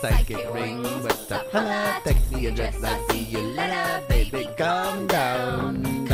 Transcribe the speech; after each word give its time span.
Psychic 0.00 0.54
ring 0.54 0.82
me 2.32 2.46
address, 2.46 2.82
I 2.82 2.98
see. 3.10 3.36
Baby, 4.08 4.48
down. 5.06 6.06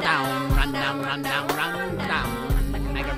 Down. 0.00 0.56
Run 0.56 0.72
down, 0.72 1.02
run 1.02 1.22
down, 1.22 1.46
run 1.48 1.98
down. 1.98 2.72
Run, 2.72 2.94
run, 2.94 3.16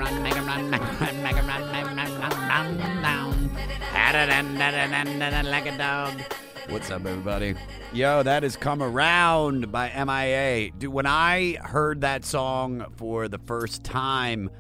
run, 4.90 5.20
run, 5.20 5.46
Like 5.46 5.66
a 5.66 5.78
dog. 5.78 6.45
What's 6.68 6.90
up, 6.90 7.06
everybody? 7.06 7.54
Yo, 7.92 8.24
that 8.24 8.42
is 8.42 8.56
Come 8.56 8.82
Around 8.82 9.70
by 9.70 9.88
MIA. 10.04 10.72
Dude, 10.72 10.92
when 10.92 11.06
I 11.06 11.58
heard 11.62 12.00
that 12.00 12.24
song 12.24 12.84
for 12.96 13.28
the 13.28 13.38
first 13.38 13.84
time, 13.84 14.50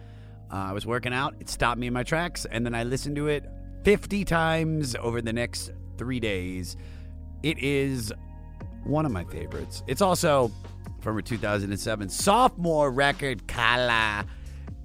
uh, 0.52 0.56
I 0.56 0.72
was 0.72 0.86
working 0.86 1.12
out. 1.12 1.34
It 1.40 1.48
stopped 1.48 1.80
me 1.80 1.88
in 1.88 1.92
my 1.92 2.04
tracks, 2.04 2.46
and 2.48 2.64
then 2.64 2.76
I 2.76 2.84
listened 2.84 3.16
to 3.16 3.26
it 3.26 3.44
50 3.82 4.24
times 4.24 4.94
over 4.94 5.20
the 5.20 5.32
next 5.32 5.72
three 5.98 6.20
days. 6.20 6.76
It 7.42 7.58
is 7.58 8.12
one 8.84 9.04
of 9.04 9.10
my 9.10 9.24
favorites. 9.24 9.82
It's 9.88 10.00
also 10.00 10.52
from 11.00 11.16
her 11.16 11.22
2007 11.22 12.08
sophomore 12.08 12.92
record, 12.92 13.48
Kala. 13.48 14.26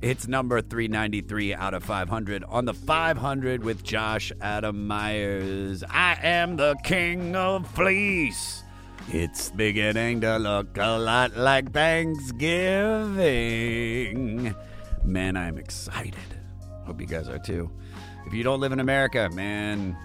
It's 0.01 0.27
number 0.27 0.61
393 0.61 1.53
out 1.53 1.75
of 1.75 1.83
500 1.83 2.43
on 2.45 2.65
the 2.65 2.73
500 2.73 3.63
with 3.63 3.83
Josh 3.83 4.31
Adam 4.41 4.87
Meyers. 4.87 5.83
I 5.87 6.17
am 6.23 6.57
the 6.57 6.75
king 6.83 7.35
of 7.35 7.67
fleece. 7.67 8.63
It's 9.09 9.51
beginning 9.51 10.21
to 10.21 10.39
look 10.39 10.75
a 10.77 10.97
lot 10.97 11.37
like 11.37 11.71
Thanksgiving. 11.71 14.55
Man, 15.03 15.37
I'm 15.37 15.59
excited. 15.59 16.15
Hope 16.85 16.99
you 16.99 17.05
guys 17.05 17.29
are 17.29 17.37
too. 17.37 17.69
If 18.25 18.33
you 18.33 18.41
don't 18.41 18.59
live 18.59 18.71
in 18.71 18.79
America, 18.79 19.29
man, 19.33 19.95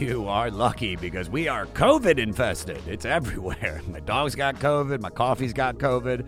you 0.00 0.26
are 0.26 0.50
lucky 0.50 0.96
because 0.96 1.28
we 1.28 1.48
are 1.48 1.66
COVID 1.66 2.18
infested. 2.18 2.80
It's 2.88 3.04
everywhere. 3.04 3.82
My 3.88 4.00
dog's 4.00 4.36
got 4.36 4.54
COVID. 4.54 5.02
My 5.02 5.10
coffee's 5.10 5.52
got 5.52 5.76
COVID. 5.76 6.24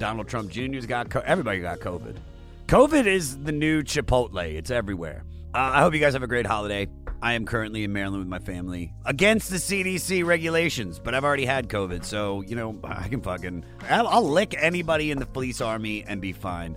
Donald 0.00 0.26
Trump 0.26 0.50
Jr.'s 0.50 0.86
got 0.86 1.08
COVID. 1.08 1.24
Everybody 1.24 1.60
got 1.60 1.78
COVID. 1.78 2.16
COVID 2.68 3.06
is 3.06 3.38
the 3.38 3.50
new 3.50 3.82
Chipotle. 3.82 4.44
It's 4.44 4.70
everywhere. 4.70 5.24
Uh, 5.54 5.70
I 5.72 5.80
hope 5.80 5.94
you 5.94 6.00
guys 6.00 6.12
have 6.12 6.22
a 6.22 6.26
great 6.26 6.44
holiday. 6.44 6.86
I 7.22 7.32
am 7.32 7.46
currently 7.46 7.82
in 7.82 7.94
Maryland 7.94 8.18
with 8.18 8.28
my 8.28 8.40
family 8.40 8.92
against 9.06 9.48
the 9.48 9.56
CDC 9.56 10.22
regulations, 10.22 10.98
but 10.98 11.14
I've 11.14 11.24
already 11.24 11.46
had 11.46 11.70
COVID, 11.70 12.04
so 12.04 12.42
you 12.42 12.56
know 12.56 12.78
I 12.84 13.08
can 13.08 13.22
fucking 13.22 13.64
I'll, 13.88 14.06
I'll 14.06 14.28
lick 14.28 14.54
anybody 14.58 15.10
in 15.10 15.18
the 15.18 15.24
police 15.24 15.62
army 15.62 16.04
and 16.06 16.20
be 16.20 16.34
fine. 16.34 16.76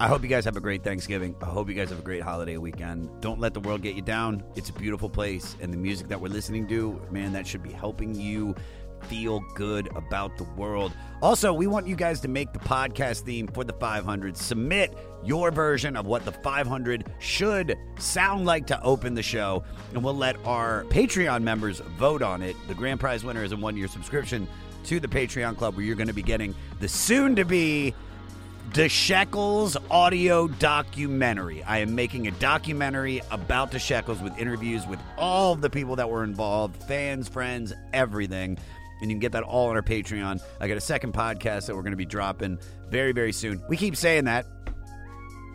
I 0.00 0.08
hope 0.08 0.22
you 0.22 0.28
guys 0.28 0.46
have 0.46 0.56
a 0.56 0.60
great 0.60 0.82
Thanksgiving. 0.82 1.36
I 1.42 1.46
hope 1.46 1.68
you 1.68 1.74
guys 1.74 1.90
have 1.90 1.98
a 1.98 2.02
great 2.02 2.22
holiday 2.22 2.56
weekend. 2.56 3.10
Don't 3.20 3.38
let 3.38 3.52
the 3.52 3.60
world 3.60 3.82
get 3.82 3.94
you 3.94 4.02
down. 4.02 4.42
It's 4.54 4.70
a 4.70 4.72
beautiful 4.72 5.10
place, 5.10 5.54
and 5.60 5.70
the 5.70 5.76
music 5.76 6.08
that 6.08 6.18
we're 6.18 6.32
listening 6.32 6.66
to, 6.68 6.98
man, 7.10 7.34
that 7.34 7.46
should 7.46 7.62
be 7.62 7.72
helping 7.72 8.14
you 8.14 8.54
feel 9.04 9.40
good 9.54 9.88
about 9.96 10.36
the 10.36 10.44
world. 10.44 10.92
Also, 11.22 11.52
we 11.52 11.66
want 11.66 11.86
you 11.86 11.96
guys 11.96 12.20
to 12.20 12.28
make 12.28 12.52
the 12.52 12.58
podcast 12.58 13.20
theme 13.22 13.46
for 13.48 13.64
the 13.64 13.72
500. 13.72 14.36
Submit 14.36 14.96
your 15.24 15.50
version 15.50 15.96
of 15.96 16.06
what 16.06 16.24
the 16.24 16.32
500 16.32 17.10
should 17.18 17.76
sound 17.98 18.44
like 18.44 18.66
to 18.66 18.82
open 18.82 19.14
the 19.14 19.22
show, 19.22 19.64
and 19.92 20.04
we'll 20.04 20.14
let 20.14 20.36
our 20.44 20.84
Patreon 20.84 21.42
members 21.42 21.80
vote 21.98 22.22
on 22.22 22.42
it. 22.42 22.56
The 22.68 22.74
grand 22.74 23.00
prize 23.00 23.24
winner 23.24 23.42
is 23.44 23.52
a 23.52 23.56
one 23.56 23.76
year 23.76 23.88
subscription 23.88 24.46
to 24.84 25.00
the 25.00 25.08
Patreon 25.08 25.56
Club, 25.56 25.76
where 25.76 25.84
you're 25.84 25.96
going 25.96 26.06
to 26.06 26.12
be 26.12 26.22
getting 26.22 26.54
the 26.80 26.88
soon 26.88 27.34
to 27.36 27.44
be 27.44 27.94
the 28.74 28.88
Shekels 28.88 29.76
audio 29.90 30.48
documentary. 30.48 31.62
I 31.62 31.78
am 31.78 31.94
making 31.94 32.26
a 32.26 32.30
documentary 32.32 33.22
about 33.30 33.70
the 33.70 33.78
Shekels 33.78 34.20
with 34.20 34.36
interviews 34.38 34.86
with 34.86 35.00
all 35.16 35.54
the 35.54 35.70
people 35.70 35.96
that 35.96 36.10
were 36.10 36.24
involved, 36.24 36.82
fans, 36.84 37.28
friends, 37.28 37.72
everything. 37.92 38.58
And 39.00 39.10
you 39.10 39.14
can 39.14 39.20
get 39.20 39.32
that 39.32 39.42
all 39.42 39.68
on 39.68 39.76
our 39.76 39.82
Patreon. 39.82 40.40
I 40.60 40.68
got 40.68 40.76
a 40.76 40.80
second 40.80 41.12
podcast 41.12 41.66
that 41.66 41.76
we're 41.76 41.82
going 41.82 41.92
to 41.92 41.96
be 41.96 42.06
dropping 42.06 42.58
very, 42.88 43.12
very 43.12 43.32
soon. 43.32 43.62
We 43.68 43.76
keep 43.76 43.96
saying 43.96 44.24
that, 44.24 44.46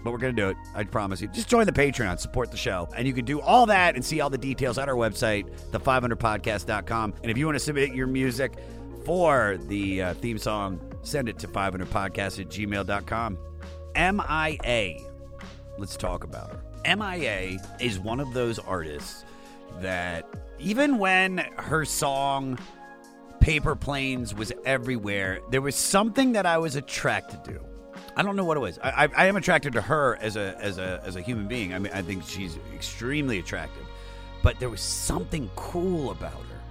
but 0.04 0.12
we're 0.12 0.20
going 0.20 0.36
to 0.36 0.42
do 0.42 0.50
it. 0.50 0.58
I 0.76 0.84
promise 0.84 1.22
you. 1.22 1.28
Just 1.28 1.48
join 1.48 1.66
the 1.66 1.72
Patreon, 1.72 2.20
support 2.20 2.52
the 2.52 2.58
show. 2.58 2.88
And 2.96 3.08
you 3.08 3.14
can 3.14 3.26
do 3.26 3.42
all 3.42 3.66
that 3.68 3.96
and 3.96 4.04
see 4.04 4.22
all 4.22 4.30
the 4.30 4.38
details 4.38 4.78
at 4.78 4.90
our 4.90 4.96
website, 4.96 5.50
the500podcast.com. 5.72 7.16
And 7.22 7.32
if 7.32 7.38
you 7.38 7.46
want 7.46 7.56
to 7.56 7.64
submit 7.64 7.94
your 7.94 8.08
music 8.08 8.54
for 9.06 9.58
the 9.68 10.02
uh, 10.02 10.14
theme 10.16 10.38
song, 10.38 10.80
send 11.04 11.30
it 11.30 11.40
to 11.40 11.48
500podcast 11.48 12.40
at 12.40 12.50
gmail.com. 12.50 13.38
MIA. 13.96 15.00
Let's 15.78 15.98
talk 15.98 16.24
about 16.24 16.52
her. 16.52 16.96
MIA 16.96 17.60
is 17.80 18.00
one 18.00 18.20
of 18.20 18.34
those 18.34 18.60
artists 18.60 19.26
that 19.80 20.28
even 20.60 20.98
when 20.98 21.40
her 21.58 21.86
song 21.86 22.58
Paper 23.42 23.76
Planes 23.76 24.36
was 24.36 24.54
everywhere, 24.66 25.42
there 25.50 25.62
was 25.62 25.76
something 25.76 26.34
that 26.34 26.46
I 26.46 26.60
was 26.60 26.76
attracted 26.76 27.44
to. 27.46 27.60
I 28.16 28.22
don't 28.22 28.36
know 28.36 28.46
what 28.46 28.56
it 28.56 28.60
was. 28.60 28.78
I, 28.80 29.06
I, 29.06 29.10
I 29.18 29.26
am 29.26 29.36
attracted 29.36 29.74
to 29.74 29.82
her 29.82 30.16
as 30.22 30.36
a 30.36 30.56
as 30.60 30.78
a 30.78 31.02
as 31.04 31.16
a 31.16 31.22
human 31.22 31.48
being. 31.48 31.74
I 31.74 31.80
mean, 31.80 31.92
I 31.92 32.04
think 32.04 32.24
she's 32.24 32.58
extremely 32.74 33.40
attractive, 33.40 33.86
but 34.44 34.60
there 34.60 34.70
was 34.70 34.82
something 34.82 35.50
cool 35.56 36.12
about 36.12 36.34
her. 36.34 36.62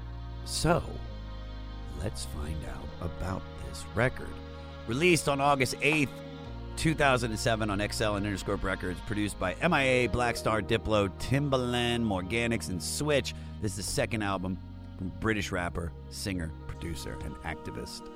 So, 0.45 0.83
let's 2.01 2.27
find 2.27 2.57
out 2.73 2.89
about 3.01 3.43
this 3.69 3.85
record. 3.97 4.29
Released 4.87 5.29
on 5.29 5.41
August 5.41 5.75
8th, 5.81 6.09
2007 6.77 7.71
on 7.71 7.79
XL 7.79 8.15
and 8.15 8.27
Interscope 8.27 8.63
Records, 8.63 9.01
produced 9.07 9.39
by 9.39 9.55
MIA, 9.57 10.09
Blaqstarr, 10.09 10.63
Diplo, 10.63 11.11
Timbaland, 11.19 12.05
Morganics, 12.05 12.69
and 12.69 12.83
Switch. 12.83 13.35
This 13.61 13.73
is 13.73 13.77
the 13.77 13.83
second 13.83 14.23
album 14.23 14.57
British 15.09 15.51
rapper, 15.51 15.93
singer, 16.09 16.53
producer, 16.67 17.19
and 17.25 17.35
activist 17.37 18.11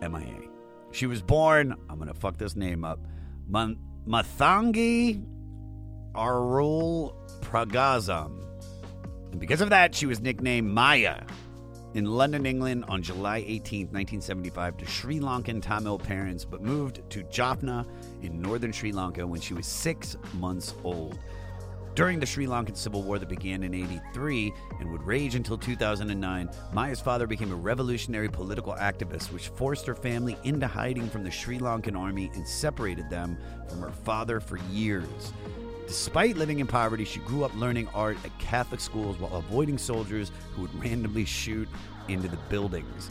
MIA. 0.00 0.48
She 0.92 1.06
was 1.06 1.22
born, 1.22 1.74
I'm 1.90 1.96
going 1.96 2.08
to 2.08 2.14
fuck 2.14 2.36
this 2.36 2.56
name 2.56 2.84
up, 2.84 3.00
Man- 3.48 3.78
Mathangi 4.06 5.24
Arul 6.14 7.14
Pragazam. 7.40 8.44
And 9.30 9.40
because 9.40 9.60
of 9.60 9.70
that, 9.70 9.94
she 9.94 10.06
was 10.06 10.20
nicknamed 10.20 10.68
Maya 10.68 11.22
in 11.94 12.04
London, 12.04 12.46
England 12.46 12.84
on 12.88 13.02
July 13.02 13.38
18, 13.46 13.86
1975, 13.86 14.76
to 14.78 14.86
Sri 14.86 15.20
Lankan 15.20 15.62
Tamil 15.62 15.98
parents, 15.98 16.44
but 16.44 16.62
moved 16.62 17.02
to 17.10 17.22
Jaffna 17.24 17.86
in 18.22 18.40
northern 18.40 18.72
Sri 18.72 18.92
Lanka 18.92 19.26
when 19.26 19.40
she 19.40 19.54
was 19.54 19.66
six 19.66 20.16
months 20.34 20.74
old. 20.84 21.18
During 21.98 22.20
the 22.20 22.26
Sri 22.26 22.46
Lankan 22.46 22.76
Civil 22.76 23.02
War 23.02 23.18
that 23.18 23.28
began 23.28 23.64
in 23.64 23.74
83 23.74 24.54
and 24.78 24.92
would 24.92 25.02
rage 25.02 25.34
until 25.34 25.58
2009, 25.58 26.48
Maya's 26.72 27.00
father 27.00 27.26
became 27.26 27.50
a 27.50 27.56
revolutionary 27.56 28.28
political 28.28 28.72
activist, 28.74 29.32
which 29.32 29.48
forced 29.48 29.84
her 29.86 29.96
family 29.96 30.36
into 30.44 30.68
hiding 30.68 31.10
from 31.10 31.24
the 31.24 31.30
Sri 31.32 31.58
Lankan 31.58 31.98
army 31.98 32.30
and 32.36 32.46
separated 32.46 33.10
them 33.10 33.36
from 33.68 33.80
her 33.80 33.90
father 33.90 34.38
for 34.38 34.58
years. 34.70 35.32
Despite 35.88 36.36
living 36.36 36.60
in 36.60 36.68
poverty, 36.68 37.04
she 37.04 37.18
grew 37.18 37.42
up 37.42 37.52
learning 37.56 37.88
art 37.92 38.16
at 38.24 38.38
Catholic 38.38 38.80
schools 38.80 39.18
while 39.18 39.34
avoiding 39.34 39.76
soldiers 39.76 40.30
who 40.54 40.62
would 40.62 40.80
randomly 40.80 41.24
shoot 41.24 41.68
into 42.06 42.28
the 42.28 42.38
buildings. 42.48 43.10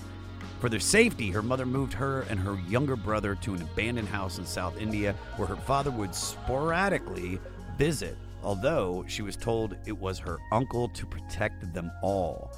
For 0.61 0.69
their 0.69 0.79
safety, 0.79 1.29
her 1.31 1.41
mother 1.41 1.65
moved 1.65 1.91
her 1.91 2.21
and 2.29 2.39
her 2.39 2.57
younger 2.69 2.95
brother 2.95 3.35
to 3.35 3.53
an 3.53 3.63
abandoned 3.63 4.07
house 4.07 4.37
in 4.37 4.45
South 4.45 4.79
India 4.79 5.13
where 5.35 5.49
her 5.49 5.57
father 5.57 5.91
would 5.91 6.15
sporadically 6.15 7.37
visit, 7.77 8.17
although 8.43 9.03
she 9.07 9.21
was 9.21 9.35
told 9.35 9.75
it 9.85 9.97
was 9.97 10.19
her 10.19 10.37
uncle 10.51 10.89
to 10.89 11.05
protect 11.05 11.73
them 11.73 11.91
all. 12.01 12.51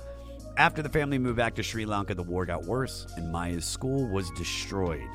After 0.58 0.81
the 0.81 0.90
family 0.90 1.18
moved 1.18 1.38
back 1.38 1.56
to 1.56 1.64
Sri 1.64 1.86
Lanka, 1.86 2.14
the 2.14 2.24
war 2.24 2.46
got 2.46 2.66
worse 2.66 3.08
and 3.16 3.31
Maya's 3.31 3.66
school 3.66 4.08
was 4.08 4.30
destroyed. 4.31 5.08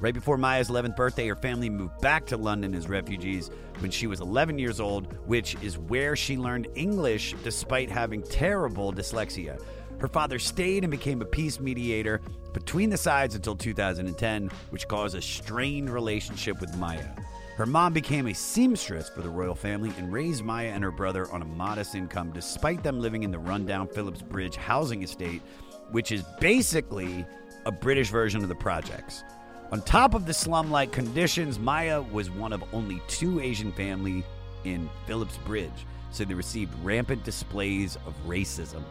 Right 0.00 0.14
before 0.14 0.36
Maya's 0.36 0.68
11th 0.68 0.96
birthday, 0.96 1.28
her 1.28 1.36
family 1.36 1.70
moved 1.70 2.00
back 2.00 2.26
to 2.26 2.36
London 2.36 2.74
as 2.74 2.88
refugees 2.88 3.50
when 3.78 3.90
she 3.90 4.08
was 4.08 4.20
11 4.20 4.58
years 4.58 4.80
old, 4.80 5.12
which 5.28 5.56
is 5.62 5.78
where 5.78 6.16
she 6.16 6.36
learned 6.36 6.66
English 6.74 7.34
despite 7.44 7.90
having 7.90 8.22
terrible 8.22 8.92
dyslexia. 8.92 9.60
Her 9.98 10.08
father 10.08 10.40
stayed 10.40 10.82
and 10.82 10.90
became 10.90 11.22
a 11.22 11.24
peace 11.24 11.60
mediator 11.60 12.20
between 12.52 12.90
the 12.90 12.96
sides 12.96 13.36
until 13.36 13.54
2010, 13.54 14.50
which 14.70 14.88
caused 14.88 15.14
a 15.14 15.22
strained 15.22 15.88
relationship 15.88 16.60
with 16.60 16.76
Maya. 16.76 17.06
Her 17.56 17.66
mom 17.66 17.92
became 17.92 18.28
a 18.28 18.32
seamstress 18.32 19.10
for 19.10 19.20
the 19.20 19.28
royal 19.28 19.54
family 19.54 19.92
and 19.98 20.10
raised 20.10 20.42
Maya 20.42 20.68
and 20.68 20.82
her 20.82 20.90
brother 20.90 21.30
on 21.30 21.42
a 21.42 21.44
modest 21.44 21.94
income 21.94 22.32
despite 22.32 22.82
them 22.82 22.98
living 22.98 23.24
in 23.24 23.30
the 23.30 23.38
rundown 23.38 23.88
Phipps 23.88 24.22
Bridge 24.22 24.56
housing 24.56 25.02
estate, 25.02 25.42
which 25.90 26.12
is 26.12 26.24
basically 26.40 27.26
a 27.66 27.70
British 27.70 28.08
version 28.08 28.42
of 28.42 28.48
the 28.48 28.54
projects. 28.54 29.22
On 29.70 29.82
top 29.82 30.14
of 30.14 30.24
the 30.24 30.32
slum 30.32 30.70
like 30.70 30.92
conditions, 30.92 31.58
Maya 31.58 32.00
was 32.00 32.30
one 32.30 32.54
of 32.54 32.64
only 32.72 33.02
two 33.06 33.38
Asian 33.38 33.70
family 33.72 34.24
in 34.64 34.88
Phipps 35.06 35.36
Bridge, 35.44 35.86
so 36.10 36.24
they 36.24 36.32
received 36.32 36.72
rampant 36.82 37.22
displays 37.22 37.96
of 38.06 38.14
racism. 38.26 38.82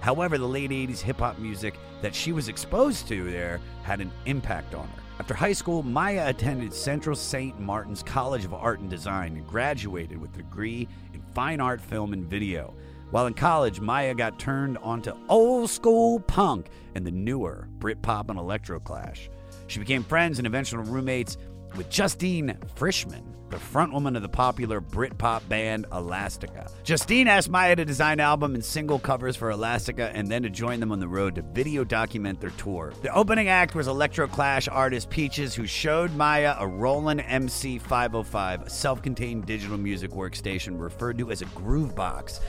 However, 0.00 0.38
the 0.38 0.48
late 0.48 0.70
80s 0.70 1.00
hip 1.00 1.18
hop 1.18 1.38
music 1.38 1.74
that 2.02 2.16
she 2.16 2.32
was 2.32 2.48
exposed 2.48 3.06
to 3.08 3.30
there 3.30 3.60
had 3.84 4.00
an 4.00 4.10
impact 4.26 4.74
on 4.74 4.88
her. 4.88 5.02
After 5.20 5.34
high 5.34 5.52
school, 5.52 5.82
Maya 5.82 6.28
attended 6.28 6.72
Central 6.72 7.16
St. 7.16 7.58
Martin's 7.58 8.04
College 8.04 8.44
of 8.44 8.54
Art 8.54 8.78
and 8.78 8.88
Design 8.88 9.36
and 9.36 9.44
graduated 9.48 10.16
with 10.16 10.32
a 10.34 10.36
degree 10.38 10.86
in 11.12 11.20
fine 11.34 11.60
art, 11.60 11.80
film, 11.80 12.12
and 12.12 12.24
video. 12.24 12.72
While 13.10 13.26
in 13.26 13.34
college, 13.34 13.80
Maya 13.80 14.14
got 14.14 14.38
turned 14.38 14.78
onto 14.78 15.12
old 15.28 15.70
school 15.70 16.20
punk 16.20 16.68
and 16.94 17.04
the 17.04 17.10
newer 17.10 17.66
Britpop 17.80 18.30
and 18.30 18.38
electroclash. 18.38 19.28
She 19.66 19.80
became 19.80 20.04
friends 20.04 20.38
and 20.38 20.46
eventual 20.46 20.84
roommates 20.84 21.36
with 21.76 21.90
Justine 21.90 22.58
Frischmann, 22.76 23.24
the 23.50 23.56
frontwoman 23.56 24.16
of 24.16 24.22
the 24.22 24.28
popular 24.28 24.80
Britpop 24.80 25.48
band 25.48 25.86
Elastica. 25.92 26.70
Justine 26.84 27.28
asked 27.28 27.48
Maya 27.48 27.76
to 27.76 27.84
design 27.84 28.20
album 28.20 28.54
and 28.54 28.64
single 28.64 28.98
covers 28.98 29.36
for 29.36 29.50
Elastica 29.50 30.10
and 30.14 30.28
then 30.28 30.42
to 30.42 30.50
join 30.50 30.80
them 30.80 30.92
on 30.92 31.00
the 31.00 31.08
road 31.08 31.34
to 31.36 31.42
video 31.42 31.84
document 31.84 32.40
their 32.40 32.50
tour. 32.50 32.92
The 33.02 33.14
opening 33.14 33.48
act 33.48 33.74
was 33.74 33.88
Electro 33.88 34.26
Clash 34.26 34.68
artist 34.68 35.10
Peaches, 35.10 35.54
who 35.54 35.66
showed 35.66 36.12
Maya 36.14 36.56
a 36.58 36.66
Roland 36.66 37.22
MC 37.26 37.78
505, 37.78 38.62
a 38.62 38.70
self 38.70 39.02
contained 39.02 39.46
digital 39.46 39.78
music 39.78 40.10
workstation 40.10 40.78
referred 40.78 41.18
to 41.18 41.30
as 41.30 41.42
a 41.42 41.46
groove 41.46 41.94
box. 41.94 42.40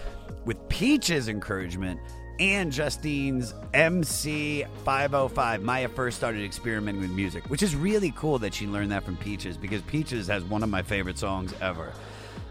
With 0.46 0.68
Peaches' 0.70 1.28
encouragement, 1.28 2.00
and 2.40 2.72
Justine's 2.72 3.54
MC 3.74 4.64
505, 4.86 5.62
Maya 5.62 5.90
first 5.90 6.18
started 6.18 6.44
experimenting 6.44 7.02
with 7.02 7.12
music, 7.12 7.46
which 7.50 7.62
is 7.62 7.76
really 7.76 8.12
cool 8.12 8.40
that 8.40 8.54
she 8.54 8.66
learned 8.66 8.92
that 8.92 9.04
from 9.04 9.18
Peaches 9.18 9.58
because 9.58 9.82
Peaches 9.84 10.28
has 10.28 10.44
one 10.44 10.64
of 10.64 10.70
my 10.70 10.82
favorite 10.82 11.18
songs 11.18 11.54
ever. 11.62 11.92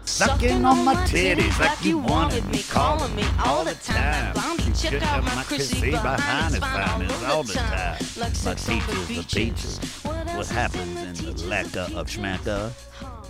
Sucking 0.05 0.65
on 0.65 0.85
my 0.85 0.95
titties 1.05 1.59
like 1.59 1.83
you 1.83 1.99
wanted 1.99 2.43
me, 2.49 2.63
calling 2.63 3.15
me 3.15 3.23
all 3.45 3.63
the 3.63 3.75
time. 3.75 4.35
You 4.65 4.73
check 4.73 5.03
out 5.03 5.23
my 5.23 5.43
Chrissy 5.43 5.91
behind 5.91 6.55
his 6.55 6.63
finest 6.63 7.25
all 7.25 7.43
the 7.43 7.53
time. 7.53 7.99
My 8.43 8.55
teachers, 8.55 9.07
the 9.07 9.35
beaches. 9.35 9.79
What 10.35 10.47
happens 10.47 11.19
in 11.19 11.25
the 11.25 11.45
Leka 11.45 11.83
of 11.95 12.07
Schmacka? 12.07 12.71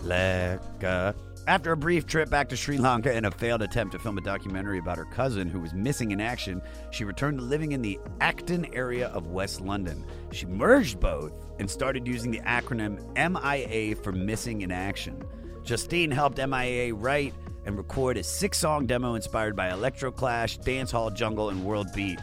Leka. 0.04 1.16
After 1.50 1.72
a 1.72 1.78
brief 1.78 2.06
trip 2.06 2.30
back 2.30 2.48
to 2.50 2.56
Sri 2.56 2.78
Lanka 2.78 3.12
and 3.12 3.26
a 3.26 3.32
failed 3.32 3.64
attempt 3.64 3.94
to 3.94 4.00
film 4.00 4.20
a 4.20 4.22
documentary 4.22 4.78
about 4.78 5.00
her 5.00 5.06
cousin 5.06 5.50
who 5.50 5.60
was 5.60 5.74
missing 5.74 6.12
in 6.12 6.22
action, 6.22 6.62
she 6.92 7.04
returned 7.04 7.40
to 7.40 7.44
living 7.44 7.72
in 7.72 7.82
the 7.82 8.00
Acton 8.22 8.72
area 8.72 9.08
of 9.08 9.26
West 9.26 9.60
London. 9.60 10.06
She 10.32 10.46
merged 10.46 11.00
both 11.00 11.34
and 11.58 11.68
started 11.68 12.06
using 12.06 12.30
the 12.30 12.42
acronym 12.42 13.00
MIA 13.16 13.96
for 13.96 14.12
Missing 14.12 14.62
in 14.62 14.72
Action. 14.72 15.24
Justine 15.64 16.12
helped 16.12 16.38
MIA 16.38 16.94
write 16.94 17.34
and 17.66 17.76
record 17.76 18.18
a 18.18 18.24
six 18.24 18.60
song 18.60 18.86
demo 18.86 19.16
inspired 19.16 19.56
by 19.56 19.72
Electro 19.72 20.12
Clash, 20.12 20.60
Dancehall 20.60 21.16
Jungle, 21.16 21.50
and 21.50 21.66
World 21.66 21.88
Beat. 21.96 22.20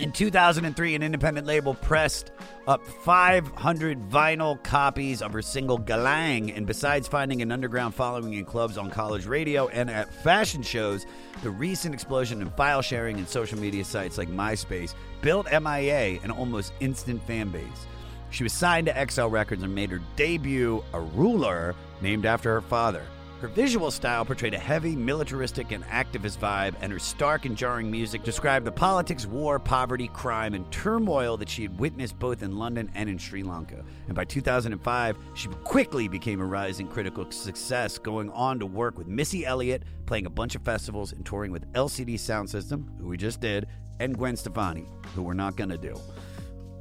In 0.00 0.12
2003, 0.12 0.94
an 0.94 1.02
independent 1.02 1.46
label 1.46 1.74
pressed 1.74 2.30
up 2.66 2.82
500 2.86 4.00
vinyl 4.08 4.62
copies 4.62 5.20
of 5.20 5.30
her 5.34 5.42
single 5.42 5.78
Galang, 5.78 6.56
and 6.56 6.66
besides 6.66 7.06
finding 7.06 7.42
an 7.42 7.52
underground 7.52 7.94
following 7.94 8.32
in 8.32 8.46
clubs 8.46 8.78
on 8.78 8.88
college 8.88 9.26
radio 9.26 9.68
and 9.68 9.90
at 9.90 10.10
fashion 10.10 10.62
shows, 10.62 11.04
the 11.42 11.50
recent 11.50 11.92
explosion 11.92 12.40
in 12.40 12.48
file 12.52 12.80
sharing 12.80 13.18
and 13.18 13.28
social 13.28 13.58
media 13.58 13.84
sites 13.84 14.16
like 14.16 14.30
MySpace 14.30 14.94
built 15.20 15.46
MIA 15.52 16.18
an 16.22 16.30
almost 16.30 16.72
instant 16.80 17.22
fan 17.26 17.50
base. 17.50 17.86
She 18.30 18.42
was 18.42 18.54
signed 18.54 18.86
to 18.86 19.06
XL 19.06 19.26
Records 19.26 19.62
and 19.62 19.74
made 19.74 19.90
her 19.90 20.00
debut, 20.16 20.82
Arular, 20.94 21.74
named 22.00 22.24
after 22.24 22.54
her 22.54 22.62
father. 22.62 23.04
Her 23.40 23.48
visual 23.48 23.90
style 23.90 24.26
portrayed 24.26 24.52
a 24.52 24.58
heavy, 24.58 24.94
militaristic, 24.94 25.72
and 25.72 25.82
activist 25.84 26.36
vibe, 26.36 26.74
and 26.82 26.92
her 26.92 26.98
stark 26.98 27.46
and 27.46 27.56
jarring 27.56 27.90
music 27.90 28.22
described 28.22 28.66
the 28.66 28.70
politics, 28.70 29.24
war, 29.24 29.58
poverty, 29.58 30.08
crime, 30.08 30.52
and 30.52 30.70
turmoil 30.70 31.38
that 31.38 31.48
she 31.48 31.62
had 31.62 31.78
witnessed 31.78 32.18
both 32.18 32.42
in 32.42 32.58
London 32.58 32.90
and 32.94 33.08
in 33.08 33.16
Sri 33.16 33.42
Lanka. 33.42 33.82
And 34.08 34.14
by 34.14 34.26
2005, 34.26 35.16
she 35.32 35.48
quickly 35.64 36.06
became 36.06 36.42
a 36.42 36.44
rising 36.44 36.86
critical 36.86 37.30
success, 37.30 37.96
going 37.96 38.28
on 38.32 38.58
to 38.58 38.66
work 38.66 38.98
with 38.98 39.06
Missy 39.06 39.46
Elliott, 39.46 39.84
playing 40.04 40.26
a 40.26 40.30
bunch 40.30 40.54
of 40.54 40.60
festivals, 40.60 41.12
and 41.12 41.24
touring 41.24 41.50
with 41.50 41.72
LCD 41.72 42.16
Soundsystem, 42.16 42.84
who 43.00 43.08
we 43.08 43.16
just 43.16 43.40
did, 43.40 43.68
and 44.00 44.18
Gwen 44.18 44.36
Stefani, 44.36 44.84
who 45.14 45.22
we're 45.22 45.32
not 45.32 45.56
going 45.56 45.70
to 45.70 45.78
do. 45.78 45.98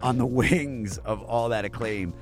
On 0.01 0.17
the 0.17 0.25
wings 0.41 0.97
of 0.99 1.23
all 1.23 1.47
that 1.47 1.63
acclaim, 1.63 2.13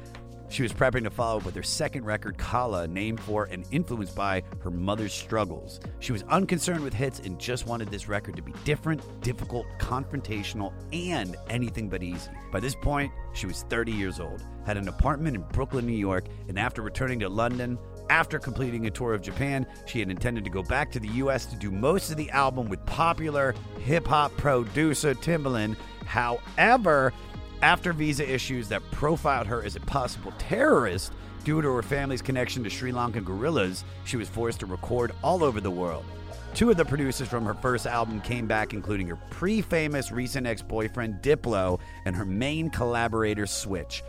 she 0.50 0.64
was 0.64 0.74
prepping 0.74 1.04
to 1.04 1.10
follow 1.10 1.38
up 1.38 1.46
with 1.46 1.56
her 1.56 1.64
second 1.64 2.06
record, 2.06 2.38
Kala, 2.38 2.88
named 2.88 3.20
for 3.20 3.46
and 3.46 3.66
influenced 3.72 4.16
by 4.16 4.44
her 4.60 4.72
mother's 4.72 5.14
struggles. 5.14 5.80
She 6.00 6.12
was 6.12 6.24
unconcerned 6.24 6.84
with 6.84 6.94
hits 6.94 7.20
and 7.20 7.40
just 7.40 7.68
wanted 7.68 7.90
this 7.90 8.08
record 8.08 8.36
to 8.38 8.42
be 8.42 8.54
different, 8.64 9.02
difficult, 9.22 9.66
confrontational, 9.80 10.74
and 10.94 11.36
anything 11.50 11.90
but 11.90 12.04
easy. 12.04 12.32
By 12.52 12.60
this 12.60 12.76
point, 12.76 13.12
she 13.34 13.46
was 13.46 13.64
30 13.64 13.92
years 13.92 14.20
old, 14.20 14.42
had 14.66 14.78
an 14.78 14.88
apartment 14.88 15.36
in 15.36 15.44
Brooklyn, 15.52 15.86
New 15.86 15.94
York, 15.94 16.26
and 16.48 16.58
after 16.58 16.82
returning 16.82 17.20
to 17.20 17.30
London, 17.30 17.78
after 18.10 18.40
completing 18.40 18.88
a 18.88 18.92
tour 18.92 19.14
of 19.14 19.22
Japan, 19.22 19.68
she 19.86 20.00
had 20.00 20.10
intended 20.10 20.44
to 20.46 20.50
go 20.50 20.64
back 20.64 20.92
to 20.92 21.00
the 21.00 21.10
US 21.10 21.46
to 21.48 21.56
do 21.58 21.70
most 21.70 22.10
of 22.10 22.18
the 22.18 22.30
album 22.32 22.70
with 22.70 22.86
popular 22.86 23.54
hip 23.84 24.08
hop 24.08 24.36
producer 24.38 25.14
Timbaland. 25.14 25.76
However, 26.06 27.12
after 27.62 27.94
visa 27.94 28.30
issues 28.30 28.70
that 28.70 28.84
profiled 28.92 29.48
her 29.48 29.64
as 29.64 29.76
a 29.76 29.80
possible 29.82 30.34
terrorist 30.38 31.12
due 31.44 31.62
to 31.62 31.70
her 31.70 31.82
family's 31.82 32.22
connection 32.22 32.64
to 32.64 32.70
Sri 32.70 32.92
Lankan 32.92 33.24
guerrillas, 33.24 33.84
she 34.06 34.18
was 34.18 34.30
forced 34.30 34.60
to 34.60 34.66
record 34.66 35.12
all 35.24 35.44
over 35.44 35.62
the 35.62 35.72
world. 35.72 36.06
Two 36.54 36.70
of 36.72 36.78
the 36.78 36.86
producers 36.86 37.28
from 37.28 37.46
her 37.46 37.54
first 37.54 37.86
album 37.86 38.20
came 38.22 38.48
back, 38.48 38.74
including 38.74 39.08
her 39.08 39.18
pre 39.30 39.62
famous 39.62 40.12
recent 40.12 40.48
ex 40.48 40.62
boyfriend 40.62 41.22
Diplo 41.22 41.80
and 42.06 42.16
her 42.16 42.26
main 42.26 42.70
collaborator 42.70 43.46
Switch. 43.46 44.04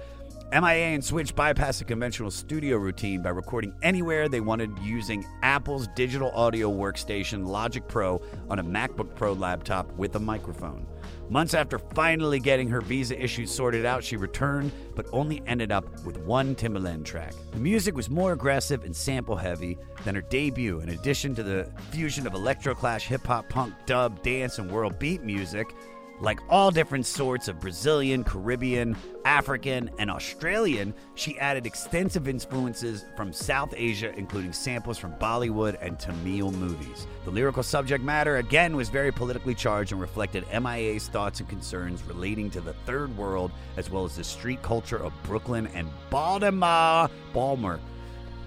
MIA 0.50 0.94
and 0.94 1.04
Switch 1.04 1.36
bypassed 1.36 1.80
the 1.80 1.84
conventional 1.84 2.30
studio 2.30 2.78
routine 2.78 3.20
by 3.20 3.28
recording 3.28 3.74
anywhere 3.82 4.30
they 4.30 4.40
wanted 4.40 4.70
using 4.78 5.22
Apple's 5.42 5.88
digital 5.94 6.30
audio 6.30 6.70
workstation 6.70 7.46
Logic 7.46 7.86
Pro 7.86 8.22
on 8.48 8.58
a 8.58 8.64
MacBook 8.64 9.14
Pro 9.14 9.34
laptop 9.34 9.92
with 9.98 10.16
a 10.16 10.18
microphone. 10.18 10.86
Months 11.28 11.52
after 11.52 11.78
finally 11.78 12.40
getting 12.40 12.66
her 12.66 12.80
visa 12.80 13.22
issues 13.22 13.50
sorted 13.54 13.84
out, 13.84 14.02
she 14.02 14.16
returned, 14.16 14.72
but 14.94 15.06
only 15.12 15.42
ended 15.46 15.70
up 15.70 15.84
with 16.06 16.16
one 16.16 16.54
Timbaland 16.54 17.04
track. 17.04 17.34
The 17.52 17.58
music 17.58 17.94
was 17.94 18.08
more 18.08 18.32
aggressive 18.32 18.84
and 18.84 18.96
sample 18.96 19.36
heavy 19.36 19.76
than 20.06 20.14
her 20.14 20.22
debut, 20.22 20.80
in 20.80 20.88
addition 20.88 21.34
to 21.34 21.42
the 21.42 21.70
fusion 21.90 22.26
of 22.26 22.32
electroclash, 22.32 23.02
hip 23.02 23.26
hop, 23.26 23.50
punk, 23.50 23.74
dub, 23.84 24.22
dance, 24.22 24.58
and 24.58 24.70
world 24.70 24.98
beat 24.98 25.22
music. 25.22 25.74
Like 26.20 26.40
all 26.48 26.72
different 26.72 27.06
sorts 27.06 27.46
of 27.46 27.60
Brazilian, 27.60 28.24
Caribbean, 28.24 28.96
African, 29.24 29.88
and 30.00 30.10
Australian, 30.10 30.92
she 31.14 31.38
added 31.38 31.64
extensive 31.64 32.26
influences 32.26 33.04
from 33.16 33.32
South 33.32 33.72
Asia, 33.76 34.12
including 34.16 34.52
samples 34.52 34.98
from 34.98 35.12
Bollywood 35.14 35.76
and 35.80 35.98
Tamil 35.98 36.50
movies. 36.50 37.06
The 37.24 37.30
lyrical 37.30 37.62
subject 37.62 38.02
matter, 38.02 38.38
again, 38.38 38.74
was 38.74 38.88
very 38.88 39.12
politically 39.12 39.54
charged 39.54 39.92
and 39.92 40.00
reflected 40.00 40.44
MIA's 40.52 41.06
thoughts 41.06 41.38
and 41.38 41.48
concerns 41.48 42.02
relating 42.02 42.50
to 42.50 42.60
the 42.60 42.72
third 42.84 43.16
world, 43.16 43.52
as 43.76 43.88
well 43.88 44.04
as 44.04 44.16
the 44.16 44.24
street 44.24 44.60
culture 44.60 45.00
of 45.00 45.12
Brooklyn 45.22 45.68
and 45.68 45.88
Baltimore. 46.10 47.08
Balmer. 47.32 47.78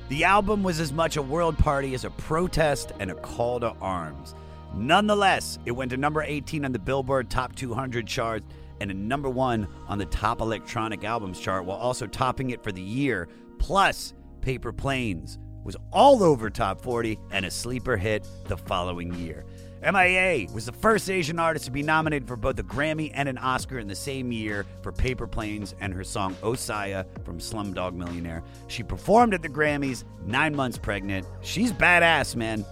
The 0.09 0.25
album 0.25 0.61
was 0.61 0.81
as 0.81 0.91
much 0.91 1.15
a 1.15 1.21
world 1.21 1.57
party 1.57 1.93
as 1.93 2.03
a 2.03 2.09
protest 2.09 2.91
and 2.99 3.09
a 3.09 3.15
call 3.15 3.61
to 3.61 3.73
arms. 3.79 4.35
Nonetheless, 4.73 5.59
it 5.65 5.71
went 5.71 5.91
to 5.91 5.97
number 5.97 6.23
18 6.23 6.65
on 6.65 6.71
the 6.71 6.79
Billboard 6.79 7.29
Top 7.29 7.55
200 7.55 8.07
chart 8.07 8.43
and 8.79 8.89
a 8.89 8.93
number 8.93 9.29
one 9.29 9.67
on 9.87 9.97
the 9.97 10.05
Top 10.05 10.41
Electronic 10.41 11.03
Albums 11.03 11.39
chart, 11.39 11.65
while 11.65 11.77
also 11.77 12.07
topping 12.07 12.49
it 12.49 12.63
for 12.63 12.71
the 12.71 12.81
year. 12.81 13.27
Plus, 13.59 14.13
Paper 14.41 14.73
Planes 14.73 15.37
was 15.63 15.75
all 15.91 16.23
over 16.23 16.49
Top 16.49 16.81
40 16.81 17.19
and 17.31 17.45
a 17.45 17.51
sleeper 17.51 17.95
hit 17.97 18.25
the 18.45 18.57
following 18.57 19.13
year. 19.15 19.45
MIA 19.83 20.47
was 20.53 20.67
the 20.67 20.71
first 20.71 21.09
Asian 21.09 21.39
artist 21.39 21.65
to 21.65 21.71
be 21.71 21.81
nominated 21.81 22.27
for 22.27 22.35
both 22.35 22.57
a 22.59 22.63
Grammy 22.63 23.11
and 23.15 23.27
an 23.27 23.39
Oscar 23.39 23.79
in 23.79 23.87
the 23.87 23.95
same 23.95 24.31
year 24.31 24.65
for 24.83 24.91
Paper 24.91 25.25
Planes 25.25 25.73
and 25.79 25.91
her 25.91 26.03
song 26.03 26.35
Osaya 26.43 27.05
from 27.25 27.39
Slumdog 27.39 27.93
Millionaire. 27.93 28.43
She 28.67 28.83
performed 28.83 29.33
at 29.33 29.41
the 29.41 29.49
Grammys 29.49 30.03
nine 30.23 30.55
months 30.55 30.77
pregnant. 30.77 31.25
She's 31.41 31.71
badass, 31.73 32.35
man. 32.35 32.63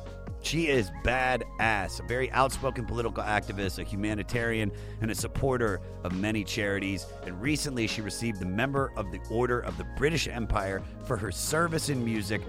She 0.42 0.68
is 0.68 0.90
badass. 1.04 2.00
A 2.00 2.04
very 2.04 2.32
outspoken 2.32 2.86
political 2.86 3.24
activist, 3.24 3.80
a 3.80 3.84
humanitarian, 3.84 4.72
and 5.02 5.12
a 5.12 5.16
supporter 5.16 5.82
of 6.04 6.14
many 6.14 6.44
charities. 6.44 7.06
And 7.26 7.40
recently, 7.42 7.88
she 7.88 8.02
received 8.02 8.40
the 8.40 8.46
Member 8.46 8.92
of 8.96 9.12
the 9.12 9.20
Order 9.30 9.60
of 9.60 9.78
the 9.78 9.86
British 9.98 10.28
Empire 10.28 10.82
for 11.06 11.18
her 11.18 11.32
service 11.32 11.90
in 11.90 12.04
music 12.04 12.42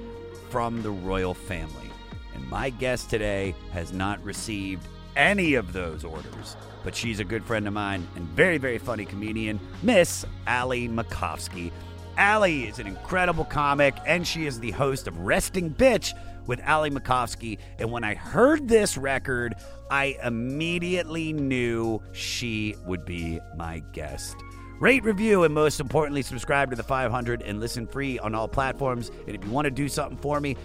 from 0.50 0.82
the 0.82 0.90
royal 0.90 1.34
family. 1.34 1.90
And 2.34 2.48
my 2.48 2.70
guest 2.70 3.10
today 3.10 3.54
has 3.72 3.92
not 3.92 4.22
received 4.24 4.86
any 5.16 5.54
of 5.54 5.72
those 5.72 6.04
orders, 6.04 6.56
but 6.84 6.94
she's 6.94 7.20
a 7.20 7.24
good 7.24 7.44
friend 7.44 7.66
of 7.66 7.74
mine 7.74 8.06
and 8.14 8.24
very, 8.28 8.58
very 8.58 8.78
funny 8.78 9.04
comedian, 9.04 9.58
Miss 9.82 10.24
Ali 10.46 10.88
Macofsky. 10.88 11.72
Allie 12.16 12.68
is 12.68 12.78
an 12.78 12.86
incredible 12.86 13.44
comic, 13.44 13.94
and 14.06 14.26
she 14.26 14.46
is 14.46 14.60
the 14.60 14.70
host 14.72 15.08
of 15.08 15.18
Resting 15.20 15.70
Bitch 15.70 16.12
with 16.46 16.60
Ali 16.66 16.90
Macofsky. 16.90 17.58
And 17.78 17.90
when 17.90 18.04
I 18.04 18.14
heard 18.14 18.68
this 18.68 18.96
record, 18.96 19.54
I 19.90 20.16
immediately 20.22 21.32
knew 21.32 22.00
she 22.12 22.76
would 22.86 23.04
be 23.04 23.40
my 23.56 23.80
guest. 23.92 24.36
Rate, 24.80 25.04
review, 25.04 25.44
and 25.44 25.52
most 25.52 25.78
importantly, 25.78 26.22
subscribe 26.22 26.70
to 26.70 26.76
the 26.76 26.82
500 26.82 27.42
and 27.42 27.60
listen 27.60 27.86
free 27.86 28.18
on 28.18 28.34
all 28.34 28.48
platforms. 28.48 29.10
And 29.26 29.36
if 29.36 29.44
you 29.44 29.50
want 29.50 29.66
to 29.66 29.70
do 29.70 29.88
something 29.88 30.16
for 30.16 30.40
me, 30.40 30.56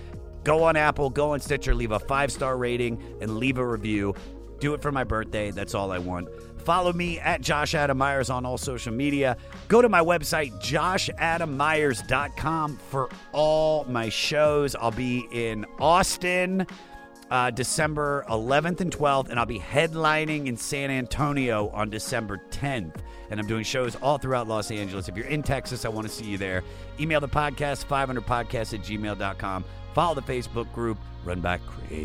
go 0.46 0.64
on 0.64 0.78
Apple, 0.78 1.10
go 1.10 1.32
on 1.32 1.42
Stitcher, 1.42 1.76
leave 1.76 1.92
a 1.92 2.00
five 2.00 2.32
star 2.32 2.58
rating, 2.58 3.04
and 3.20 3.38
leave 3.38 3.58
a 3.58 3.66
review. 3.66 4.16
Do 4.60 4.74
it 4.74 4.82
for 4.82 4.92
my 4.92 5.04
birthday. 5.04 5.52
That's 5.52 5.76
all 5.76 5.92
I 5.92 5.98
want. 5.98 6.30
Follow 6.66 6.92
me 6.92 7.20
at 7.20 7.40
Josh 7.42 7.76
Adam 7.76 8.00
Meyers 8.00 8.32
on 8.32 8.44
all 8.46 8.58
social 8.58 8.92
media. 8.92 9.38
Go 9.68 9.84
to 9.84 9.90
my 9.90 10.02
website, 10.02 10.52
joshadammeyers.com, 10.60 12.78
for 12.90 13.10
all 13.32 13.84
my 13.86 14.10
shows. 14.10 14.76
I'll 14.76 14.90
be 14.90 15.28
in 15.32 15.68
Austin 15.80 16.66
uh, 17.30 17.52
December 17.52 18.26
11th 18.30 18.82
and 18.82 18.92
12th, 18.92 19.30
and 19.30 19.40
I'll 19.40 19.46
be 19.46 19.60
headlining 19.60 20.48
in 20.48 20.58
San 20.58 20.90
Antonio 20.90 21.70
on 21.70 21.92
December 21.92 22.42
10th. 22.50 22.96
And 23.30 23.40
I'm 23.40 23.46
doing 23.48 23.64
shows 23.64 23.96
all 23.98 24.18
throughout 24.18 24.48
Los 24.48 24.72
Angeles. 24.72 25.08
If 25.08 25.16
you're 25.18 25.28
in 25.28 25.44
Texas, 25.44 25.86
I 25.86 25.90
want 25.90 26.08
to 26.08 26.14
see 26.14 26.26
you 26.26 26.40
there. 26.40 26.64
Email 27.00 27.20
the 27.20 27.28
podcast, 27.28 27.86
500podcast 27.86 28.74
at 28.74 28.82
gmail.com. 28.82 29.66
Follow 29.94 30.16
the 30.16 30.22
Facebook 30.22 30.74
group, 30.74 30.98
Run 31.24 31.42
Back 31.42 31.62
Crazy 31.66 32.00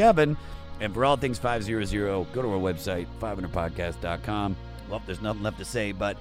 Evan. 0.00 0.36
And 0.80 0.92
for 0.92 1.04
all 1.04 1.16
things 1.16 1.38
500, 1.38 1.90
go 1.90 2.42
to 2.42 2.50
our 2.50 2.58
website, 2.58 3.06
500podcast.com. 3.20 4.56
Well, 4.88 5.02
there's 5.06 5.22
nothing 5.22 5.42
left 5.42 5.58
to 5.58 5.64
say, 5.64 5.92
but 5.92 6.16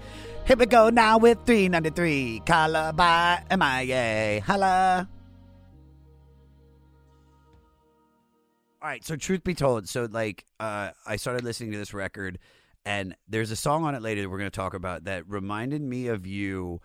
here 0.46 0.56
we 0.56 0.66
go 0.66 0.90
now 0.90 1.18
with 1.18 1.40
393. 1.46 2.44
Kala 2.46 2.94
by 2.94 3.44
MIA. 3.52 4.42
Holla. 4.42 5.10
All 8.82 8.90
right, 8.90 9.04
so 9.04 9.16
truth 9.16 9.44
be 9.44 9.56
told, 9.56 9.90
so 9.90 10.08
like 10.10 10.46
uh, 10.60 10.92
I 11.08 11.16
started 11.16 11.44
listening 11.44 11.72
to 11.72 11.78
this 11.78 11.92
record, 11.94 12.38
and 12.86 13.16
there's 13.28 13.50
a 13.50 13.56
song 13.56 13.84
on 13.84 13.96
it 13.96 14.04
later 14.04 14.22
that 14.22 14.30
we're 14.30 14.38
going 14.38 14.52
to 14.52 14.56
talk 14.56 14.76
about 14.76 15.06
that 15.06 15.28
reminded 15.28 15.82
me 15.82 16.08
of 16.08 16.28
you 16.28 16.82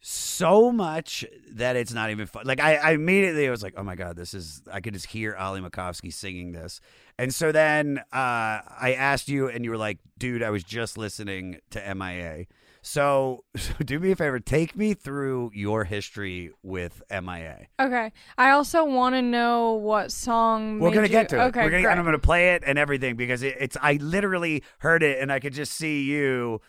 so 0.00 0.72
much 0.72 1.24
that 1.52 1.76
it's 1.76 1.92
not 1.92 2.10
even 2.10 2.26
fun. 2.26 2.44
Like 2.46 2.60
I, 2.60 2.76
I 2.76 2.90
immediately 2.92 3.48
was 3.50 3.62
like, 3.62 3.74
oh 3.76 3.82
my 3.82 3.94
god, 3.96 4.16
this 4.16 4.34
is. 4.34 4.62
I 4.72 4.80
could 4.80 4.94
just 4.94 5.06
hear 5.06 5.36
Ali 5.36 5.60
Macofsky 5.60 6.12
singing 6.12 6.52
this, 6.52 6.80
and 7.18 7.34
so 7.34 7.52
then 7.52 7.98
uh, 8.12 8.60
I 8.80 8.94
asked 8.98 9.28
you, 9.28 9.48
and 9.48 9.64
you 9.64 9.70
were 9.70 9.76
like, 9.76 9.98
dude, 10.18 10.42
I 10.42 10.50
was 10.50 10.64
just 10.64 10.96
listening 10.96 11.58
to 11.70 11.94
MIA. 11.94 12.46
So, 12.82 13.44
so 13.56 13.74
do 13.84 14.00
me 14.00 14.10
a 14.12 14.16
favor, 14.16 14.40
take 14.40 14.74
me 14.74 14.94
through 14.94 15.50
your 15.54 15.84
history 15.84 16.50
with 16.62 17.02
MIA. 17.10 17.66
Okay. 17.78 18.10
I 18.38 18.50
also 18.52 18.84
want 18.84 19.16
to 19.16 19.22
know 19.22 19.74
what 19.74 20.10
song. 20.12 20.78
We're 20.78 20.90
gonna 20.92 21.02
you- 21.02 21.08
get 21.08 21.28
to 21.30 21.36
it. 21.36 21.44
Okay, 21.48 21.62
We're 21.62 21.70
gonna, 21.70 21.82
great. 21.82 21.90
and 21.90 22.00
I'm 22.00 22.06
gonna 22.06 22.18
play 22.18 22.54
it 22.54 22.62
and 22.66 22.78
everything 22.78 23.16
because 23.16 23.42
it, 23.42 23.56
it's. 23.60 23.76
I 23.82 23.94
literally 24.00 24.62
heard 24.78 25.02
it 25.02 25.20
and 25.20 25.30
I 25.30 25.40
could 25.40 25.52
just 25.52 25.74
see 25.74 26.04
you. 26.04 26.62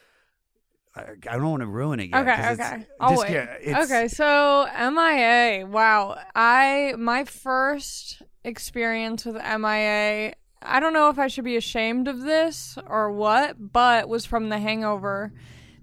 I, 0.96 1.02
I 1.30 1.38
don't 1.38 1.50
want 1.50 1.62
to 1.62 1.68
ruin 1.68 2.00
it 2.00 2.10
yet. 2.10 2.28
Okay, 2.28 2.52
okay. 2.54 2.86
I'll 3.00 3.12
just- 3.12 3.22
wait. 3.24 3.32
yeah, 3.32 3.56
it's- 3.62 3.86
okay, 3.92 4.08
so 4.08 4.68
MIA. 4.78 5.66
Wow. 5.66 6.18
I 6.36 6.96
my 6.98 7.24
first 7.24 8.22
experience 8.44 9.26
with 9.26 9.36
MIA. 9.36 10.34
I 10.64 10.80
don't 10.80 10.94
know 10.94 11.10
if 11.10 11.18
I 11.18 11.28
should 11.28 11.46
be 11.46 11.56
ashamed 11.56 12.08
of 12.08 12.22
this 12.22 12.78
or 12.88 13.12
what, 13.12 13.56
but 13.72 14.08
was 14.10 14.26
from 14.26 14.50
The 14.50 14.60
Hangover 14.60 15.34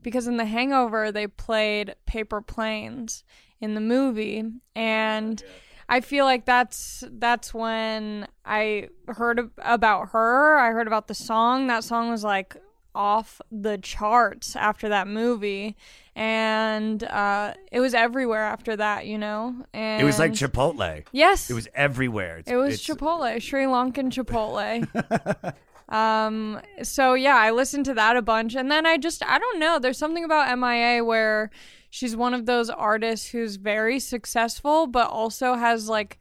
because 0.02 0.28
in 0.28 0.36
The 0.36 0.44
Hangover 0.44 1.10
they 1.10 1.26
played 1.26 1.94
Paper 2.06 2.40
Planes 2.40 3.24
in 3.60 3.74
the 3.74 3.80
movie 3.80 4.44
and 4.76 5.42
oh, 5.44 5.50
I 5.88 6.00
feel 6.00 6.26
like 6.26 6.44
that's 6.44 7.02
that's 7.10 7.52
when 7.54 8.28
I 8.44 8.88
heard 9.08 9.50
about 9.58 10.10
her. 10.10 10.58
I 10.58 10.70
heard 10.70 10.86
about 10.86 11.08
the 11.08 11.14
song. 11.14 11.66
That 11.68 11.82
song 11.82 12.10
was 12.10 12.22
like 12.22 12.56
off 12.98 13.40
the 13.52 13.78
charts 13.78 14.56
after 14.56 14.88
that 14.88 15.06
movie 15.06 15.76
and 16.16 17.04
uh, 17.04 17.54
it 17.70 17.78
was 17.78 17.94
everywhere 17.94 18.42
after 18.42 18.74
that 18.74 19.06
you 19.06 19.16
know 19.16 19.54
and 19.72 20.02
It 20.02 20.04
was 20.04 20.18
like 20.18 20.32
Chipotle. 20.32 21.04
yes 21.12 21.48
It 21.48 21.54
was 21.54 21.68
everywhere. 21.74 22.38
It's, 22.38 22.50
it 22.50 22.56
was 22.56 22.80
chipotle 22.82 23.40
sri 23.40 23.64
lankan 23.66 24.10
chipotle 24.10 25.54
um 25.94 26.60
so 26.82 27.14
yeah 27.14 27.36
i 27.36 27.52
listened 27.52 27.84
to 27.84 27.94
that 27.94 28.16
a 28.16 28.20
bunch 28.20 28.56
and 28.56 28.68
then 28.70 28.84
i 28.84 28.98
just 28.98 29.24
i 29.24 29.38
don't 29.38 29.58
know 29.60 29.78
there's 29.78 29.96
something 29.96 30.24
about 30.24 30.58
mia 30.58 31.02
where 31.04 31.50
she's 31.88 32.14
one 32.16 32.34
of 32.34 32.44
those 32.46 32.68
artists 32.68 33.28
who's 33.28 33.54
very 33.56 33.98
successful 34.00 34.86
but 34.88 35.08
also 35.08 35.54
has 35.54 35.88
like 35.88 36.18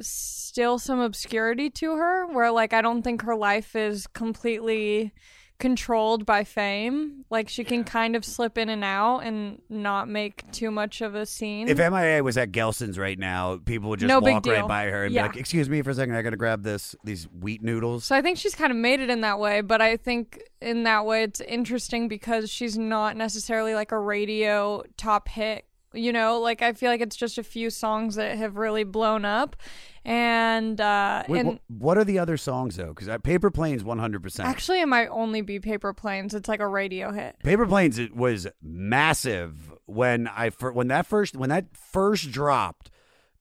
still 0.00 0.78
some 0.78 1.00
obscurity 1.00 1.68
to 1.70 1.96
her 1.96 2.26
where 2.26 2.50
like 2.50 2.72
I 2.72 2.80
don't 2.82 3.02
think 3.02 3.22
her 3.22 3.36
life 3.36 3.76
is 3.76 4.06
completely 4.06 5.12
controlled 5.60 6.26
by 6.26 6.42
fame. 6.42 7.24
Like 7.30 7.48
she 7.48 7.62
can 7.62 7.84
kind 7.84 8.16
of 8.16 8.24
slip 8.24 8.58
in 8.58 8.68
and 8.68 8.82
out 8.82 9.20
and 9.20 9.62
not 9.68 10.08
make 10.08 10.50
too 10.50 10.72
much 10.72 11.00
of 11.00 11.14
a 11.14 11.24
scene. 11.24 11.68
If 11.68 11.78
MIA 11.78 12.24
was 12.24 12.36
at 12.36 12.50
Gelson's 12.50 12.98
right 12.98 13.18
now, 13.18 13.58
people 13.64 13.90
would 13.90 14.00
just 14.00 14.08
No 14.08 14.20
big 14.20 14.34
walk 14.34 14.46
right 14.46 14.56
deal. 14.56 14.66
by 14.68 14.86
her 14.86 15.04
and 15.04 15.14
Yeah. 15.14 15.22
be 15.22 15.28
like, 15.28 15.36
"Excuse 15.36 15.68
me 15.70 15.82
for 15.82 15.90
a 15.90 15.94
second, 15.94 16.16
I 16.16 16.22
gotta 16.22 16.36
grab 16.36 16.64
this 16.64 16.96
these 17.04 17.28
wheat 17.28 17.62
noodles." 17.62 18.04
so 18.04 18.16
I 18.16 18.22
think 18.22 18.38
she's 18.38 18.56
kind 18.56 18.72
of 18.72 18.76
made 18.76 18.98
it 18.98 19.10
in 19.10 19.20
that 19.20 19.38
way, 19.38 19.60
but 19.60 19.80
I 19.80 19.96
think 19.96 20.42
in 20.60 20.82
that 20.82 21.06
way 21.06 21.22
it's 21.22 21.40
interesting 21.40 22.08
because 22.08 22.50
she's 22.50 22.76
not 22.76 23.16
necessarily 23.16 23.74
like 23.74 23.92
a 23.92 23.98
radio 23.98 24.82
top 24.96 25.28
hit. 25.28 25.64
You 25.92 26.12
know, 26.12 26.38
like 26.38 26.62
I 26.62 26.72
feel 26.72 26.90
like 26.90 27.00
it's 27.00 27.16
just 27.16 27.36
a 27.36 27.42
few 27.42 27.68
songs 27.68 28.14
that 28.14 28.38
have 28.38 28.56
really 28.56 28.84
blown 28.84 29.24
up, 29.24 29.56
and 30.04 30.80
uh, 30.80 31.24
Wait, 31.28 31.40
and 31.40 31.58
wh- 31.68 31.82
what 31.82 31.98
are 31.98 32.04
the 32.04 32.18
other 32.18 32.36
songs 32.36 32.76
though? 32.76 32.94
Because 32.94 33.08
Paper 33.22 33.50
Planes, 33.50 33.82
one 33.82 33.98
hundred 33.98 34.22
percent. 34.22 34.48
actually 34.48 34.80
it 34.80 34.86
might 34.86 35.08
only 35.08 35.40
be 35.40 35.58
Paper 35.58 35.92
Planes. 35.92 36.32
It's 36.32 36.48
like 36.48 36.60
a 36.60 36.68
radio 36.68 37.12
hit. 37.12 37.36
Paper 37.42 37.66
Planes 37.66 37.98
it 37.98 38.14
was 38.14 38.46
massive 38.62 39.72
when 39.86 40.28
I 40.28 40.50
fir- 40.50 40.72
when 40.72 40.88
that 40.88 41.06
first 41.06 41.36
when 41.36 41.50
that 41.50 41.76
first 41.76 42.30
dropped. 42.30 42.90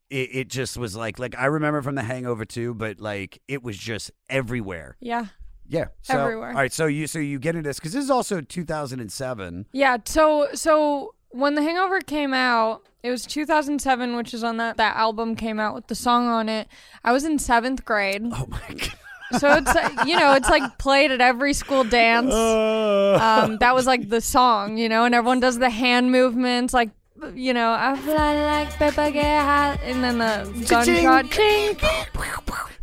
It, 0.09 0.29
it 0.33 0.47
just 0.47 0.75
was 0.75 0.95
like 0.95 1.19
like 1.19 1.37
I 1.37 1.45
remember 1.45 1.83
from 1.83 1.93
The 1.93 2.01
Hangover 2.01 2.45
too, 2.45 2.73
but 2.73 2.99
like 2.99 3.41
it 3.47 3.61
was 3.61 3.77
just 3.77 4.09
everywhere. 4.29 4.97
Yeah. 4.99 5.27
Yeah, 5.71 5.89
so, 6.01 6.19
Everywhere. 6.19 6.49
All 6.49 6.55
right, 6.55 6.73
so 6.73 6.87
you 6.87 7.05
so 7.05 7.19
you 7.19 7.37
get 7.37 7.55
into 7.55 7.69
this 7.69 7.77
because 7.77 7.93
this 7.93 8.03
is 8.03 8.09
also 8.09 8.41
two 8.41 8.65
thousand 8.65 9.01
and 9.01 9.11
seven. 9.11 9.67
Yeah, 9.71 9.97
so 10.03 10.47
so 10.55 11.13
when 11.31 11.55
The 11.55 11.61
Hangover 11.61 12.01
came 12.01 12.33
out, 12.33 12.83
it 13.03 13.11
was 13.11 13.25
2007, 13.25 14.15
which 14.15 14.33
is 14.33 14.43
on 14.43 14.57
that 14.57 14.77
that 14.77 14.95
album 14.95 15.35
came 15.35 15.59
out 15.59 15.73
with 15.75 15.87
the 15.87 15.95
song 15.95 16.27
on 16.27 16.49
it. 16.49 16.67
I 17.03 17.11
was 17.11 17.23
in 17.23 17.39
seventh 17.39 17.85
grade, 17.85 18.23
Oh 18.31 18.45
my 18.49 18.59
god! 18.69 19.39
so 19.39 19.53
it's 19.53 19.75
uh, 19.75 20.03
you 20.07 20.17
know 20.17 20.33
it's 20.33 20.49
like 20.49 20.77
played 20.79 21.11
at 21.11 21.21
every 21.21 21.53
school 21.53 21.83
dance. 21.83 22.33
Um, 22.33 23.57
that 23.59 23.73
was 23.75 23.85
like 23.85 24.09
the 24.09 24.21
song, 24.21 24.77
you 24.77 24.89
know, 24.89 25.05
and 25.05 25.13
everyone 25.15 25.39
does 25.39 25.59
the 25.59 25.69
hand 25.69 26.11
movements, 26.11 26.73
like 26.73 26.89
you 27.35 27.53
know, 27.53 27.71
I 27.77 27.95
fly 27.97 28.43
like 28.45 28.69
Peppa 28.71 29.11
get 29.11 29.43
hot, 29.43 29.79
and 29.83 30.03
then 30.03 30.17
the 30.19 30.65
gunshot, 30.67 31.29
ching, 31.31 31.77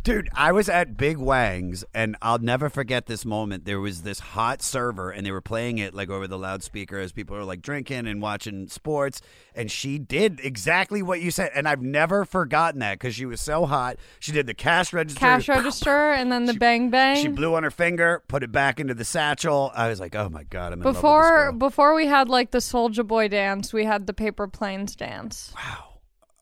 Dude, 0.07 0.29
I 0.33 0.53
was 0.53 0.69
at 0.69 0.95
Big 0.95 1.17
Wang's 1.17 1.83
and 1.93 2.15
I'll 2.21 2.39
never 2.39 2.69
forget 2.69 3.07
this 3.07 3.25
moment. 3.25 3.65
There 3.65 3.81
was 3.81 4.03
this 4.03 4.21
hot 4.21 4.61
server 4.61 5.11
and 5.11 5.25
they 5.25 5.31
were 5.31 5.41
playing 5.41 5.79
it 5.79 5.93
like 5.93 6.09
over 6.09 6.27
the 6.27 6.37
loudspeaker 6.37 6.97
as 6.97 7.11
people 7.11 7.35
are 7.35 7.43
like 7.43 7.61
drinking 7.61 8.07
and 8.07 8.21
watching 8.21 8.69
sports. 8.69 9.21
And 9.53 9.69
she 9.69 9.99
did 9.99 10.39
exactly 10.41 11.01
what 11.01 11.19
you 11.19 11.29
said. 11.29 11.51
And 11.53 11.67
I've 11.67 11.81
never 11.81 12.23
forgotten 12.23 12.79
that 12.79 12.93
because 12.93 13.15
she 13.15 13.25
was 13.25 13.41
so 13.41 13.65
hot. 13.65 13.97
She 14.21 14.31
did 14.31 14.47
the 14.47 14.53
cash 14.53 14.93
register. 14.93 15.19
Cash 15.19 15.49
register 15.49 16.11
and 16.13 16.31
then 16.31 16.45
the 16.45 16.53
bang 16.53 16.89
bang. 16.89 17.21
She 17.21 17.27
blew 17.27 17.55
on 17.55 17.63
her 17.63 17.69
finger, 17.69 18.23
put 18.29 18.43
it 18.43 18.51
back 18.53 18.79
into 18.79 18.93
the 18.93 19.03
satchel. 19.03 19.73
I 19.75 19.89
was 19.89 19.99
like, 19.99 20.15
oh 20.15 20.29
my 20.29 20.43
God, 20.43 20.71
I'm 20.71 20.79
in 20.79 20.85
love 20.85 20.95
with 20.95 20.95
this 20.95 21.01
before 21.01 21.51
before 21.51 21.93
we 21.93 22.05
had 22.05 22.29
like 22.29 22.51
the 22.51 22.61
Soldier 22.61 23.03
Boy 23.03 23.27
dance, 23.27 23.73
we 23.73 23.83
had 23.83 24.07
the 24.07 24.13
paper 24.13 24.47
planes 24.47 24.95
dance. 24.95 25.51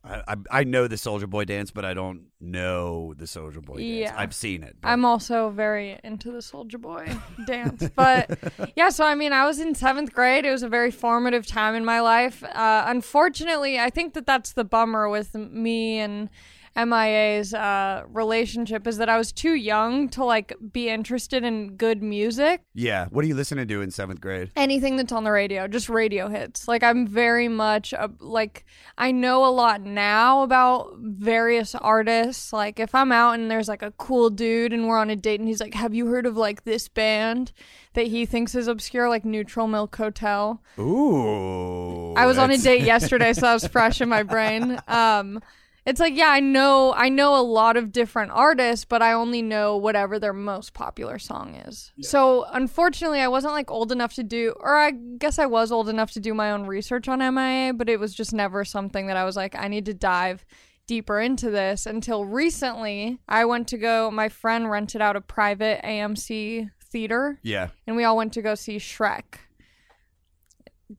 I, 0.08 0.22
I, 0.28 0.36
I 0.60 0.64
know 0.64 0.88
the 0.88 0.98
Soldier 0.98 1.28
Boy 1.28 1.46
dance, 1.46 1.72
but 1.72 1.84
I 1.84 1.94
don't 1.94 2.26
know 2.40 3.14
the 3.18 3.26
Soldier 3.28 3.60
Boy 3.62 3.78
dance. 3.78 3.88
Yeah. 3.88 4.14
I've 4.16 4.36
seen 4.36 4.64
it. 4.64 4.76
but- 4.80 4.88
I'm 4.90 5.04
also 5.04 5.50
very 5.50 6.00
into 6.04 6.32
the 6.32 6.42
Soldier 6.42 6.78
Boy 6.78 7.18
dance. 7.48 7.90
But 7.96 8.38
yeah, 8.76 8.90
so 8.90 9.04
I 9.06 9.16
mean, 9.16 9.34
I 9.34 9.46
was 9.46 9.60
in 9.60 9.74
seventh 9.74 10.14
grade. 10.14 10.46
It 10.46 10.52
was 10.52 10.64
a 10.64 10.70
very 10.70 10.92
formative 10.92 11.48
time 11.48 11.74
in 11.76 11.84
my 11.86 12.02
life. 12.02 12.44
Uh, 12.44 12.86
unfortunately, 12.88 13.80
I 13.80 13.90
think 13.90 14.14
that 14.14 14.26
that's 14.26 14.54
the 14.54 14.64
bummer 14.64 15.10
with 15.10 15.34
me 15.34 16.00
and 16.00 16.30
MIA's 16.76 17.54
uh, 17.54 18.04
relationship 18.10 18.86
is 18.88 18.98
that 18.98 19.08
I 19.10 19.18
was 19.18 19.32
too 19.32 19.54
young 19.54 20.10
to 20.10 20.24
like 20.26 20.54
be 20.74 20.90
interested 20.90 21.44
in 21.44 21.76
good 21.76 22.04
music. 22.04 22.62
yeah. 22.74 23.06
What 23.10 23.24
are 23.24 23.28
you 23.28 23.36
listening 23.36 23.62
to 23.68 23.74
do 23.74 23.82
in 23.82 23.92
seventh 23.92 24.22
grade? 24.22 24.52
anything 24.56 24.98
that's 24.98 25.12
on 25.12 25.24
the 25.24 25.32
radio, 25.32 25.68
just 25.68 25.90
radio 25.90 26.28
hits. 26.28 26.68
Like 26.68 26.84
I'm 26.84 27.08
very 27.08 27.48
much 27.48 27.94
a, 27.94 28.10
like 28.20 28.66
I 28.98 29.12
know 29.12 29.46
a 29.46 29.52
lot 29.52 29.82
now 29.82 30.44
about 30.44 30.94
various 30.98 31.76
artists. 31.76 32.52
Like 32.52 32.80
if 32.80 32.94
I'm 32.94 33.12
out 33.12 33.34
and 33.36 33.50
there's 33.50 33.68
like 33.68 33.82
a 33.82 33.92
cool 33.92 34.30
dude 34.30 34.74
and 34.74 34.88
we're 34.88 34.98
on 34.98 35.10
a 35.10 35.16
date 35.16 35.40
and 35.40 35.48
he's 35.48 35.62
like, 35.62 35.74
"Have 35.74 35.94
you 35.94 36.08
heard 36.08 36.26
of 36.26 36.36
like 36.36 36.64
this 36.64 36.88
band 36.88 37.52
that 37.94 38.08
he 38.08 38.26
thinks 38.26 38.54
is 38.56 38.68
obscure 38.68 39.08
like 39.10 39.24
Neutral 39.24 39.68
Milk 39.68 39.96
Hotel?" 39.96 40.62
Ooh. 40.78 42.14
I 42.16 42.26
was 42.26 42.38
on 42.38 42.52
a 42.52 42.58
date 42.58 42.82
yesterday, 42.84 43.34
so 43.34 43.42
that 43.42 43.54
was 43.54 43.68
fresh 43.68 44.02
in 44.02 44.10
my 44.10 44.24
brain. 44.24 44.80
Um 44.88 45.42
it's 45.86 46.00
like, 46.00 46.16
yeah, 46.16 46.30
I 46.30 46.40
know 46.40 46.94
I 46.96 47.10
know 47.10 47.36
a 47.40 47.44
lot 47.44 47.78
of 47.78 47.92
different 47.92 48.32
artists, 48.32 48.86
but 48.86 49.02
I 49.02 49.14
only 49.14 49.42
know 49.42 49.78
whatever 49.78 50.18
their 50.20 50.34
most 50.34 50.74
popular 50.74 51.20
song 51.20 51.56
is. 51.56 51.92
So, 52.02 52.46
unfortunately, 52.52 53.22
I 53.22 53.28
wasn't 53.28 53.54
like 53.54 53.70
old 53.70 53.92
enough 53.92 54.14
to 54.16 54.24
do 54.24 54.54
or 54.60 54.76
I 54.78 54.92
guess 54.92 55.38
I 55.40 55.46
was 55.46 55.72
old 55.72 55.88
enough 55.90 56.12
to 56.14 56.20
do 56.20 56.34
my 56.34 56.52
own 56.52 56.66
research 56.66 57.08
on 57.08 57.20
MIA, 57.20 57.74
but 57.74 57.90
it 57.90 58.00
was 58.00 58.14
just 58.16 58.34
never 58.34 58.66
something 58.66 59.08
that 59.08 59.18
I 59.18 59.26
was 59.26 59.36
like 59.36 59.56
I 59.56 59.68
need 59.68 59.86
to 59.86 59.94
dive 59.94 60.46
deeper 60.88 61.20
into 61.20 61.50
this 61.50 61.86
until 61.86 62.26
recently. 62.26 63.20
I 63.28 63.46
went 63.46 63.68
to 63.70 63.78
go 63.78 64.12
my 64.12 64.30
friend 64.30 64.70
rented 64.70 65.02
out 65.02 65.16
a 65.16 65.22
private 65.22 65.82
AMC 65.84 66.70
theater 66.92 67.40
Yeah. 67.44 67.70
and 67.88 67.96
we 67.96 68.04
all 68.04 68.16
went 68.18 68.34
to 68.34 68.42
go 68.42 68.56
see 68.56 68.78
Shrek. 68.78 69.40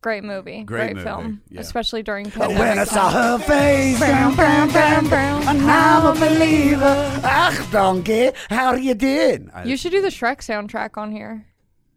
Great 0.02 0.24
movie, 0.24 0.64
Great 0.64 0.66
great, 0.66 0.94
movie, 0.96 1.04
film, 1.04 1.42
yeah. 1.48 1.60
especially 1.60 2.02
during 2.02 2.28
When 2.30 2.78
I 2.78 2.82
saw 2.84 3.08
her 3.08 3.38
face, 3.38 3.98
Brown, 3.98 4.34
brown, 4.34 4.70
brown, 4.72 5.08
brown. 5.08 5.42
and 5.46 5.62
I'm 5.62 6.06
a 6.06 6.18
believer. 6.18 7.20
Ach, 7.22 7.70
donkey, 7.70 8.32
how 8.50 8.74
do 8.74 8.82
you 8.82 8.94
did? 8.94 9.48
I, 9.54 9.62
You 9.64 9.76
should 9.76 9.92
do 9.92 10.02
the 10.02 10.08
Shrek 10.08 10.38
soundtrack 10.38 10.98
on 10.98 11.12
here. 11.12 11.46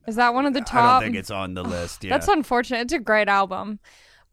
Is 0.07 0.17
that 0.17 0.35
one 0.35 0.45
of 0.45 0.53
the 0.53 0.61
top? 0.61 0.75
I 0.75 0.99
don't 0.99 1.01
think 1.13 1.15
it's 1.15 1.31
on 1.31 1.55
the 1.55 1.63
list. 1.63 2.03
Yeah. 2.03 2.11
That's 2.11 2.27
unfortunate. 2.27 2.81
It's 2.81 2.93
a 2.93 2.99
great 2.99 3.27
album. 3.27 3.79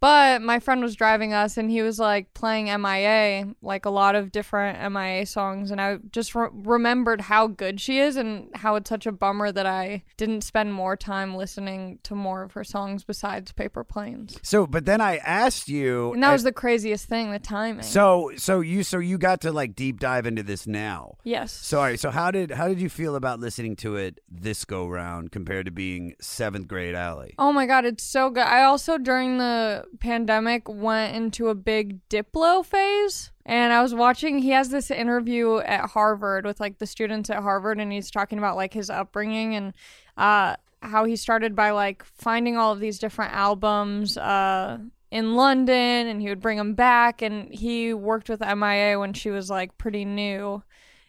But 0.07 0.41
my 0.41 0.61
friend 0.61 0.83
was 0.83 0.95
driving 0.95 1.33
us 1.33 1.57
and 1.57 1.69
he 1.69 1.83
was 1.83 1.99
like 1.99 2.33
playing 2.33 2.67
MIA, 2.67 3.57
like 3.61 3.87
a 3.87 3.91
lot 3.91 4.15
of 4.15 4.31
different 4.31 4.93
MIA 4.93 5.27
songs. 5.27 5.73
And 5.73 5.81
I 5.81 5.97
just 6.13 6.33
re- 6.37 6.47
remembered 6.53 7.23
how 7.23 7.49
good 7.49 7.81
she 7.81 7.99
is 7.99 8.15
and 8.15 8.49
how 8.55 8.77
it's 8.77 8.89
such 8.89 9.07
a 9.07 9.11
bummer 9.11 9.51
that 9.51 9.67
I 9.67 10.05
didn't 10.17 10.43
spend 10.43 10.73
more 10.73 10.97
time 10.97 11.35
listening 11.35 11.99
to 12.05 12.15
more 12.15 12.45
of 12.45 12.53
her 12.53 12.63
songs 12.63 13.03
besides 13.03 13.51
Paper 13.51 13.83
Planes. 13.83 14.39
so, 14.45 14.65
but 14.65 14.85
then 14.85 15.01
I 15.01 15.17
asked 15.17 15.69
you. 15.69 16.13
And 16.13 16.23
that 16.23 16.31
was 16.31 16.45
the 16.45 16.53
craziest 16.53 17.07
thing, 17.07 17.33
the 17.33 17.41
timing. 17.41 17.83
so 17.83 18.31
so 18.37 18.61
you 18.61 18.85
so 18.85 19.01
you 19.01 19.19
got 19.19 19.41
to 19.41 19.51
like 19.51 19.75
deep 19.75 19.99
dive 19.99 20.25
into 20.25 20.45
this 20.45 20.69
now. 20.69 21.17
yes. 21.25 21.51
Sorry. 21.51 21.97
So 21.99 22.13
how 22.13 22.31
did 22.31 22.53
how 22.53 22.69
did 22.69 22.81
you 22.81 22.89
feel 22.89 23.17
about 23.17 23.41
listening 23.41 23.75
to 23.77 23.97
it 23.97 24.21
this 24.31 24.65
go 24.65 24.87
round 24.87 25.33
compared 25.33 25.67
to 25.67 25.73
being 25.73 26.15
seventh 26.21 26.69
grade 26.69 26.95
Ali? 26.95 27.35
Oh 27.41 27.53
my 27.53 27.67
god, 27.67 27.85
it's 27.85 28.05
so 28.05 28.31
good. 28.31 28.45
I 28.47 28.63
also 28.63 28.99
during 28.99 29.39
the 29.39 29.85
pandemic 29.97 30.69
went 30.69 31.17
into 31.17 31.49
a 31.49 31.55
big 31.55 32.07
Diplo 32.09 32.65
phase. 32.65 33.33
And 33.45 33.73
I 33.73 33.83
was 33.83 33.95
watching 33.95 34.39
he 34.39 34.51
has 34.51 34.71
this 34.71 34.91
interview 34.91 35.59
at 35.59 35.91
Harvard 35.91 36.45
with 36.45 36.61
like 36.61 36.79
the 36.79 36.87
students 36.87 37.31
at 37.31 37.43
Harvard 37.43 37.79
and 37.79 37.93
he's 37.93 38.11
talking 38.11 38.39
about 38.39 38.57
like 38.57 38.75
his 38.75 38.91
upbringing 38.91 39.55
and 39.55 39.73
uh 40.17 40.57
how 40.83 41.05
he 41.05 41.17
started 41.17 41.55
by 41.55 41.71
like 41.71 42.05
finding 42.05 42.57
all 42.57 42.73
of 42.73 42.81
these 42.81 42.99
different 42.99 43.33
albums 43.33 44.17
uh 44.19 44.79
in 45.11 45.35
London 45.35 46.07
and 46.09 46.21
he 46.21 46.29
would 46.29 46.41
bring 46.41 46.59
them 46.59 46.75
back 46.75 47.23
and 47.23 47.53
he 47.55 47.95
worked 47.95 48.29
with 48.29 48.41
MIA 48.41 48.99
when 48.99 49.13
she 49.13 49.31
was 49.31 49.49
like 49.49 49.79
pretty 49.79 50.05
new. 50.05 50.63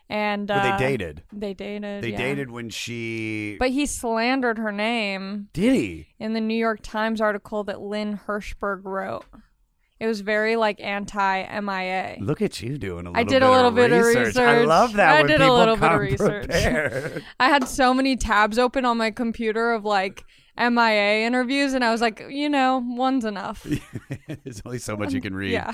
And 0.09 0.49
Well, 0.49 0.59
uh, 0.59 0.77
they 0.77 0.85
dated. 0.85 1.23
They 1.33 1.53
dated. 1.53 2.03
They 2.03 2.11
yeah. 2.11 2.17
dated 2.17 2.49
when 2.49 2.69
she. 2.69 3.57
But 3.59 3.71
he 3.71 3.85
slandered 3.85 4.57
her 4.57 4.71
name 4.71 5.49
did 5.53 5.73
he? 5.73 6.07
in 6.19 6.33
the 6.33 6.41
New 6.41 6.55
York 6.55 6.79
Times 6.81 7.19
article 7.19 7.63
that 7.65 7.81
Lynn 7.81 8.19
Hirschberg 8.25 8.85
wrote. 8.85 9.25
It 9.99 10.05
was 10.05 10.21
very 10.21 10.55
like 10.55 10.79
anti 10.79 11.59
MIA. 11.59 12.17
Look 12.19 12.41
at 12.41 12.61
you 12.61 12.77
doing 12.77 13.07
a 13.07 13.09
little 13.09 13.17
I 13.17 13.23
did 13.23 13.39
bit 13.39 13.43
a 13.43 13.51
little 13.51 13.69
of 13.69 13.75
bit 13.75 13.91
of 13.91 14.05
research. 14.05 14.37
I 14.37 14.63
love 14.63 14.93
that 14.93 15.25
I 15.25 15.27
did 15.27 15.41
a 15.41 15.51
little 15.51 15.75
bit 15.75 15.91
of 15.91 15.99
research. 15.99 17.23
I 17.39 17.49
had 17.49 17.67
so 17.67 17.93
many 17.93 18.15
tabs 18.15 18.59
open 18.59 18.85
on 18.85 18.97
my 18.97 19.09
computer 19.09 19.73
of 19.73 19.85
like 19.85 20.23
MIA 20.57 21.25
interviews, 21.25 21.73
and 21.73 21.83
I 21.83 21.91
was 21.91 22.01
like, 22.01 22.23
you 22.29 22.47
know, 22.47 22.83
one's 22.85 23.25
enough. 23.25 23.65
There's 24.43 24.61
only 24.65 24.79
so 24.79 24.95
much 24.95 25.13
you 25.13 25.21
can 25.21 25.35
read. 25.35 25.51
Yeah. 25.51 25.73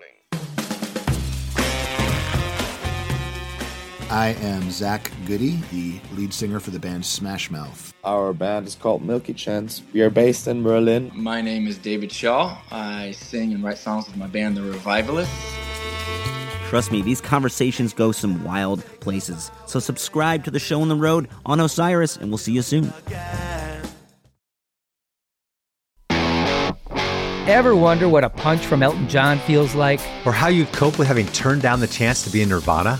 I 4.11 4.35
am 4.41 4.69
Zach 4.71 5.09
Goody, 5.25 5.61
the 5.71 6.01
lead 6.17 6.33
singer 6.33 6.59
for 6.59 6.71
the 6.71 6.79
band 6.79 7.05
Smash 7.05 7.49
Mouth. 7.49 7.93
Our 8.03 8.33
band 8.33 8.67
is 8.67 8.75
called 8.75 9.05
Milky 9.05 9.33
Chance. 9.33 9.83
We 9.93 10.01
are 10.01 10.09
based 10.09 10.49
in 10.49 10.63
Berlin. 10.63 11.13
My 11.15 11.39
name 11.39 11.65
is 11.65 11.77
David 11.77 12.11
Shaw. 12.11 12.57
I 12.69 13.11
sing 13.11 13.53
and 13.53 13.63
write 13.63 13.77
songs 13.77 14.07
with 14.07 14.17
my 14.17 14.27
band, 14.27 14.57
The 14.57 14.63
Revivalists. 14.63 15.55
Trust 16.67 16.91
me, 16.91 17.01
these 17.01 17.21
conversations 17.21 17.93
go 17.93 18.11
some 18.11 18.43
wild 18.43 18.83
places. 18.99 19.49
So, 19.65 19.79
subscribe 19.79 20.43
to 20.43 20.51
the 20.51 20.59
show 20.59 20.81
on 20.81 20.89
the 20.89 20.95
road 20.97 21.29
on 21.45 21.61
Osiris, 21.61 22.17
and 22.17 22.27
we'll 22.27 22.37
see 22.37 22.51
you 22.51 22.63
soon. 22.63 22.91
Ever 27.47 27.77
wonder 27.77 28.09
what 28.09 28.25
a 28.25 28.29
punch 28.29 28.65
from 28.65 28.83
Elton 28.83 29.07
John 29.07 29.39
feels 29.39 29.73
like? 29.73 30.01
Or 30.25 30.33
how 30.33 30.49
you'd 30.49 30.73
cope 30.73 30.99
with 30.99 31.07
having 31.07 31.27
turned 31.27 31.61
down 31.61 31.79
the 31.79 31.87
chance 31.87 32.25
to 32.25 32.29
be 32.29 32.41
in 32.41 32.49
Nirvana? 32.49 32.99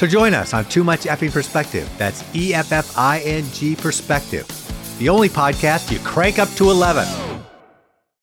So 0.00 0.06
join 0.06 0.32
us 0.32 0.54
on 0.54 0.64
Too 0.64 0.82
Much 0.82 1.00
Effing 1.00 1.30
Perspective. 1.30 1.86
That's 1.98 2.24
E 2.34 2.54
F 2.54 2.72
F 2.72 2.96
I 2.96 3.20
N 3.20 3.44
G 3.52 3.76
Perspective. 3.76 4.46
The 4.98 5.10
only 5.10 5.28
podcast 5.28 5.92
you 5.92 5.98
crank 5.98 6.38
up 6.38 6.48
to 6.52 6.70
11. 6.70 7.06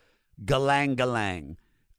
Galang 0.45 0.95
Galang. 0.95 1.57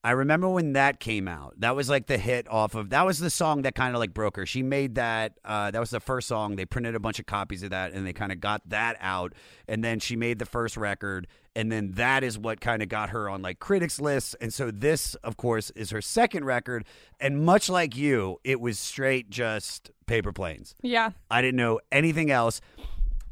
I 0.09 0.13
remember 0.13 0.49
when 0.49 0.73
that 0.73 0.99
came 0.99 1.27
out. 1.27 1.53
That 1.59 1.75
was 1.75 1.87
like 1.87 2.07
the 2.07 2.17
hit 2.17 2.49
off 2.49 2.73
of 2.73 2.89
that 2.89 3.05
was 3.05 3.19
the 3.19 3.29
song 3.29 3.61
that 3.61 3.75
kind 3.75 3.93
of 3.93 3.99
like 3.99 4.11
broke 4.11 4.37
her. 4.37 4.45
She 4.47 4.63
made 4.63 4.95
that 4.95 5.33
uh, 5.45 5.69
that 5.69 5.79
was 5.79 5.91
the 5.91 5.99
first 5.99 6.27
song. 6.27 6.55
They 6.55 6.65
printed 6.65 6.95
a 6.95 6.99
bunch 6.99 7.19
of 7.19 7.27
copies 7.27 7.61
of 7.61 7.69
that 7.69 7.91
and 7.93 8.07
they 8.07 8.13
kind 8.13 8.31
of 8.31 8.39
got 8.39 8.67
that 8.69 8.97
out 9.01 9.33
and 9.67 9.83
then 9.83 9.99
she 9.99 10.15
made 10.15 10.39
the 10.39 10.47
first 10.47 10.77
record 10.77 11.27
and 11.55 11.71
then 11.71 11.91
that 11.91 12.23
is 12.23 12.39
what 12.39 12.59
kind 12.59 12.81
of 12.81 12.89
got 12.89 13.11
her 13.11 13.29
on 13.29 13.43
like 13.43 13.59
critics 13.59 14.01
lists 14.01 14.35
and 14.41 14.51
so 14.51 14.71
this 14.71 15.13
of 15.23 15.37
course 15.37 15.69
is 15.75 15.91
her 15.91 16.01
second 16.01 16.43
record 16.43 16.85
and 17.19 17.45
much 17.45 17.69
like 17.69 17.95
you, 17.95 18.39
it 18.43 18.59
was 18.59 18.79
straight 18.79 19.29
just 19.29 19.91
paper 20.07 20.33
planes. 20.33 20.73
Yeah. 20.81 21.11
I 21.29 21.43
didn't 21.43 21.57
know 21.57 21.81
anything 21.91 22.31
else. 22.31 22.61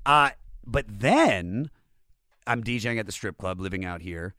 Uh 0.06 0.30
but 0.64 0.86
then 0.88 1.72
I'm 2.46 2.64
DJing 2.64 3.00
at 3.00 3.08
the 3.08 3.12
strip 3.12 3.40
club 3.40 3.60
living 3.60 3.84
out 3.84 4.02
here 4.04 4.36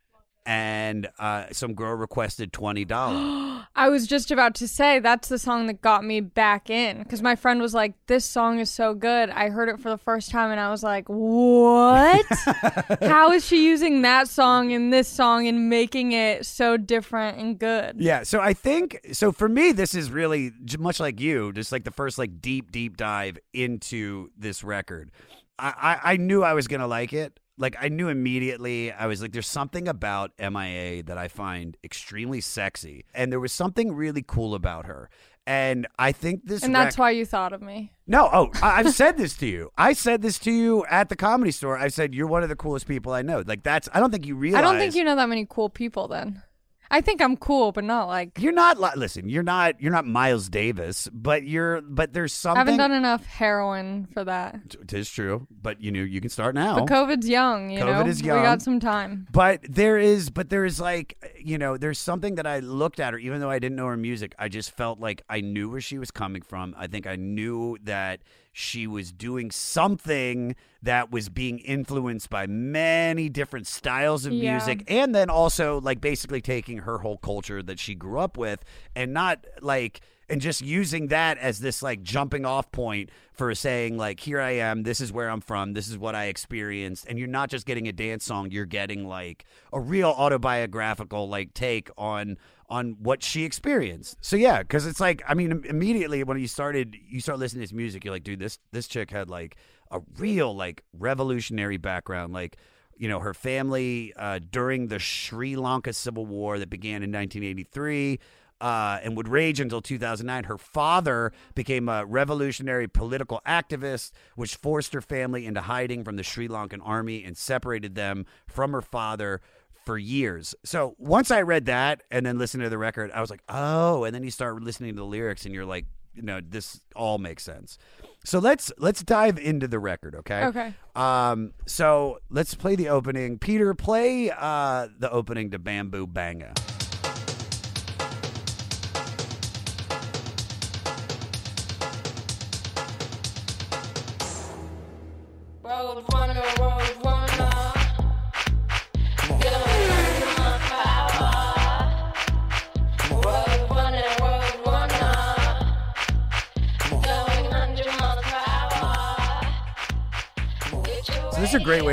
and 0.48 1.06
uh, 1.18 1.44
some 1.52 1.74
girl 1.74 1.94
requested 1.94 2.54
twenty 2.54 2.86
dollars. 2.86 3.62
I 3.76 3.90
was 3.90 4.06
just 4.06 4.30
about 4.30 4.54
to 4.56 4.66
say 4.66 4.98
that's 4.98 5.28
the 5.28 5.38
song 5.38 5.66
that 5.66 5.82
got 5.82 6.02
me 6.02 6.22
back 6.22 6.70
in 6.70 7.02
because 7.02 7.20
my 7.20 7.36
friend 7.36 7.60
was 7.60 7.74
like, 7.74 7.92
"This 8.06 8.24
song 8.24 8.58
is 8.58 8.70
so 8.70 8.94
good." 8.94 9.28
I 9.28 9.50
heard 9.50 9.68
it 9.68 9.78
for 9.78 9.90
the 9.90 9.98
first 9.98 10.30
time 10.30 10.50
and 10.50 10.58
I 10.58 10.70
was 10.70 10.82
like, 10.82 11.04
"What? 11.06 12.24
How 13.02 13.30
is 13.32 13.44
she 13.44 13.66
using 13.66 14.00
that 14.02 14.26
song 14.26 14.70
in 14.70 14.88
this 14.88 15.06
song 15.06 15.46
and 15.46 15.68
making 15.68 16.12
it 16.12 16.46
so 16.46 16.78
different 16.78 17.36
and 17.36 17.58
good?" 17.58 17.96
Yeah, 17.98 18.22
so 18.22 18.40
I 18.40 18.54
think 18.54 19.00
so 19.12 19.32
for 19.32 19.50
me 19.50 19.72
this 19.72 19.94
is 19.94 20.10
really 20.10 20.52
much 20.78 20.98
like 20.98 21.20
you, 21.20 21.52
just 21.52 21.72
like 21.72 21.84
the 21.84 21.90
first 21.90 22.16
like 22.16 22.40
deep 22.40 22.72
deep 22.72 22.96
dive 22.96 23.38
into 23.52 24.30
this 24.34 24.64
record. 24.64 25.10
I 25.58 25.98
I, 26.02 26.12
I 26.12 26.16
knew 26.16 26.42
I 26.42 26.54
was 26.54 26.68
gonna 26.68 26.88
like 26.88 27.12
it. 27.12 27.38
Like 27.58 27.76
I 27.80 27.88
knew 27.88 28.08
immediately. 28.08 28.92
I 28.92 29.06
was 29.06 29.20
like, 29.20 29.32
"There's 29.32 29.48
something 29.48 29.88
about 29.88 30.32
MIA 30.38 31.02
that 31.04 31.18
I 31.18 31.28
find 31.28 31.76
extremely 31.84 32.40
sexy," 32.40 33.04
and 33.14 33.30
there 33.32 33.40
was 33.40 33.52
something 33.52 33.92
really 33.92 34.24
cool 34.26 34.54
about 34.54 34.86
her. 34.86 35.10
And 35.46 35.86
I 35.98 36.12
think 36.12 36.44
this 36.44 36.62
And 36.62 36.74
that's 36.74 36.96
rec- 36.96 36.98
why 36.98 37.10
you 37.12 37.24
thought 37.24 37.54
of 37.54 37.62
me. 37.62 37.94
No, 38.06 38.28
oh, 38.30 38.50
I- 38.62 38.80
I've 38.80 38.92
said 38.92 39.16
this 39.16 39.34
to 39.38 39.46
you. 39.46 39.70
I 39.78 39.94
said 39.94 40.20
this 40.20 40.38
to 40.40 40.50
you 40.52 40.84
at 40.90 41.08
the 41.08 41.16
comedy 41.16 41.52
store. 41.52 41.78
I 41.78 41.88
said 41.88 42.14
you're 42.14 42.26
one 42.26 42.42
of 42.42 42.50
the 42.50 42.56
coolest 42.56 42.86
people 42.86 43.12
I 43.12 43.22
know. 43.22 43.42
Like 43.46 43.62
that's. 43.62 43.88
I 43.94 44.00
don't 44.00 44.10
think 44.10 44.26
you 44.26 44.36
realize. 44.36 44.58
I 44.58 44.62
don't 44.62 44.78
think 44.78 44.94
you 44.94 45.04
know 45.04 45.16
that 45.16 45.28
many 45.28 45.46
cool 45.48 45.70
people 45.70 46.06
then. 46.06 46.42
I 46.90 47.00
think 47.00 47.20
I'm 47.20 47.36
cool, 47.36 47.72
but 47.72 47.84
not 47.84 48.08
like 48.08 48.40
You're 48.40 48.52
not. 48.52 48.80
li- 48.80 48.88
Listen, 48.96 49.28
you're 49.28 49.42
not. 49.42 49.80
You're 49.80 49.92
not 49.92 50.06
Miles 50.06 50.48
Davis, 50.48 51.08
but 51.12 51.44
you're. 51.44 51.80
But 51.82 52.12
there's 52.12 52.32
something. 52.32 52.56
I 52.56 52.60
haven't 52.60 52.78
done 52.78 52.92
enough 52.92 53.26
heroin 53.26 54.06
for 54.12 54.24
that. 54.24 54.76
It 54.80 54.92
is 54.92 55.10
true, 55.10 55.46
but 55.50 55.80
you 55.82 55.90
know 55.92 56.00
you 56.02 56.20
can 56.20 56.30
start 56.30 56.54
now. 56.54 56.76
But 56.80 56.88
COVID's 56.88 57.28
young, 57.28 57.70
you 57.70 57.80
COVID 57.80 58.04
know. 58.04 58.10
is 58.10 58.22
young. 58.22 58.38
We 58.38 58.42
got 58.42 58.62
some 58.62 58.80
time. 58.80 59.26
But 59.32 59.60
there 59.68 59.98
is, 59.98 60.30
but 60.30 60.48
there 60.48 60.64
is 60.64 60.80
like, 60.80 61.16
you 61.38 61.58
know, 61.58 61.76
there's 61.76 61.98
something 61.98 62.36
that 62.36 62.46
I 62.46 62.60
looked 62.60 63.00
at 63.00 63.12
her, 63.12 63.18
even 63.18 63.40
though 63.40 63.50
I 63.50 63.58
didn't 63.58 63.76
know 63.76 63.86
her 63.86 63.96
music. 63.96 64.34
I 64.38 64.48
just 64.48 64.70
felt 64.70 64.98
like 64.98 65.22
I 65.28 65.40
knew 65.40 65.68
where 65.70 65.80
she 65.80 65.98
was 65.98 66.10
coming 66.10 66.42
from. 66.42 66.74
I 66.78 66.86
think 66.86 67.06
I 67.06 67.16
knew 67.16 67.76
that 67.82 68.20
she 68.58 68.88
was 68.88 69.12
doing 69.12 69.52
something 69.52 70.56
that 70.82 71.12
was 71.12 71.28
being 71.28 71.60
influenced 71.60 72.28
by 72.28 72.44
many 72.44 73.28
different 73.28 73.68
styles 73.68 74.26
of 74.26 74.32
Yeah. 74.32 74.50
music, 74.52 74.82
and 74.88 75.14
then 75.14 75.30
also 75.30 75.80
like 75.80 76.00
basically 76.00 76.40
taking 76.40 76.78
her 76.78 76.98
whole 76.98 77.18
culture 77.18 77.62
that 77.62 77.78
she 77.78 77.94
grew 77.94 78.18
up 78.18 78.36
with, 78.36 78.64
and 78.96 79.12
not 79.12 79.46
like 79.60 80.00
and 80.30 80.40
just 80.42 80.60
using 80.60 81.06
that 81.06 81.38
as 81.38 81.60
this 81.60 81.82
like 81.82 82.02
jumping 82.02 82.44
off 82.44 82.70
point 82.72 83.08
for 83.32 83.54
saying 83.54 83.96
like 83.96 84.20
here 84.20 84.40
I 84.40 84.50
am 84.56 84.82
this 84.82 85.00
is 85.00 85.10
where 85.10 85.30
I'm 85.30 85.40
from 85.40 85.72
this 85.72 85.88
is 85.88 85.96
what 85.96 86.14
I 86.14 86.26
experienced 86.26 87.06
and 87.08 87.18
you're 87.18 87.28
not 87.28 87.48
just 87.48 87.64
getting 87.64 87.88
a 87.88 87.92
dance 87.92 88.26
song 88.26 88.50
you're 88.50 88.66
getting 88.66 89.08
like 89.08 89.46
a 89.72 89.80
real 89.80 90.10
autobiographical 90.10 91.30
like 91.30 91.54
take 91.54 91.88
on 91.96 92.36
on 92.68 92.96
what 93.00 93.22
she 93.22 93.44
experienced 93.44 94.16
so 94.20 94.36
yeah 94.36 94.58
because 94.58 94.86
it's 94.86 95.00
like 95.00 95.22
I 95.26 95.34
mean 95.34 95.64
immediately 95.66 96.22
when 96.24 96.38
you 96.38 96.48
started 96.48 96.96
you 97.08 97.20
start 97.20 97.38
listening 97.38 97.60
to 97.60 97.68
this 97.68 97.72
music 97.72 98.04
you're 98.04 98.12
like 98.12 98.24
dude 98.24 98.40
this 98.40 98.58
this 98.72 98.86
chick 98.86 99.10
had 99.10 99.30
like 99.30 99.56
a 99.90 100.00
real 100.18 100.54
like 100.54 100.82
revolutionary 100.92 101.78
background 101.78 102.32
like 102.32 102.58
you 102.98 103.08
know 103.08 103.20
her 103.20 103.32
family 103.32 104.12
uh, 104.16 104.40
during 104.50 104.88
the 104.88 104.98
Sri 104.98 105.56
Lanka 105.56 105.92
Civil 105.92 106.26
War 106.26 106.58
that 106.58 106.68
began 106.68 107.02
in 107.02 107.12
1983 107.12 108.18
uh, 108.60 108.98
and 109.02 109.16
would 109.16 109.28
rage 109.28 109.60
until 109.60 109.80
2009. 109.80 110.44
Her 110.44 110.58
father 110.58 111.32
became 111.54 111.88
a 111.88 112.04
revolutionary 112.04 112.88
political 112.88 113.40
activist, 113.46 114.10
which 114.34 114.56
forced 114.56 114.92
her 114.94 115.00
family 115.00 115.46
into 115.46 115.60
hiding 115.62 116.04
from 116.04 116.16
the 116.16 116.24
Sri 116.24 116.48
Lankan 116.48 116.80
army 116.82 117.24
and 117.24 117.36
separated 117.36 117.94
them 117.94 118.26
from 118.46 118.72
her 118.72 118.82
father 118.82 119.40
for 119.88 119.96
years. 119.96 120.54
So 120.64 120.94
once 120.98 121.30
I 121.30 121.40
read 121.40 121.64
that 121.64 122.02
and 122.10 122.26
then 122.26 122.36
listened 122.36 122.62
to 122.62 122.68
the 122.68 122.76
record, 122.76 123.10
I 123.10 123.22
was 123.22 123.30
like, 123.30 123.40
oh. 123.48 124.04
And 124.04 124.14
then 124.14 124.22
you 124.22 124.30
start 124.30 124.62
listening 124.62 124.90
to 124.90 125.00
the 125.00 125.06
lyrics, 125.06 125.46
and 125.46 125.54
you're 125.54 125.64
like, 125.64 125.86
you 126.12 126.20
know, 126.20 126.42
this 126.46 126.82
all 126.94 127.16
makes 127.16 127.42
sense. 127.42 127.78
So 128.22 128.38
let's 128.38 128.70
let's 128.76 129.02
dive 129.02 129.38
into 129.38 129.66
the 129.66 129.78
record, 129.78 130.14
okay? 130.16 130.44
Okay. 130.44 130.74
Um, 130.94 131.54
so 131.64 132.18
let's 132.28 132.54
play 132.54 132.76
the 132.76 132.90
opening. 132.90 133.38
Peter, 133.38 133.72
play 133.72 134.30
uh 134.30 134.88
the 134.98 135.10
opening 135.10 135.52
to 135.52 135.58
Bamboo 135.58 136.06
Banga. 136.06 136.52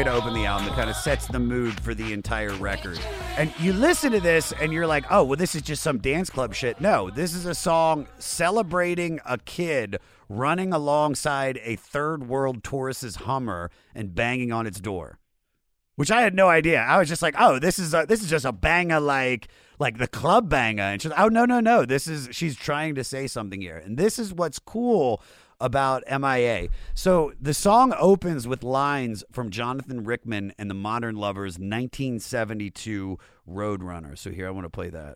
To 0.06 0.12
open 0.12 0.36
the 0.36 0.46
album. 0.46 0.68
that 0.68 0.76
kind 0.76 0.90
of 0.90 0.96
sets 0.96 1.26
the 1.28 1.40
mood 1.40 1.80
for 1.80 1.96
the 1.96 2.14
entire 2.14 2.54
record. 2.54 3.00
And 3.38 3.52
you 3.60 3.74
listen 3.74 4.12
to 4.12 4.20
this 4.20 4.52
and 4.52 4.72
you're 4.72 4.86
like, 4.86 5.04
oh, 5.10 5.24
well, 5.24 5.36
this 5.36 5.56
is 5.56 5.64
just 5.64 5.82
some 5.82 5.98
dance 5.98 6.30
club 6.30 6.54
shit. 6.54 6.80
No, 6.80 7.10
this 7.10 7.34
is 7.34 7.48
a 7.48 7.56
song 7.56 8.08
celebrating 8.20 9.20
a 9.26 9.40
kid 9.40 9.98
running 10.30 10.74
alongside 10.74 11.60
a 11.64 11.76
third 11.76 12.28
world 12.28 12.64
tourist's 12.64 13.16
Hummer 13.16 13.72
and 13.96 14.14
banging 14.14 14.52
on 14.52 14.68
its 14.68 14.80
door. 14.80 15.18
Which 15.96 16.12
I 16.12 16.22
had 16.22 16.36
no 16.36 16.50
idea. 16.50 16.82
I 16.82 17.00
was 17.00 17.10
just 17.10 17.24
like, 17.24 17.36
oh, 17.40 17.58
this 17.58 17.80
is 17.80 17.94
a, 17.94 18.06
this 18.08 18.22
is 18.22 18.30
just 18.30 18.46
a 18.46 18.52
banger 18.52 19.00
like 19.00 19.48
like 19.80 19.98
the 19.98 20.08
club 20.08 20.50
banger. 20.50 20.84
And 20.84 21.02
she's 21.02 21.12
like, 21.12 21.20
oh 21.20 21.30
no 21.30 21.46
no 21.46 21.60
no, 21.60 21.84
this 21.84 22.06
is 22.06 22.30
she's 22.32 22.56
trying 22.56 22.96
to 22.96 23.04
say 23.04 23.26
something 23.26 23.62
here. 23.62 23.78
And 23.78 23.98
this 23.98 24.20
is 24.20 24.34
what's 24.34 24.60
cool 24.60 25.22
about 25.60 26.04
MIA. 26.10 26.70
So 26.94 27.34
the 27.40 27.54
song 27.54 27.94
opens 28.00 28.48
with 28.48 28.64
lines 28.64 29.24
from 29.32 29.50
Jonathan 29.50 30.04
Richman 30.04 30.54
and 30.58 30.70
the 30.70 30.76
Modern 30.76 31.16
Lovers' 31.16 31.54
1972 31.54 33.18
Roadrunner. 33.50 34.18
So 34.18 34.32
here 34.32 34.48
I 34.48 34.52
want 34.52 34.66
to 34.66 34.70
play 34.70 34.90
that. 34.90 35.16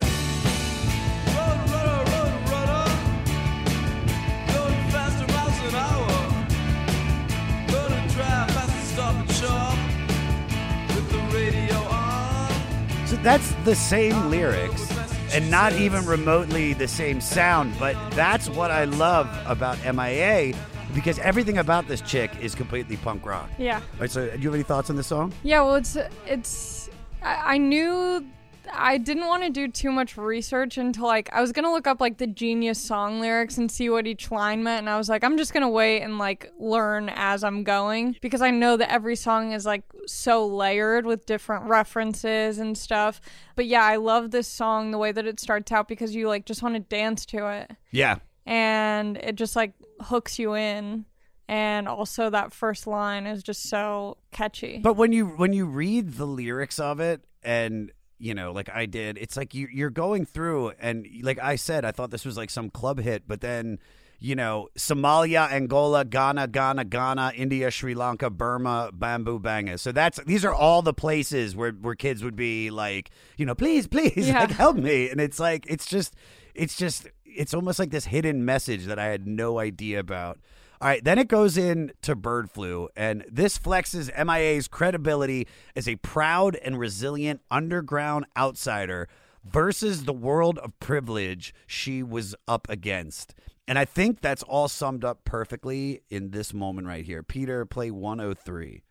So 13.08 13.16
that's 13.24 13.52
the 13.66 13.76
same 13.76 14.30
lyrics 14.30 14.99
and 15.34 15.50
not 15.52 15.74
even 15.74 16.06
remotely 16.06 16.74
the 16.74 16.88
same 16.88 17.22
sound, 17.22 17.74
but 17.80 17.96
that's 18.12 18.50
what 18.50 18.72
I 18.72 18.86
love 18.86 19.28
about 19.46 19.78
MIA 19.84 20.54
because 20.94 21.20
everything 21.20 21.58
about 21.60 21.88
this 21.88 22.02
chick 22.02 22.32
is 22.42 22.56
completely 22.56 22.98
punk 22.98 23.26
rock. 23.26 23.50
Yeah. 23.58 23.78
All 23.78 24.00
right, 24.00 24.12
so 24.12 24.26
do 24.30 24.38
you 24.38 24.48
have 24.50 24.56
any 24.56 24.64
thoughts 24.64 24.90
on 24.90 24.96
this 24.96 25.08
song? 25.08 25.34
Yeah, 25.44 25.62
well, 25.62 25.76
it's 25.76 25.98
it's. 26.26 26.90
I, 27.22 27.56
I 27.56 27.58
knew 27.58 28.26
I 28.74 28.98
didn't 28.98 29.28
want 29.28 29.44
to 29.44 29.50
do 29.50 29.68
too 29.68 29.92
much 29.92 30.18
research 30.18 30.78
until 30.78 31.06
like 31.06 31.30
I 31.34 31.42
was 31.42 31.52
gonna 31.52 31.72
look 31.72 31.88
up 31.88 32.00
like 32.02 32.18
the 32.18 32.28
Genius 32.28 32.80
song 32.80 33.20
lyrics 33.20 33.58
and 33.58 33.72
see 33.72 33.90
what 33.90 34.08
each 34.08 34.32
line 34.32 34.64
meant, 34.64 34.80
and 34.80 34.90
I 34.90 34.98
was 34.98 35.10
like, 35.10 35.24
I'm 35.24 35.38
just 35.38 35.54
gonna 35.54 35.70
wait 35.70 36.02
and 36.02 36.18
like 36.18 36.52
learn 36.60 37.10
as 37.14 37.44
I'm 37.44 37.64
going 37.64 38.16
because 38.22 38.42
I 38.42 38.52
know 38.52 38.78
that 38.78 38.92
every 38.92 39.16
song 39.16 39.52
is 39.54 39.66
like 39.66 39.84
so 40.06 40.46
layered 40.46 41.06
with 41.06 41.26
different 41.26 41.66
references 41.66 42.58
and 42.60 42.78
stuff. 42.78 43.22
But 43.56 43.66
yeah, 43.66 43.84
I 43.84 43.98
love 43.98 44.32
this 44.32 44.48
song 44.48 44.92
the 44.92 44.98
way 44.98 45.12
that 45.12 45.26
it 45.26 45.40
starts 45.40 45.72
out 45.72 45.88
because 45.88 46.16
you 46.16 46.28
like 46.28 46.46
just 46.46 46.62
want 46.64 46.76
to 46.76 46.80
dance 46.80 47.26
to 47.28 47.48
it 47.48 47.72
Yeah. 47.92 48.18
and 48.46 49.18
it 49.18 49.36
just 49.36 49.56
like 49.56 49.74
hooks 50.02 50.40
you 50.40 50.56
in. 50.56 51.06
And 51.48 51.88
also 51.88 52.30
that 52.30 52.54
first 52.54 52.86
line 52.86 53.26
is 53.26 53.42
just 53.42 53.64
so 53.70 54.18
catchy. 54.32 54.78
But 54.84 54.94
when 54.94 55.12
you 55.12 55.26
when 55.28 55.52
you 55.52 55.66
read 55.66 56.14
the 56.14 56.28
lyrics 56.28 56.78
of 56.80 57.00
it 57.00 57.22
and 57.42 57.92
you 58.20 58.34
know, 58.36 58.52
like 58.52 58.70
I 58.74 58.86
did, 58.86 59.18
it's 59.18 59.36
like 59.38 59.54
you 59.54 59.68
you're 59.72 59.90
going 59.90 60.26
through 60.26 60.74
and 60.80 61.08
like 61.24 61.40
I 61.40 61.56
said, 61.56 61.86
I 61.86 61.92
thought 61.92 62.12
this 62.12 62.26
was 62.26 62.38
like 62.38 62.50
some 62.50 62.70
club 62.70 63.00
hit, 63.00 63.24
but 63.28 63.42
then 63.42 63.80
you 64.22 64.36
know, 64.36 64.68
Somalia, 64.78 65.50
Angola, 65.50 66.04
Ghana, 66.04 66.50
Ghana, 66.50 66.84
Ghana, 66.84 67.32
India, 67.38 67.72
Sri 67.72 67.96
Lanka, 67.96 68.30
Burma, 68.30 68.90
Bamboo 68.94 69.40
Banga. 69.40 69.78
So 69.78 69.94
that's 69.94 70.20
these 70.26 70.44
are 70.44 70.54
all 70.54 70.82
the 70.82 70.94
places 70.94 71.56
where 71.56 71.72
where 71.72 71.96
kids 71.96 72.22
would 72.24 72.36
be 72.36 72.70
like, 72.70 73.12
you 73.38 73.46
know, 73.46 73.56
please, 73.56 73.88
please, 73.88 74.28
Yeah. 74.28 74.42
like 74.42 74.52
help 74.52 74.76
me. 74.76 75.10
And 75.10 75.22
it's 75.22 75.40
like 75.40 75.66
it's 75.70 75.86
just 75.86 76.16
it's 76.54 76.76
just 76.76 77.08
it's 77.24 77.54
almost 77.54 77.80
like 77.80 77.92
this 77.92 78.06
hidden 78.06 78.44
message 78.44 78.86
that 78.88 79.00
I 79.00 79.06
had 79.06 79.26
no 79.26 79.58
idea 79.60 80.00
about. 80.00 80.38
All 80.82 80.88
right, 80.88 81.04
then 81.04 81.20
it 81.20 81.28
goes 81.28 81.58
in 81.58 81.92
to 82.04 82.16
bird 82.16 82.50
flu, 82.50 82.88
and 82.96 83.26
this 83.30 83.60
flexes 83.60 84.10
MIA's 84.18 84.70
credibility 84.70 85.46
as 85.76 85.90
a 85.90 85.98
proud 85.98 86.56
and 86.56 86.80
resilient 86.80 87.42
underground 87.52 88.26
outsider 88.38 89.10
versus 89.44 90.06
the 90.06 90.14
world 90.14 90.58
of 90.60 90.80
privilege 90.80 91.54
she 91.68 92.02
was 92.02 92.34
up 92.48 92.66
against. 92.70 93.36
And 93.68 93.78
I 93.78 93.84
think 93.84 94.22
that's 94.22 94.44
all 94.44 94.70
summed 94.70 95.04
up 95.04 95.26
perfectly 95.26 96.02
in 96.10 96.32
this 96.32 96.54
moment 96.54 96.88
right 96.88 97.04
here. 97.04 97.24
Peter, 97.24 97.66
play 97.66 97.92
103. 97.92 98.84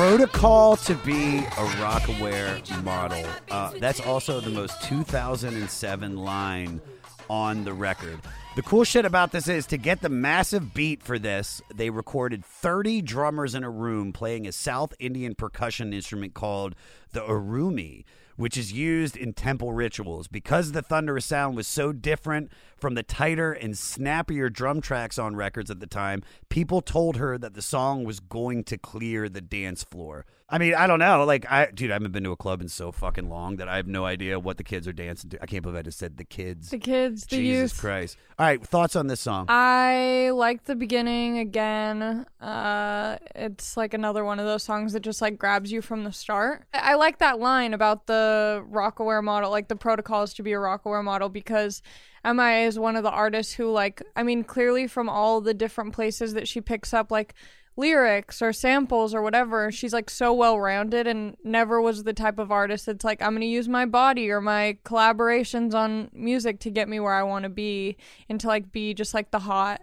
Protocol 0.00 0.76
to 0.76 0.94
be 0.94 1.40
a 1.40 1.66
Rocawear 1.76 2.82
model. 2.82 3.22
Uh, 3.50 3.72
that's 3.80 4.00
also 4.00 4.40
the 4.40 4.48
most 4.48 4.82
2007 4.84 6.16
line 6.16 6.80
on 7.28 7.64
the 7.64 7.74
record. 7.74 8.18
The 8.56 8.62
cool 8.62 8.84
shit 8.84 9.04
about 9.04 9.30
this 9.30 9.46
is 9.46 9.66
to 9.66 9.76
get 9.76 10.00
the 10.00 10.08
massive 10.08 10.72
beat 10.72 11.02
for 11.02 11.18
this, 11.18 11.60
they 11.74 11.90
recorded 11.90 12.46
30 12.46 13.02
drummers 13.02 13.54
in 13.54 13.62
a 13.62 13.68
room 13.68 14.14
playing 14.14 14.46
a 14.46 14.52
South 14.52 14.94
Indian 14.98 15.34
percussion 15.34 15.92
instrument 15.92 16.32
called 16.32 16.74
the 17.12 17.20
urumi, 17.20 18.04
which 18.36 18.56
is 18.56 18.72
used 18.72 19.18
in 19.18 19.34
temple 19.34 19.74
rituals. 19.74 20.28
Because 20.28 20.72
the 20.72 20.80
thunderous 20.80 21.26
sound 21.26 21.56
was 21.56 21.66
so 21.66 21.92
different 21.92 22.50
from 22.80 22.94
the 22.94 23.02
tighter 23.02 23.52
and 23.52 23.76
snappier 23.76 24.48
drum 24.48 24.80
tracks 24.80 25.18
on 25.18 25.36
records 25.36 25.70
at 25.70 25.80
the 25.80 25.86
time, 25.86 26.22
people 26.48 26.80
told 26.80 27.16
her 27.16 27.38
that 27.38 27.54
the 27.54 27.62
song 27.62 28.04
was 28.04 28.20
going 28.20 28.64
to 28.64 28.78
clear 28.78 29.28
the 29.28 29.40
dance 29.40 29.84
floor. 29.84 30.24
I 30.52 30.58
mean, 30.58 30.74
I 30.74 30.88
don't 30.88 30.98
know. 30.98 31.24
Like, 31.24 31.48
I, 31.48 31.70
dude, 31.72 31.92
I 31.92 31.94
haven't 31.94 32.10
been 32.10 32.24
to 32.24 32.32
a 32.32 32.36
club 32.36 32.60
in 32.60 32.66
so 32.66 32.90
fucking 32.90 33.28
long 33.28 33.56
that 33.58 33.68
I 33.68 33.76
have 33.76 33.86
no 33.86 34.04
idea 34.04 34.40
what 34.40 34.56
the 34.56 34.64
kids 34.64 34.88
are 34.88 34.92
dancing 34.92 35.30
to. 35.30 35.40
I 35.40 35.46
can't 35.46 35.62
believe 35.62 35.78
I 35.78 35.82
just 35.82 35.98
said 35.98 36.16
the 36.16 36.24
kids. 36.24 36.70
The 36.70 36.78
kids, 36.78 37.24
the 37.26 37.36
Jesus 37.36 37.72
youth. 37.72 37.80
Christ. 37.80 38.16
All 38.36 38.46
right, 38.46 38.60
thoughts 38.60 38.96
on 38.96 39.06
this 39.06 39.20
song? 39.20 39.46
I 39.48 40.30
like 40.34 40.64
the 40.64 40.74
beginning 40.74 41.38
again. 41.38 42.26
Uh, 42.40 43.18
it's 43.36 43.76
like 43.76 43.94
another 43.94 44.24
one 44.24 44.40
of 44.40 44.46
those 44.46 44.64
songs 44.64 44.92
that 44.92 45.00
just 45.00 45.22
like 45.22 45.38
grabs 45.38 45.70
you 45.70 45.82
from 45.82 46.02
the 46.02 46.12
start. 46.12 46.64
I, 46.74 46.92
I 46.92 46.94
like 46.96 47.18
that 47.18 47.38
line 47.38 47.72
about 47.72 48.08
the 48.08 48.64
Rocawear 48.68 49.22
model, 49.22 49.52
like 49.52 49.68
the 49.68 49.76
protocols 49.76 50.34
to 50.34 50.42
be 50.42 50.52
a 50.52 50.56
Rocawear 50.56 51.04
model, 51.04 51.28
because 51.28 51.80
MIA 52.24 52.66
is 52.66 52.78
one 52.78 52.96
of 52.96 53.02
the 53.02 53.10
artists 53.10 53.54
who, 53.54 53.70
like, 53.70 54.02
I 54.16 54.22
mean, 54.22 54.44
clearly 54.44 54.86
from 54.86 55.08
all 55.08 55.40
the 55.40 55.54
different 55.54 55.92
places 55.94 56.34
that 56.34 56.46
she 56.48 56.60
picks 56.60 56.92
up, 56.92 57.10
like 57.10 57.34
lyrics 57.76 58.42
or 58.42 58.52
samples 58.52 59.14
or 59.14 59.22
whatever, 59.22 59.70
she's 59.72 59.92
like 59.92 60.10
so 60.10 60.32
well 60.34 60.58
rounded 60.60 61.06
and 61.06 61.36
never 61.44 61.80
was 61.80 62.02
the 62.04 62.12
type 62.12 62.38
of 62.38 62.50
artist 62.50 62.84
that's 62.86 63.04
like, 63.04 63.22
I'm 63.22 63.30
going 63.30 63.40
to 63.40 63.46
use 63.46 63.68
my 63.68 63.86
body 63.86 64.30
or 64.30 64.40
my 64.40 64.76
collaborations 64.84 65.72
on 65.74 66.10
music 66.12 66.60
to 66.60 66.70
get 66.70 66.88
me 66.88 67.00
where 67.00 67.14
I 67.14 67.22
want 67.22 67.44
to 67.44 67.48
be 67.48 67.96
and 68.28 68.38
to 68.40 68.48
like 68.48 68.70
be 68.70 68.92
just 68.92 69.14
like 69.14 69.30
the 69.30 69.38
hot, 69.38 69.80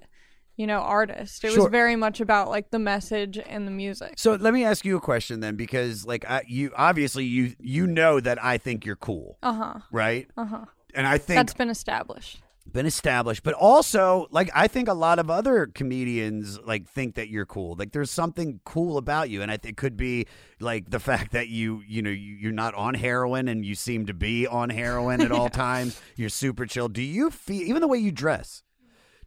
you 0.57 0.67
know, 0.67 0.79
artist. 0.79 1.43
It 1.43 1.51
Sure. 1.53 1.63
was 1.63 1.71
very 1.71 1.95
much 1.95 2.19
about 2.19 2.49
like 2.49 2.69
the 2.69 2.77
message 2.79 3.39
and 3.39 3.65
the 3.65 3.71
music. 3.71 4.13
So 4.17 4.35
let 4.35 4.53
me 4.53 4.63
ask 4.63 4.85
you 4.85 4.95
a 4.97 5.01
question 5.01 5.39
then, 5.39 5.55
because 5.55 6.05
like 6.05 6.29
I, 6.29 6.43
you 6.47 6.71
obviously 6.75 7.25
you 7.25 7.55
you 7.59 7.87
know 7.87 8.19
that 8.19 8.43
I 8.43 8.57
think 8.59 8.85
you're 8.85 8.95
cool, 8.95 9.39
Uh 9.41 9.53
huh. 9.53 9.79
right? 9.91 10.27
Uh 10.37 10.45
huh. 10.45 10.65
And 10.97 11.07
I 11.07 11.17
think 11.17 11.37
That's 11.37 11.53
been 11.53 11.69
established. 11.69 12.41
been 12.69 12.85
established. 12.85 13.43
But 13.43 13.53
also 13.53 14.27
like 14.31 14.49
i 14.53 14.67
think 14.67 14.89
a 14.89 14.93
lot 14.93 15.19
of 15.19 15.29
other 15.29 15.67
comedians 15.67 16.59
like 16.65 16.89
think 16.89 17.15
that 17.15 17.29
you're 17.29 17.45
cool. 17.45 17.75
Like 17.79 17.91
there's 17.93 18.11
something 18.11 18.59
cool 18.65 18.97
about 18.97 19.29
you. 19.29 19.41
And 19.41 19.49
i 19.49 19.55
think 19.57 19.73
it 19.73 19.77
could 19.77 19.95
be 19.95 20.25
like 20.59 20.89
the 20.89 20.99
fact 21.09 21.31
that 21.31 21.47
you 21.47 21.81
you 21.87 22.01
know 22.01 22.09
you, 22.09 22.35
you're 22.35 22.51
not 22.51 22.73
on 22.73 22.95
heroin 22.95 23.47
and 23.47 23.65
you 23.65 23.75
seem 23.75 24.05
to 24.07 24.13
be 24.13 24.45
on 24.47 24.69
heroin 24.69 25.21
at 25.21 25.31
all 25.31 25.49
times. 25.67 26.01
You're 26.17 26.29
super 26.29 26.65
chill. 26.65 26.89
Do 26.89 27.01
you 27.01 27.29
feel 27.31 27.61
even 27.61 27.81
the 27.81 27.87
way 27.87 27.99
you 27.99 28.11
dress 28.11 28.63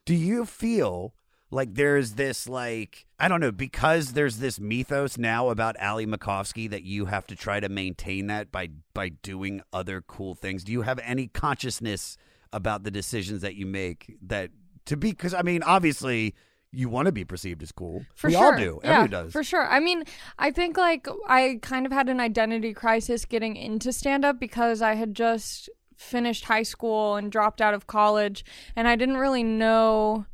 do 0.06 0.14
you 0.14 0.44
feel 0.44 1.14
like 1.50 1.74
there's 1.74 2.12
this 2.12 2.48
like 2.48 3.06
I 3.18 3.28
don't 3.28 3.40
know 3.40 3.52
because 3.52 4.12
there's 4.12 4.38
this 4.38 4.60
mythos 4.60 5.18
now 5.18 5.50
about 5.50 5.80
Ali 5.80 6.06
Macofsky 6.06 6.70
that 6.70 6.82
you 6.82 7.06
have 7.06 7.26
to 7.28 7.36
try 7.36 7.60
to 7.60 7.68
maintain 7.68 8.28
that 8.28 8.52
by 8.52 8.68
by 8.94 9.10
doing 9.10 9.62
other 9.72 10.00
cool 10.00 10.34
things. 10.34 10.64
Do 10.64 10.72
you 10.72 10.82
have 10.82 10.98
any 11.02 11.26
consciousness 11.26 12.16
about 12.52 12.82
the 12.82 12.90
decisions 12.90 13.42
that 13.42 13.54
you 13.54 13.66
make 13.66 14.16
that 14.22 14.50
to 14.86 14.96
be 14.96 15.10
because 15.10 15.34
I 15.34 15.42
mean 15.42 15.62
obviously 15.62 16.34
you 16.72 16.88
want 16.88 17.06
to 17.06 17.12
be 17.12 17.24
perceived 17.24 17.62
as 17.62 17.72
cool. 17.72 18.04
For 18.14 18.28
we 18.28 18.34
sure. 18.34 18.44
all 18.44 18.56
do. 18.56 18.80
Yeah, 18.84 18.90
Everyone 18.90 19.10
does. 19.10 19.32
For 19.32 19.42
sure. 19.42 19.66
I 19.66 19.80
mean, 19.80 20.04
I 20.38 20.52
think 20.52 20.76
like 20.76 21.08
I 21.26 21.58
kind 21.62 21.84
of 21.84 21.90
had 21.90 22.08
an 22.08 22.20
identity 22.20 22.72
crisis 22.72 23.24
getting 23.24 23.56
into 23.56 23.92
stand 23.92 24.24
up 24.24 24.38
because 24.38 24.80
I 24.80 24.94
had 24.94 25.14
just 25.14 25.68
finished 25.96 26.44
high 26.44 26.62
school 26.62 27.16
and 27.16 27.30
dropped 27.30 27.60
out 27.60 27.74
of 27.74 27.86
college 27.86 28.44
and 28.76 28.86
I 28.88 28.96
didn't 28.96 29.18
really 29.18 29.42
know 29.42 30.26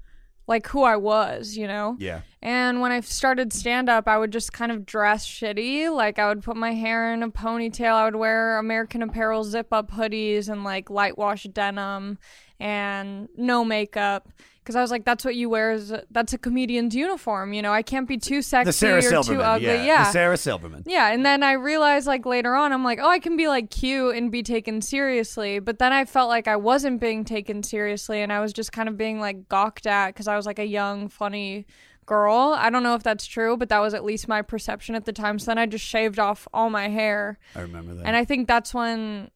like 0.46 0.66
who 0.68 0.82
I 0.82 0.96
was, 0.96 1.56
you 1.56 1.66
know? 1.66 1.96
Yeah. 1.98 2.20
And 2.46 2.80
when 2.80 2.92
I 2.92 3.00
started 3.00 3.52
stand 3.52 3.90
up, 3.90 4.06
I 4.06 4.16
would 4.16 4.30
just 4.30 4.52
kind 4.52 4.70
of 4.70 4.86
dress 4.86 5.26
shitty. 5.26 5.92
Like 5.92 6.20
I 6.20 6.28
would 6.28 6.44
put 6.44 6.56
my 6.56 6.74
hair 6.74 7.12
in 7.12 7.24
a 7.24 7.28
ponytail. 7.28 7.90
I 7.90 8.04
would 8.04 8.14
wear 8.14 8.58
American 8.58 9.02
Apparel 9.02 9.42
zip 9.42 9.72
up 9.72 9.90
hoodies 9.90 10.48
and 10.48 10.62
like 10.62 10.88
light 10.88 11.18
wash 11.18 11.42
denim 11.42 12.18
and 12.60 13.28
no 13.36 13.64
makeup. 13.64 14.28
Because 14.60 14.76
I 14.76 14.80
was 14.80 14.92
like, 14.92 15.04
that's 15.04 15.24
what 15.24 15.34
you 15.34 15.48
wear. 15.48 15.72
Is 15.72 15.92
that's 16.12 16.34
a 16.34 16.38
comedian's 16.38 16.94
uniform. 16.94 17.52
You 17.52 17.62
know, 17.62 17.72
I 17.72 17.82
can't 17.82 18.06
be 18.06 18.16
too 18.16 18.42
sexy 18.42 18.66
the 18.68 18.72
Sarah 18.72 18.98
or 18.98 19.24
too 19.24 19.42
ugly. 19.42 19.66
Yeah. 19.66 19.84
Yeah. 19.84 20.04
The 20.04 20.12
Sarah 20.12 20.36
Silverman. 20.36 20.84
Yeah, 20.86 21.12
and 21.12 21.26
then 21.26 21.42
I 21.42 21.52
realized 21.52 22.06
like 22.06 22.26
later 22.26 22.54
on, 22.54 22.72
I'm 22.72 22.84
like, 22.84 23.00
oh, 23.00 23.08
I 23.08 23.18
can 23.18 23.36
be 23.36 23.48
like 23.48 23.70
cute 23.70 24.14
and 24.14 24.30
be 24.30 24.44
taken 24.44 24.80
seriously. 24.82 25.58
But 25.58 25.80
then 25.80 25.92
I 25.92 26.04
felt 26.04 26.28
like 26.28 26.46
I 26.46 26.54
wasn't 26.54 27.00
being 27.00 27.24
taken 27.24 27.64
seriously, 27.64 28.22
and 28.22 28.32
I 28.32 28.38
was 28.38 28.52
just 28.52 28.70
kind 28.70 28.88
of 28.88 28.96
being 28.96 29.18
like 29.18 29.48
gawked 29.48 29.88
at 29.88 30.10
because 30.10 30.28
I 30.28 30.36
was 30.36 30.46
like 30.46 30.60
a 30.60 30.66
young, 30.66 31.08
funny 31.08 31.66
girl. 32.06 32.54
I 32.56 32.70
don't 32.70 32.82
know 32.82 32.94
if 32.94 33.02
that's 33.02 33.26
true, 33.26 33.56
but 33.56 33.68
that 33.68 33.80
was 33.80 33.92
at 33.92 34.04
least 34.04 34.28
my 34.28 34.40
perception 34.40 34.94
at 34.94 35.04
the 35.04 35.12
time. 35.12 35.38
So 35.38 35.46
then 35.46 35.58
I 35.58 35.66
just 35.66 35.84
shaved 35.84 36.18
off 36.18 36.48
all 36.54 36.70
my 36.70 36.88
hair. 36.88 37.38
I 37.54 37.60
remember 37.60 37.94
that. 37.94 38.06
And 38.06 38.16
I 38.16 38.24
think 38.24 38.48
that's 38.48 38.72
when 38.72 39.30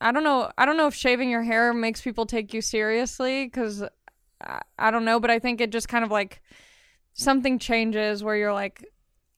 I 0.00 0.12
don't 0.12 0.24
know. 0.24 0.50
I 0.56 0.64
don't 0.64 0.76
know 0.76 0.86
if 0.86 0.94
shaving 0.94 1.28
your 1.28 1.42
hair 1.42 1.74
makes 1.74 2.00
people 2.00 2.24
take 2.24 2.54
you 2.54 2.60
seriously 2.60 3.44
because 3.44 3.82
I, 4.40 4.60
I 4.78 4.90
don't 4.90 5.04
know, 5.04 5.20
but 5.20 5.30
I 5.30 5.38
think 5.38 5.60
it 5.60 5.70
just 5.70 5.88
kind 5.88 6.04
of 6.04 6.10
like 6.10 6.40
something 7.12 7.58
changes 7.58 8.24
where 8.24 8.36
you're 8.36 8.52
like, 8.52 8.84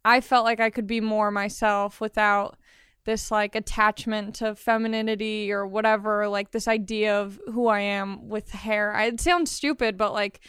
I 0.05 0.21
felt 0.21 0.45
like 0.45 0.61
I 0.61 0.71
could 0.71 0.87
be 0.87 1.01
more 1.01 1.31
myself 1.31 2.01
without 2.01 2.57
this 3.05 3.31
like 3.31 3.55
attachment 3.55 4.37
to 4.37 4.55
femininity 4.55 5.53
or 5.53 5.67
whatever, 5.67 6.29
like 6.29 6.51
this 6.51 6.69
idea 6.69 7.21
of 7.21 7.41
who 7.53 7.69
I 7.69 7.81
am 7.81 8.29
with 8.29 8.51
hair. 8.51 8.93
I, 8.93 9.07
it 9.07 9.21
sounds 9.21 9.51
stupid, 9.51 9.97
but 9.97 10.13
like, 10.13 10.41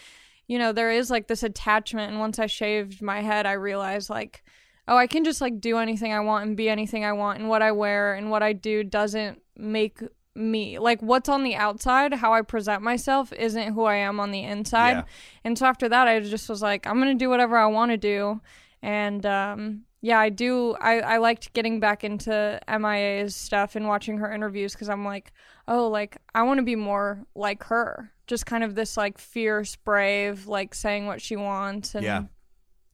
you 0.47 0.57
know, 0.57 0.71
there 0.71 0.91
is 0.91 1.09
like 1.09 1.27
this 1.27 1.43
attachment. 1.43 2.11
And 2.11 2.19
once 2.19 2.39
I 2.39 2.45
shaved 2.45 3.01
my 3.01 3.21
head, 3.21 3.45
I 3.45 3.53
realized 3.53 4.09
like, 4.09 4.43
oh, 4.87 4.97
I 4.97 5.07
can 5.07 5.23
just 5.23 5.41
like 5.41 5.59
do 5.59 5.77
anything 5.77 6.13
I 6.13 6.21
want 6.21 6.47
and 6.47 6.57
be 6.57 6.69
anything 6.69 7.03
I 7.03 7.13
want, 7.13 7.39
and 7.39 7.49
what 7.49 7.61
I 7.61 7.71
wear 7.71 8.13
and 8.13 8.31
what 8.31 8.43
I 8.43 8.53
do 8.53 8.83
doesn't 8.83 9.41
make 9.57 9.99
me. 10.37 10.79
Like 10.79 11.01
what's 11.01 11.29
on 11.29 11.43
the 11.43 11.55
outside, 11.55 12.13
how 12.13 12.33
I 12.33 12.41
present 12.41 12.81
myself 12.81 13.33
isn't 13.33 13.73
who 13.73 13.83
I 13.83 13.95
am 13.95 14.19
on 14.19 14.31
the 14.31 14.43
inside. 14.43 14.97
Yeah. 14.97 15.03
And 15.43 15.57
so 15.57 15.65
after 15.65 15.89
that, 15.89 16.07
I 16.07 16.19
just 16.19 16.47
was 16.47 16.61
like, 16.61 16.87
I'm 16.87 17.01
going 17.01 17.17
to 17.17 17.23
do 17.23 17.29
whatever 17.29 17.57
I 17.57 17.65
want 17.65 17.91
to 17.91 17.97
do. 17.97 18.41
And 18.81 19.25
um 19.25 19.81
yeah, 20.01 20.19
I 20.19 20.29
do 20.29 20.75
I 20.79 20.99
I 20.99 21.17
liked 21.17 21.53
getting 21.53 21.79
back 21.79 22.03
into 22.03 22.59
MIA's 22.67 23.35
stuff 23.35 23.75
and 23.75 23.87
watching 23.87 24.19
her 24.19 24.31
interviews 24.31 24.75
cuz 24.75 24.87
I'm 24.87 25.03
like, 25.03 25.33
oh, 25.67 25.87
like 25.87 26.17
I 26.35 26.43
want 26.43 26.59
to 26.59 26.63
be 26.63 26.75
more 26.75 27.25
like 27.33 27.63
her. 27.65 28.11
Just 28.27 28.45
kind 28.45 28.63
of 28.63 28.75
this 28.75 28.97
like 28.97 29.17
fierce, 29.17 29.75
brave, 29.75 30.47
like 30.47 30.75
saying 30.75 31.05
what 31.07 31.21
she 31.21 31.35
wants 31.35 31.95
and 31.95 32.03
Yeah. 32.03 32.23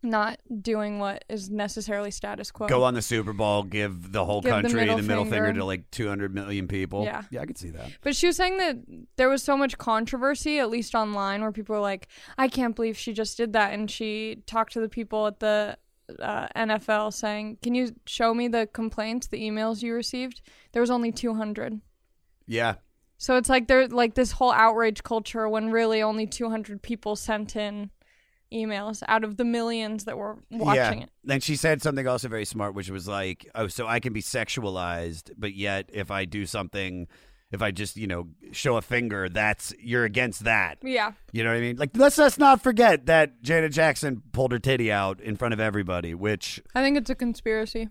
not 0.04 0.40
doing 0.62 1.00
what 1.00 1.24
is 1.30 1.50
necessarily 1.50 2.12
status 2.12 2.52
quo. 2.52 2.68
Go 2.68 2.84
on 2.84 2.94
the 2.94 3.02
Super 3.02 3.34
Bowl, 3.34 3.64
give 3.64 4.12
the 4.12 4.26
whole 4.26 4.42
Give 4.42 4.50
the 4.52 4.62
country 4.62 4.82
middle 4.82 4.98
the 4.98 5.04
middle 5.04 5.24
finger. 5.24 5.46
finger. 5.46 5.60
to 5.62 5.66
like 5.66 5.90
200 5.92 6.36
million 6.36 6.68
people. 6.68 7.04
Yeah. 7.06 7.24
Yeah, 7.32 7.42
I 7.42 7.46
could 7.46 7.58
see 7.58 7.70
that. 7.72 7.90
But 8.02 8.16
she 8.16 8.28
was 8.28 8.36
saying 8.36 8.58
that 8.58 8.78
there 9.16 9.30
was 9.30 9.42
so 9.42 9.56
much 9.58 9.78
controversy, 9.78 10.60
at 10.60 10.70
least 10.70 10.94
online, 10.94 11.42
where 11.42 11.52
people 11.52 11.74
were 11.76 11.82
like, 11.82 12.08
I 12.38 12.48
can't 12.48 12.76
believe 12.76 12.98
she 12.98 13.12
just 13.14 13.36
did 13.38 13.54
that. 13.54 13.74
And 13.74 13.90
she 13.90 14.44
talked 14.46 14.74
to 14.74 14.82
the 14.82 14.90
people 14.90 15.26
at 15.28 15.40
the 15.40 15.78
uh, 16.20 16.48
NFL 16.56 17.14
saying, 17.14 17.58
Can 17.64 17.74
you 17.74 17.96
show 18.06 18.34
me 18.34 18.50
the 18.50 18.68
complaints, 18.72 19.28
the 19.28 19.42
emails 19.42 19.82
you 19.82 19.94
received? 19.96 20.42
There 20.74 20.82
was 20.82 20.92
only 20.92 21.12
200. 21.14 21.80
Yeah. 22.46 22.76
So 23.24 23.38
it's 23.38 23.48
like 23.48 23.70
there's 23.70 23.94
like 23.94 24.16
this 24.16 24.34
whole 24.34 24.52
outrage 24.52 25.02
culture 25.02 25.48
when 25.48 25.72
really 25.72 26.02
only 26.02 26.28
200 26.28 26.82
people 26.82 27.16
sent 27.16 27.56
in 27.56 27.90
emails 28.52 29.02
out 29.08 29.24
of 29.24 29.38
the 29.38 29.46
millions 29.46 30.04
that 30.04 30.18
were 30.18 30.40
watching 30.52 31.00
yeah. 31.00 31.06
it. 31.06 31.10
Then 31.24 31.40
she 31.40 31.56
said 31.56 31.82
something 31.82 32.06
also 32.06 32.28
very 32.28 32.44
smart, 32.44 32.76
which 32.76 32.90
was 32.90 33.08
like, 33.08 33.50
"Oh, 33.56 33.68
so 33.68 33.88
I 33.88 34.02
can 34.02 34.12
be 34.12 34.22
sexualized, 34.22 35.32
but 35.38 35.54
yet 35.54 35.90
if 35.94 36.12
I 36.12 36.26
do 36.26 36.46
something, 36.46 37.08
if 37.50 37.62
I 37.62 37.72
just 37.72 37.96
you 37.96 38.08
know 38.08 38.28
show 38.52 38.76
a 38.76 38.82
finger, 38.82 39.30
that's 39.30 39.74
you're 39.80 40.04
against 40.04 40.44
that." 40.44 40.80
Yeah. 40.84 41.14
You 41.32 41.46
know 41.46 41.52
what 41.52 41.60
I 41.60 41.62
mean? 41.62 41.78
Like, 41.78 41.92
let's 41.96 42.18
let's 42.18 42.38
not 42.38 42.62
forget 42.62 43.06
that 43.06 43.42
Janet 43.42 43.72
Jackson 43.72 44.22
pulled 44.34 44.52
her 44.52 44.60
titty 44.60 44.92
out 44.92 45.22
in 45.22 45.38
front 45.38 45.54
of 45.54 45.62
everybody, 45.62 46.14
which 46.14 46.62
I 46.76 46.84
think 46.84 46.98
it's 46.98 47.10
a 47.10 47.16
conspiracy. 47.16 47.88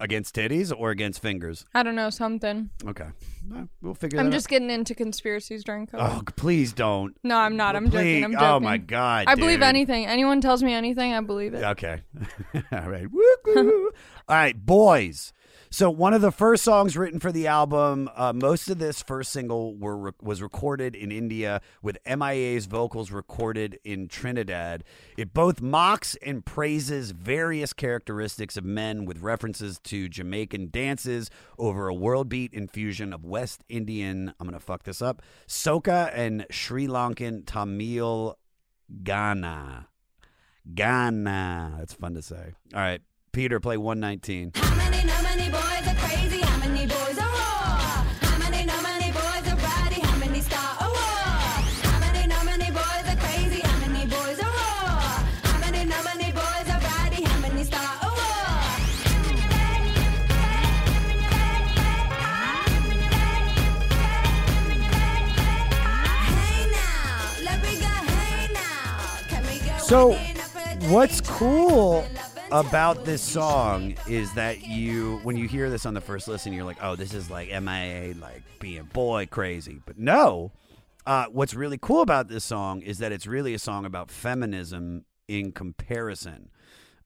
Against 0.00 0.34
titties 0.34 0.72
or 0.76 0.90
against 0.90 1.22
fingers. 1.22 1.64
I 1.74 1.82
don't 1.82 1.94
know, 1.94 2.10
something. 2.10 2.70
Okay, 2.86 3.08
Well, 3.48 3.68
we'll 3.80 3.94
figure. 3.94 4.16
It 4.16 4.20
out. 4.20 4.24
I'm 4.24 4.30
that 4.30 4.36
just 4.36 4.48
getting 4.48 4.70
into 4.70 4.94
conspiracies 4.94 5.64
during 5.64 5.86
COVID. 5.86 6.18
Oh, 6.18 6.22
please 6.36 6.72
don't. 6.72 7.16
No, 7.22 7.36
I'm 7.36 7.56
not. 7.56 7.76
I'm 7.76 7.88
Please- 7.90 7.94
oh, 7.94 7.98
joking. 8.02 8.24
I'm 8.24 8.32
joking. 8.32 8.46
Oh 8.46 8.60
my 8.60 8.78
god! 8.78 9.24
I 9.28 9.34
believe 9.34 9.58
dude. 9.58 9.64
anything. 9.64 10.06
Anyone 10.06 10.40
tells 10.40 10.62
me 10.62 10.72
anything, 10.72 11.12
I 11.12 11.20
believe 11.20 11.54
it. 11.54 11.62
Okay. 11.62 12.02
All 12.72 12.88
right. 12.90 13.06
All 13.56 13.90
right, 14.28 14.56
boys. 14.66 15.32
So 15.72 15.88
one 15.88 16.12
of 16.12 16.20
the 16.20 16.30
first 16.30 16.64
songs 16.64 16.98
written 16.98 17.18
for 17.18 17.32
the 17.32 17.46
album, 17.46 18.10
uh, 18.14 18.34
most 18.34 18.68
of 18.68 18.78
this 18.78 19.02
first 19.02 19.32
single 19.32 19.74
were 19.74 20.12
was 20.20 20.42
recorded 20.42 20.94
in 20.94 21.10
India 21.10 21.62
with 21.80 21.96
MIA's 22.04 22.66
vocals 22.66 23.10
recorded 23.10 23.80
in 23.82 24.06
Trinidad. 24.06 24.84
It 25.16 25.32
both 25.32 25.62
mocks 25.62 26.14
and 26.16 26.44
praises 26.44 27.12
various 27.12 27.72
characteristics 27.72 28.58
of 28.58 28.66
men 28.66 29.06
with 29.06 29.22
references 29.22 29.78
to 29.84 30.10
Jamaican 30.10 30.68
dances 30.70 31.30
over 31.58 31.88
a 31.88 31.94
world 31.94 32.28
beat 32.28 32.52
infusion 32.52 33.14
of 33.14 33.24
West 33.24 33.64
Indian, 33.70 34.34
I'm 34.38 34.46
going 34.46 34.52
to 34.52 34.62
fuck 34.62 34.82
this 34.82 35.00
up, 35.00 35.22
soca 35.48 36.10
and 36.12 36.44
Sri 36.50 36.86
Lankan 36.86 37.46
Tamil 37.46 38.38
Ghana. 39.02 39.88
Ghana. 40.74 41.76
That's 41.78 41.94
fun 41.94 42.12
to 42.12 42.20
say. 42.20 42.52
All 42.74 42.80
right. 42.80 43.00
Peter, 43.32 43.58
play 43.60 43.78
119. 43.78 44.52
How 44.54 44.76
many, 44.76 44.98
how 44.98 45.22
many 45.22 45.48
boys 45.50 45.88
are 45.88 45.94
crazy? 45.94 46.40
How 46.42 46.58
many 46.58 46.86
boys 46.86 47.16
are 47.16 47.32
raw? 47.32 48.04
How 48.20 48.36
many, 48.38 48.68
how 48.68 48.82
many 48.82 49.10
boys 49.10 49.48
are 49.50 49.56
bratty? 49.56 50.02
How 50.02 50.18
many 50.18 50.40
start 50.42 50.82
a 50.82 50.84
war? 50.84 50.98
How 51.88 51.98
many, 51.98 52.30
how 52.30 52.44
many 52.44 52.70
boys 52.70 53.08
are 53.08 53.16
crazy? 53.16 53.60
How 53.62 53.88
many 53.88 54.04
boys 54.04 54.38
are 54.38 54.52
raw? 54.52 55.24
How 55.48 55.58
many, 55.60 55.78
how 55.90 56.02
many 56.02 56.30
boys 56.30 56.68
are 56.68 56.80
bratty? 56.84 57.24
How 57.24 57.40
many 57.40 57.64
start 57.64 58.02
a 58.02 58.08
war? 58.12 58.52
Hey 66.28 66.68
now, 66.70 67.40
let 67.44 67.62
me 67.62 67.80
go. 67.80 67.88
Hey 68.12 68.52
now, 68.52 69.16
can 69.28 69.42
we 69.46 69.58
go? 69.66 69.78
So, 69.78 70.18
what's 70.90 71.22
cool 71.22 72.04
about 72.52 73.06
this 73.06 73.22
song 73.22 73.94
is 74.06 74.32
that 74.34 74.66
you, 74.66 75.20
when 75.22 75.36
you 75.36 75.48
hear 75.48 75.70
this 75.70 75.86
on 75.86 75.94
the 75.94 76.00
first 76.00 76.28
listen, 76.28 76.52
you're 76.52 76.64
like, 76.64 76.76
oh, 76.82 76.96
this 76.96 77.14
is 77.14 77.30
like 77.30 77.48
MIA, 77.48 78.14
like 78.20 78.42
being 78.60 78.84
boy 78.84 79.26
crazy. 79.26 79.80
But 79.86 79.98
no, 79.98 80.52
uh, 81.06 81.26
what's 81.32 81.54
really 81.54 81.78
cool 81.80 82.02
about 82.02 82.28
this 82.28 82.44
song 82.44 82.82
is 82.82 82.98
that 82.98 83.10
it's 83.10 83.26
really 83.26 83.54
a 83.54 83.58
song 83.58 83.86
about 83.86 84.10
feminism 84.10 85.06
in 85.28 85.52
comparison. 85.52 86.50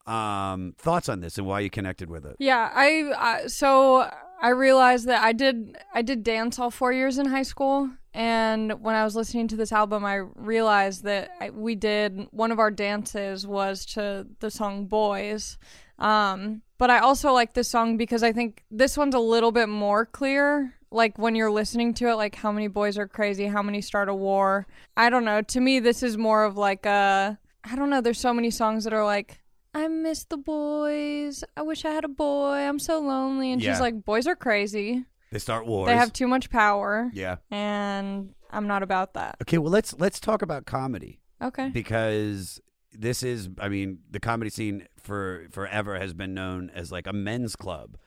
Um, 0.05 0.75
thoughts 0.79 1.09
on 1.09 1.21
this 1.21 1.39
and 1.39 1.47
why 1.47 1.61
you 1.61 1.71
connected 1.71 2.11
with 2.11 2.27
it? 2.27 2.37
Yeah, 2.39 2.71
I, 2.75 3.13
I 3.17 3.47
so 3.47 4.11
I 4.41 4.51
realized 4.51 5.07
that 5.07 5.23
I 5.23 5.33
did 5.33 5.77
I 5.95 6.03
did 6.03 6.23
dance 6.23 6.59
all 6.59 6.71
four 6.71 6.93
years 6.93 7.19
in 7.19 7.27
high 7.27 7.43
school, 7.43 7.91
and 8.17 8.83
when 8.83 8.95
I 8.95 9.05
was 9.05 9.15
listening 9.15 9.47
to 9.49 9.57
this 9.57 9.71
album, 9.73 10.05
I 10.05 10.17
realized 10.35 11.05
that 11.05 11.31
I, 11.41 11.51
we 11.51 11.75
did 11.75 12.27
one 12.31 12.51
of 12.51 12.59
our 12.59 12.71
dances 12.71 13.47
was 13.47 13.85
to 13.95 14.27
the 14.41 14.51
song 14.51 14.87
"Boys." 14.87 15.59
Um, 15.99 16.63
but 16.79 16.91
I 16.91 16.99
also 16.99 17.33
like 17.33 17.53
this 17.55 17.69
song 17.69 17.97
because 17.97 18.23
I 18.23 18.33
think 18.33 18.65
this 18.71 18.97
one's 18.97 19.15
a 19.15 19.19
little 19.21 19.53
bit 19.53 19.69
more 19.69 20.05
clear. 20.07 20.75
Like 20.91 21.19
when 21.19 21.35
you're 21.35 21.51
listening 21.51 21.95
to 21.95 22.09
it, 22.09 22.15
like 22.15 22.35
how 22.35 22.53
many 22.53 22.69
boys 22.69 22.97
are 22.99 23.07
crazy, 23.09 23.47
how 23.47 23.63
many 23.63 23.81
start 23.83 24.09
a 24.09 24.15
war. 24.15 24.67
I 24.97 25.11
don't 25.11 25.25
know. 25.25 25.43
To 25.43 25.61
me, 25.61 25.81
this 25.81 26.03
is 26.03 26.17
more 26.17 26.45
of 26.45 26.57
like 26.57 26.87
a 26.87 27.39
I 27.65 27.77
don't 27.77 27.91
know. 27.91 28.01
There's 28.01 28.21
so 28.21 28.33
many 28.33 28.51
songs 28.51 28.85
that 28.85 28.93
are 28.93 29.05
like 29.05 29.41
I 29.75 29.89
miss 29.89 30.25
the 30.25 30.39
boys. 30.39 31.45
I 31.57 31.63
wish 31.63 31.85
I 31.85 31.91
had 31.91 32.05
a 32.05 32.09
boy. 32.09 32.57
I'm 32.57 32.79
so 32.79 32.99
lonely. 32.99 33.53
And 33.53 33.61
Yeah. 33.63 33.73
she's 33.73 33.81
like, 33.81 34.05
boys 34.05 34.27
are 34.27 34.37
crazy. 34.37 35.05
They 35.33 35.39
start 35.39 35.67
wars. 35.67 35.89
They 35.89 35.97
have 35.97 36.13
too 36.13 36.29
much 36.29 36.51
power. 36.51 37.11
Yeah. 37.13 37.37
And 37.51 38.35
I'm 38.51 38.67
not 38.67 38.83
about 38.83 39.15
that. 39.15 39.37
Okay, 39.43 39.59
well 39.59 39.73
let's 39.73 39.95
let's 39.99 40.21
talk 40.21 40.43
about 40.43 40.67
comedy. 40.67 41.21
Okay. 41.43 41.69
because 41.69 42.63
this 42.99 43.23
is 43.23 43.51
i 43.59 43.69
mean 43.69 43.99
the 44.11 44.19
comedy 44.19 44.49
scene 44.49 44.89
for 44.99 45.47
forever 45.51 45.99
has 45.99 46.15
been 46.15 46.33
known 46.33 46.71
as 46.75 46.91
like 46.91 47.07
a 47.07 47.13
men's 47.13 47.55
club 47.55 47.99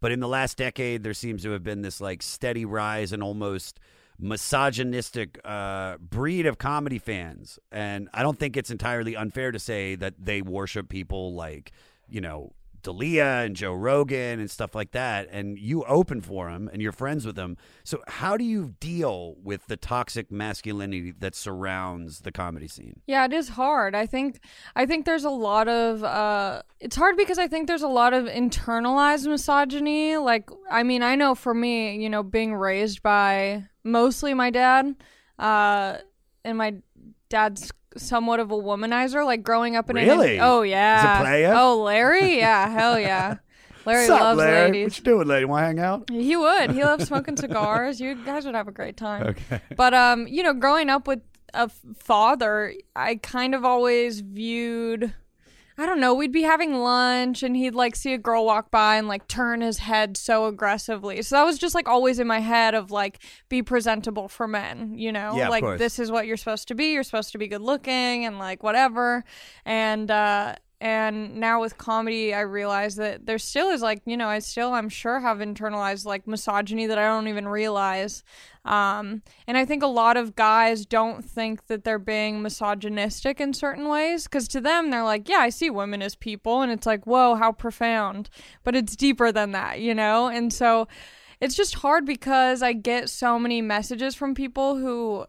but 0.00 0.10
in 0.10 0.20
the 0.20 0.26
last 0.28 0.56
decade 0.56 1.02
there 1.02 1.12
seems 1.12 1.42
to 1.42 1.50
have 1.50 1.62
been 1.62 1.82
this 1.82 2.00
like 2.00 2.22
steady 2.22 2.64
rise 2.64 3.12
and 3.12 3.22
almost 3.22 3.78
misogynistic 4.18 5.38
uh, 5.44 5.98
breed 5.98 6.46
of 6.46 6.56
comedy 6.56 6.98
fans 6.98 7.58
and 7.70 8.08
i 8.14 8.22
don't 8.22 8.38
think 8.38 8.56
it's 8.56 8.70
entirely 8.70 9.14
unfair 9.14 9.52
to 9.52 9.58
say 9.58 9.94
that 9.94 10.14
they 10.18 10.40
worship 10.40 10.88
people 10.88 11.34
like 11.34 11.72
you 12.08 12.22
know 12.22 12.52
Dalia 12.82 13.44
and 13.44 13.56
Joe 13.56 13.72
Rogan 13.72 14.40
and 14.40 14.50
stuff 14.50 14.74
like 14.74 14.92
that, 14.92 15.28
and 15.30 15.58
you 15.58 15.84
open 15.84 16.20
for 16.20 16.50
them 16.50 16.68
and 16.72 16.80
you're 16.80 16.92
friends 16.92 17.26
with 17.26 17.36
them. 17.36 17.56
So, 17.84 18.02
how 18.06 18.36
do 18.36 18.44
you 18.44 18.74
deal 18.80 19.36
with 19.42 19.66
the 19.66 19.76
toxic 19.76 20.30
masculinity 20.30 21.12
that 21.18 21.34
surrounds 21.34 22.20
the 22.20 22.32
comedy 22.32 22.68
scene? 22.68 23.00
Yeah, 23.06 23.24
it 23.24 23.32
is 23.32 23.50
hard. 23.50 23.94
I 23.94 24.06
think 24.06 24.40
I 24.76 24.86
think 24.86 25.06
there's 25.06 25.24
a 25.24 25.30
lot 25.30 25.68
of 25.68 26.04
uh 26.04 26.62
it's 26.80 26.96
hard 26.96 27.16
because 27.16 27.38
I 27.38 27.48
think 27.48 27.66
there's 27.66 27.82
a 27.82 27.88
lot 27.88 28.14
of 28.14 28.26
internalized 28.26 29.26
misogyny. 29.26 30.16
Like 30.16 30.50
I 30.70 30.82
mean, 30.82 31.02
I 31.02 31.14
know 31.14 31.34
for 31.34 31.54
me, 31.54 31.96
you 32.02 32.08
know, 32.08 32.22
being 32.22 32.54
raised 32.54 33.02
by 33.02 33.64
mostly 33.84 34.34
my 34.34 34.50
dad, 34.50 34.94
uh 35.38 35.98
and 36.44 36.58
my 36.58 36.74
dad's 37.28 37.70
somewhat 37.96 38.40
of 38.40 38.50
a 38.50 38.54
womanizer, 38.56 39.24
like 39.24 39.42
growing 39.42 39.76
up 39.76 39.88
in 39.90 39.96
Really? 39.96 40.36
an 40.38 40.44
Oh 40.44 40.62
yeah. 40.62 41.20
Playa? 41.20 41.54
Oh, 41.56 41.82
Larry? 41.82 42.38
Yeah, 42.38 42.68
hell 42.68 42.98
yeah. 43.00 43.36
Larry 43.86 44.00
What's 44.08 44.10
up, 44.10 44.20
loves 44.20 44.38
Larry? 44.38 44.66
ladies. 44.72 44.84
What 44.86 44.98
you 44.98 45.04
doing, 45.04 45.28
lady? 45.28 45.44
Want 45.46 45.62
to 45.62 45.66
hang 45.66 45.78
out? 45.80 46.10
He 46.10 46.36
would. 46.36 46.72
He 46.72 46.84
loves 46.84 47.06
smoking 47.06 47.36
cigars. 47.38 48.00
You 48.00 48.14
guys 48.16 48.44
would 48.44 48.54
have 48.54 48.68
a 48.68 48.72
great 48.72 48.96
time. 48.98 49.22
Okay. 49.28 49.60
But 49.76 49.94
um, 49.94 50.26
you 50.28 50.42
know, 50.42 50.52
growing 50.52 50.90
up 50.90 51.06
with 51.06 51.20
a 51.54 51.70
father, 51.98 52.74
I 52.94 53.14
kind 53.16 53.54
of 53.54 53.64
always 53.64 54.20
viewed 54.20 55.14
I 55.80 55.86
don't 55.86 56.00
know, 56.00 56.12
we'd 56.12 56.32
be 56.32 56.42
having 56.42 56.74
lunch 56.80 57.44
and 57.44 57.56
he'd 57.56 57.74
like 57.74 57.94
see 57.94 58.12
a 58.12 58.18
girl 58.18 58.44
walk 58.44 58.70
by 58.72 58.96
and 58.96 59.06
like 59.06 59.28
turn 59.28 59.60
his 59.60 59.78
head 59.78 60.16
so 60.16 60.46
aggressively. 60.46 61.22
So 61.22 61.36
that 61.36 61.44
was 61.44 61.56
just 61.56 61.74
like 61.74 61.88
always 61.88 62.18
in 62.18 62.26
my 62.26 62.40
head 62.40 62.74
of 62.74 62.90
like 62.90 63.20
be 63.48 63.62
presentable 63.62 64.28
for 64.28 64.48
men, 64.48 64.98
you 64.98 65.12
know? 65.12 65.36
Yeah, 65.36 65.44
of 65.44 65.50
like 65.50 65.62
course. 65.62 65.78
this 65.78 66.00
is 66.00 66.10
what 66.10 66.26
you're 66.26 66.36
supposed 66.36 66.66
to 66.68 66.74
be. 66.74 66.92
You're 66.92 67.04
supposed 67.04 67.30
to 67.30 67.38
be 67.38 67.46
good 67.46 67.62
looking 67.62 68.24
and 68.24 68.40
like 68.40 68.64
whatever. 68.64 69.24
And 69.64 70.10
uh 70.10 70.56
and 70.80 71.36
now 71.36 71.60
with 71.60 71.76
comedy 71.76 72.32
I 72.32 72.40
realize 72.40 72.96
that 72.96 73.26
there 73.26 73.38
still 73.38 73.70
is 73.70 73.82
like, 73.82 74.02
you 74.04 74.16
know, 74.16 74.28
I 74.28 74.38
still 74.38 74.72
I'm 74.72 74.88
sure 74.88 75.18
have 75.20 75.38
internalized 75.38 76.06
like 76.06 76.26
misogyny 76.26 76.86
that 76.86 76.98
I 76.98 77.06
don't 77.06 77.28
even 77.28 77.48
realize. 77.48 78.22
Um, 78.64 79.22
and 79.46 79.56
I 79.56 79.64
think 79.64 79.82
a 79.82 79.88
lot 79.88 80.16
of 80.16 80.36
guys 80.36 80.84
don't 80.84 81.24
think 81.24 81.66
that 81.66 81.84
they're 81.84 81.98
being 81.98 82.42
misogynistic 82.42 83.40
in 83.40 83.54
certain 83.54 83.88
ways 83.88 84.24
because 84.24 84.46
to 84.48 84.60
them, 84.60 84.90
they're 84.90 85.04
like, 85.04 85.28
yeah, 85.28 85.38
I 85.38 85.48
see 85.48 85.70
women 85.70 86.02
as 86.02 86.14
people. 86.14 86.60
And 86.62 86.70
it's 86.70 86.86
like, 86.86 87.06
whoa, 87.06 87.34
how 87.34 87.50
profound. 87.50 88.28
But 88.64 88.76
it's 88.76 88.94
deeper 88.94 89.32
than 89.32 89.52
that, 89.52 89.80
you 89.80 89.94
know? 89.94 90.28
And 90.28 90.52
so 90.52 90.86
it's 91.40 91.54
just 91.54 91.76
hard 91.76 92.04
because 92.04 92.62
I 92.62 92.72
get 92.72 93.08
so 93.08 93.38
many 93.38 93.62
messages 93.62 94.14
from 94.14 94.34
people 94.34 94.76
who 94.76 95.26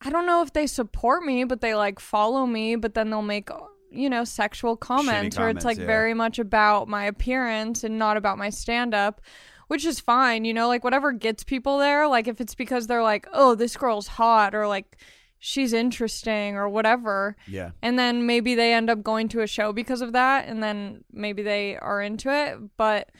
I 0.00 0.10
don't 0.10 0.26
know 0.26 0.42
if 0.42 0.52
they 0.52 0.66
support 0.66 1.24
me, 1.24 1.44
but 1.44 1.60
they 1.60 1.74
like 1.74 1.98
follow 1.98 2.46
me, 2.46 2.76
but 2.76 2.94
then 2.94 3.10
they'll 3.10 3.22
make 3.22 3.50
you 3.90 4.10
know 4.10 4.24
sexual 4.24 4.76
comments 4.76 5.38
where 5.38 5.48
it's 5.48 5.64
like 5.64 5.78
yeah. 5.78 5.86
very 5.86 6.14
much 6.14 6.38
about 6.38 6.88
my 6.88 7.04
appearance 7.04 7.84
and 7.84 7.98
not 7.98 8.16
about 8.16 8.38
my 8.38 8.50
stand 8.50 8.94
up 8.94 9.20
which 9.68 9.84
is 9.84 10.00
fine 10.00 10.44
you 10.44 10.52
know 10.52 10.68
like 10.68 10.84
whatever 10.84 11.12
gets 11.12 11.44
people 11.44 11.78
there 11.78 12.06
like 12.08 12.28
if 12.28 12.40
it's 12.40 12.54
because 12.54 12.86
they're 12.86 13.02
like 13.02 13.26
oh 13.32 13.54
this 13.54 13.76
girl's 13.76 14.06
hot 14.08 14.54
or 14.54 14.66
like 14.68 14.96
she's 15.38 15.72
interesting 15.72 16.56
or 16.56 16.68
whatever 16.68 17.36
Yeah. 17.46 17.70
and 17.80 17.98
then 17.98 18.26
maybe 18.26 18.54
they 18.54 18.74
end 18.74 18.90
up 18.90 19.02
going 19.02 19.28
to 19.28 19.40
a 19.40 19.46
show 19.46 19.72
because 19.72 20.00
of 20.00 20.12
that 20.12 20.48
and 20.48 20.62
then 20.62 21.04
maybe 21.12 21.42
they 21.42 21.76
are 21.76 22.02
into 22.02 22.30
it 22.30 22.58
but 22.76 23.10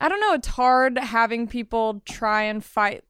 i 0.00 0.08
don't 0.08 0.20
know 0.20 0.34
it's 0.34 0.48
hard 0.48 0.98
having 0.98 1.46
people 1.46 2.02
try 2.04 2.42
and 2.42 2.64
fight 2.64 3.04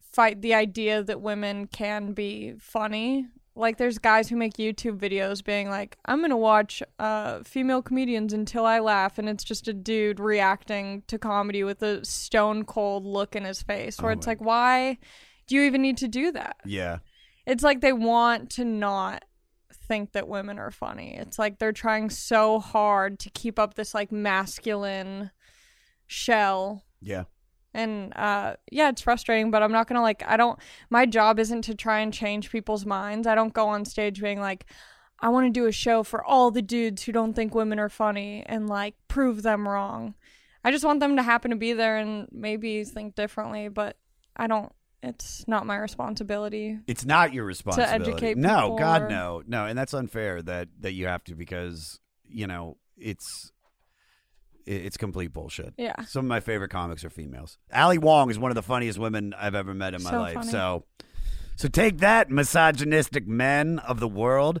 fight 0.00 0.40
the 0.40 0.54
idea 0.54 1.02
that 1.02 1.20
women 1.20 1.66
can 1.66 2.12
be 2.12 2.54
funny 2.58 3.26
like 3.56 3.76
there's 3.78 3.98
guys 3.98 4.28
who 4.28 4.36
make 4.36 4.54
youtube 4.54 4.98
videos 4.98 5.44
being 5.44 5.68
like 5.68 5.96
i'm 6.06 6.20
gonna 6.20 6.36
watch 6.36 6.82
uh, 6.98 7.40
female 7.42 7.82
comedians 7.82 8.32
until 8.32 8.64
i 8.64 8.78
laugh 8.78 9.18
and 9.18 9.28
it's 9.28 9.44
just 9.44 9.66
a 9.68 9.72
dude 9.72 10.20
reacting 10.20 11.02
to 11.08 11.18
comedy 11.18 11.64
with 11.64 11.82
a 11.82 12.04
stone 12.04 12.64
cold 12.64 13.04
look 13.04 13.34
in 13.34 13.44
his 13.44 13.62
face 13.62 14.00
where 14.00 14.12
Oh 14.12 14.14
it's 14.14 14.26
like 14.26 14.40
why 14.40 14.98
do 15.46 15.56
you 15.56 15.62
even 15.62 15.82
need 15.82 15.96
to 15.98 16.08
do 16.08 16.30
that 16.32 16.56
Yeah. 16.64 16.98
it's 17.46 17.62
like 17.64 17.80
they 17.80 17.92
want 17.92 18.50
to 18.50 18.64
not 18.64 19.24
think 19.72 20.12
that 20.12 20.28
women 20.28 20.56
are 20.60 20.70
funny. 20.70 21.16
It's 21.16 21.36
like 21.36 21.58
they're 21.58 21.72
trying 21.72 22.10
so 22.10 22.60
hard 22.60 23.18
to 23.20 23.30
keep 23.30 23.58
up 23.58 23.74
this 23.74 23.92
like 23.92 24.12
masculine 24.12 25.32
shell. 26.06 26.84
Yeah. 27.00 27.24
And 27.72 28.12
uh 28.16 28.56
yeah, 28.70 28.88
it's 28.88 29.02
frustrating, 29.02 29.50
but 29.50 29.62
I'm 29.62 29.72
not 29.72 29.86
going 29.88 29.96
to 29.96 30.02
like 30.02 30.22
I 30.26 30.36
don't 30.36 30.58
my 30.90 31.06
job 31.06 31.38
isn't 31.38 31.62
to 31.62 31.74
try 31.74 32.00
and 32.00 32.12
change 32.12 32.50
people's 32.50 32.84
minds. 32.84 33.26
I 33.26 33.34
don't 33.34 33.54
go 33.54 33.68
on 33.68 33.84
stage 33.84 34.20
being 34.20 34.40
like 34.40 34.66
I 35.20 35.28
want 35.28 35.46
to 35.46 35.50
do 35.50 35.66
a 35.66 35.72
show 35.72 36.02
for 36.02 36.24
all 36.24 36.50
the 36.50 36.62
dudes 36.62 37.02
who 37.02 37.12
don't 37.12 37.34
think 37.34 37.54
women 37.54 37.78
are 37.78 37.88
funny 37.90 38.42
and 38.46 38.68
like 38.68 38.94
prove 39.06 39.42
them 39.42 39.68
wrong. 39.68 40.14
I 40.64 40.70
just 40.72 40.84
want 40.84 41.00
them 41.00 41.16
to 41.16 41.22
happen 41.22 41.50
to 41.50 41.56
be 41.56 41.72
there 41.72 41.98
and 41.98 42.26
maybe 42.32 42.84
think 42.84 43.14
differently, 43.14 43.68
but 43.68 43.96
I 44.36 44.46
don't 44.46 44.72
it's 45.02 45.46
not 45.48 45.64
my 45.66 45.76
responsibility. 45.76 46.78
It's 46.86 47.04
not 47.06 47.32
your 47.32 47.44
responsibility. 47.44 48.04
to 48.04 48.10
educate 48.10 48.36
no, 48.36 48.76
God, 48.78 49.02
or- 49.02 49.08
no, 49.08 49.42
no, 49.46 49.64
and 49.66 49.78
that's 49.78 49.94
unfair 49.94 50.42
that 50.42 50.68
that 50.80 50.92
you 50.92 51.06
have 51.06 51.24
to 51.24 51.34
because 51.34 52.00
you 52.28 52.46
know 52.46 52.76
it's 52.98 53.26
it- 53.46 53.52
it's 54.66 54.96
complete 54.96 55.32
bullshit. 55.32 55.74
Yeah. 55.76 55.94
Some 56.06 56.24
of 56.24 56.28
my 56.28 56.40
favorite 56.40 56.70
comics 56.70 57.04
are 57.04 57.10
females. 57.10 57.58
Ali 57.74 57.98
Wong 57.98 58.30
is 58.30 58.38
one 58.38 58.50
of 58.50 58.54
the 58.54 58.62
funniest 58.62 58.98
women 58.98 59.34
I've 59.38 59.54
ever 59.54 59.74
met 59.74 59.94
in 59.94 60.02
my 60.02 60.10
So 60.10 60.18
life. 60.20 60.34
funny. 60.34 60.50
So, 60.50 60.84
so 61.56 61.68
take 61.68 61.98
that, 61.98 62.30
misogynistic 62.30 63.26
men 63.26 63.78
of 63.80 64.00
the 64.00 64.08
world, 64.08 64.60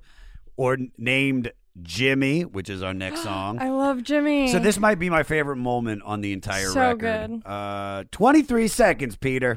or 0.56 0.74
n- 0.74 0.92
named 0.98 1.52
Jimmy, 1.82 2.42
which 2.44 2.68
is 2.68 2.82
our 2.82 2.92
next 2.92 3.22
song. 3.24 3.58
I 3.60 3.70
love 3.70 4.02
Jimmy. 4.02 4.48
So 4.48 4.58
this 4.58 4.78
might 4.78 4.98
be 4.98 5.08
my 5.08 5.22
favorite 5.22 5.56
moment 5.56 6.02
on 6.04 6.20
the 6.20 6.32
entire 6.32 6.66
So 6.68 6.80
record. 6.80 6.98
good. 7.42 7.42
Uh, 7.46 8.04
23 8.10 8.68
seconds, 8.68 9.16
Peter. 9.16 9.56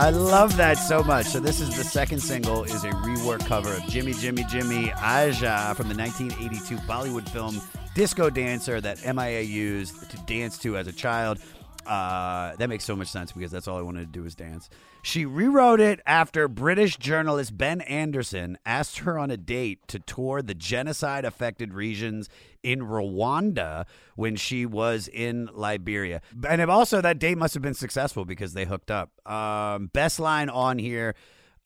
I 0.00 0.08
love 0.08 0.56
that 0.56 0.78
so 0.78 1.04
much. 1.04 1.26
So 1.26 1.40
this 1.40 1.60
is 1.60 1.76
the 1.76 1.84
second 1.84 2.20
single 2.20 2.64
is 2.64 2.84
a 2.84 2.90
rework 2.90 3.44
cover 3.44 3.74
of 3.74 3.82
Jimmy 3.82 4.14
Jimmy 4.14 4.44
Jimmy 4.44 4.86
Aaja 4.86 5.76
from 5.76 5.90
the 5.90 5.94
1982 5.94 6.76
Bollywood 6.86 7.28
film 7.28 7.60
Disco 7.94 8.30
Dancer 8.30 8.80
that 8.80 9.04
MIA 9.04 9.42
used 9.42 10.10
to 10.10 10.16
dance 10.24 10.56
to 10.60 10.78
as 10.78 10.86
a 10.86 10.92
child. 10.92 11.38
Uh, 11.86 12.56
that 12.56 12.70
makes 12.70 12.84
so 12.84 12.96
much 12.96 13.08
sense 13.08 13.30
because 13.30 13.50
that's 13.50 13.68
all 13.68 13.76
I 13.76 13.82
wanted 13.82 14.00
to 14.00 14.06
do 14.06 14.22
was 14.22 14.34
dance. 14.34 14.70
She 15.02 15.26
rewrote 15.26 15.80
it 15.80 16.00
after 16.06 16.48
British 16.48 16.96
journalist 16.96 17.58
Ben 17.58 17.82
Anderson 17.82 18.56
asked 18.64 19.00
her 19.00 19.18
on 19.18 19.30
a 19.30 19.36
date 19.36 19.86
to 19.88 19.98
tour 19.98 20.40
the 20.40 20.54
genocide 20.54 21.26
affected 21.26 21.74
regions 21.74 22.30
in 22.62 22.80
Rwanda 22.80 23.86
when 24.16 24.36
she 24.36 24.66
was 24.66 25.08
in 25.08 25.48
Liberia. 25.52 26.20
And 26.48 26.60
also, 26.70 27.00
that 27.00 27.18
date 27.18 27.38
must 27.38 27.54
have 27.54 27.62
been 27.62 27.74
successful 27.74 28.24
because 28.24 28.52
they 28.54 28.64
hooked 28.64 28.90
up. 28.90 29.10
Um, 29.30 29.86
best 29.92 30.20
line 30.20 30.48
on 30.48 30.78
here. 30.78 31.14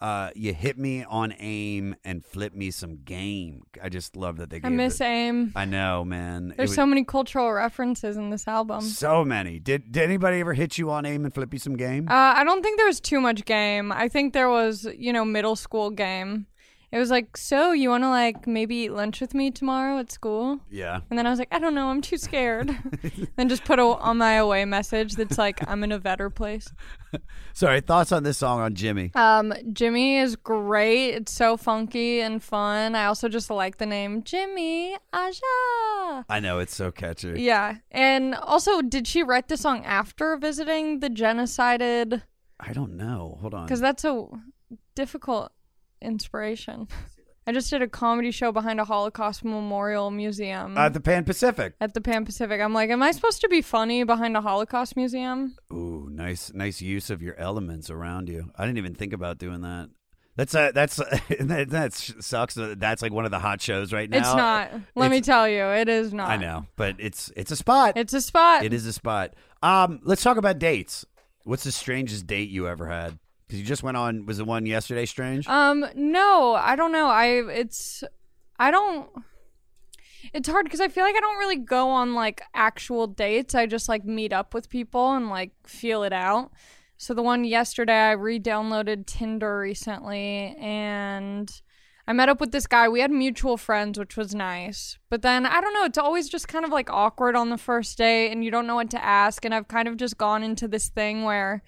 Uh, 0.01 0.29
you 0.35 0.53
hit 0.53 0.77
me 0.77 1.03
on 1.05 1.33
AIM 1.39 1.97
and 2.05 2.23
flip 2.23 2.53
me 2.55 2.71
some 2.71 2.97
game. 3.05 3.63
I 3.83 3.89
just 3.89 4.17
love 4.17 4.37
that 4.37 4.51
they 4.51 4.61
I 4.63 4.69
miss 4.69 5.01
it. 5.01 5.05
AIM. 5.05 5.53
I 5.57 5.65
know, 5.65 6.05
man. 6.05 6.53
There's 6.57 6.71
was- 6.71 6.75
so 6.77 6.85
many 6.85 7.05
cultural 7.05 7.51
references 7.53 8.17
in 8.17 8.29
this 8.29 8.47
album. 8.47 8.83
so 8.83 9.25
many. 9.25 9.59
Did 9.61 9.93
did 9.93 10.03
anybody 10.03 10.41
ever 10.41 10.53
hit 10.53 10.77
you 10.77 10.91
on 10.91 11.07
AIM 11.07 11.25
and 11.25 11.33
flip 11.33 11.53
you 11.55 11.59
some 11.59 11.77
game? 11.77 12.09
Uh, 12.09 12.13
I 12.37 12.45
don't 12.45 12.63
think 12.63 12.77
there 12.77 12.87
was 12.89 13.01
too 13.01 13.21
much 13.21 13.45
game. 13.47 13.93
I 13.93 14.09
think 14.09 14.35
there 14.35 14.51
was, 14.51 14.85
you 14.99 15.13
know, 15.13 15.25
middle 15.25 15.57
school 15.57 15.89
game. 15.91 16.49
It 16.93 16.99
was 16.99 17.11
like, 17.11 17.37
so 17.37 17.73
you 17.73 17.91
want 17.91 18.05
to 18.05 18.09
like 18.09 18.47
maybe 18.47 18.77
eat 18.77 18.91
lunch 18.93 19.21
with 19.21 19.35
me 19.35 19.51
tomorrow 19.51 19.99
at 19.99 20.13
school? 20.13 20.61
yeah. 20.71 21.01
And 21.11 21.19
then 21.19 21.27
I 21.27 21.31
was 21.31 21.39
like, 21.39 21.49
I 21.53 21.59
don't 21.59 21.75
know, 21.75 21.89
I'm 21.89 22.01
too 22.01 22.19
scared. 22.19 22.77
then 23.37 23.49
just 23.49 23.65
put 23.65 23.79
a 23.79 23.83
on 23.83 24.19
my 24.19 24.35
away 24.35 24.65
message 24.65 25.15
that's 25.15 25.39
like, 25.39 25.61
I'm 25.69 25.85
in 25.85 25.93
a 25.93 25.99
better 25.99 26.31
place. 26.31 26.73
Sorry, 27.53 27.81
thoughts 27.81 28.13
on 28.13 28.23
this 28.23 28.39
song 28.39 28.61
on 28.61 28.75
Jimmy? 28.75 29.13
Um, 29.15 29.53
Jimmy 29.73 30.19
is 30.19 30.37
great. 30.37 31.11
It's 31.11 31.33
so 31.33 31.57
funky 31.57 32.21
and 32.21 32.43
fun. 32.43 32.95
I 32.95 33.07
also 33.07 33.29
just 33.29 33.51
like 33.51 33.79
the 33.79 33.87
name 33.87 34.23
Jimmy 34.23 34.97
Aaja. 35.13 36.25
I 36.29 36.41
know 36.41 36.59
it's 36.59 36.75
so 36.75 36.91
catchy. 36.91 37.41
Yeah, 37.41 37.77
and 37.91 38.35
also, 38.35 38.83
did 38.83 39.07
she 39.07 39.23
write 39.23 39.49
the 39.49 39.57
song 39.57 39.85
after 39.85 40.37
visiting 40.37 41.01
the 41.01 41.11
genocided? 41.11 42.23
I 42.59 42.73
don't 42.73 42.97
know. 42.97 43.39
Hold 43.41 43.55
on. 43.55 43.67
Because 43.67 43.81
that's 43.81 44.05
a 44.05 44.27
difficult 44.95 45.53
inspiration. 46.05 46.89
I 47.47 47.53
just 47.53 47.69
did 47.69 47.83
a 47.83 47.89
comedy 47.89 48.31
show 48.31 48.53
behind 48.53 48.81
a 48.81 48.85
Holocaust 48.85 49.45
Memorial 49.45 50.11
Museum 50.11 50.79
at 50.79 50.95
the 50.95 51.01
Pan 51.01 51.25
Pacific. 51.25 51.75
at 51.81 51.93
the 51.93 52.01
Pan 52.01 52.25
Pacific. 52.25 52.61
I'm 52.61 52.73
like, 52.73 52.89
am 52.89 53.03
I 53.03 53.11
supposed 53.11 53.43
to 53.43 53.49
be 53.49 53.61
funny 53.61 54.03
behind 54.05 54.37
a 54.37 54.41
Holocaust 54.41 54.97
museum? 54.97 55.57
Ooh, 55.73 56.09
nice, 56.11 56.53
nice 56.55 56.81
use 56.81 57.11
of 57.11 57.21
your 57.21 57.39
elements 57.39 57.91
around 57.91 58.29
you. 58.31 58.51
I 58.57 58.65
didn't 58.65 58.79
even 58.79 58.95
think 58.95 59.13
about 59.13 59.37
doing 59.39 59.61
that. 59.61 59.91
That's 60.37 60.55
a 60.55 60.73
that's 60.75 60.99
uh, 60.99 61.19
that, 61.41 61.71
that 61.71 61.93
sucks. 61.93 62.57
Uh, 62.57 62.75
that's 62.77 63.03
like 63.03 63.13
one 63.13 63.25
of 63.25 63.31
the 63.31 63.39
hot 63.39 63.61
shows 63.61 63.93
right 63.93 64.09
now. 64.09 64.19
it's 64.19 64.35
not. 64.35 64.73
Let 64.97 65.11
me 65.11 65.21
tell 65.21 65.49
you, 65.49 65.65
it 65.65 65.89
is 65.89 66.13
not. 66.13 66.31
I 66.31 66.37
know, 66.37 66.67
but 66.77 66.97
it's 66.99 67.31
it's 67.37 67.53
a 67.53 67.57
spot. 67.57 67.97
It's 67.97 68.15
a 68.15 68.21
spot. 68.21 68.65
It 68.65 68.73
is 68.73 68.87
a 68.87 68.93
spot. 68.93 69.35
Um, 69.63 70.01
let's 70.03 70.23
talk 70.23 70.37
about 70.37 70.59
dates. 70.59 71.05
What's 71.45 71.65
the 71.65 71.73
strangest 71.73 72.27
date 72.27 72.49
you 72.49 72.67
ever 72.67 72.89
had? 72.89 73.19
Because 73.55 73.61
you 73.61 73.69
just 73.69 73.85
went 73.85 73.97
on. 73.97 74.27
Was 74.27 74.39
the 74.39 74.45
one 74.45 74.67
yesterday 74.67 75.07
strange? 75.07 75.47
Um, 75.47 75.87
no, 75.95 76.55
I 76.55 76.75
don't 76.75 76.91
know. 76.91 77.07
I 77.07 77.27
it's 77.53 78.03
I 78.59 78.73
don't. 78.73 79.09
It's 80.33 80.49
hard 80.49 80.65
because 80.65 80.81
I 80.81 80.89
feel 80.89 81.05
like 81.05 81.15
I 81.15 81.21
don't 81.21 81.39
really 81.39 81.59
go 81.59 81.89
on 81.89 82.15
like 82.15 82.43
actual 82.53 83.07
dates. 83.07 83.55
I 83.55 83.67
just 83.67 83.89
like 83.89 84.05
meet 84.05 84.33
up 84.33 84.55
with 84.55 84.69
people 84.69 85.13
and 85.13 85.31
like 85.31 85.53
feel 85.65 86.03
it 86.03 86.13
out. 86.13 86.51
So 86.97 87.15
the 87.15 87.23
one 87.23 87.45
yesterday, 87.45 88.09
I 88.09 88.13
re-downloaded 88.13 89.07
Tinder 89.07 89.61
recently, 89.61 90.57
and 90.59 91.49
I 92.09 92.13
met 92.13 92.29
up 92.29 92.41
with 92.41 92.51
this 92.51 92.67
guy. 92.67 92.89
We 92.89 93.01
had 93.03 93.13
mutual 93.13 93.57
friends, 93.57 94.01
which 94.01 94.17
was 94.17 94.35
nice. 94.35 94.99
But 95.11 95.23
then 95.23 95.47
I 95.47 95.61
don't 95.61 95.75
know. 95.75 95.85
It's 95.85 95.99
always 95.99 96.29
just 96.29 96.49
kind 96.49 96.65
of 96.65 96.73
like 96.73 96.91
awkward 96.91 97.37
on 97.37 97.51
the 97.51 97.59
first 97.59 97.97
day 97.97 98.33
and 98.33 98.45
you 98.45 98.51
don't 98.51 98.67
know 98.67 98.75
what 98.75 98.91
to 98.91 99.05
ask. 99.05 99.45
And 99.45 99.55
I've 99.55 99.69
kind 99.69 99.87
of 99.87 99.97
just 99.97 100.19
gone 100.19 100.43
into 100.43 100.67
this 100.67 100.89
thing 100.89 101.23
where 101.23 101.63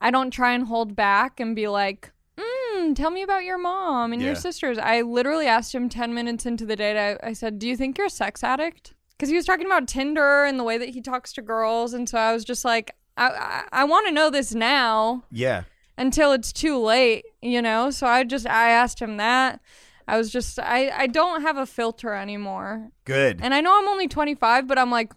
I 0.00 0.10
don't 0.10 0.30
try 0.30 0.52
and 0.52 0.64
hold 0.66 0.94
back 0.94 1.40
and 1.40 1.56
be 1.56 1.66
like, 1.68 2.12
mm, 2.38 2.94
tell 2.94 3.10
me 3.10 3.22
about 3.22 3.44
your 3.44 3.58
mom 3.58 4.12
and 4.12 4.22
your 4.22 4.34
sisters. 4.34 4.78
I 4.78 5.00
literally 5.02 5.46
asked 5.46 5.74
him 5.74 5.88
10 5.88 6.14
minutes 6.14 6.46
into 6.46 6.64
the 6.64 6.76
date, 6.76 6.96
I, 6.96 7.18
I 7.22 7.32
said, 7.32 7.58
Do 7.58 7.66
you 7.68 7.76
think 7.76 7.98
you're 7.98 8.06
a 8.06 8.10
sex 8.10 8.44
addict? 8.44 8.94
Because 9.10 9.28
he 9.28 9.34
was 9.36 9.44
talking 9.44 9.66
about 9.66 9.88
Tinder 9.88 10.44
and 10.44 10.58
the 10.58 10.64
way 10.64 10.78
that 10.78 10.90
he 10.90 11.00
talks 11.00 11.32
to 11.32 11.42
girls. 11.42 11.92
And 11.92 12.08
so 12.08 12.18
I 12.18 12.32
was 12.32 12.44
just 12.44 12.64
like, 12.64 12.92
I, 13.16 13.28
I, 13.72 13.80
I 13.80 13.84
want 13.84 14.06
to 14.06 14.12
know 14.12 14.30
this 14.30 14.54
now 14.54 15.24
Yeah. 15.32 15.64
until 15.96 16.30
it's 16.30 16.52
too 16.52 16.78
late, 16.78 17.24
you 17.42 17.60
know? 17.60 17.90
So 17.90 18.06
I 18.06 18.22
just, 18.22 18.46
I 18.46 18.70
asked 18.70 19.00
him 19.02 19.16
that. 19.16 19.60
I 20.06 20.16
was 20.16 20.30
just, 20.30 20.60
I, 20.60 20.90
I 20.90 21.06
don't 21.08 21.42
have 21.42 21.56
a 21.56 21.66
filter 21.66 22.14
anymore. 22.14 22.90
Good. 23.04 23.40
And 23.42 23.52
I 23.52 23.60
know 23.60 23.76
I'm 23.76 23.88
only 23.88 24.06
25, 24.06 24.68
but 24.68 24.78
I'm 24.78 24.90
like, 24.92 25.12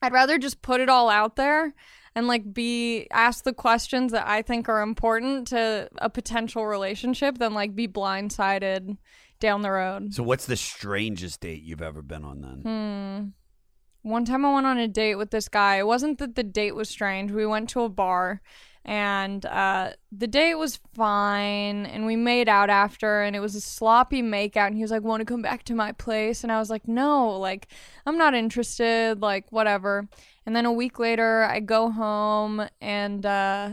I'd 0.00 0.12
rather 0.12 0.38
just 0.38 0.62
put 0.62 0.80
it 0.80 0.88
all 0.88 1.10
out 1.10 1.34
there 1.34 1.74
and 2.14 2.26
like 2.26 2.52
be 2.52 3.06
ask 3.10 3.44
the 3.44 3.52
questions 3.52 4.12
that 4.12 4.26
I 4.26 4.42
think 4.42 4.68
are 4.68 4.82
important 4.82 5.48
to 5.48 5.88
a 5.98 6.10
potential 6.10 6.66
relationship 6.66 7.38
than 7.38 7.54
like 7.54 7.74
be 7.74 7.88
blindsided 7.88 8.96
down 9.40 9.62
the 9.62 9.70
road. 9.70 10.14
So 10.14 10.22
what's 10.22 10.46
the 10.46 10.56
strangest 10.56 11.40
date 11.40 11.62
you've 11.62 11.82
ever 11.82 12.02
been 12.02 12.24
on 12.24 12.40
then? 12.40 12.62
Hmm. 12.62 14.08
One 14.08 14.24
time 14.24 14.44
I 14.44 14.54
went 14.54 14.66
on 14.66 14.78
a 14.78 14.88
date 14.88 15.14
with 15.14 15.30
this 15.30 15.48
guy. 15.48 15.76
It 15.76 15.86
wasn't 15.86 16.18
that 16.18 16.34
the 16.34 16.42
date 16.42 16.74
was 16.74 16.88
strange. 16.88 17.30
We 17.30 17.46
went 17.46 17.68
to 17.70 17.82
a 17.82 17.88
bar 17.88 18.42
and 18.84 19.46
uh, 19.46 19.90
the 20.10 20.26
date 20.26 20.56
was 20.56 20.80
fine 20.94 21.86
and 21.86 22.04
we 22.04 22.16
made 22.16 22.48
out 22.48 22.68
after 22.70 23.22
and 23.22 23.36
it 23.36 23.40
was 23.40 23.54
a 23.54 23.60
sloppy 23.60 24.22
makeout 24.22 24.66
and 24.66 24.74
he 24.76 24.82
was 24.82 24.90
like 24.90 25.02
want 25.02 25.20
to 25.20 25.24
come 25.24 25.42
back 25.42 25.62
to 25.62 25.74
my 25.74 25.92
place 25.92 26.42
and 26.42 26.50
i 26.50 26.58
was 26.58 26.68
like 26.68 26.88
no 26.88 27.30
like 27.38 27.68
i'm 28.06 28.18
not 28.18 28.34
interested 28.34 29.20
like 29.22 29.46
whatever 29.50 30.08
and 30.46 30.56
then 30.56 30.66
a 30.66 30.72
week 30.72 30.98
later 30.98 31.44
i 31.44 31.60
go 31.60 31.90
home 31.90 32.66
and 32.80 33.24
uh 33.24 33.70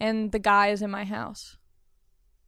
and 0.00 0.32
the 0.32 0.38
guy 0.40 0.68
is 0.68 0.82
in 0.82 0.90
my 0.90 1.04
house 1.04 1.56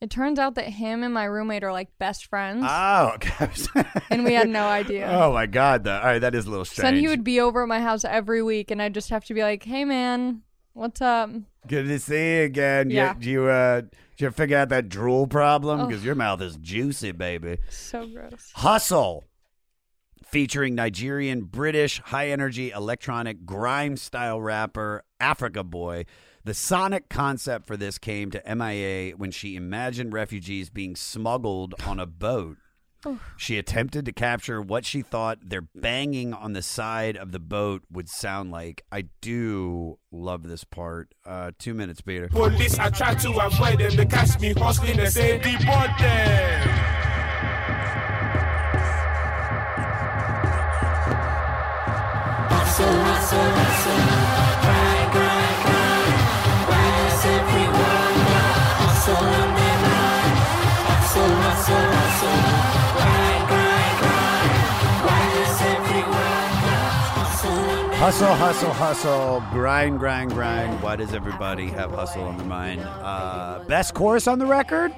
it 0.00 0.10
turns 0.10 0.40
out 0.40 0.56
that 0.56 0.64
him 0.68 1.04
and 1.04 1.14
my 1.14 1.22
roommate 1.24 1.62
are 1.62 1.72
like 1.72 1.88
best 2.00 2.26
friends 2.26 2.64
Oh, 2.68 3.12
okay. 3.14 3.48
and 4.10 4.24
we 4.24 4.34
had 4.34 4.48
no 4.48 4.66
idea 4.66 5.06
Oh 5.08 5.32
my 5.32 5.46
god, 5.46 5.84
though. 5.84 5.96
All 5.96 6.02
right, 6.06 6.18
that 6.18 6.34
is 6.34 6.46
a 6.46 6.50
little 6.50 6.64
so 6.64 6.72
strange. 6.72 6.94
then 6.94 7.00
he 7.00 7.06
would 7.06 7.22
be 7.22 7.38
over 7.38 7.62
at 7.62 7.68
my 7.68 7.78
house 7.80 8.04
every 8.04 8.42
week 8.42 8.72
and 8.72 8.82
i'd 8.82 8.94
just 8.94 9.10
have 9.10 9.24
to 9.26 9.34
be 9.34 9.42
like 9.42 9.62
hey 9.62 9.84
man 9.84 10.42
what's 10.74 11.00
up 11.00 11.30
Good 11.66 11.86
to 11.86 11.98
see 12.00 12.38
you 12.38 12.42
again. 12.42 12.90
You- 12.90 12.96
Yeah. 12.96 13.14
You, 13.20 13.46
uh, 13.46 13.80
did 13.82 13.90
you 14.18 14.30
figure 14.32 14.56
out 14.58 14.68
that 14.70 14.88
drool 14.88 15.26
problem? 15.28 15.80
Oh. 15.80 15.86
Because 15.86 16.04
your 16.04 16.14
mouth 16.16 16.40
is 16.40 16.56
juicy, 16.56 17.12
baby. 17.12 17.58
so 17.70 18.06
gross 18.08 18.50
Hustle, 18.56 19.24
featuring 20.24 20.74
Nigerian, 20.74 21.42
British, 21.42 22.00
high 22.00 22.28
energy 22.30 22.70
electronic 22.70 23.44
grime 23.44 23.96
style 23.96 24.40
rapper 24.40 25.04
Afrikan 25.20 25.70
Boy. 25.70 26.04
The 26.44 26.54
sonic 26.54 27.08
concept 27.08 27.66
for 27.66 27.76
this 27.76 27.98
came 27.98 28.30
to 28.32 28.42
MIA 28.56 29.12
when 29.12 29.30
she 29.30 29.54
imagined 29.54 30.12
refugees 30.12 30.70
being 30.70 30.96
smuggled 30.96 31.74
on 31.86 32.00
a 32.00 32.06
boat. 32.06 32.56
She 33.36 33.58
attempted 33.58 34.04
to 34.06 34.12
capture 34.12 34.60
what 34.60 34.84
she 34.84 35.02
thought 35.02 35.38
their 35.42 35.62
banging 35.62 36.32
on 36.32 36.52
the 36.52 36.62
side 36.62 37.16
of 37.16 37.32
the 37.32 37.38
boat 37.38 37.82
would 37.90 38.08
sound 38.08 38.50
like. 38.50 38.84
I 38.92 39.04
do 39.20 39.98
love 40.10 40.44
this 40.44 40.64
part. 40.64 41.14
Uh, 41.26 41.52
two 41.58 41.74
minutes, 41.74 42.00
Peter. 42.00 42.28
Police, 42.28 42.78
I 42.78 42.90
try 42.90 43.14
to 43.14 43.30
avoid 43.32 43.78
them. 43.80 43.96
They 43.96 44.06
catch 44.06 44.38
me 44.40 44.52
hustling 44.52 44.98
and 44.98 45.12
say, 45.12 45.38
deport 45.38 45.90
them. 45.98 46.68
Hustle, 52.50 52.86
hustle, 52.86 53.38
hustle. 53.38 54.02
Grind, 54.62 55.12
grind, 55.12 55.56
grind. 55.64 56.14
Why 56.68 56.86
is 57.06 57.24
everyone 57.26 58.16
hustle 58.80 59.41
hustle 68.02 68.34
Hustle, 68.34 68.72
hustle, 68.72 68.72
hustle, 68.72 69.44
grind, 69.52 70.00
grind, 70.00 70.32
grind. 70.32 70.82
Why 70.82 70.96
does 70.96 71.14
everybody 71.14 71.68
have 71.68 71.92
hustle 71.92 72.24
on 72.24 72.36
their 72.36 72.46
mind? 72.48 72.80
Uh, 72.80 73.62
best 73.68 73.94
chorus 73.94 74.26
on 74.26 74.40
the 74.40 74.46
record? 74.46 74.92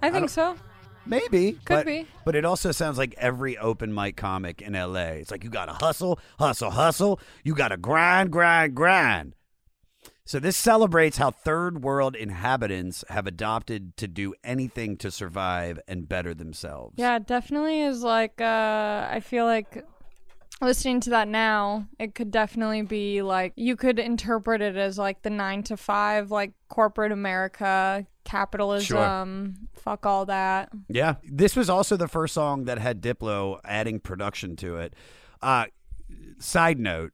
i 0.00 0.10
think 0.10 0.30
so 0.30 0.56
Maybe. 1.04 1.52
Could 1.52 1.66
but, 1.66 1.86
be. 1.86 2.06
But 2.24 2.34
it 2.34 2.46
also 2.46 2.72
sounds 2.72 2.96
like 2.96 3.14
every 3.18 3.58
open 3.58 3.94
mic 3.94 4.16
comic 4.16 4.62
in 4.62 4.72
LA. 4.72 5.18
It's 5.20 5.30
like 5.30 5.44
you 5.44 5.50
got 5.50 5.66
to 5.66 5.74
hustle, 5.74 6.18
hustle, 6.38 6.70
hustle. 6.70 7.20
You 7.44 7.54
got 7.54 7.68
to 7.68 7.76
grind, 7.76 8.32
grind, 8.32 8.74
grind. 8.74 9.34
So 10.24 10.40
this 10.40 10.56
celebrates 10.56 11.18
how 11.18 11.30
third 11.32 11.84
world 11.84 12.16
inhabitants 12.16 13.04
have 13.10 13.26
adopted 13.26 13.98
to 13.98 14.08
do 14.08 14.34
anything 14.42 14.96
to 14.96 15.10
survive 15.10 15.78
and 15.86 16.08
better 16.08 16.32
themselves. 16.32 16.94
Yeah, 16.96 17.16
it 17.16 17.26
definitely 17.26 17.82
is 17.82 18.02
like 18.02 18.40
uh 18.40 19.08
I 19.10 19.20
feel 19.20 19.44
like 19.44 19.84
listening 20.60 21.00
to 21.00 21.10
that 21.10 21.28
now, 21.28 21.86
it 21.98 22.14
could 22.14 22.30
definitely 22.30 22.82
be 22.82 23.22
like 23.22 23.52
you 23.56 23.76
could 23.76 23.98
interpret 23.98 24.60
it 24.60 24.76
as 24.76 24.98
like 24.98 25.22
the 25.22 25.30
9 25.30 25.62
to 25.64 25.76
5 25.76 26.30
like 26.30 26.52
corporate 26.68 27.12
America, 27.12 28.06
capitalism, 28.24 29.68
fuck 29.74 30.06
all 30.06 30.26
that. 30.26 30.70
Yeah. 30.88 31.16
This 31.24 31.56
was 31.56 31.68
also 31.68 31.96
the 31.96 32.08
first 32.08 32.34
song 32.34 32.64
that 32.64 32.78
had 32.78 33.00
Diplo 33.00 33.60
adding 33.64 34.00
production 34.00 34.56
to 34.56 34.76
it. 34.76 34.94
Uh, 35.42 35.66
side 36.38 36.78
note, 36.78 37.12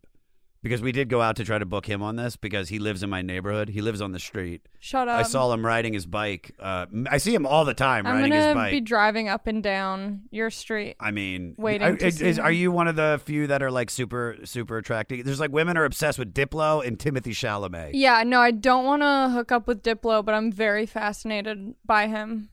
because 0.62 0.80
we 0.80 0.92
did 0.92 1.08
go 1.08 1.20
out 1.20 1.36
to 1.36 1.44
try 1.44 1.58
to 1.58 1.66
book 1.66 1.86
him 1.86 2.02
on 2.02 2.16
this 2.16 2.36
because 2.36 2.68
he 2.68 2.78
lives 2.78 3.02
in 3.02 3.10
my 3.10 3.20
neighborhood. 3.22 3.68
He 3.68 3.80
lives 3.80 4.00
on 4.00 4.12
the 4.12 4.18
street. 4.20 4.62
Shut 4.80 5.08
up. 5.08 5.18
I 5.18 5.22
saw 5.22 5.52
him 5.52 5.64
riding 5.66 5.92
his 5.92 6.06
bike. 6.06 6.52
Uh, 6.60 6.86
I 7.10 7.18
see 7.18 7.34
him 7.34 7.46
all 7.46 7.64
the 7.64 7.74
time 7.74 8.06
I'm 8.06 8.16
riding 8.16 8.32
his 8.32 8.46
to 8.46 8.54
bike. 8.54 8.70
be 8.72 8.80
driving 8.80 9.28
up 9.28 9.46
and 9.46 9.62
down 9.62 10.22
your 10.30 10.50
street. 10.50 10.96
I 11.00 11.10
mean, 11.10 11.54
waiting 11.58 11.86
I- 11.86 11.96
to 11.96 12.06
is, 12.06 12.18
see 12.18 12.26
is- 12.26 12.38
are 12.38 12.52
you 12.52 12.70
one 12.70 12.88
of 12.88 12.96
the 12.96 13.20
few 13.24 13.46
that 13.48 13.62
are 13.62 13.70
like 13.70 13.90
super, 13.90 14.36
super 14.44 14.78
attractive? 14.78 15.24
There's 15.24 15.40
like 15.40 15.52
women 15.52 15.76
are 15.76 15.84
obsessed 15.84 16.18
with 16.18 16.32
Diplo 16.32 16.86
and 16.86 16.98
Timothée 16.98 17.32
Chalamet. 17.32 17.90
Yeah, 17.94 18.22
no, 18.22 18.40
I 18.40 18.52
don't 18.52 18.84
want 18.84 19.02
to 19.02 19.30
hook 19.34 19.50
up 19.52 19.66
with 19.66 19.82
Diplo, 19.82 20.24
but 20.24 20.34
I'm 20.34 20.52
very 20.52 20.86
fascinated 20.86 21.74
by 21.84 22.06
him. 22.06 22.50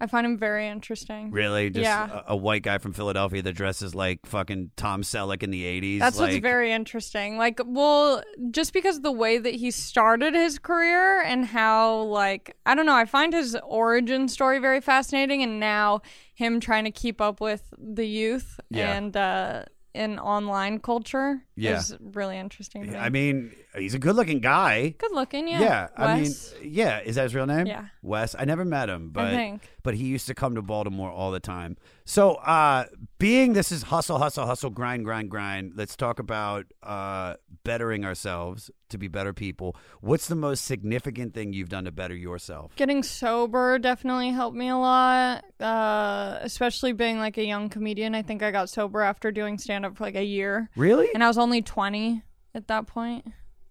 I 0.00 0.06
find 0.06 0.24
him 0.24 0.38
very 0.38 0.68
interesting. 0.68 1.32
Really, 1.32 1.70
just 1.70 1.82
yeah. 1.82 2.22
a, 2.26 2.34
a 2.34 2.36
white 2.36 2.62
guy 2.62 2.78
from 2.78 2.92
Philadelphia 2.92 3.42
that 3.42 3.52
dresses 3.54 3.94
like 3.94 4.26
fucking 4.26 4.70
Tom 4.76 5.02
Selleck 5.02 5.42
in 5.42 5.50
the 5.50 5.64
'80s. 5.64 5.98
That's 5.98 6.18
like, 6.18 6.30
what's 6.30 6.42
very 6.42 6.72
interesting. 6.72 7.36
Like, 7.36 7.60
well, 7.64 8.22
just 8.50 8.72
because 8.72 9.00
the 9.00 9.10
way 9.10 9.38
that 9.38 9.54
he 9.54 9.70
started 9.72 10.34
his 10.34 10.58
career 10.60 11.20
and 11.22 11.44
how, 11.46 12.02
like, 12.02 12.56
I 12.64 12.76
don't 12.76 12.86
know, 12.86 12.94
I 12.94 13.06
find 13.06 13.32
his 13.32 13.56
origin 13.64 14.28
story 14.28 14.60
very 14.60 14.80
fascinating, 14.80 15.42
and 15.42 15.58
now 15.58 16.02
him 16.34 16.60
trying 16.60 16.84
to 16.84 16.92
keep 16.92 17.20
up 17.20 17.40
with 17.40 17.74
the 17.76 18.06
youth 18.06 18.60
Yeah. 18.70 18.94
and 18.94 19.16
uh, 19.16 19.64
in 19.94 20.18
online 20.20 20.78
culture 20.78 21.44
Yeah. 21.62 21.82
really 22.00 22.38
interesting. 22.38 22.84
To 22.84 22.90
me. 22.92 22.96
I 22.96 23.08
mean, 23.08 23.54
he's 23.76 23.94
a 23.94 23.98
good-looking 23.98 24.40
guy. 24.40 24.94
good 24.98 25.12
looking, 25.12 25.48
yeah. 25.48 25.60
Yeah, 25.60 25.88
I 25.96 26.14
mean, 26.14 26.24
Wes. 26.24 26.54
yeah. 26.62 27.00
Is 27.00 27.16
that 27.16 27.24
his 27.24 27.34
real 27.34 27.46
name? 27.46 27.66
Yeah. 27.66 27.86
Wes. 28.02 28.34
I 28.38 28.44
never 28.44 28.64
met 28.64 28.88
him, 28.88 29.10
but 29.10 29.30
think. 29.30 29.68
but 29.82 29.94
he 29.94 30.04
used 30.04 30.26
to 30.26 30.34
come 30.34 30.54
to 30.54 30.62
Baltimore 30.62 31.10
all 31.10 31.30
the 31.30 31.40
time. 31.40 31.76
So, 32.04 32.34
uh, 32.34 32.86
being 33.18 33.52
this 33.52 33.72
is 33.72 33.82
hustle, 33.84 34.18
hustle, 34.18 34.46
hustle, 34.46 34.70
grind, 34.70 35.04
grind, 35.04 35.30
grind. 35.30 35.72
Let's 35.76 35.96
talk 35.96 36.18
about 36.18 36.66
uh, 36.82 37.34
bettering 37.64 38.04
ourselves 38.04 38.70
to 38.90 38.98
be 38.98 39.08
better 39.08 39.32
people. 39.32 39.76
What's 40.00 40.28
the 40.28 40.34
most 40.34 40.64
significant 40.64 41.34
thing 41.34 41.52
you've 41.52 41.68
done 41.68 41.84
to 41.84 41.92
better 41.92 42.14
yourself? 42.14 42.74
Getting 42.76 43.02
sober 43.02 43.78
definitely 43.78 44.30
helped 44.30 44.56
me 44.56 44.68
a 44.68 44.76
lot, 44.76 45.44
uh, 45.60 46.38
especially 46.40 46.92
being 46.92 47.18
like 47.18 47.36
a 47.36 47.44
young 47.44 47.68
comedian. 47.68 48.14
I 48.14 48.22
think 48.22 48.42
I 48.42 48.50
got 48.50 48.70
sober 48.70 49.02
after 49.02 49.30
doing 49.30 49.58
stand 49.58 49.84
up 49.84 49.96
for 49.96 50.04
like 50.04 50.16
a 50.16 50.24
year. 50.24 50.70
Really? 50.76 51.08
And 51.12 51.22
I 51.22 51.28
was 51.28 51.38
only 51.38 51.47
20 51.62 52.22
at 52.54 52.68
that 52.68 52.86
point. 52.86 53.24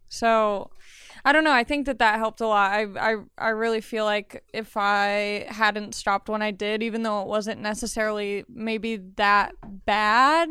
So 0.10 0.72
I 1.26 1.34
don't 1.34 1.44
know. 1.44 1.52
I 1.52 1.64
think 1.64 1.86
that 1.88 2.00
that 2.00 2.18
helped 2.18 2.40
a 2.42 2.48
lot. 2.48 2.72
I, 2.72 2.86
I, 2.98 3.16
I 3.38 3.50
really 3.50 3.82
feel 3.82 4.06
like 4.06 4.44
if 4.54 4.78
I 4.78 5.46
hadn't 5.50 5.96
stopped 5.96 6.30
when 6.30 6.42
I 6.42 6.52
did, 6.52 6.82
even 6.82 7.04
though 7.04 7.22
it 7.22 7.28
wasn't 7.28 7.62
necessarily 7.62 8.46
maybe 8.48 8.98
that 9.18 9.54
bad, 9.86 10.50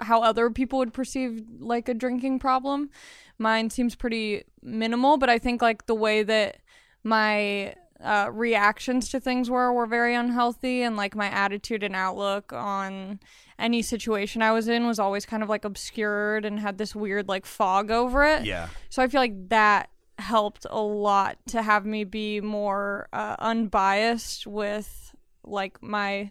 how 0.00 0.22
other 0.22 0.50
people 0.50 0.78
would 0.78 0.94
perceive 0.94 1.42
like 1.58 1.88
a 1.88 1.94
drinking 1.94 2.38
problem, 2.38 2.90
mine 3.38 3.68
seems 3.68 3.94
pretty 3.94 4.44
minimal. 4.62 5.18
But 5.18 5.28
I 5.28 5.38
think 5.38 5.60
like 5.60 5.86
the 5.86 5.94
way 5.94 6.22
that 6.22 6.58
my 7.04 7.74
uh, 8.02 8.28
reactions 8.32 9.08
to 9.10 9.20
things 9.20 9.48
were 9.50 9.72
were 9.72 9.86
very 9.86 10.14
unhealthy 10.14 10.82
and 10.82 10.96
like 10.96 11.14
my 11.14 11.26
attitude 11.26 11.82
and 11.82 11.94
outlook 11.94 12.52
on 12.52 13.20
any 13.58 13.82
situation 13.82 14.42
I 14.42 14.52
was 14.52 14.68
in 14.68 14.86
was 14.86 14.98
always 14.98 15.24
kind 15.24 15.42
of 15.42 15.48
like 15.48 15.64
obscured 15.64 16.44
and 16.44 16.58
had 16.58 16.78
this 16.78 16.94
weird 16.94 17.28
like 17.28 17.46
fog 17.46 17.90
over 17.90 18.24
it. 18.24 18.44
Yeah. 18.44 18.68
So 18.88 19.02
I 19.02 19.08
feel 19.08 19.20
like 19.20 19.48
that 19.50 19.90
helped 20.18 20.66
a 20.68 20.80
lot 20.80 21.38
to 21.48 21.62
have 21.62 21.86
me 21.86 22.04
be 22.04 22.40
more 22.40 23.08
uh, 23.12 23.36
unbiased 23.38 24.46
with 24.46 25.14
like 25.44 25.82
my 25.82 26.30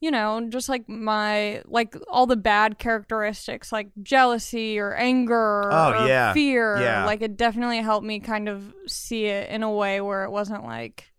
you 0.00 0.10
know 0.10 0.46
just 0.50 0.68
like 0.68 0.88
my 0.88 1.62
like 1.66 1.96
all 2.10 2.26
the 2.26 2.36
bad 2.36 2.78
characteristics 2.78 3.72
like 3.72 3.88
jealousy 4.02 4.78
or 4.78 4.94
anger 4.94 5.72
Oh, 5.72 5.90
or 5.90 6.06
yeah. 6.06 6.32
fear 6.34 6.78
Yeah. 6.78 7.06
like 7.06 7.22
it 7.22 7.36
definitely 7.36 7.78
helped 7.78 8.06
me 8.06 8.20
kind 8.20 8.48
of 8.48 8.74
see 8.86 9.24
it 9.26 9.48
in 9.50 9.62
a 9.62 9.70
way 9.72 10.00
where 10.00 10.24
it 10.24 10.30
wasn't 10.30 10.64
like 10.64 11.12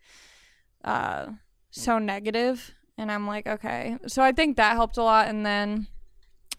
uh, 0.84 1.28
so 1.72 1.98
negative, 2.00 2.74
and 2.98 3.12
I'm 3.12 3.28
like, 3.28 3.46
okay. 3.46 3.98
So 4.08 4.22
I 4.24 4.32
think 4.32 4.56
that 4.56 4.74
helped 4.78 4.96
a 4.98 5.04
lot, 5.04 5.28
and 5.28 5.46
then 5.46 5.88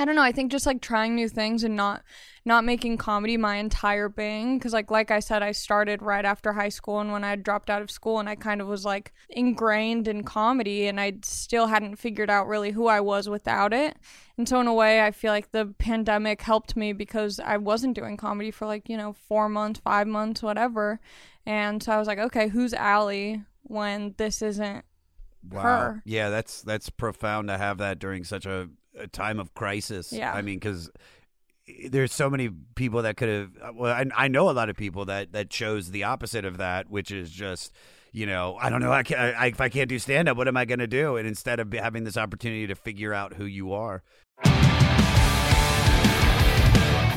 I 0.00 0.04
don't 0.04 0.14
know. 0.14 0.22
I 0.22 0.30
think 0.30 0.52
just 0.52 0.66
like 0.66 0.80
trying 0.80 1.16
new 1.16 1.28
things 1.28 1.64
and 1.64 1.74
not 1.74 2.04
not 2.44 2.64
making 2.64 2.98
comedy 2.98 3.36
my 3.36 3.56
entire 3.56 4.08
thing 4.08 4.56
because 4.56 4.72
like 4.72 4.90
like 4.90 5.10
I 5.10 5.18
said, 5.18 5.42
I 5.42 5.52
started 5.52 6.02
right 6.02 6.24
after 6.24 6.52
high 6.52 6.68
school 6.68 7.00
and 7.00 7.10
when 7.10 7.24
I 7.24 7.34
dropped 7.34 7.68
out 7.68 7.82
of 7.82 7.90
school 7.90 8.20
and 8.20 8.28
I 8.28 8.36
kind 8.36 8.60
of 8.60 8.68
was 8.68 8.84
like 8.84 9.12
ingrained 9.28 10.06
in 10.06 10.22
comedy 10.22 10.86
and 10.86 11.00
I 11.00 11.14
still 11.22 11.66
hadn't 11.66 11.96
figured 11.96 12.30
out 12.30 12.46
really 12.46 12.70
who 12.70 12.86
I 12.86 13.00
was 13.00 13.28
without 13.28 13.72
it. 13.72 13.96
And 14.36 14.48
so 14.48 14.60
in 14.60 14.68
a 14.68 14.74
way, 14.74 15.02
I 15.02 15.10
feel 15.10 15.32
like 15.32 15.50
the 15.50 15.74
pandemic 15.78 16.42
helped 16.42 16.76
me 16.76 16.92
because 16.92 17.40
I 17.40 17.56
wasn't 17.56 17.96
doing 17.96 18.16
comedy 18.16 18.52
for 18.52 18.66
like 18.66 18.88
you 18.88 18.96
know 18.96 19.12
four 19.12 19.48
months, 19.48 19.80
five 19.80 20.06
months, 20.06 20.42
whatever. 20.42 21.00
And 21.44 21.82
so 21.82 21.92
I 21.92 21.98
was 21.98 22.06
like, 22.06 22.18
okay, 22.18 22.48
who's 22.48 22.72
Ali 22.72 23.42
when 23.62 24.14
this 24.16 24.42
isn't 24.42 24.84
her? 25.56 26.02
Yeah, 26.04 26.30
that's 26.30 26.62
that's 26.62 26.90
profound 26.90 27.48
to 27.48 27.58
have 27.58 27.78
that 27.78 27.98
during 27.98 28.24
such 28.24 28.46
a, 28.46 28.68
a 28.98 29.06
time 29.06 29.38
of 29.38 29.54
crisis. 29.54 30.12
Yeah. 30.12 30.32
I 30.32 30.42
mean, 30.42 30.56
because 30.56 30.90
eh, 31.68 31.88
there's 31.90 32.12
so 32.12 32.28
many 32.28 32.50
people 32.74 33.02
that 33.02 33.16
could 33.16 33.28
have. 33.28 33.50
Uh, 33.62 33.72
well, 33.74 33.92
I, 33.92 34.04
I 34.16 34.28
know 34.28 34.50
a 34.50 34.52
lot 34.52 34.68
of 34.68 34.76
people 34.76 35.04
that 35.06 35.32
that 35.32 35.50
chose 35.50 35.90
the 35.90 36.04
opposite 36.04 36.44
of 36.44 36.58
that, 36.58 36.90
which 36.90 37.10
is 37.10 37.30
just. 37.30 37.72
You 38.10 38.24
know, 38.24 38.56
I 38.58 38.70
don't 38.70 38.80
know. 38.80 38.90
I 38.90 39.02
can, 39.02 39.18
I, 39.18 39.48
if 39.48 39.60
I 39.60 39.68
can't 39.68 39.86
do 39.86 39.98
stand 39.98 40.30
up, 40.30 40.38
what 40.38 40.48
am 40.48 40.56
I 40.56 40.64
going 40.64 40.78
to 40.78 40.86
do? 40.86 41.18
And 41.18 41.28
instead 41.28 41.60
of 41.60 41.70
having 41.74 42.04
this 42.04 42.16
opportunity 42.16 42.66
to 42.66 42.74
figure 42.74 43.12
out 43.12 43.34
who 43.34 43.44
you 43.44 43.74
are, 43.74 44.02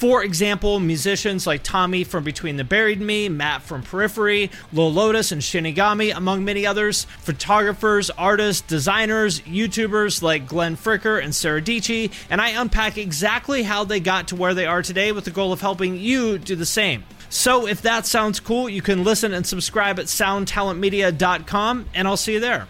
For 0.00 0.24
example, 0.24 0.80
musicians 0.80 1.46
like 1.46 1.62
Tommy 1.62 2.04
from 2.04 2.24
Between 2.24 2.56
the 2.56 2.64
Buried 2.64 3.02
Me, 3.02 3.28
Matt 3.28 3.60
from 3.60 3.82
Periphery, 3.82 4.50
Lil 4.72 4.90
Lotus 4.90 5.30
and 5.30 5.42
Shinigami, 5.42 6.16
among 6.16 6.42
many 6.42 6.64
others, 6.64 7.04
photographers, 7.04 8.08
artists, 8.08 8.66
designers, 8.66 9.42
YouTubers 9.42 10.22
like 10.22 10.46
Glenn 10.46 10.78
Fricker 10.78 11.22
and 11.22 11.34
Sarah 11.34 11.60
Dici, 11.60 12.10
and 12.30 12.40
I 12.40 12.48
unpack 12.58 12.96
exactly 12.96 13.62
how 13.62 13.84
they 13.84 14.00
got 14.00 14.28
to 14.28 14.36
where 14.36 14.54
they 14.54 14.64
are 14.64 14.80
today 14.80 15.12
with 15.12 15.26
the 15.26 15.30
goal 15.30 15.52
of 15.52 15.60
helping 15.60 15.98
you 15.98 16.38
do 16.38 16.56
the 16.56 16.64
same. 16.64 17.04
So 17.28 17.66
if 17.66 17.82
that 17.82 18.06
sounds 18.06 18.40
cool, 18.40 18.70
you 18.70 18.80
can 18.80 19.04
listen 19.04 19.34
and 19.34 19.46
subscribe 19.46 19.98
at 19.98 20.06
soundtalentmedia.com, 20.06 21.90
and 21.92 22.08
I'll 22.08 22.16
see 22.16 22.32
you 22.32 22.40
there. 22.40 22.68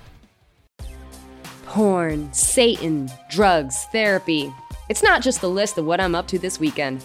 Porn, 1.66 2.32
Satan, 2.32 3.08
drugs, 3.30 3.84
therapy. 3.92 4.52
It's 4.88 5.04
not 5.04 5.22
just 5.22 5.40
the 5.40 5.48
list 5.48 5.78
of 5.78 5.84
what 5.84 6.00
I'm 6.00 6.16
up 6.16 6.26
to 6.26 6.38
this 6.40 6.58
weekend. 6.58 7.04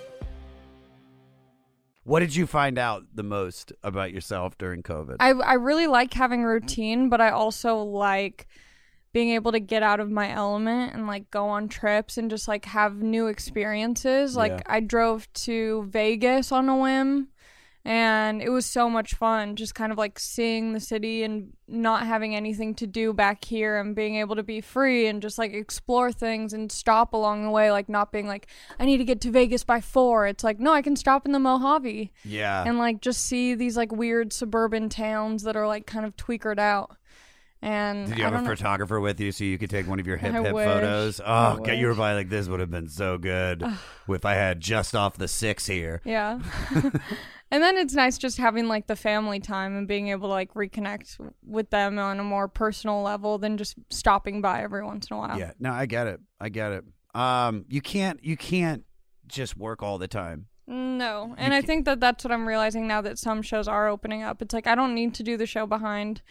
What 2.03 2.21
did 2.21 2.35
you 2.35 2.47
find 2.47 2.77
out 2.77 3.03
the 3.13 3.23
most 3.23 3.71
about 3.83 4.11
yourself 4.11 4.57
during 4.57 4.83
COVID? 4.83 5.17
I 5.19 5.29
I 5.29 5.53
really 5.53 5.87
like 5.87 6.13
having 6.13 6.43
routine, 6.43 7.09
but 7.09 7.21
I 7.21 7.29
also 7.29 7.77
like 7.77 8.47
being 9.13 9.31
able 9.31 9.51
to 9.51 9.59
get 9.59 9.83
out 9.83 9.99
of 9.99 10.09
my 10.09 10.31
element 10.31 10.93
and 10.93 11.05
like 11.05 11.29
go 11.31 11.47
on 11.47 11.67
trips 11.67 12.17
and 12.17 12.29
just 12.29 12.47
like 12.47 12.65
have 12.65 12.95
new 12.95 13.27
experiences. 13.27 14.35
Like 14.37 14.51
Yeah. 14.51 14.61
I 14.65 14.79
drove 14.79 15.31
to 15.33 15.83
Vegas 15.89 16.51
on 16.51 16.69
a 16.69 16.77
whim 16.77 17.27
and 17.83 18.41
it 18.41 18.49
was 18.49 18.65
so 18.65 18.89
much 18.89 19.15
fun 19.15 19.55
just 19.55 19.73
kind 19.73 19.91
of 19.91 19.97
like 19.97 20.19
seeing 20.19 20.73
the 20.73 20.79
city 20.79 21.23
and 21.23 21.51
not 21.67 22.05
having 22.05 22.35
anything 22.35 22.75
to 22.75 22.85
do 22.85 23.13
back 23.13 23.43
here 23.45 23.79
and 23.79 23.95
being 23.95 24.17
able 24.17 24.35
to 24.35 24.43
be 24.43 24.61
free 24.61 25.07
and 25.07 25.21
just 25.21 25.37
like 25.37 25.53
explore 25.53 26.11
things 26.11 26.53
and 26.53 26.71
stop 26.71 27.13
along 27.13 27.43
the 27.43 27.49
way 27.49 27.71
like 27.71 27.89
not 27.89 28.11
being 28.11 28.27
like 28.27 28.47
I 28.79 28.85
need 28.85 28.97
to 28.97 29.03
get 29.03 29.21
to 29.21 29.31
Vegas 29.31 29.63
by 29.63 29.81
4. 29.81 30.27
It's 30.27 30.43
like 30.43 30.59
no, 30.59 30.73
I 30.73 30.81
can 30.81 30.95
stop 30.95 31.25
in 31.25 31.31
the 31.31 31.39
Mojave 31.39 32.11
yeah. 32.23 32.63
and 32.65 32.77
like 32.77 33.01
just 33.01 33.25
see 33.25 33.55
these 33.55 33.77
like 33.77 33.91
weird 33.91 34.31
suburban 34.33 34.89
towns 34.89 35.43
that 35.43 35.55
are 35.55 35.67
like 35.67 35.85
kind 35.87 36.05
of 36.05 36.15
tweakered 36.15 36.59
out. 36.59 36.97
And 37.63 38.07
Did 38.07 38.17
you 38.17 38.23
have 38.23 38.33
a 38.33 38.37
don't 38.37 38.45
know- 38.45 38.49
photographer 38.49 38.99
with 38.99 39.19
you 39.19 39.31
so 39.31 39.43
you 39.43 39.57
could 39.59 39.69
take 39.69 39.87
one 39.87 39.99
of 39.99 40.07
your 40.07 40.17
hip 40.17 40.33
I 40.33 40.41
hip 40.41 40.53
wish. 40.53 40.65
photos? 40.65 41.21
Oh, 41.23 41.57
God, 41.57 41.73
you 41.73 41.85
were 41.87 41.93
probably 41.93 42.15
like, 42.15 42.29
this 42.29 42.47
would 42.47 42.59
have 42.59 42.71
been 42.71 42.87
so 42.87 43.19
good 43.19 43.63
if 44.09 44.25
I 44.25 44.33
had 44.33 44.59
just 44.59 44.95
off 44.95 45.17
the 45.17 45.27
six 45.27 45.67
here. 45.67 46.01
Yeah. 46.03 46.39
and 47.51 47.61
then 47.63 47.77
it's 47.77 47.93
nice 47.93 48.17
just 48.17 48.37
having 48.37 48.67
like 48.67 48.87
the 48.87 48.95
family 48.95 49.39
time 49.39 49.77
and 49.77 49.87
being 49.87 50.07
able 50.07 50.29
to 50.29 50.33
like 50.33 50.53
reconnect 50.55 51.19
with 51.45 51.69
them 51.69 51.99
on 51.99 52.19
a 52.19 52.23
more 52.23 52.47
personal 52.47 53.03
level 53.03 53.37
than 53.37 53.57
just 53.57 53.75
stopping 53.89 54.41
by 54.41 54.63
every 54.63 54.83
once 54.83 55.07
in 55.11 55.15
a 55.17 55.19
while. 55.19 55.37
Yeah, 55.37 55.51
no, 55.59 55.71
I 55.71 55.85
get 55.85 56.07
it. 56.07 56.19
I 56.39 56.49
get 56.49 56.71
it. 56.71 56.83
Um, 57.13 57.65
you 57.69 57.81
can't, 57.81 58.23
you 58.23 58.37
can't 58.37 58.85
just 59.27 59.55
work 59.55 59.83
all 59.83 59.97
the 59.99 60.07
time. 60.07 60.47
No. 60.67 61.35
And 61.37 61.53
I 61.53 61.61
think 61.61 61.85
that 61.85 61.99
that's 61.99 62.23
what 62.23 62.31
I'm 62.31 62.47
realizing 62.47 62.87
now 62.87 63.01
that 63.01 63.19
some 63.19 63.41
shows 63.41 63.67
are 63.67 63.87
opening 63.89 64.23
up. 64.23 64.41
It's 64.41 64.53
like 64.53 64.67
I 64.67 64.75
don't 64.75 64.95
need 64.95 65.13
to 65.15 65.23
do 65.23 65.35
the 65.35 65.45
show 65.45 65.65
behind 65.65 66.21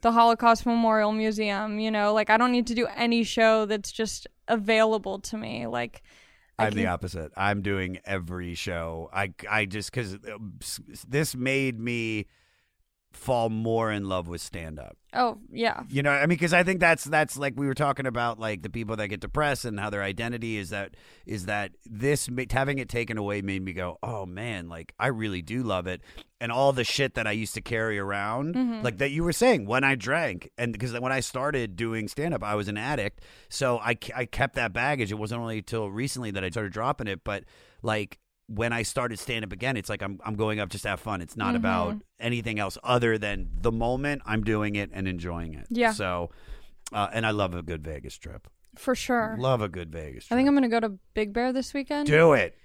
the 0.00 0.12
Holocaust 0.12 0.66
Memorial 0.66 1.12
Museum, 1.12 1.78
you 1.78 1.90
know, 1.90 2.12
like 2.12 2.30
I 2.30 2.36
don't 2.36 2.52
need 2.52 2.66
to 2.68 2.74
do 2.74 2.86
any 2.96 3.24
show 3.24 3.66
that's 3.66 3.92
just 3.92 4.26
available 4.48 5.18
to 5.20 5.36
me. 5.36 5.66
Like 5.66 6.02
I 6.58 6.66
I'm 6.66 6.74
the 6.74 6.86
opposite. 6.86 7.32
I'm 7.36 7.62
doing 7.62 8.00
every 8.04 8.54
show. 8.54 9.08
I, 9.12 9.32
I 9.48 9.64
just 9.64 9.92
because 9.92 10.14
uh, 10.14 10.38
this 11.06 11.36
made 11.36 11.78
me 11.78 12.26
fall 13.18 13.50
more 13.50 13.90
in 13.92 14.08
love 14.08 14.28
with 14.28 14.40
stand 14.40 14.78
up. 14.78 14.96
Oh, 15.14 15.38
yeah. 15.50 15.82
You 15.88 16.02
know, 16.02 16.10
I 16.10 16.20
mean, 16.20 16.28
because 16.30 16.52
I 16.52 16.62
think 16.62 16.80
that's 16.80 17.04
that's 17.04 17.36
like 17.36 17.54
we 17.56 17.66
were 17.66 17.74
talking 17.74 18.06
about, 18.06 18.38
like 18.38 18.62
the 18.62 18.68
people 18.70 18.94
that 18.96 19.08
get 19.08 19.20
depressed 19.20 19.64
and 19.64 19.80
how 19.80 19.90
their 19.90 20.02
identity 20.02 20.56
is 20.58 20.70
that 20.70 20.94
is 21.26 21.46
that 21.46 21.72
this 21.86 22.28
having 22.50 22.78
it 22.78 22.88
taken 22.88 23.16
away 23.18 23.40
made 23.42 23.62
me 23.62 23.72
go, 23.72 23.98
oh 24.02 24.26
man, 24.26 24.68
like 24.68 24.92
I 24.98 25.06
really 25.08 25.40
do 25.42 25.62
love 25.62 25.86
it, 25.86 26.02
and 26.40 26.52
all 26.52 26.72
the 26.72 26.84
shit 26.84 27.14
that 27.14 27.26
I 27.26 27.32
used 27.32 27.54
to 27.54 27.60
carry 27.62 27.98
around, 27.98 28.54
Mhm. 28.54 28.84
like 28.84 28.98
that 28.98 29.10
you 29.10 29.24
were 29.24 29.32
saying 29.32 29.66
when 29.66 29.82
I 29.82 29.94
drank, 29.94 30.50
and 30.58 30.72
because 30.72 30.92
when 30.98 31.12
I 31.12 31.20
started 31.20 31.74
doing 31.74 32.06
stand 32.08 32.34
up, 32.34 32.44
I 32.44 32.54
was 32.54 32.68
an 32.68 32.76
addict, 32.76 33.22
so 33.48 33.78
I 33.78 33.96
I 34.14 34.26
kept 34.26 34.54
that 34.56 34.72
baggage. 34.74 35.10
It 35.10 35.16
wasn't 35.18 35.40
only 35.40 35.58
until 35.58 35.90
recently 35.90 36.30
that 36.32 36.44
I 36.44 36.50
started 36.50 36.72
dropping 36.72 37.06
it, 37.08 37.24
but 37.24 37.44
like. 37.82 38.18
When 38.48 38.72
I 38.72 38.82
started 38.82 39.18
stand 39.18 39.44
up 39.44 39.52
again, 39.52 39.76
it's 39.76 39.88
like 39.90 40.02
I'm 40.02 40.18
I'm 40.24 40.34
going 40.34 40.58
up 40.58 40.70
just 40.70 40.82
to 40.84 40.88
have 40.88 41.00
fun. 41.00 41.20
It's 41.20 41.36
not 41.36 41.54
about 41.54 41.94
Mhm. 41.96 42.00
anything 42.18 42.58
else 42.58 42.78
other 42.82 43.18
than 43.18 43.48
the 43.60 43.70
moment 43.72 44.22
I'm 44.24 44.42
doing 44.42 44.74
it 44.74 44.90
and 44.92 45.06
enjoying 45.06 45.52
it. 45.54 45.66
Yeah. 45.70 45.92
So, 45.92 46.30
uh, 46.92 47.08
and 47.12 47.26
I 47.26 47.30
love 47.32 47.54
a 47.54 47.62
good 47.62 47.84
Vegas 47.84 48.16
trip. 48.16 48.48
For 48.76 48.94
sure. 48.94 49.36
Love 49.38 49.60
a 49.60 49.68
good 49.68 49.90
Vegas 49.92 50.26
trip. 50.26 50.34
I 50.34 50.38
think 50.38 50.48
I'm 50.48 50.54
gonna 50.54 50.68
go 50.68 50.80
to 50.80 50.98
Big 51.14 51.32
Bear 51.34 51.52
this 51.52 51.74
weekend. 51.74 52.06
Do 52.06 52.32
it. 52.32 52.56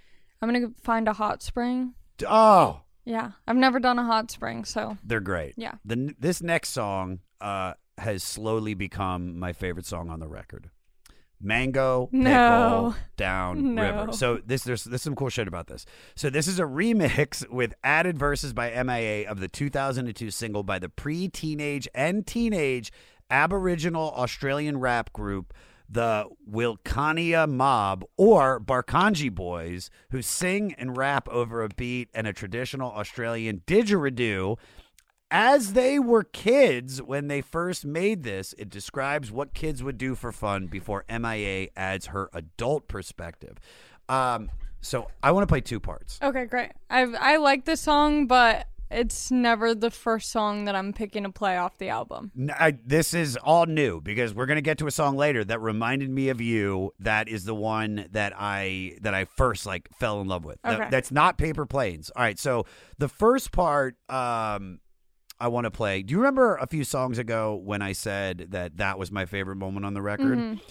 I'm 0.41 0.51
gonna 0.51 0.71
find 0.81 1.07
a 1.07 1.13
hot 1.13 1.41
spring. 1.43 1.93
Oh, 2.27 2.81
Yeah, 3.05 3.31
I've 3.45 3.57
never 3.57 3.79
done 3.81 3.99
a 3.99 4.03
hot 4.05 4.31
spring, 4.31 4.63
so 4.63 4.97
they're 5.03 5.19
great. 5.19 5.55
Yeah. 5.57 5.73
The 5.83 6.15
this 6.17 6.41
next 6.41 6.69
song 6.69 7.19
uh, 7.41 7.73
has 7.97 8.23
slowly 8.23 8.73
become 8.73 9.37
my 9.37 9.51
favorite 9.51 9.85
song 9.85 10.09
on 10.09 10.21
the 10.21 10.29
record. 10.29 10.69
Mango 11.43 12.07
pickle 12.07 12.23
No. 12.23 12.95
down 13.17 13.75
No. 13.75 13.81
river. 13.81 14.13
So 14.13 14.39
this 14.45 14.63
there's 14.63 14.83
there's 14.85 15.01
some 15.01 15.15
cool 15.15 15.29
shit 15.29 15.47
about 15.47 15.67
this. 15.67 15.85
So 16.15 16.29
this 16.29 16.47
is 16.47 16.57
a 16.59 16.63
remix 16.63 17.47
with 17.49 17.73
added 17.83 18.17
verses 18.17 18.53
by 18.53 18.71
MIA 18.83 19.29
of 19.29 19.39
the 19.39 19.47
2002 19.47 20.31
single 20.31 20.63
by 20.63 20.79
the 20.79 20.89
pre-teenage 20.89 21.87
and 21.93 22.25
teenage 22.25 22.91
Aboriginal 23.29 24.11
Australian 24.15 24.79
rap 24.79 25.11
group 25.13 25.53
the 25.89 26.25
Wilcannia 26.49 27.47
Mob 27.47 28.03
or 28.17 28.59
Barkanji 28.59 29.29
Boys, 29.33 29.91
who 30.09 30.21
sing 30.23 30.73
and 30.77 30.97
rap 30.97 31.27
over 31.29 31.61
a 31.61 31.69
beat 31.69 32.09
and 32.15 32.25
a 32.25 32.33
traditional 32.33 32.91
Australian 32.91 33.61
didgeridoo. 33.67 34.57
As 35.35 35.73
they 35.73 35.97
were 35.97 36.23
kids 36.23 37.01
when 37.01 37.27
they 37.27 37.41
first 37.41 37.85
made 37.85 38.21
this, 38.21 38.53
it 38.59 38.69
describes 38.69 39.31
what 39.31 39.55
kids 39.55 39.81
would 39.81 39.97
do 39.97 40.13
for 40.13 40.31
fun 40.31 40.67
before 40.67 41.05
MIA 41.09 41.69
adds 41.75 42.05
her 42.07 42.29
adult 42.33 42.87
perspective. 42.87 43.57
Um, 44.07 44.51
so 44.81 45.07
I 45.23 45.31
want 45.31 45.41
to 45.43 45.47
play 45.51 45.61
two 45.61 45.79
parts. 45.79 46.19
okay, 46.21 46.45
great. 46.45 46.71
I 46.89 47.01
I 47.19 47.37
like 47.37 47.65
this 47.65 47.81
song, 47.81 48.27
but 48.27 48.67
it's 48.91 49.31
never 49.31 49.73
the 49.73 49.89
first 49.89 50.29
song 50.29 50.65
that 50.65 50.75
I'm 50.75 50.93
picking 50.93 51.23
to 51.23 51.31
play 51.31 51.57
off 51.57 51.79
the 51.79 51.89
album. 51.89 52.31
I- 52.59 52.77
this 52.85 53.15
is 53.15 53.35
all 53.37 53.65
new 53.65 54.01
because 54.01 54.35
we're 54.35 54.45
gonna 54.45 54.61
get 54.61 54.77
to 54.79 54.85
a 54.87 54.91
song 54.91 55.17
later 55.17 55.43
that 55.45 55.59
reminded 55.61 56.11
me 56.11 56.29
of 56.29 56.41
you. 56.41 56.91
That 56.99 57.27
is 57.27 57.45
the 57.45 57.55
one 57.55 58.05
that 58.11 58.33
I 58.37 58.97
that 59.01 59.15
I 59.15 59.25
first 59.25 59.65
like 59.65 59.89
fell 59.99 60.21
in 60.21 60.27
love 60.27 60.45
with. 60.45 60.61
That- 60.61 60.91
that's 60.91 61.11
not 61.11 61.39
Paper 61.39 61.65
Planes. 61.65 62.11
All 62.15 62.21
right, 62.21 62.37
so 62.37 62.67
the 62.99 63.07
first 63.09 63.51
part, 63.51 63.95
um, 64.09 64.79
I 65.43 65.47
want 65.47 65.65
to 65.65 65.71
play. 65.71 66.01
Do 66.03 66.13
you 66.13 66.19
remember 66.19 66.55
a 66.55 66.65
few 66.67 66.85
songs 66.85 67.17
ago 67.17 67.53
when 67.55 67.81
I 67.81 67.91
said 67.91 68.47
that 68.51 68.77
that 68.77 68.97
was 68.97 69.11
my 69.11 69.25
favorite 69.25 69.57
moment 69.57 69.85
on 69.85 69.93
the 69.93 70.01
record? 70.01 70.37
Mhm. 70.39 70.61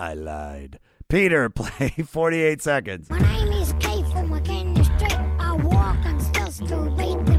I 0.00 0.14
lied. 0.14 0.80
Peter, 1.08 1.48
play 1.54 1.90
48 1.90 2.60
seconds. 2.60 3.08
My 3.10 3.20
name 3.20 3.52
is 3.52 3.72
Kate 3.78 4.04
from 4.08 4.30
McKinney 4.30 4.84
Street. 4.84 5.14
I 5.38 5.52
walk 5.52 5.98
and 6.04 6.20
still 6.20 6.50
still 6.50 6.90
beat 6.96 7.37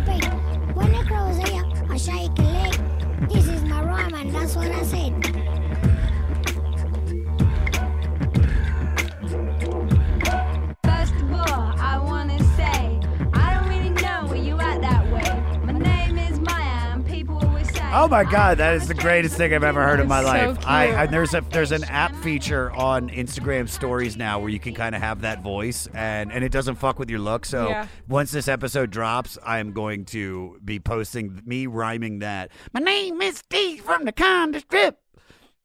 Oh 17.91 18.07
my 18.07 18.23
god, 18.23 18.59
that 18.59 18.75
is 18.75 18.87
the 18.87 18.93
greatest 18.93 19.35
thing 19.35 19.51
I've 19.53 19.63
ever 19.63 19.81
heard 19.83 19.99
in 19.99 20.07
my 20.07 20.21
so 20.21 20.27
life. 20.27 20.65
I. 20.65 20.95
I 21.03 21.05
there's 21.07 21.33
a 21.33 21.41
there's 21.51 21.71
an 21.71 21.83
app 21.85 22.15
feature 22.17 22.71
on 22.71 23.09
Instagram 23.09 23.67
stories 23.67 24.15
now 24.15 24.39
where 24.39 24.49
you 24.49 24.59
can 24.59 24.75
kind 24.75 24.93
of 24.93 25.01
have 25.01 25.21
that 25.21 25.41
voice 25.41 25.87
and 25.95 26.31
and 26.31 26.43
it 26.43 26.51
doesn't 26.51 26.75
fuck 26.75 26.99
with 26.99 27.09
your 27.09 27.19
look. 27.19 27.45
So 27.47 27.67
Yeah. 27.69 27.87
once 28.07 28.31
this 28.31 28.47
episode 28.47 28.91
drops, 28.91 29.39
I 29.43 29.57
am 29.57 29.73
going 29.73 30.05
to 30.05 30.59
be 30.63 30.79
posting 30.79 31.41
me 31.45 31.65
rhyming 31.65 32.19
that. 32.19 32.51
My 32.73 32.79
name 32.79 33.21
is 33.23 33.39
Steve 33.39 33.81
from 33.81 34.05
the 34.05 34.13
Conda 34.13 34.61
Strip. 34.61 34.99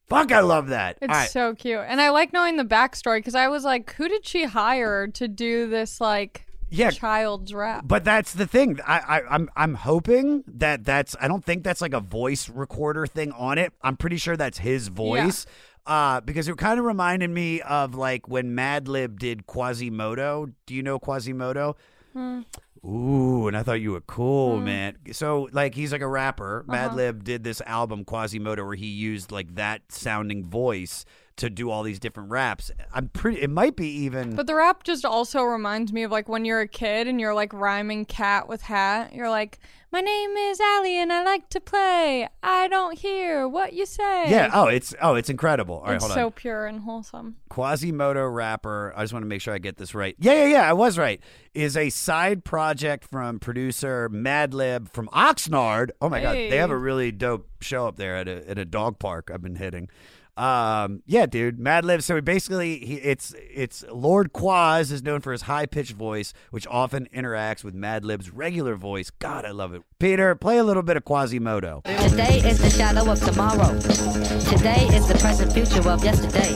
Fuck, 0.07 0.33
I 0.33 0.41
love 0.41 0.69
that. 0.69 0.99
It's 1.03 1.11
All 1.13 1.17
right. 1.19 1.31
so 1.31 1.55
cute. 1.55 1.81
And 1.87 2.01
I 2.01 2.09
like 2.09 2.33
knowing 2.33 2.57
the 2.57 2.65
backstory 2.65 3.19
because 3.19 3.35
I 3.35 3.49
was 3.49 3.65
like, 3.65 3.93
who 3.95 4.09
did 4.09 4.27
she 4.27 4.45
hire 4.45 5.07
to 5.09 5.29
do 5.29 5.69
this 5.69 6.01
like 6.01 6.44
Yeah. 6.77 6.91
child's 6.91 7.53
rap? 7.55 7.85
But 7.87 8.05
that's 8.05 8.33
the 8.35 8.47
thing. 8.47 8.79
I, 8.87 8.99
I 8.99 9.21
I'm 9.35 9.49
I'm 9.57 9.75
hoping 9.75 10.45
that 10.47 10.85
that's 10.85 11.15
I 11.21 11.29
don't 11.29 11.45
think 11.45 11.65
that's 11.65 11.81
like 11.81 11.95
a 11.95 12.01
voice 12.01 12.49
recorder 12.49 13.07
thing 13.07 13.33
on 13.33 13.59
it. 13.59 13.73
I'm 13.83 13.97
pretty 13.97 14.17
sure 14.17 14.37
that's 14.37 14.59
his 14.59 14.89
voice. 14.89 15.47
Uh, 15.87 16.21
because 16.23 16.49
it 16.49 16.57
kind 16.57 16.79
of 16.79 16.87
reminded 16.87 17.29
me 17.29 17.61
of 17.61 17.95
like 17.95 18.27
when 18.27 18.57
Madlib 18.57 19.19
did 19.19 19.47
Quasimoto. 19.47 20.53
Do 20.67 20.75
you 20.75 20.83
know 20.83 20.99
Quasimoto? 20.99 21.75
Hmm. 22.15 22.41
Ooh, 22.87 23.49
and 23.49 23.57
I 23.57 23.63
thought 23.63 23.81
you 23.81 23.93
were 23.93 24.03
cool, 24.03 24.59
Mm. 24.59 24.65
man. 24.65 24.97
So, 25.13 25.49
like, 25.53 25.75
he's 25.75 25.91
like 25.91 26.03
a 26.03 26.07
rapper. 26.07 26.67
Uh-huh. 26.69 26.77
Madlib 26.91 27.25
did 27.25 27.43
this 27.43 27.63
album, 27.63 28.05
Quasimoto, 28.05 28.65
where 28.67 28.75
he 28.75 28.89
used 28.89 29.33
like 29.33 29.55
that 29.55 29.81
sounding 29.91 30.45
voice 30.45 31.07
to 31.37 31.51
do 31.51 31.71
all 31.71 31.83
these 31.83 31.99
different 31.99 32.31
raps. 32.31 32.71
I'm 32.93 33.09
pretty. 33.09 33.43
It 33.43 33.51
might 33.51 33.77
be 33.77 33.89
even. 33.89 34.37
But 34.37 34.47
the 34.47 34.55
rap 34.55 34.85
just 34.85 35.05
also 35.05 35.43
reminds 35.43 35.93
me 35.93 36.03
of 36.05 36.11
like 36.11 36.29
when 36.29 36.45
you're 36.45 36.61
a 36.61 36.69
kid 36.69 37.09
and 37.09 37.21
you're 37.21 37.35
like 37.35 37.53
rhyming 37.53 38.05
cat 38.05 38.49
with 38.49 38.63
hat. 38.63 39.13
You're 39.13 39.31
like, 39.31 39.59
my 39.91 40.01
name 40.01 40.37
is 40.37 40.61
Ali 40.61 40.97
and 40.97 41.13
I 41.13 41.25
like 41.25 41.49
to 41.51 41.61
play. 41.61 42.29
I 42.43 42.69
don't 42.69 42.99
hear 42.99 43.49
what 43.49 43.73
you 43.73 43.85
say. 43.87 44.31
yeah. 44.31 44.51
Oh, 44.53 44.67
it's 44.67 44.95
oh, 45.01 45.15
it's 45.15 45.29
incredible. 45.29 45.77
All 45.77 45.87
right, 45.87 45.95
it's 45.97 46.05
hold 46.05 46.15
so 46.15 46.31
pure 46.31 46.67
and 46.67 46.81
wholesome. 46.81 47.37
Quasimoto 47.51 48.33
rapper. 48.33 48.93
I 48.97 49.03
just 49.03 49.13
want 49.13 49.25
to 49.25 49.29
make 49.29 49.41
sure 49.41 49.55
I 49.55 49.59
get 49.59 49.77
this 49.77 49.95
right. 49.95 50.15
Yeah, 50.19 50.35
yeah, 50.35 50.47
yeah. 50.47 50.71
I 50.71 50.73
was 50.73 50.99
right. 50.99 51.21
Is 51.53 51.77
a 51.77 51.91
side 51.91 52.45
project 52.45 53.05
from 53.11 53.39
producer 53.41 54.09
Madlib 54.09 54.89
from 54.93 55.09
Oxnard. 55.09 55.91
Oh 56.01 56.09
my 56.09 56.21
god, 56.21 56.35
they 56.35 56.57
have 56.57 56.71
a 56.71 56.77
really 56.79 57.11
dope 57.11 57.49
show 57.61 57.89
up 57.89 57.97
there 57.97 58.17
at 58.17 58.29
a 58.29 58.49
at 58.49 58.59
a 58.59 58.65
dog 58.65 58.99
park. 58.99 59.31
I've 59.33 59.43
been 59.43 59.57
hitting. 59.57 59.89
Um, 60.37 61.03
yeah, 61.07 61.27
dude, 61.27 61.59
Mad 61.61 61.85
Madlib. 61.85 62.03
So 62.03 62.21
basically, 62.21 62.79
he, 62.85 62.95
it's 62.97 63.35
it's 63.39 63.85
Lord 63.93 64.33
Quas 64.33 64.91
is 64.91 65.03
known 65.03 65.21
for 65.21 65.31
his 65.33 65.43
high 65.43 65.67
pitched 65.67 65.93
voice, 65.93 66.33
which 66.51 66.67
often 66.67 67.09
interacts 67.15 67.63
with 67.63 67.75
Madlib's 67.75 68.31
regular 68.31 68.75
voice. 68.75 69.11
God, 69.11 69.45
I 69.45 69.51
love 69.53 69.75
it. 69.75 69.83
Peter, 70.01 70.35
play 70.35 70.59
a 70.59 70.65
little 70.65 70.83
bit 70.83 70.97
of 70.97 71.05
Quasimoto. 71.05 71.83
Today 72.09 72.39
is 72.49 72.59
the 72.59 72.71
shadow 72.71 73.11
of 73.11 73.21
tomorrow. 73.21 73.79
Today 73.81 74.87
is 74.97 75.07
the 75.07 75.17
present 75.21 75.53
future 75.53 75.89
of 75.89 76.03
yesterday. 76.05 76.53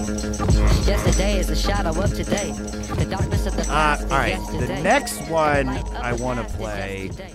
Yesterday 0.85 1.39
is 1.39 1.47
the 1.49 1.57
shadow 1.57 1.91
of 2.03 2.13
today. 2.15 2.53
The 2.53 3.07
darkness 3.09 3.47
of 3.47 3.55
the 3.57 3.63
Uh, 3.63 3.67
past 3.67 4.01
all 4.03 4.07
is 4.07 4.13
right. 4.13 4.29
yesterday. 4.31 4.67
The 4.77 4.83
next 4.83 5.21
one 5.31 5.67
Light 5.67 5.85
of 5.87 5.95
I 5.95 6.13
want 6.15 6.47
to 6.49 6.57
play 6.57 7.07
yesterday. 7.07 7.33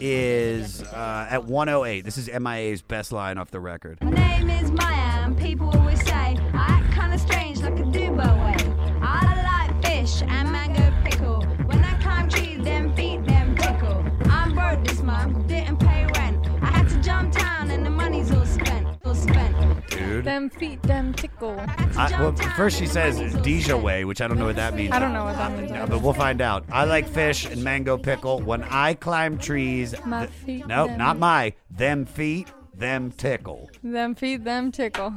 is 0.00 0.82
uh, 0.82 1.26
at 1.30 1.44
108. 1.44 2.04
This 2.04 2.18
is 2.18 2.28
MIA's 2.28 2.82
best 2.82 3.12
line 3.12 3.38
off 3.38 3.50
the 3.50 3.60
record. 3.60 3.98
My 4.02 4.10
name 4.10 4.50
is 4.50 4.70
Maya, 4.70 5.05
and 5.26 5.36
people 5.36 5.68
always 5.76 6.00
say 6.06 6.36
I 6.54 6.66
act 6.78 6.92
kinda 6.94 7.18
strange 7.18 7.60
like 7.60 7.78
a 7.80 7.82
Dubo 7.82 8.28
way. 8.44 8.56
I 9.02 9.24
like 9.50 9.84
fish 9.84 10.22
and 10.22 10.50
mango 10.52 10.92
pickle. 11.04 11.42
When 11.66 11.82
I 11.84 11.94
climb 12.00 12.28
trees, 12.28 12.62
them 12.62 12.94
feet 12.94 13.24
them 13.26 13.56
pickle. 13.56 14.04
I'm 14.30 14.54
broke 14.54 14.84
this 14.86 15.02
month, 15.02 15.48
didn't 15.48 15.78
pay 15.78 16.06
rent. 16.16 16.46
I 16.62 16.66
had 16.66 16.88
to 16.90 17.00
jump 17.02 17.32
town, 17.32 17.70
and 17.72 17.84
the 17.84 17.90
money's 17.90 18.30
all 18.32 18.46
spent, 18.46 18.86
all 19.04 19.14
spent. 19.16 19.56
Dude. 19.90 20.24
Them 20.24 20.48
feet, 20.48 20.80
them 20.84 21.12
tickle. 21.12 21.56
I, 21.98 22.08
well, 22.20 22.32
first 22.56 22.78
she 22.78 22.86
says 22.86 23.18
Deja 23.42 23.76
way, 23.76 24.04
which 24.04 24.20
I 24.20 24.28
don't 24.28 24.38
know 24.38 24.46
what 24.46 24.56
that 24.56 24.74
means. 24.74 24.92
I 24.92 25.00
don't 25.00 25.12
know 25.12 25.24
what 25.24 25.36
that 25.36 25.58
means. 25.58 25.72
No, 25.72 25.86
but 25.88 26.02
we'll 26.02 26.12
find 26.12 26.40
out. 26.40 26.64
I 26.70 26.84
like 26.84 27.08
fish 27.08 27.46
and 27.46 27.64
mango 27.64 27.98
pickle. 27.98 28.40
When 28.40 28.62
I 28.62 28.94
climb 28.94 29.38
trees, 29.38 29.92
My 30.04 30.26
th- 30.26 30.30
feet, 30.30 30.66
nope, 30.68 30.90
them- 30.90 30.98
not 30.98 31.18
my. 31.18 31.54
Them 31.70 32.04
feet, 32.04 32.48
them 32.78 33.10
tickle. 33.10 33.70
Them 33.82 34.14
feed 34.14 34.44
them 34.44 34.72
tickle. 34.72 35.14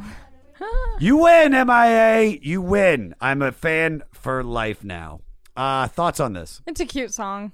You 1.00 1.18
win, 1.18 1.52
MIA. 1.54 2.38
You 2.42 2.62
win. 2.62 3.16
I'm 3.22 3.42
a 3.42 3.52
fan 3.52 4.04
for 4.12 4.44
life 4.44 4.84
now. 4.84 5.22
Uh, 5.56 5.88
thoughts 5.88 6.20
on 6.20 6.34
this? 6.34 6.62
It's 6.68 6.80
a 6.82 6.86
cute 6.86 7.14
song. 7.14 7.54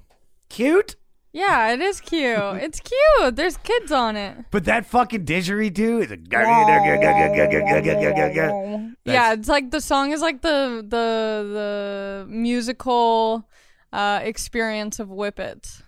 Cute? 0.49 0.95
Yeah, 1.31 1.73
it 1.73 1.81
is 1.81 1.99
cute. 1.99 2.21
it's 2.63 2.79
cute. 2.79 3.35
There's 3.35 3.57
kids 3.57 3.91
on 3.91 4.15
it. 4.15 4.37
But 4.51 4.63
that 4.65 4.85
fucking 4.85 5.25
didgeridoo 5.25 6.03
is 6.05 6.11
a. 6.11 6.17
yeah, 9.05 9.33
it's 9.33 9.49
like 9.49 9.69
the 9.71 9.81
song 9.81 10.11
is 10.11 10.21
like 10.21 10.41
the 10.41 10.77
the 10.87 12.25
the 12.25 12.25
musical 12.29 13.49
uh 13.91 14.21
experience 14.23 14.99
of 14.99 15.09
Whippets. 15.09 15.83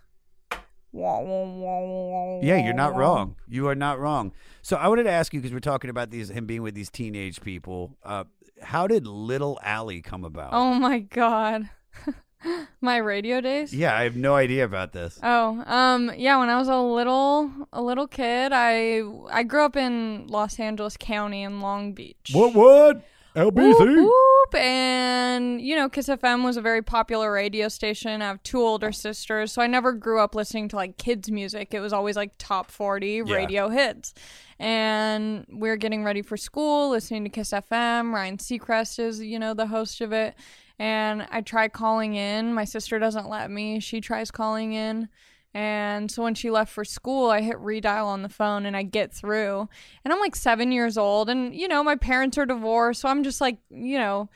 Yeah, 0.93 2.57
you're 2.63 2.73
not 2.73 2.95
wrong. 2.95 3.35
You 3.47 3.67
are 3.67 3.75
not 3.75 3.99
wrong. 3.99 4.31
So 4.61 4.77
I 4.77 4.87
wanted 4.87 5.03
to 5.03 5.11
ask 5.11 5.33
you 5.33 5.39
because 5.39 5.53
we're 5.53 5.59
talking 5.59 5.89
about 5.89 6.09
these 6.09 6.29
him 6.29 6.45
being 6.45 6.61
with 6.61 6.75
these 6.75 6.89
teenage 6.89 7.41
people. 7.41 7.97
Uh, 8.03 8.25
how 8.61 8.87
did 8.87 9.05
Little 9.05 9.59
Ali 9.65 10.01
come 10.01 10.23
about? 10.23 10.49
Oh 10.53 10.73
my 10.73 10.99
god. 10.99 11.69
my 12.81 12.97
radio 12.97 13.41
days? 13.41 13.73
Yeah, 13.73 13.95
I 13.95 14.03
have 14.03 14.15
no 14.15 14.35
idea 14.35 14.65
about 14.65 14.93
this. 14.93 15.19
Oh, 15.23 15.63
um, 15.65 16.11
yeah. 16.15 16.37
When 16.37 16.49
I 16.49 16.57
was 16.57 16.67
a 16.67 16.77
little, 16.77 17.51
a 17.73 17.81
little 17.81 18.07
kid, 18.07 18.51
I 18.53 19.01
I 19.31 19.43
grew 19.43 19.63
up 19.63 19.75
in 19.75 20.27
Los 20.27 20.59
Angeles 20.59 20.97
County 20.97 21.43
in 21.43 21.61
Long 21.61 21.93
Beach. 21.93 22.31
What? 22.31 22.53
What? 22.53 23.03
Whoop, 23.35 23.53
LBC. 23.55 24.09
And, 24.55 25.61
you 25.61 25.75
know, 25.75 25.89
Kiss 25.89 26.07
FM 26.07 26.43
was 26.43 26.57
a 26.57 26.61
very 26.61 26.81
popular 26.81 27.31
radio 27.31 27.67
station. 27.67 28.21
I 28.21 28.25
have 28.27 28.41
two 28.43 28.61
older 28.61 28.91
sisters, 28.91 29.51
so 29.51 29.61
I 29.61 29.67
never 29.67 29.93
grew 29.93 30.19
up 30.19 30.35
listening 30.35 30.67
to 30.69 30.75
like 30.75 30.97
kids' 30.97 31.29
music. 31.31 31.73
It 31.73 31.79
was 31.79 31.93
always 31.93 32.15
like 32.15 32.31
top 32.37 32.71
40 32.71 33.23
Yeah. 33.25 33.35
radio 33.35 33.69
hits. 33.69 34.13
And 34.59 35.45
we 35.51 35.69
were 35.69 35.77
getting 35.77 36.03
ready 36.03 36.21
for 36.21 36.35
school, 36.37 36.89
listening 36.89 37.23
to 37.25 37.29
Kiss 37.29 37.51
FM. 37.51 38.13
Ryan 38.13 38.37
Seacrest 38.37 38.99
is, 38.99 39.21
you 39.21 39.37
know, 39.39 39.53
the 39.53 39.67
host 39.67 40.01
of 40.01 40.11
it. 40.11 40.35
And 40.79 41.27
I 41.31 41.41
try 41.41 41.67
calling 41.67 42.15
in. 42.15 42.53
My 42.53 42.65
sister 42.65 42.99
doesn't 42.99 43.29
let 43.29 43.49
me. 43.49 43.79
She 43.79 44.01
tries 44.01 44.31
calling 44.31 44.73
in. 44.73 45.09
And 45.57 46.11
so 46.11 46.21
when 46.21 46.35
she 46.35 46.51
left 46.51 46.71
for 46.71 46.85
school, 46.85 47.31
I 47.31 47.41
hit 47.41 47.55
redial 47.55 48.05
on 48.05 48.21
the 48.21 48.29
phone 48.29 48.67
and 48.67 48.77
I 48.77 48.83
get 48.83 49.11
through. 49.11 49.67
And 50.05 50.13
I'm 50.13 50.19
like 50.19 50.35
seven 50.35 50.71
years 50.71 50.99
old. 50.99 51.31
And, 51.31 51.55
you 51.55 51.67
know, 51.67 51.83
my 51.83 51.95
parents 51.95 52.37
are 52.37 52.45
divorced. 52.45 53.01
So 53.01 53.09
I'm 53.09 53.23
just 53.23 53.41
like, 53.41 53.57
you 53.71 53.97
know, 53.97 54.29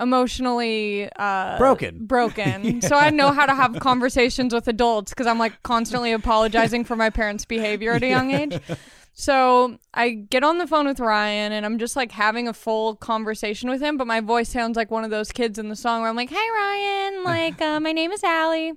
emotionally 0.00 1.08
uh, 1.14 1.58
Broken. 1.58 2.06
Broken. 2.06 2.82
So 2.82 2.96
I 2.96 3.10
know 3.10 3.30
how 3.30 3.46
to 3.46 3.54
have 3.54 3.78
conversations 3.78 4.52
with 4.52 4.66
adults 4.66 5.12
because 5.12 5.28
I'm 5.28 5.38
like 5.38 5.62
constantly 5.62 6.10
apologizing 6.10 6.84
for 6.86 6.96
my 6.96 7.08
parents' 7.08 7.44
behavior 7.44 7.92
at 7.92 8.02
a 8.02 8.08
young 8.08 8.32
age. 8.32 8.58
So 9.12 9.78
I 9.94 10.10
get 10.10 10.42
on 10.42 10.58
the 10.58 10.66
phone 10.66 10.88
with 10.88 10.98
Ryan 10.98 11.52
and 11.52 11.64
I'm 11.64 11.78
just 11.78 11.94
like 11.94 12.10
having 12.10 12.48
a 12.48 12.52
full 12.52 12.96
conversation 12.96 13.70
with 13.70 13.80
him, 13.80 13.96
but 13.96 14.08
my 14.08 14.18
voice 14.18 14.48
sounds 14.48 14.76
like 14.76 14.90
one 14.90 15.04
of 15.04 15.10
those 15.10 15.30
kids 15.30 15.56
in 15.56 15.68
the 15.68 15.76
song 15.76 16.00
where 16.00 16.10
I'm 16.10 16.16
like, 16.16 16.30
"Hey 16.30 16.50
Ryan, 16.50 17.22
like 17.22 17.62
uh, 17.62 17.78
my 17.78 17.92
name 17.92 18.10
is 18.10 18.24
Ali," 18.24 18.72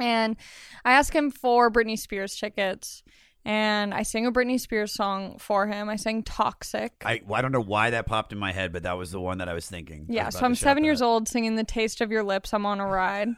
and 0.00 0.36
I 0.84 0.92
ask 0.92 1.14
him 1.14 1.30
for 1.30 1.70
Britney 1.70 1.98
Spears 1.98 2.36
tickets, 2.36 3.02
and 3.44 3.94
I 3.94 4.02
sang 4.02 4.26
a 4.26 4.32
Britney 4.32 4.58
Spears 4.58 4.92
song 4.92 5.38
for 5.38 5.66
him. 5.66 5.88
I 5.88 5.96
sang 5.96 6.22
Toxic. 6.24 6.92
I 7.04 7.20
well, 7.26 7.38
I 7.38 7.42
don't 7.42 7.52
know 7.52 7.60
why 7.62 7.90
that 7.90 8.06
popped 8.06 8.32
in 8.32 8.38
my 8.38 8.52
head, 8.52 8.72
but 8.72 8.82
that 8.82 8.98
was 8.98 9.12
the 9.12 9.20
one 9.20 9.38
that 9.38 9.48
I 9.48 9.54
was 9.54 9.66
thinking. 9.68 10.06
Yeah, 10.08 10.26
was 10.26 10.34
so 10.36 10.44
I'm 10.44 10.54
seven 10.54 10.82
years 10.84 11.00
old 11.00 11.28
singing 11.28 11.54
The 11.56 11.64
Taste 11.64 12.00
of 12.00 12.10
Your 12.10 12.24
Lips. 12.24 12.52
I'm 12.52 12.66
on 12.66 12.80
a 12.80 12.86
ride. 12.86 13.28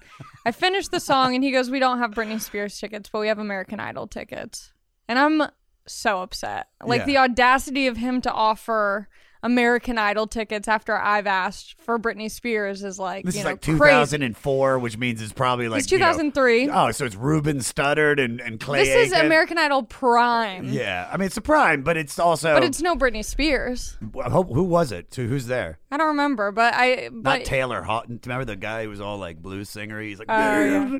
I 0.47 0.53
finished 0.53 0.91
the 0.91 1.01
song 1.01 1.35
and 1.35 1.45
he 1.45 1.51
goes, 1.51 1.71
We 1.71 1.79
don't 1.79 1.99
have 1.99 2.13
Britney 2.13 2.41
Spears 2.41 2.79
tickets, 2.79 3.09
but 3.13 3.19
we 3.21 3.29
have 3.29 3.39
American 3.39 3.81
Idol 3.81 4.07
tickets. 4.07 4.73
And 5.09 5.19
I'm 5.19 5.43
so 5.87 6.23
upset. 6.23 6.69
Like 6.85 7.01
Yeah. 7.01 7.07
the 7.07 7.17
audacity 7.19 7.87
of 7.87 7.97
him 7.99 8.21
to 8.23 8.33
offer 8.33 9.09
American 9.43 9.99
Idol 9.99 10.27
tickets 10.27 10.67
after 10.69 10.97
I've 10.97 11.27
asked 11.27 11.79
for 11.81 11.99
Britney 11.99 12.31
Spears 12.31 12.83
is 12.83 12.99
like, 12.99 13.25
This 13.25 13.35
you 13.37 13.41
is 13.41 13.45
know, 13.45 13.51
like 13.53 13.63
crazy. 13.63 13.79
2004, 13.79 14.79
which 14.81 14.99
means 14.99 15.23
it's 15.23 15.33
probably 15.33 15.69
like 15.69 15.81
It's 15.83 15.93
you 15.93 15.99
know- 15.99 16.07
2003. 16.13 16.69
oh, 16.71 16.91
so 16.91 17.05
it's 17.05 17.15
Ruben 17.15 17.59
Studdard 17.59 18.23
and 18.23 18.41
and 18.41 18.59
Clay. 18.59 18.85
This 18.85 19.07
is 19.09 19.13
American 19.13 19.59
Idol 19.59 19.85
prime. 19.85 20.65
Yeah, 20.73 21.09
I 21.13 21.17
mean 21.17 21.27
it's 21.27 21.37
a 21.37 21.41
prime, 21.41 21.83
but 21.83 21.97
it's 21.97 22.19
also. 22.19 22.53
But 22.55 22.65
it's 22.65 22.83
no 22.83 22.97
Britney 22.97 23.25
Spears. 23.25 23.97
Who, 24.13 24.43
who 24.43 24.65
was 24.65 24.91
it? 24.93 25.13
So 25.15 25.23
who's 25.25 25.47
there? 25.47 25.79
I 25.91 25.97
don't 25.97 26.09
remember, 26.09 26.51
but 26.53 26.75
I 26.77 27.09
Not 27.13 27.23
but 27.23 27.45
Taylor 27.45 27.83
Houghton. 27.83 28.21
Remember 28.25 28.45
the 28.45 28.57
guy 28.57 28.85
who 28.85 28.91
was 28.91 29.01
all 29.01 29.19
like 29.19 29.39
blues 29.43 29.69
singer? 29.71 30.01
He's 30.01 30.19
like, 30.19 30.29
oh, 30.31 30.35
yeah. 30.35 30.99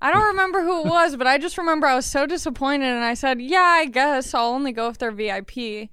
I 0.00 0.10
don't 0.12 0.26
remember 0.28 0.62
who 0.62 0.80
it 0.80 0.86
was, 0.86 1.14
but 1.16 1.28
I 1.28 1.38
just 1.38 1.56
remember 1.58 1.86
I 1.86 1.94
was 1.94 2.06
so 2.06 2.26
disappointed 2.26 2.86
and 2.86 3.04
I 3.04 3.14
said, 3.14 3.40
Yeah, 3.40 3.60
I 3.60 3.86
guess 3.86 4.34
I'll 4.34 4.48
only 4.48 4.72
go 4.72 4.88
if 4.88 4.98
they're 4.98 5.12
VIP. 5.12 5.90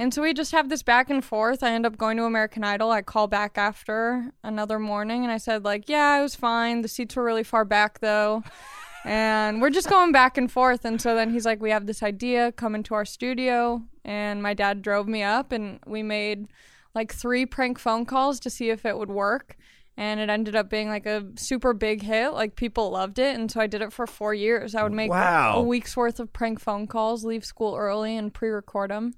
And 0.00 0.14
so 0.14 0.22
we 0.22 0.32
just 0.32 0.52
have 0.52 0.70
this 0.70 0.82
back 0.82 1.10
and 1.10 1.22
forth. 1.22 1.62
I 1.62 1.72
end 1.72 1.84
up 1.84 1.98
going 1.98 2.16
to 2.16 2.24
American 2.24 2.64
Idol. 2.64 2.90
I 2.90 3.02
call 3.02 3.26
back 3.26 3.58
after 3.58 4.32
another 4.42 4.78
morning 4.78 5.24
and 5.24 5.30
I 5.30 5.36
said, 5.36 5.62
like, 5.62 5.90
yeah, 5.90 6.06
I 6.06 6.22
was 6.22 6.34
fine. 6.34 6.80
The 6.80 6.88
seats 6.88 7.16
were 7.16 7.22
really 7.22 7.44
far 7.44 7.66
back 7.66 8.00
though. 8.00 8.42
And 9.04 9.60
we're 9.60 9.68
just 9.68 9.90
going 9.90 10.10
back 10.10 10.38
and 10.38 10.50
forth. 10.50 10.86
And 10.86 11.02
so 11.02 11.14
then 11.14 11.30
he's 11.30 11.44
like, 11.44 11.60
We 11.60 11.70
have 11.70 11.84
this 11.84 12.02
idea, 12.02 12.50
come 12.52 12.74
into 12.74 12.94
our 12.94 13.04
studio. 13.04 13.82
And 14.02 14.42
my 14.42 14.54
dad 14.54 14.80
drove 14.80 15.06
me 15.06 15.22
up 15.22 15.52
and 15.52 15.80
we 15.86 16.02
made 16.02 16.46
like 16.94 17.12
three 17.12 17.44
prank 17.44 17.78
phone 17.78 18.06
calls 18.06 18.40
to 18.40 18.48
see 18.48 18.70
if 18.70 18.86
it 18.86 18.96
would 18.96 19.10
work 19.10 19.58
and 19.98 20.18
it 20.18 20.30
ended 20.30 20.56
up 20.56 20.70
being 20.70 20.88
like 20.88 21.04
a 21.04 21.26
super 21.36 21.74
big 21.74 22.02
hit 22.02 22.32
like 22.32 22.56
people 22.56 22.90
loved 22.90 23.18
it 23.18 23.36
and 23.36 23.50
so 23.50 23.60
i 23.60 23.66
did 23.66 23.80
it 23.82 23.92
for 23.92 24.06
four 24.06 24.32
years 24.34 24.74
i 24.74 24.82
would 24.82 24.92
make 24.92 25.10
Wow. 25.10 25.58
a 25.58 25.62
week's 25.62 25.96
worth 25.96 26.18
of 26.18 26.32
prank 26.32 26.58
phone 26.60 26.86
calls 26.88 27.24
leave 27.24 27.44
school 27.44 27.76
early 27.76 28.16
and 28.16 28.34
pre-record 28.34 28.90
them 28.90 29.14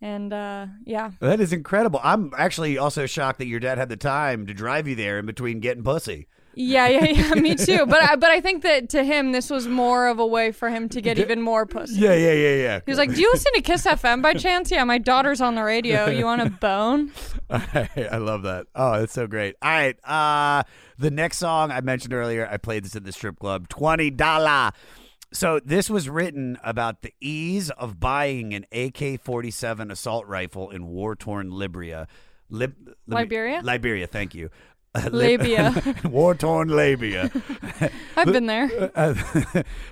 and 0.00 0.32
uh 0.32 0.66
yeah 0.84 1.10
That 1.20 1.40
is 1.40 1.52
incredible. 1.52 2.00
I'm 2.02 2.32
actually 2.36 2.78
also 2.78 3.06
shocked 3.06 3.38
that 3.38 3.46
your 3.46 3.60
dad 3.60 3.78
had 3.78 3.88
the 3.88 3.96
time 3.96 4.46
to 4.46 4.54
drive 4.54 4.86
you 4.88 4.94
there 4.94 5.18
in 5.18 5.26
between 5.26 5.60
getting 5.60 5.82
pussy. 5.82 6.26
yeah 6.54 6.88
yeah 6.88 7.04
yeah 7.04 7.34
me 7.46 7.54
too 7.54 7.86
but 7.86 8.02
I, 8.02 8.16
but 8.16 8.30
i 8.30 8.40
think 8.40 8.62
that 8.64 8.88
to 8.90 9.04
him 9.04 9.30
this 9.32 9.48
was 9.48 9.68
more 9.68 10.08
of 10.08 10.18
a 10.18 10.26
way 10.26 10.50
for 10.50 10.68
him 10.70 10.88
to 10.88 11.00
get 11.00 11.16
even 11.18 11.40
more 11.40 11.66
pussy 11.66 11.94
Yeah, 12.00 12.14
yeah, 12.14 12.32
yeah, 12.32 12.54
yeah. 12.54 12.80
he 12.84 12.90
was 12.90 12.98
like 12.98 13.14
do 13.14 13.20
you 13.20 13.30
listen 13.32 13.52
to 13.54 13.60
kiss 13.62 13.84
fm 13.84 14.22
by 14.22 14.34
chance 14.34 14.70
yeah 14.70 14.82
my 14.82 14.98
daughter's 14.98 15.40
on 15.40 15.54
the 15.54 15.62
radio 15.62 16.06
you 16.06 16.24
want 16.24 16.42
a 16.42 16.50
bone 16.68 17.12
I 17.50 18.18
love 18.18 18.42
that. 18.42 18.66
Oh, 18.74 19.00
that's 19.00 19.12
so 19.14 19.26
great. 19.26 19.56
All 19.62 19.70
right. 19.70 19.96
Uh 20.04 20.64
the 20.98 21.10
next 21.10 21.38
song 21.38 21.70
I 21.70 21.80
mentioned 21.80 22.12
earlier, 22.12 22.46
I 22.50 22.56
played 22.58 22.84
this 22.84 22.94
at 22.96 23.04
the 23.04 23.12
strip 23.12 23.38
club. 23.38 23.68
Twenty 23.68 24.10
dollar. 24.10 24.72
So 25.32 25.60
this 25.62 25.90
was 25.90 26.08
written 26.08 26.58
about 26.64 27.02
the 27.02 27.12
ease 27.20 27.70
of 27.70 28.00
buying 28.00 28.54
an 28.54 28.64
AK 28.72 29.20
forty 29.20 29.50
seven 29.50 29.90
assault 29.90 30.26
rifle 30.26 30.70
in 30.70 30.86
war 30.86 31.14
torn 31.14 31.50
Libya. 31.50 32.08
Lib- 32.50 32.94
Liberia? 33.06 33.60
Liberia, 33.62 34.06
thank 34.06 34.34
you. 34.34 34.48
Labia. 35.12 35.94
war 36.04 36.34
torn 36.34 36.68
labia. 36.68 37.30
i've 38.16 38.26
The- 38.26 38.32
been 38.32 38.46
there 38.46 38.90
uh, 38.94 39.14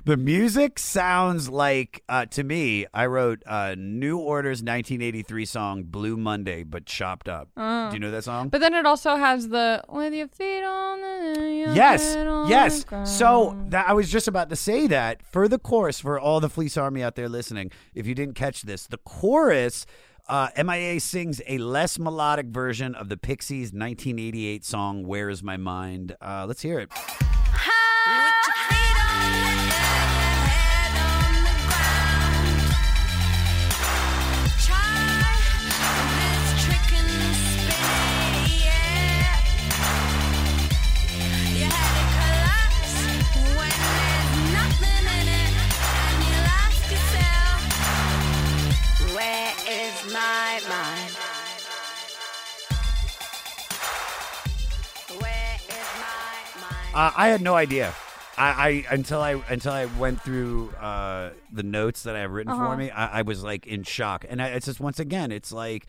the 0.04 0.16
music 0.16 0.78
sounds 0.78 1.48
like 1.48 2.02
uh, 2.08 2.26
to 2.26 2.44
me. 2.44 2.86
I 2.92 3.06
wrote 3.06 3.42
uh, 3.46 3.74
New 3.78 4.18
Order's 4.18 4.58
1983 4.62 5.44
song 5.44 5.82
"Blue 5.84 6.16
Monday," 6.16 6.62
but 6.62 6.86
chopped 6.86 7.28
up. 7.28 7.48
Oh. 7.56 7.88
Do 7.90 7.94
you 7.94 8.00
know 8.00 8.10
that 8.10 8.24
song? 8.24 8.48
but 8.48 8.60
then 8.60 8.74
it 8.74 8.86
also 8.86 9.16
has 9.16 9.48
the 9.48 9.82
with 9.88 10.12
your 10.12 10.28
feet 10.28 10.62
on 10.62 11.00
the 11.00 11.72
yes, 11.74 12.16
on 12.16 12.48
yes. 12.48 12.84
the. 12.84 13.04
So 13.04 13.56
that 13.68 13.88
I 13.88 13.92
was 13.92 14.10
just 14.10 14.28
about 14.28 14.48
to 14.50 14.56
say 14.56 14.86
that 14.86 15.22
for 15.22 15.48
the 15.48 15.58
chorus 15.58 16.00
for 16.00 16.18
all 16.18 16.40
the 16.40 16.48
Fleece 16.50 16.76
Army 16.76 17.02
out 17.02 17.14
there 17.16 17.28
listening. 17.28 17.70
If 17.94 18.06
you 18.06 18.14
didn't 18.14 18.34
catch 18.34 18.62
this, 18.62 18.86
the 18.86 18.98
chorus. 18.98 19.86
Uh, 20.28 20.48
MIA 20.56 20.98
sings 20.98 21.40
a 21.46 21.58
less 21.58 22.00
melodic 22.00 22.46
version 22.46 22.96
of 22.96 23.08
the 23.08 23.16
Pixies' 23.16 23.72
1988 23.72 24.64
song 24.64 25.06
"Where 25.06 25.30
Is 25.30 25.42
My 25.42 25.56
Mind." 25.56 26.16
Uh, 26.20 26.46
let's 26.48 26.62
hear 26.62 26.80
it. 26.80 26.90
Uh, 56.96 57.12
I 57.14 57.28
had 57.28 57.42
no 57.42 57.54
idea. 57.54 57.92
I, 58.38 58.84
I 58.88 58.94
until 58.94 59.20
I 59.20 59.32
until 59.50 59.72
I 59.72 59.84
went 59.84 60.20
through 60.22 60.70
uh, 60.80 61.30
the 61.52 61.62
notes 61.62 62.02
that 62.04 62.16
I 62.16 62.20
have 62.20 62.30
written 62.30 62.52
Uh-huh. 62.52 62.70
for 62.70 62.76
me. 62.76 62.90
I, 62.90 63.18
I 63.18 63.22
was 63.22 63.42
like 63.44 63.66
in 63.66 63.82
shock, 63.82 64.24
and 64.28 64.40
I, 64.40 64.48
it's 64.48 64.64
just 64.66 64.80
once 64.80 64.98
again, 64.98 65.30
it's 65.30 65.52
like 65.52 65.86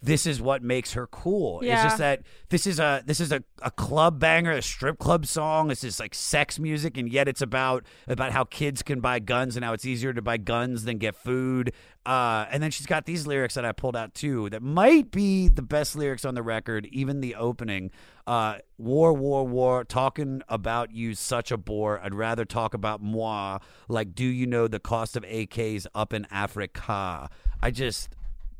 this 0.00 0.26
is 0.26 0.40
what 0.40 0.62
makes 0.62 0.92
her 0.92 1.06
cool. 1.06 1.60
It's 1.60 1.82
just 1.82 1.98
that 1.98 2.22
this 2.50 2.66
is 2.66 2.78
a 2.78 3.02
this 3.04 3.20
is 3.20 3.32
a, 3.32 3.42
a 3.62 3.70
club 3.70 4.20
banger, 4.20 4.52
a 4.52 4.62
strip 4.62 4.98
club 4.98 5.26
song. 5.26 5.68
This 5.68 5.82
is 5.82 5.98
like 5.98 6.14
sex 6.14 6.58
music, 6.58 6.96
and 6.96 7.10
yet 7.10 7.26
it's 7.28 7.42
about 7.42 7.84
about 8.06 8.32
how 8.32 8.44
kids 8.44 8.82
can 8.82 9.00
buy 9.00 9.18
guns 9.18 9.56
and 9.56 9.64
how 9.64 9.72
it's 9.72 9.84
easier 9.84 10.12
to 10.12 10.22
buy 10.22 10.36
guns 10.36 10.84
than 10.84 10.98
get 10.98 11.16
food. 11.16 11.72
Uh, 12.06 12.46
and 12.50 12.62
then 12.62 12.70
she's 12.70 12.86
got 12.86 13.04
these 13.04 13.26
lyrics 13.26 13.54
that 13.54 13.64
I 13.64 13.72
pulled 13.72 13.96
out 13.96 14.14
too 14.14 14.48
that 14.50 14.62
might 14.62 15.10
be 15.10 15.48
the 15.48 15.62
best 15.62 15.94
lyrics 15.94 16.24
on 16.24 16.34
the 16.34 16.42
record, 16.42 16.86
even 16.90 17.20
the 17.20 17.34
opening. 17.34 17.90
Uh, 18.26 18.58
war, 18.78 19.12
war, 19.12 19.46
war, 19.46 19.84
talking 19.84 20.42
about 20.48 20.92
you, 20.92 21.14
such 21.14 21.50
a 21.50 21.56
bore. 21.56 22.00
I'd 22.00 22.14
rather 22.14 22.44
talk 22.44 22.72
about 22.72 23.02
moi. 23.02 23.58
Like, 23.88 24.14
do 24.14 24.24
you 24.24 24.46
know 24.46 24.68
the 24.68 24.78
cost 24.78 25.16
of 25.16 25.22
AKs 25.24 25.86
up 25.94 26.12
in 26.12 26.26
Africa? 26.30 27.28
I 27.60 27.70
just, 27.70 28.10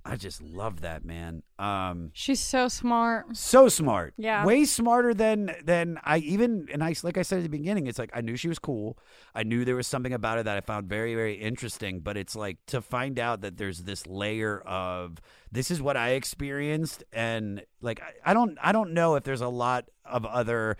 I 0.09 0.17
just 0.17 0.43
love 0.43 0.81
that, 0.81 1.05
man. 1.05 1.43
Um, 1.59 2.11
she's 2.15 2.41
so 2.41 2.69
smart 2.69 3.37
so 3.37 3.69
smart. 3.69 4.15
Yeah. 4.17 4.45
Way 4.45 4.65
smarter 4.65 5.13
than 5.13 5.55
than 5.65 5.99
I 6.03 6.19
even 6.19 6.69
and 6.73 6.83
I 6.83 6.95
like 7.03 7.19
I 7.19 7.23
said 7.23 7.39
at 7.39 7.43
the 7.43 7.49
beginning, 7.49 7.87
it's 7.87 7.99
like 7.99 8.11
I 8.15 8.21
knew 8.21 8.37
she 8.37 8.49
was 8.49 8.59
cool. 8.59 8.99
I 9.35 9.43
knew 9.43 9.65
there 9.65 9.77
was 9.77 9.87
something 9.87 10.13
about 10.13 10.39
her 10.39 10.43
that 10.43 10.57
I 10.57 10.61
found 10.61 10.89
very, 10.89 11.15
very 11.15 11.35
interesting. 11.35 12.01
But 12.01 12.17
it's 12.17 12.35
like 12.35 12.59
to 12.69 12.81
find 12.81 13.19
out 13.19 13.43
that 13.43 13.57
there's 13.57 13.83
this 13.83 14.07
layer 14.07 14.61
of 14.61 15.19
this 15.53 15.71
is 15.71 15.83
what 15.83 15.97
I 15.97 16.11
experienced 16.11 17.05
and 17.13 17.63
like 17.81 18.01
I, 18.01 18.31
I 18.31 18.35
don't 18.35 18.59
I 18.63 18.73
don't 18.73 18.93
know 18.93 19.17
if 19.17 19.25
there's 19.25 19.41
a 19.41 19.49
lot 19.49 19.89
of 20.05 20.25
other 20.25 20.77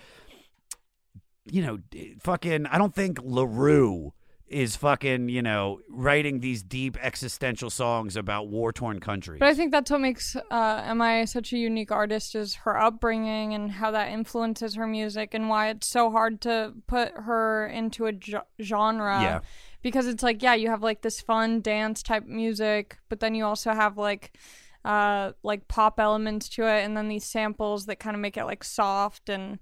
you 1.51 1.63
know, 1.63 1.79
fucking 2.21 2.67
I 2.67 2.79
don't 2.79 2.95
think 2.95 3.19
LaRue 3.23 4.13
is 4.49 4.77
fucking, 4.77 5.29
you 5.29 5.43
know, 5.43 5.81
writing 5.89 6.41
these 6.41 6.63
deep 6.63 6.97
existential 7.03 7.71
songs 7.71 8.17
about 8.17 8.49
war 8.49 8.73
torn 8.73 9.01
countries. 9.01 9.39
But 9.41 9.49
I 9.49 9.55
think 9.55 9.73
that's 9.73 9.91
what 9.91 10.01
makes 10.01 10.37
uh, 10.51 10.95
MIA 10.95 11.27
such 11.27 11.53
a 11.53 11.59
unique 11.59 11.93
artist 11.93 12.35
is 12.35 12.55
her 12.57 12.77
upbringing 12.77 13.55
and 13.55 13.71
how 13.71 13.91
that 13.91 14.11
influences 14.11 14.75
her 14.75 14.87
music 14.87 15.35
and 15.35 15.49
why 15.49 15.69
it's 15.69 15.87
so 15.87 16.11
hard 16.11 16.41
to 16.43 16.73
put 16.87 17.13
her 17.15 17.67
into 17.67 18.07
a 18.07 18.13
ge- 18.13 18.35
genre. 18.61 19.21
Yeah. 19.21 19.41
Because 19.83 20.07
it's 20.07 20.23
like, 20.23 20.43
yeah, 20.43 20.55
you 20.55 20.71
have 20.71 20.83
like 20.83 21.03
this 21.03 21.21
fun 21.21 21.61
dance 21.61 22.03
type 22.03 22.27
music, 22.27 22.99
but 23.09 23.21
then 23.21 23.35
you 23.35 23.45
also 23.45 23.73
have 23.73 23.97
like 23.97 24.37
uh 24.85 25.33
like 25.43 25.67
pop 25.67 25.99
elements 25.99 26.49
to 26.49 26.63
it 26.63 26.85
and 26.85 26.97
then 26.97 27.09
these 27.09 27.25
samples 27.25 27.87
that 27.87 27.99
kind 27.99 28.15
of 28.15 28.21
make 28.21 28.37
it 28.37 28.45
like 28.45 28.63
soft 28.63 29.29
and 29.29 29.59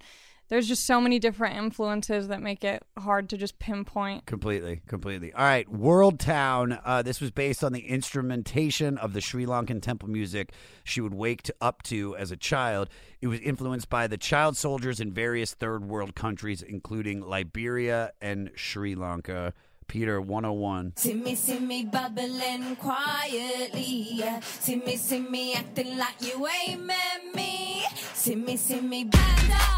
there's 0.48 0.68
just 0.68 0.86
so 0.86 1.00
many 1.00 1.18
different 1.18 1.56
influences 1.56 2.28
that 2.28 2.40
make 2.40 2.64
it 2.64 2.82
hard 2.98 3.28
to 3.30 3.36
just 3.36 3.58
pinpoint. 3.58 4.26
Completely, 4.26 4.82
completely. 4.86 5.32
All 5.32 5.44
right, 5.44 5.68
World 5.68 6.20
Town. 6.20 6.78
Uh, 6.84 7.02
this 7.02 7.20
was 7.20 7.30
based 7.30 7.64
on 7.64 7.72
the 7.72 7.80
instrumentation 7.80 8.98
of 8.98 9.12
the 9.12 9.20
Sri 9.20 9.46
Lankan 9.46 9.82
temple 9.82 10.08
music 10.08 10.52
she 10.84 11.00
would 11.00 11.14
wake 11.14 11.42
to, 11.44 11.54
up 11.60 11.82
to 11.84 12.16
as 12.16 12.30
a 12.30 12.36
child. 12.36 12.88
It 13.20 13.26
was 13.26 13.40
influenced 13.40 13.88
by 13.88 14.06
the 14.06 14.16
child 14.16 14.56
soldiers 14.56 15.00
in 15.00 15.12
various 15.12 15.54
third 15.54 15.84
world 15.84 16.14
countries, 16.14 16.62
including 16.62 17.20
Liberia 17.20 18.12
and 18.20 18.50
Sri 18.54 18.94
Lanka. 18.94 19.52
Peter 19.88 20.20
101. 20.20 20.94
See 20.96 21.14
me, 21.14 21.36
see 21.36 21.60
me 21.60 21.84
bubbling 21.84 22.74
quietly. 22.76 24.08
yeah. 24.10 24.40
See 24.40 24.76
me, 24.76 24.96
see 24.96 25.20
me 25.20 25.54
acting 25.54 25.96
like 25.96 26.20
you 26.20 26.46
ain't 26.46 26.84
met 26.84 27.34
me. 27.34 27.84
See 28.14 28.34
me, 28.34 28.56
see 28.56 28.80
me 28.80 29.04
band 29.04 29.52
up. 29.52 29.75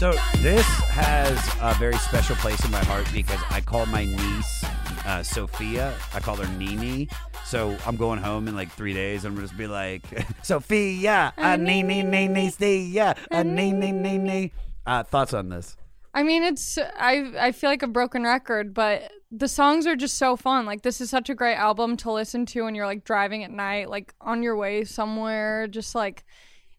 So 0.00 0.12
this 0.38 0.64
has 0.64 1.36
a 1.60 1.74
very 1.78 1.98
special 1.98 2.34
place 2.36 2.64
in 2.64 2.70
my 2.70 2.82
heart 2.84 3.06
because 3.12 3.38
I 3.50 3.60
call 3.60 3.84
my 3.84 4.06
niece 4.06 4.64
uh, 5.04 5.22
Sophia. 5.22 5.94
I 6.14 6.20
call 6.20 6.36
her 6.36 6.50
Nini. 6.56 7.06
So 7.44 7.76
I'm 7.84 7.96
going 7.96 8.18
home 8.18 8.48
in 8.48 8.56
like 8.56 8.72
three 8.72 8.94
days. 8.94 9.26
And 9.26 9.32
I'm 9.32 9.34
gonna 9.34 9.48
just 9.48 9.58
be 9.58 9.66
like, 9.66 10.04
Sophia, 10.42 11.34
a 11.36 11.58
Nini, 11.58 12.02
Nini, 12.02 12.48
Sia, 12.48 13.14
a 13.30 13.44
Nini, 13.44 13.92
Nini. 13.92 14.54
Uh, 14.86 15.02
thoughts 15.02 15.34
on 15.34 15.50
this? 15.50 15.76
I 16.14 16.22
mean, 16.22 16.44
it's 16.44 16.78
I 16.78 17.34
I 17.38 17.52
feel 17.52 17.68
like 17.68 17.82
a 17.82 17.86
broken 17.86 18.24
record, 18.24 18.72
but 18.72 19.12
the 19.30 19.48
songs 19.48 19.86
are 19.86 19.96
just 19.96 20.16
so 20.16 20.34
fun. 20.34 20.64
Like 20.64 20.80
this 20.80 21.02
is 21.02 21.10
such 21.10 21.28
a 21.28 21.34
great 21.34 21.56
album 21.56 21.98
to 21.98 22.10
listen 22.10 22.46
to 22.46 22.62
when 22.62 22.74
you're 22.74 22.86
like 22.86 23.04
driving 23.04 23.44
at 23.44 23.50
night, 23.50 23.90
like 23.90 24.14
on 24.22 24.42
your 24.42 24.56
way 24.56 24.82
somewhere, 24.84 25.66
just 25.66 25.94
like 25.94 26.24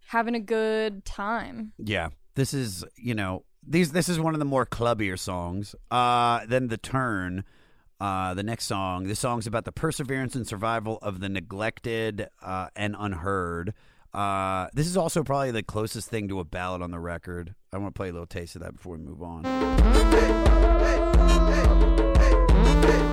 having 0.08 0.34
a 0.34 0.40
good 0.40 1.06
time. 1.06 1.74
Yeah, 1.78 2.10
this 2.36 2.54
is 2.54 2.86
you 2.96 3.14
know 3.14 3.44
these. 3.66 3.92
This 3.92 4.10
is 4.10 4.20
one 4.20 4.34
of 4.34 4.40
the 4.40 4.46
more 4.46 4.66
clubbier 4.66 5.18
songs. 5.18 5.76
Uh, 5.90 6.42
then 6.48 6.68
the 6.68 6.78
turn. 6.78 7.44
Uh, 8.00 8.34
the 8.34 8.42
next 8.42 8.66
song. 8.66 9.04
This 9.04 9.20
song's 9.20 9.46
about 9.46 9.64
the 9.64 9.72
perseverance 9.72 10.34
and 10.34 10.48
survival 10.48 10.98
of 11.04 11.20
the 11.20 11.30
neglected 11.30 12.30
uh, 12.42 12.70
and 12.76 12.96
unheard. 12.98 13.76
Uh, 14.12 14.70
this 14.74 14.88
is 14.88 14.98
also 14.98 15.24
probably 15.24 15.52
the 15.52 15.62
closest 15.62 16.10
thing 16.10 16.28
to 16.28 16.40
a 16.40 16.44
ballad 16.44 16.82
on 16.82 16.90
the 16.90 17.00
record. 17.00 17.54
I 17.72 17.78
want 17.78 17.94
to 17.94 17.98
play 17.98 18.10
a 18.10 18.12
little 18.12 18.26
taste 18.26 18.56
of 18.56 18.64
that 18.64 18.74
before 18.74 18.98
we 18.98 19.04
move 19.04 19.22
on. 19.22 19.44
The 22.82 23.11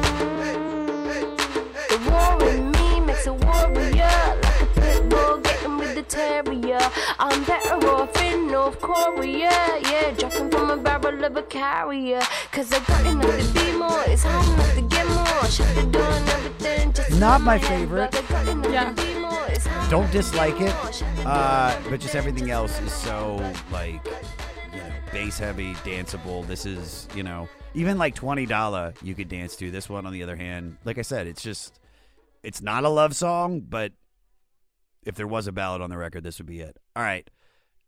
terrier. 6.09 6.79
I'm 7.19 7.45
better 7.45 7.75
off 7.89 8.17
in 8.23 8.49
North 8.51 8.81
Korea, 8.81 9.51
yeah, 9.83 10.11
dropping 10.19 10.51
from 10.51 10.71
a 10.71 10.77
barrel 10.77 11.25
of 11.25 11.37
a 11.37 11.43
carrier. 11.43 12.21
Cause 12.53 12.73
I 12.73 12.81
got 12.81 13.07
enough 13.07 13.47
to 13.47 13.55
be 13.55 13.73
more, 13.79 14.03
it's 14.07 14.23
hard 14.23 14.47
enough 14.55 14.75
to 14.75 14.83
get 14.83 15.07
more. 15.09 15.45
Shut 15.51 15.75
the 15.77 15.87
door 15.87 16.03
and 16.03 16.29
everything 16.31 16.93
just 16.93 17.19
Not 17.21 17.41
my 17.43 17.59
to 17.59 17.67
head, 17.67 17.79
favorite. 17.81 18.11
but 18.13 18.25
I 18.25 18.45
got 18.45 18.49
enough 18.49 18.97
to 18.97 19.03
be 19.07 19.19
more, 19.21 19.47
it's 19.49 19.67
hard 19.67 19.91
Don't 19.91 20.11
dislike 20.13 20.61
it, 20.61 20.75
uh, 21.27 21.79
but 21.91 22.01
just 22.01 22.15
everything 22.15 22.51
else 22.51 22.81
is 22.81 22.93
so 22.93 23.37
like 23.71 24.05
you 24.73 24.79
know 24.79 24.93
bass 25.13 25.39
heavy, 25.39 25.75
danceable. 25.77 26.47
This 26.47 26.67
is 26.67 27.09
you 27.15 27.23
know 27.23 27.49
even 27.75 27.99
like 27.99 28.15
twenty 28.15 28.47
dollar 28.47 28.95
you 29.03 29.15
could 29.15 29.29
dance 29.29 29.57
to. 29.57 29.71
This 29.71 29.89
one 29.89 30.07
on 30.07 30.13
the 30.13 30.23
other 30.23 30.37
hand, 30.37 30.79
like 30.85 30.99
I 30.99 31.03
said, 31.03 31.27
it's 31.27 31.43
just 31.43 31.79
it's 32.43 32.61
not 32.63 32.85
a 32.85 32.89
love 32.89 33.15
song, 33.17 33.61
but 33.61 33.93
if 35.03 35.15
there 35.15 35.27
was 35.27 35.47
a 35.47 35.53
ballad 35.53 35.81
on 35.81 35.91
the 35.91 35.97
record, 35.97 36.23
this 36.23 36.39
would 36.39 36.47
be 36.47 36.61
it. 36.61 36.79
All 36.95 37.03
right, 37.03 37.29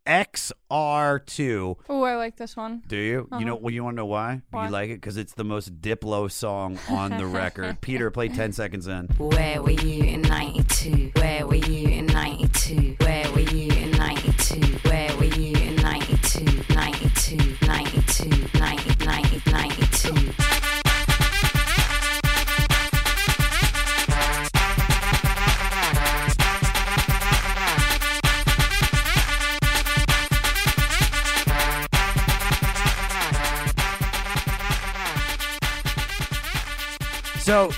XR2. 0.06 1.76
Oh, 1.88 2.02
I 2.02 2.16
like 2.16 2.36
this 2.36 2.56
one. 2.56 2.82
Do 2.86 2.96
you? 2.96 3.28
You 3.38 3.44
know? 3.44 3.54
Uh-huh. 3.54 3.60
Well, 3.62 3.74
you 3.74 3.84
want 3.84 3.94
to 3.94 3.96
know 3.98 4.06
why? 4.06 4.42
Why? 4.50 4.66
You 4.66 4.70
like 4.70 4.90
it 4.90 4.94
because 4.94 5.16
it's 5.16 5.34
the 5.34 5.44
most 5.44 5.80
Diplo 5.80 6.30
song 6.30 6.78
on 6.88 7.16
the 7.16 7.26
record. 7.26 7.80
Peter, 7.82 8.10
play 8.10 8.28
ten 8.28 8.52
seconds 8.52 8.86
in. 8.86 9.06
Where 9.18 9.62
were 9.62 9.70
you 9.70 10.02
in 10.04 10.22
92? 10.22 11.12
Where 11.16 11.46
were 11.46 11.54
you 11.54 11.88
in 11.88 12.06
92? 12.06 12.96
Where 13.00 13.30
were 13.32 13.40
you 13.40 13.70
in 13.72 13.90
92? 13.92 14.60
Where 14.88 15.16
were 15.16 15.24
you 15.24 15.56
in 15.56 15.76
92? 15.76 16.64
92, 16.74 17.56
92, 17.66 18.58
90, 18.58 19.04
90, 19.04 19.50
92. 19.50 20.79
So, 37.50 37.72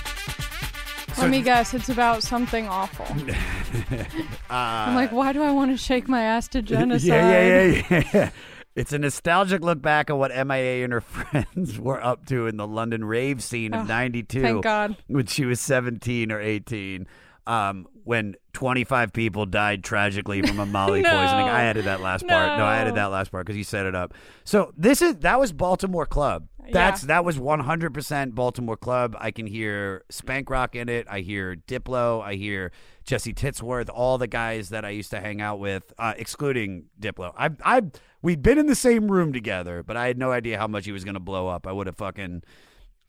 Let 1.17 1.31
me 1.31 1.41
guess, 1.41 1.73
it's 1.73 1.89
about 1.89 2.21
something 2.21 2.67
awful. 2.67 3.07
I'm 4.51 4.93
like, 4.93 5.11
why 5.11 5.33
do 5.33 5.41
I 5.41 5.49
want 5.49 5.71
to 5.71 5.77
shake 5.77 6.07
my 6.07 6.21
ass 6.21 6.47
to 6.49 6.61
genocide? 6.61 7.09
Uh, 7.09 7.15
Yeah, 7.15 7.41
yeah, 7.71 7.83
yeah, 7.89 8.03
yeah. 8.13 8.29
It's 8.75 8.93
a 8.93 8.99
nostalgic 8.99 9.61
look 9.61 9.81
back 9.81 10.11
at 10.11 10.17
what 10.17 10.29
MIA 10.29 10.83
and 10.83 10.93
her 10.93 11.01
friends 11.01 11.79
were 11.79 12.03
up 12.03 12.27
to 12.27 12.45
in 12.45 12.57
the 12.57 12.67
London 12.67 13.03
rave 13.03 13.41
scene 13.41 13.73
Oh, 13.73 13.79
of 13.79 13.87
'92. 13.87 14.41
thank 14.43 14.63
God. 14.63 14.95
When 15.07 15.25
she 15.25 15.45
was 15.45 15.59
17 15.59 16.31
or 16.31 16.39
18, 16.39 17.07
um, 17.47 17.87
when 18.03 18.35
25 18.53 19.13
people 19.13 19.45
died 19.45 19.83
tragically 19.83 20.41
from 20.41 20.59
a 20.59 20.65
Molly 20.65 21.01
No. 21.01 21.09
poisoning. 21.11 21.47
I 21.47 21.63
added 21.63 21.85
that 21.85 22.01
last 22.01 22.27
part. 22.27 22.57
No, 22.57 22.65
I 22.65 22.77
added 22.77 22.95
that 22.95 23.07
last 23.07 23.31
part 23.31 23.45
because 23.45 23.57
you 23.57 23.63
set 23.63 23.85
it 23.85 23.95
up. 23.95 24.13
So 24.43 24.73
this 24.77 25.01
is 25.01 25.17
that 25.17 25.39
was 25.39 25.51
Baltimore 25.51 26.05
Club. 26.05 26.47
That's 26.71 27.01
that 27.03 27.25
was 27.25 27.37
100% 27.37 28.35
Baltimore 28.35 28.77
Club. 28.77 29.17
I 29.19 29.31
can 29.31 29.47
hear 29.47 30.03
Spank 30.09 30.49
Rock 30.49 30.75
in 30.75 30.87
it. 30.87 31.07
I 31.09 31.19
hear 31.19 31.55
Diplo. 31.55 32.21
I 32.21 32.35
hear 32.35 32.71
Jesse 33.03 33.33
Tittsworth. 33.33 33.89
All 33.93 34.17
the 34.17 34.27
guys 34.27 34.69
that 34.69 34.85
I 34.85 34.89
used 34.89 35.11
to 35.11 35.19
hang 35.19 35.41
out 35.41 35.59
with, 35.59 35.93
uh, 35.97 36.13
excluding 36.17 36.85
Diplo. 36.99 37.33
I 37.37 37.49
I 37.65 37.81
we'd 38.21 38.41
been 38.41 38.57
in 38.57 38.67
the 38.67 38.75
same 38.75 39.11
room 39.11 39.33
together, 39.33 39.83
but 39.83 39.97
I 39.97 40.07
had 40.07 40.17
no 40.17 40.31
idea 40.31 40.57
how 40.57 40.67
much 40.67 40.85
he 40.85 40.91
was 40.91 41.03
gonna 41.03 41.19
blow 41.19 41.47
up. 41.47 41.67
I 41.67 41.71
would 41.71 41.87
have 41.87 41.97
fucking. 41.97 42.43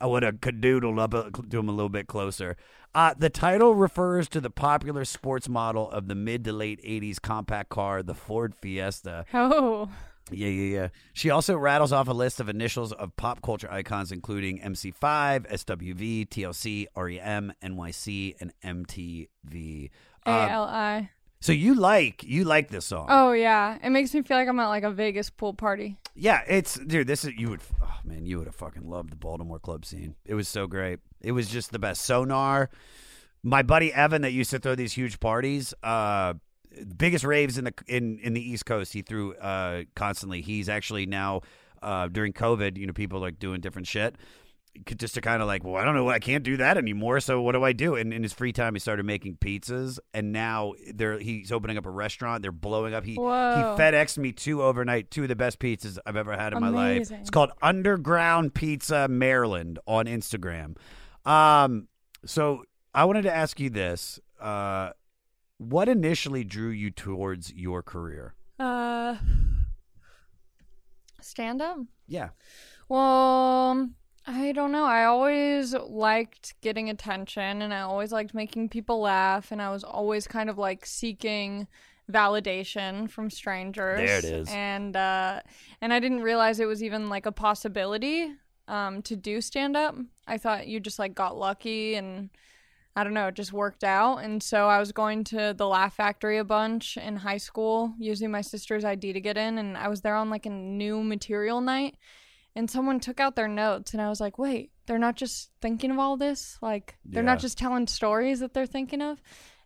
I 0.05 0.07
would 0.07 0.23
have 0.23 0.43
cadoodled 0.43 0.99
up 1.01 1.15
uh, 1.15 1.31
to 1.31 1.59
him 1.59 1.67
a 1.71 1.73
little 1.73 1.89
bit 1.89 2.09
closer. 2.09 2.59
Uh, 2.95 3.15
the 3.17 3.31
title 3.31 3.75
refers 3.75 4.29
to 4.29 4.41
the 4.41 4.51
popular 4.51 5.07
sports 5.07 5.49
model 5.49 5.91
of 5.91 6.09
the 6.09 6.15
mid 6.15 6.45
to 6.45 6.53
late 6.53 6.79
80s 6.85 7.19
compact 7.23 7.71
car, 7.71 8.03
the 8.03 8.13
Ford 8.13 8.55
Fiesta. 8.55 9.25
Oh. 9.33 9.89
Yeah, 10.31 10.49
yeah, 10.49 10.75
yeah. 10.81 10.89
She 11.15 11.31
also 11.31 11.57
rattles 11.57 11.91
off 11.91 12.07
a 12.09 12.13
list 12.13 12.39
of 12.39 12.51
initials 12.51 12.93
of 12.93 13.17
pop 13.17 13.41
culture 13.41 13.71
icons, 13.73 14.13
including 14.13 14.61
MC5, 14.61 15.51
SWV, 15.51 16.29
TLC, 16.29 16.87
REM, 16.95 17.55
NYC, 17.63 18.35
and 18.43 18.53
MTV. 18.63 19.89
A 20.27 20.31
Um, 20.31 20.51
L 20.51 20.65
I. 20.65 21.11
so 21.45 21.53
you 21.53 21.75
like 21.75 22.25
you 22.25 22.45
like 22.45 22.71
this 22.71 22.87
song? 22.87 23.07
Oh 23.11 23.33
yeah, 23.33 23.77
it 23.83 23.91
makes 23.91 24.15
me 24.15 24.23
feel 24.23 24.39
like 24.39 24.49
I'm 24.49 24.59
at 24.59 24.69
like 24.69 24.83
a 24.83 24.91
Vegas 24.91 25.29
pool 25.29 25.53
party. 25.53 25.99
Yeah, 26.15 26.41
it's 26.49 26.79
dude. 26.79 27.07
This 27.07 27.23
is 27.23 27.33
you 27.37 27.51
would. 27.51 27.61
Oh 27.83 27.99
man, 28.03 28.25
you 28.25 28.39
would 28.39 28.47
have 28.47 28.55
fucking 28.55 28.89
loved 28.89 29.11
the 29.13 29.17
Baltimore 29.17 29.59
club 29.59 29.85
scene. 29.85 30.15
It 30.25 30.33
was 30.33 30.49
so 30.49 30.67
great. 30.67 31.01
It 31.21 31.33
was 31.33 31.51
just 31.51 31.71
the 31.71 31.79
best. 31.79 32.01
Sonar. 32.01 32.71
My 33.43 33.61
buddy 33.63 33.93
Evan 33.93 34.23
that 34.23 34.33
used 34.33 34.53
to 34.53 34.59
throw 34.59 34.75
these 34.75 34.95
huge 34.95 35.21
parties. 35.21 35.75
Uh, 35.83 36.33
biggest 36.97 37.27
raves 37.27 37.59
in 37.59 37.65
the 37.65 37.75
in 37.89 38.19
in 38.21 38.33
the 38.33 38.41
East 38.41 38.65
Coast. 38.65 38.95
He 38.95 39.03
threw 39.03 39.35
uh 39.35 39.83
constantly. 39.95 40.41
He's 40.41 40.71
actually 40.71 41.05
now 41.05 41.43
uh 41.83 42.09
during 42.09 42.33
COVID. 42.33 42.79
You 42.79 42.87
know, 42.87 42.95
people 42.95 43.21
like 43.21 43.39
doing 43.39 43.61
different 43.61 43.87
shit. 43.87 44.17
Just 44.97 45.15
to 45.15 45.21
kind 45.21 45.41
of 45.41 45.47
like, 45.47 45.63
well, 45.63 45.77
I 45.77 45.85
don't 45.85 45.95
know, 45.95 46.09
I 46.09 46.19
can't 46.19 46.43
do 46.43 46.57
that 46.57 46.77
anymore. 46.77 47.21
So 47.21 47.41
what 47.41 47.53
do 47.53 47.63
I 47.63 47.73
do? 47.73 47.95
And 47.95 48.13
in 48.13 48.23
his 48.23 48.33
free 48.33 48.53
time, 48.53 48.75
he 48.75 48.81
started 48.81 49.07
making 49.07 49.37
pizzas, 49.37 49.99
and 50.13 50.33
now 50.33 50.75
they're 50.93 51.19
he's 51.19 51.53
opening 51.53 51.79
up 51.79 51.87
a 51.87 51.91
restaurant. 51.91 52.43
They're 52.43 52.53
blowing 52.53 52.93
up. 52.93 53.05
He 53.05 53.15
Whoa. 53.15 53.77
he 53.77 53.83
FedExed 53.83 54.19
me 54.19 54.33
two 54.33 54.63
overnight, 54.63 55.11
two 55.11 55.23
of 55.23 55.29
the 55.29 55.37
best 55.37 55.59
pizzas 55.59 55.99
I've 56.05 56.17
ever 56.17 56.37
had 56.37 56.53
in 56.53 56.61
my 56.61 56.69
life. 56.69 57.11
It's 57.11 57.31
called 57.31 57.53
Underground 57.63 58.55
Pizza 58.55 59.07
Maryland 59.09 59.79
on 59.87 60.07
Instagram. 60.07 60.77
Um, 61.25 61.89
so 62.27 62.65
I 62.95 63.05
wanted 63.05 63.23
to 63.23 63.35
ask 63.35 63.61
you 63.61 63.71
this: 63.71 64.21
uh, 64.41 64.91
What 65.59 65.89
initially 65.89 66.45
drew 66.45 66.71
you 66.71 66.91
towards 66.91 67.53
your 67.53 67.83
career? 67.83 68.35
Uh, 68.59 69.17
stand 71.21 71.63
up. 71.63 71.79
Yeah. 72.07 72.31
Well, 72.89 73.89
I 74.27 74.53
don't 74.53 74.73
know. 74.73 74.85
I 74.85 75.05
always 75.05 75.75
liked 75.75 76.55
getting 76.63 76.89
attention 76.89 77.63
and 77.63 77.75
I 77.75 77.81
always 77.81 78.11
liked 78.11 78.35
making 78.35 78.71
people 78.71 79.01
laugh 79.01 79.53
and 79.53 79.61
I 79.61 79.71
was 79.71 79.85
always 79.85 80.27
kind 80.27 80.49
of 80.49 80.57
like 80.57 80.87
seeking 80.87 81.67
validation 82.11 83.11
from 83.11 83.29
strangers. 83.29 83.99
There 83.99 84.19
it 84.19 84.25
is. 84.25 84.49
And 84.51 84.97
uh 84.97 85.41
and 85.81 85.93
I 85.93 86.01
didn't 86.01 86.23
realize 86.23 86.59
it 86.59 86.67
was 86.67 86.83
even 86.83 87.09
like 87.09 87.27
a 87.27 87.33
possibility 87.33 88.33
um 88.67 89.03
to 89.03 89.17
do 89.17 89.41
stand 89.41 89.77
up. 89.77 89.95
I 90.27 90.39
thought 90.39 90.67
you 90.67 90.81
just 90.81 90.99
like 90.99 91.15
got 91.15 91.37
lucky 91.37 91.95
and 91.95 92.31
I 92.97 93.05
don't 93.05 93.15
know, 93.15 93.27
it 93.27 93.35
just 93.35 93.53
worked 93.53 93.85
out. 93.85 94.19
And 94.19 94.43
so 94.43 94.69
I 94.69 94.79
was 94.79 94.93
going 94.93 95.25
to 95.25 95.53
the 95.57 95.67
Laugh 95.67 95.97
Factory 95.97 96.39
a 96.39 96.45
bunch 96.45 96.97
in 96.97 97.17
high 97.17 97.39
school, 97.39 97.93
using 97.99 98.31
my 98.31 98.41
sister's 98.41 98.85
ID 98.85 99.13
to 99.15 99.21
get 99.21 99.37
in. 99.37 99.59
And 99.59 99.77
I 99.77 99.89
was 99.89 100.03
there 100.03 100.15
on 100.15 100.31
like 100.31 100.47
a 100.47 100.51
new 100.51 101.03
material 101.03 101.61
night. 101.61 101.97
And 102.57 102.71
someone 102.71 103.01
took 103.01 103.19
out 103.21 103.35
their 103.37 103.49
notes. 103.49 103.93
And 103.93 104.01
I 104.01 104.09
was 104.09 104.21
like, 104.21 104.39
wait, 104.39 104.71
they're 104.87 104.99
not 104.99 105.17
just 105.17 105.51
thinking 105.61 105.91
of 105.91 105.99
all 105.99 106.17
this? 106.17 106.57
Like, 106.63 106.97
they're 107.05 107.23
Yeah. 107.23 107.31
not 107.33 107.41
just 107.41 107.59
telling 107.59 107.87
stories 107.87 108.41
that 108.41 108.55
they're 108.55 108.67
thinking 108.67 109.03
of? 109.03 109.21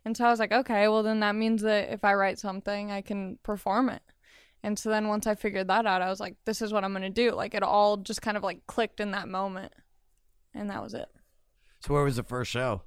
And 0.05 0.15
so 0.17 0.25
I 0.25 0.29
was 0.29 0.39
like, 0.39 0.51
okay, 0.51 0.87
well, 0.87 1.03
then 1.03 1.19
that 1.19 1.35
means 1.35 1.61
that 1.61 1.91
if 1.93 2.03
I 2.03 2.13
write 2.13 2.39
something, 2.39 2.89
I 2.91 3.01
can 3.01 3.37
perform 3.43 3.89
it. 3.89 4.01
And 4.63 4.77
so 4.79 4.89
then 4.89 5.07
once 5.07 5.27
I 5.27 5.35
figured 5.35 5.67
that 5.67 5.85
out, 5.85 6.01
I 6.01 6.09
was 6.09 6.19
like, 6.19 6.35
this 6.45 6.61
is 6.61 6.73
what 6.73 6.83
I'm 6.83 6.91
going 6.91 7.03
to 7.03 7.09
do. 7.09 7.31
Like, 7.31 7.53
it 7.53 7.63
all 7.63 7.97
just 7.97 8.21
kind 8.21 8.37
of 8.37 8.43
like 8.43 8.65
clicked 8.65 8.99
in 8.99 9.11
that 9.11 9.27
moment. 9.27 9.73
And 10.53 10.69
that 10.69 10.81
was 10.81 10.93
it. 10.93 11.09
So 11.81 11.93
where 11.93 12.03
was 12.03 12.15
the 12.15 12.23
first 12.23 12.49
show? 12.51 12.81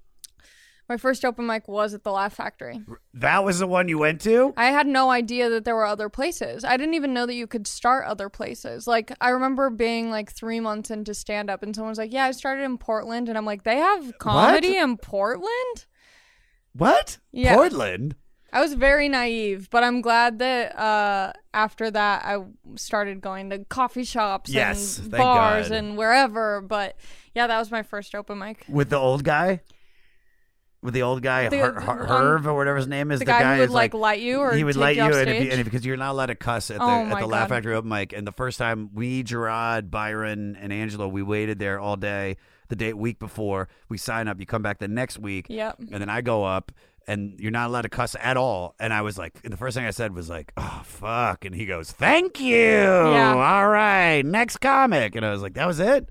My 0.89 0.97
first 0.97 1.25
open 1.25 1.47
mic 1.47 1.69
was 1.69 1.95
at 1.95 2.03
the 2.03 2.13
Laugh 2.13 2.35
Factory. 2.35 2.83
That 3.15 3.45
was 3.45 3.61
the 3.61 3.67
one 3.67 3.89
you 3.89 3.99
went 3.99 4.21
to? 4.23 4.53
I 4.57 4.67
had 4.67 4.87
no 4.87 5.11
idea 5.11 5.49
that 5.49 5.65
there 5.65 5.75
were 5.75 5.87
other 5.87 6.09
places. 6.09 6.65
I 6.65 6.77
didn't 6.77 6.95
even 6.95 7.15
know 7.15 7.25
that 7.25 7.35
you 7.35 7.47
could 7.47 7.67
start 7.67 8.05
other 8.07 8.29
places. 8.29 8.87
Like 8.87 9.13
I 9.21 9.31
remember 9.31 9.71
being 9.71 10.11
like 10.11 10.33
three 10.33 10.61
months 10.61 10.91
into 10.91 11.15
stand 11.15 11.49
up, 11.51 11.63
and 11.63 11.75
someone 11.75 11.91
was 11.91 11.99
like, 11.99 12.13
"Yeah, 12.13 12.25
I 12.25 12.33
started 12.33 12.65
in 12.65 12.79
Portland," 12.79 13.29
and 13.29 13.39
I'm 13.39 13.47
like, 13.47 13.63
"They 13.63 13.77
have 13.77 14.19
comedy 14.19 14.77
in 14.77 14.97
Portland." 14.99 15.87
What? 16.75 17.19
Yeah. 17.31 17.55
Portland? 17.55 18.17
I 18.55 18.61
was 18.61 18.75
very 18.75 19.09
naive, 19.09 19.71
but 19.71 19.83
I'm 19.83 20.03
glad 20.03 20.39
that 20.41 20.79
uh, 20.79 21.33
after 21.55 21.91
that 21.91 22.23
I 22.25 22.45
started 22.75 23.23
going 23.23 23.49
to 23.49 23.65
coffee 23.65 24.05
shops 24.05 24.51
Yes, 24.51 24.99
and 24.99 25.11
bars 25.11 25.71
God. 25.71 25.77
and 25.77 25.97
wherever. 25.97 26.61
But 26.61 26.97
yeah, 27.35 27.47
that 27.47 27.59
was 27.59 27.71
my 27.71 27.83
first 27.83 28.15
open 28.15 28.39
mic. 28.39 28.67
With 28.69 28.91
the 28.91 28.99
old 28.99 29.25
guy? 29.25 29.63
With 30.83 30.95
the 30.95 31.03
old 31.03 31.23
guy, 31.23 31.49
The- 31.49 31.59
Her- 31.59 31.81
Her- 31.81 32.03
um, 32.03 32.09
Herv 32.43 32.47
or 32.47 32.55
whatever 32.55 32.77
his 32.77 32.89
name 32.89 33.13
is. 33.13 33.21
the 33.21 33.25
guy 33.25 33.55
who 33.55 33.61
would, 33.61 33.71
like, 33.71 33.95
light 33.95 34.21
you 34.21 34.41
or 34.41 34.53
he 34.53 34.65
would 34.65 34.75
light 34.75 34.97
you 34.97 35.05
you, 35.05 35.13
and, 35.15 35.31
if 35.31 35.45
you 35.45 35.51
and 35.53 35.61
if, 35.61 35.65
because 35.65 35.87
you're 35.87 35.97
not 35.97 36.11
allowed 36.11 36.27
to 36.27 36.35
cuss 36.35 36.71
at 36.73 36.79
the 36.79 36.85
Oh 36.85 36.89
at 37.07 37.21
the 37.21 37.27
Laugh. 37.27 37.49
Factory 37.51 37.75
open 37.75 37.89
mic. 37.89 38.13
And 38.13 38.27
the 38.27 38.33
first 38.33 38.59
time 38.59 38.91
we, 38.93 39.23
Gerard, 39.23 39.91
Byron, 39.93 40.57
and 40.61 40.73
Angela, 40.73 41.07
we 41.09 41.23
waited 41.23 41.59
there 41.61 41.79
all 41.79 41.97
day. 41.97 42.37
The 42.69 42.75
day 42.77 42.93
week 42.95 43.19
before 43.19 43.69
we 43.89 43.97
sign 43.99 44.27
up, 44.29 44.41
you 44.41 44.47
come 44.47 44.63
back 44.63 44.79
the 44.79 44.89
next 44.89 45.19
week. 45.19 45.47
Yep. 45.51 45.77
And 45.93 46.01
then 46.01 46.09
I 46.09 46.21
go 46.21 46.45
up. 46.45 46.73
And 47.07 47.35
you're 47.41 47.51
not 47.51 47.67
allowed 47.69 47.83
to 47.83 47.89
cuss 47.89 48.15
at 48.21 48.37
all. 48.37 48.77
And 48.79 48.93
I 48.93 49.03
was 49.03 49.19
like, 49.19 49.35
and 49.43 49.53
the 49.53 49.57
first 49.57 49.77
thing 49.77 49.85
I 49.85 49.91
said 49.91 50.15
was 50.15 50.31
like, 50.31 50.53
"Oh 50.57 50.83
fuck!" 50.85 51.45
And 51.45 51.53
he 51.53 51.67
goes, 51.67 51.91
"Thank 51.91 52.39
you. 52.41 52.79
All 52.87 53.69
right, 53.69 54.23
next 54.25 54.59
comic." 54.59 55.17
And 55.17 55.27
I 55.27 55.33
was 55.33 55.43
like, 55.43 55.55
"That 55.55 55.67
was 55.67 55.81
it." 55.81 56.11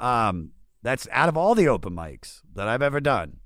Um, 0.00 0.50
that's 0.82 1.06
out 1.12 1.28
of 1.28 1.36
all 1.36 1.54
the 1.54 1.68
open 1.68 1.94
mics 1.94 2.40
that 2.56 2.66
I've 2.66 2.82
ever 2.82 2.98
done, 3.00 3.36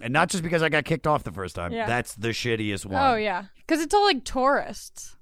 and 0.00 0.12
not 0.12 0.28
just 0.30 0.42
because 0.42 0.62
I 0.62 0.68
got 0.68 0.84
kicked 0.84 1.06
off 1.06 1.24
the 1.24 1.32
first 1.32 1.54
time. 1.54 1.72
Yeah. 1.72 1.86
That's 1.86 2.14
the 2.14 2.28
shittiest 2.28 2.86
one. 2.86 3.02
Oh 3.02 3.16
yeah, 3.16 3.44
because 3.56 3.82
it's 3.82 3.92
all 3.94 4.04
like 4.04 4.24
tourists. 4.24 5.16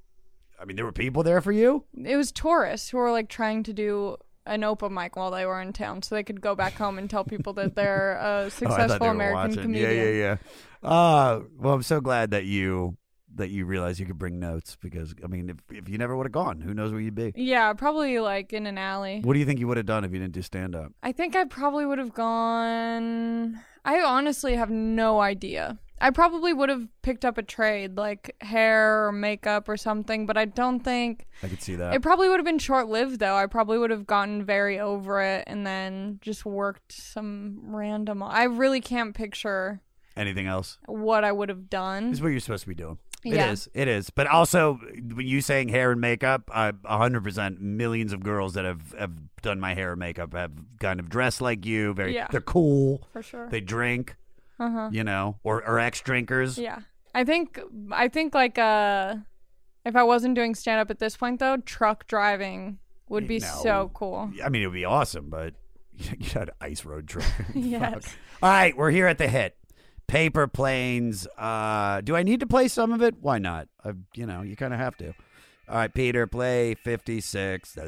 I 0.60 0.64
mean, 0.66 0.76
there 0.76 0.84
were 0.84 0.92
people 0.92 1.22
there 1.22 1.40
for 1.40 1.52
you. 1.52 1.84
It 2.04 2.16
was 2.16 2.30
tourists 2.30 2.90
who 2.90 2.98
were 2.98 3.10
like 3.10 3.28
trying 3.28 3.62
to 3.64 3.72
do 3.72 4.16
an 4.46 4.62
open 4.64 4.92
mic 4.92 5.16
while 5.16 5.30
they 5.30 5.46
were 5.46 5.60
in 5.60 5.72
town, 5.72 6.02
so 6.02 6.14
they 6.14 6.22
could 6.22 6.40
go 6.40 6.54
back 6.54 6.74
home 6.74 6.98
and 6.98 7.08
tell 7.08 7.24
people 7.24 7.52
that 7.54 7.74
they're 7.74 8.16
a 8.20 8.24
Oh, 8.42 8.44
I 8.46 8.48
successful 8.48 8.98
they 8.98 9.08
American 9.08 9.36
watching. 9.50 9.62
comedian. 9.62 9.90
Yeah, 9.90 10.02
yeah, 10.04 10.36
yeah. 10.82 10.88
Uh, 10.88 11.40
well, 11.58 11.74
I'm 11.74 11.82
so 11.82 12.00
glad 12.00 12.30
that 12.32 12.44
you 12.44 12.96
that 13.36 13.48
you 13.48 13.64
realized 13.64 14.00
you 14.00 14.06
could 14.06 14.18
bring 14.18 14.40
notes 14.40 14.76
because 14.80 15.14
I 15.22 15.28
mean, 15.28 15.50
if 15.50 15.56
if 15.70 15.88
you 15.88 15.98
never 15.98 16.16
would 16.16 16.26
have 16.26 16.32
gone, 16.32 16.60
who 16.60 16.74
knows 16.74 16.90
where 16.92 17.00
you'd 17.00 17.14
be? 17.14 17.32
Yeah, 17.36 17.72
probably 17.74 18.18
like 18.18 18.52
in 18.52 18.66
an 18.66 18.76
alley. 18.76 19.20
What 19.22 19.34
do 19.34 19.38
you 19.38 19.46
think 19.46 19.60
you 19.60 19.68
would 19.68 19.76
have 19.76 19.86
done 19.86 20.04
if 20.04 20.12
you 20.12 20.18
didn't 20.18 20.34
do 20.34 20.42
stand 20.42 20.74
up? 20.74 20.92
I 21.02 21.12
think 21.12 21.36
I 21.36 21.44
probably 21.44 21.86
would 21.86 21.98
have 21.98 22.12
gone. 22.12 23.60
I 23.84 24.00
honestly 24.00 24.54
have 24.56 24.70
no 24.70 25.20
idea. 25.20 25.78
I 26.02 26.10
probably 26.10 26.54
would 26.54 26.70
have 26.70 26.88
picked 27.02 27.26
up 27.26 27.36
a 27.36 27.42
trade 27.42 27.98
like 27.98 28.34
hair 28.40 29.06
or 29.06 29.12
makeup 29.12 29.68
or 29.68 29.76
something, 29.76 30.24
but 30.24 30.38
I 30.38 30.46
don't 30.46 30.80
think 30.80 31.26
I 31.42 31.48
could 31.48 31.60
see 31.60 31.74
that. 31.74 31.94
it 31.94 32.00
probably 32.00 32.28
would 32.30 32.38
have 32.38 32.46
been 32.46 32.58
short 32.58 32.88
lived 32.88 33.20
though. 33.20 33.36
I 33.36 33.44
probably 33.46 33.76
would 33.76 33.90
have 33.90 34.06
gotten 34.06 34.42
very 34.44 34.80
over 34.80 35.20
it 35.20 35.44
and 35.46 35.66
then 35.66 36.18
just 36.22 36.46
worked 36.46 36.92
some 36.92 37.60
random. 37.64 38.22
I 38.22 38.44
really 38.44 38.80
can't 38.80 39.14
picture 39.14 39.80
Anything 40.16 40.46
else? 40.46 40.78
what 40.86 41.22
I 41.22 41.32
would 41.32 41.50
have 41.50 41.68
done. 41.68 42.10
This 42.10 42.18
is 42.18 42.22
what 42.22 42.28
you're 42.28 42.40
supposed 42.40 42.62
to 42.64 42.68
be 42.68 42.74
doing. 42.74 42.98
It 43.24 43.34
Yeah. 43.34 43.50
is. 43.52 43.68
It 43.74 43.86
is. 43.88 44.08
But 44.10 44.26
also, 44.26 44.80
you 45.18 45.40
saying 45.42 45.68
hair 45.68 45.92
and 45.92 46.00
makeup, 46.00 46.50
I 46.52 46.72
100% 46.72 47.60
millions 47.60 48.12
of 48.12 48.22
girls 48.22 48.54
that 48.54 48.64
have, 48.64 48.94
have 48.98 49.12
done 49.42 49.60
my 49.60 49.74
hair 49.74 49.90
and 49.92 50.00
makeup 50.00 50.32
have 50.34 50.52
kind 50.80 50.98
of 51.00 51.08
dressed 51.10 51.40
like 51.40 51.66
you. 51.66 51.92
Very. 51.94 52.14
Yeah. 52.14 52.28
They're 52.30 52.40
cool. 52.40 53.06
For 53.12 53.22
sure. 53.22 53.48
They 53.50 53.60
drink. 53.60 54.16
Uh-huh. 54.58 54.90
You 54.92 55.04
know, 55.04 55.38
or 55.42 55.66
or 55.66 55.78
ex 55.78 56.00
drinkers. 56.02 56.58
Yeah. 56.58 56.80
I 57.14 57.24
think 57.24 57.58
I 57.90 58.08
think 58.08 58.34
like 58.34 58.58
uh 58.58 59.16
if 59.86 59.96
I 59.96 60.02
wasn't 60.02 60.34
doing 60.34 60.54
stand 60.54 60.80
up 60.80 60.90
at 60.90 60.98
this 60.98 61.16
point 61.16 61.40
though, 61.40 61.56
truck 61.56 62.06
driving 62.06 62.78
would 63.08 63.26
be 63.26 63.38
No. 63.38 63.46
so 63.62 63.90
cool. 63.94 64.30
I 64.44 64.50
mean, 64.50 64.62
it 64.62 64.66
would 64.66 64.74
be 64.74 64.84
awesome, 64.84 65.30
but 65.30 65.54
you 65.96 66.28
had 66.34 66.50
ice 66.60 66.84
road 66.84 67.08
trip. 67.08 67.24
Yes. 67.54 68.04
Fuck. 68.04 68.12
All 68.42 68.50
right, 68.50 68.76
we're 68.76 68.90
here 68.90 69.06
at 69.06 69.16
the 69.18 69.28
hit. 69.28 69.56
Paper 70.10 70.48
planes. 70.48 71.28
Uh, 71.38 72.00
do 72.00 72.16
I 72.16 72.24
need 72.24 72.40
to 72.40 72.46
play 72.46 72.66
some 72.66 72.92
of 72.92 73.00
it? 73.00 73.14
Why 73.20 73.38
not? 73.38 73.68
Uh, 73.84 73.92
you 74.16 74.26
know, 74.26 74.42
you 74.42 74.56
kind 74.56 74.74
of 74.74 74.80
have 74.80 74.96
to. 74.96 75.14
All 75.68 75.76
right, 75.76 75.94
Peter, 75.94 76.26
play 76.26 76.74
56. 76.74 77.78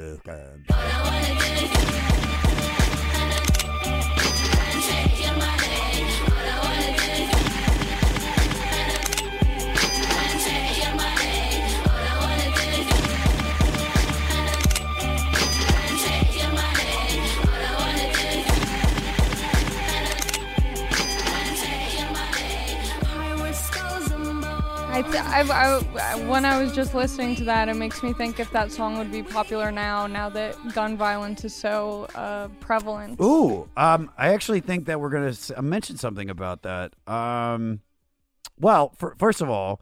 I, 24.92 25.00
th- 25.00 25.14
I, 25.24 25.40
I, 25.98 26.26
when 26.26 26.44
I 26.44 26.62
was 26.62 26.70
just 26.72 26.94
listening 26.94 27.34
to 27.36 27.44
that, 27.44 27.70
it 27.70 27.76
makes 27.76 28.02
me 28.02 28.12
think 28.12 28.38
if 28.38 28.50
that 28.52 28.70
song 28.70 28.98
would 28.98 29.10
be 29.10 29.22
popular 29.22 29.72
now, 29.72 30.06
now 30.06 30.28
that 30.28 30.54
gun 30.74 30.98
violence 30.98 31.46
is 31.46 31.54
so 31.54 32.06
uh, 32.14 32.48
prevalent. 32.60 33.18
Ooh, 33.18 33.70
um, 33.74 34.10
I 34.18 34.34
actually 34.34 34.60
think 34.60 34.84
that 34.86 35.00
we're 35.00 35.08
gonna 35.08 35.28
s- 35.28 35.50
uh, 35.56 35.62
mention 35.62 35.96
something 35.96 36.28
about 36.28 36.60
that. 36.62 36.92
Um, 37.06 37.80
well, 38.60 38.92
for, 38.98 39.16
first 39.18 39.40
of 39.40 39.48
all, 39.48 39.80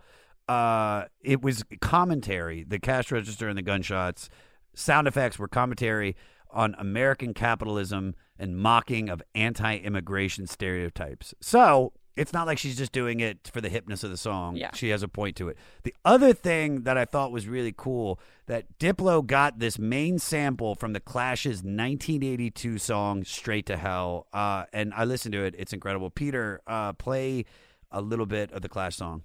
uh, 0.48 1.06
it 1.20 1.42
was 1.42 1.64
commentary. 1.80 2.62
The 2.62 2.78
cash 2.78 3.10
register 3.10 3.48
and 3.48 3.58
the 3.58 3.62
gunshots, 3.62 4.30
sound 4.74 5.08
effects 5.08 5.40
were 5.40 5.48
commentary 5.48 6.14
on 6.52 6.76
American 6.78 7.34
capitalism 7.34 8.14
and 8.38 8.56
mocking 8.56 9.08
of 9.08 9.22
anti-immigration 9.34 10.46
stereotypes. 10.46 11.34
So 11.40 11.94
it's 12.16 12.32
not 12.32 12.46
like 12.46 12.58
she's 12.58 12.76
just 12.76 12.92
doing 12.92 13.20
it 13.20 13.50
for 13.52 13.60
the 13.60 13.70
hipness 13.70 14.04
of 14.04 14.10
the 14.10 14.16
song. 14.16 14.56
Yeah. 14.56 14.70
She 14.74 14.90
has 14.90 15.02
a 15.02 15.08
point 15.08 15.36
to 15.36 15.48
it. 15.48 15.56
The 15.84 15.94
other 16.04 16.32
thing 16.32 16.82
that 16.82 16.98
I 16.98 17.04
thought 17.04 17.32
was 17.32 17.46
really 17.46 17.74
cool 17.76 18.20
that 18.46 18.78
Diplo 18.78 19.24
got 19.24 19.58
this 19.58 19.78
main 19.78 20.18
sample 20.18 20.74
from 20.74 20.92
the 20.92 21.00
Clash's 21.00 21.62
1982 21.62 22.78
song 22.78 23.24
"Straight 23.24 23.66
to 23.66 23.76
Hell," 23.76 24.26
uh, 24.32 24.64
and 24.72 24.92
I 24.94 25.04
listened 25.04 25.32
to 25.32 25.44
it. 25.44 25.54
It's 25.56 25.72
incredible. 25.72 26.10
Peter, 26.10 26.60
uh, 26.66 26.92
play 26.94 27.44
a 27.92 28.00
little 28.00 28.26
bit 28.26 28.52
of 28.52 28.62
the 28.62 28.68
Clash 28.68 28.96
song. 28.96 29.24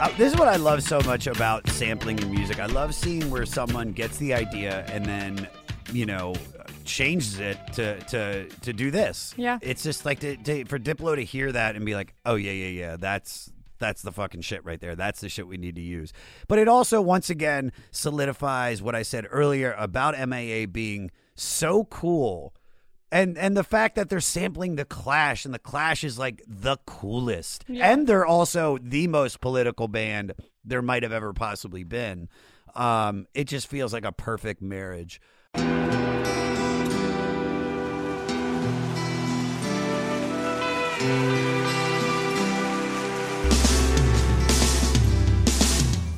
Uh, 0.00 0.08
this 0.16 0.32
is 0.32 0.38
what 0.38 0.48
I 0.48 0.56
love 0.56 0.82
so 0.82 0.98
much 1.02 1.26
about 1.26 1.68
sampling 1.68 2.18
in 2.20 2.30
music. 2.30 2.58
I 2.58 2.64
love 2.64 2.94
seeing 2.94 3.30
where 3.30 3.44
someone 3.44 3.92
gets 3.92 4.16
the 4.16 4.32
idea 4.32 4.86
and 4.88 5.04
then, 5.04 5.46
you 5.92 6.06
know, 6.06 6.34
changes 6.86 7.38
it 7.38 7.58
to 7.74 8.00
to 8.04 8.48
to 8.48 8.72
do 8.72 8.90
this. 8.90 9.34
Yeah. 9.36 9.58
it's 9.60 9.82
just 9.82 10.06
like 10.06 10.20
to, 10.20 10.38
to, 10.38 10.64
for 10.64 10.78
Diplo 10.78 11.16
to 11.16 11.22
hear 11.22 11.52
that 11.52 11.76
and 11.76 11.84
be 11.84 11.94
like, 11.94 12.14
oh 12.24 12.36
yeah, 12.36 12.52
yeah, 12.52 12.68
yeah, 12.68 12.96
that's 12.96 13.52
that's 13.78 14.00
the 14.00 14.10
fucking 14.10 14.40
shit 14.40 14.64
right 14.64 14.80
there. 14.80 14.96
That's 14.96 15.20
the 15.20 15.28
shit 15.28 15.46
we 15.46 15.58
need 15.58 15.74
to 15.74 15.82
use. 15.82 16.14
But 16.48 16.58
it 16.58 16.66
also 16.66 17.02
once 17.02 17.28
again 17.28 17.70
solidifies 17.90 18.80
what 18.80 18.94
I 18.94 19.02
said 19.02 19.26
earlier 19.30 19.74
about 19.76 20.18
MIA 20.28 20.66
being 20.66 21.10
so 21.34 21.84
cool. 21.84 22.54
And 23.12 23.36
and 23.36 23.56
the 23.56 23.64
fact 23.64 23.96
that 23.96 24.08
they're 24.08 24.20
sampling 24.20 24.76
the 24.76 24.84
Clash 24.84 25.44
and 25.44 25.52
the 25.52 25.58
Clash 25.58 26.04
is 26.04 26.18
like 26.18 26.42
the 26.46 26.76
coolest. 26.86 27.64
Yeah. 27.66 27.90
And 27.90 28.06
they're 28.06 28.26
also 28.26 28.78
the 28.78 29.08
most 29.08 29.40
political 29.40 29.88
band 29.88 30.34
there 30.64 30.82
might 30.82 31.02
have 31.02 31.12
ever 31.12 31.32
possibly 31.32 31.82
been. 31.84 32.28
Um, 32.74 33.26
it 33.34 33.44
just 33.44 33.66
feels 33.66 33.92
like 33.92 34.04
a 34.04 34.12
perfect 34.12 34.62
marriage. 34.62 35.20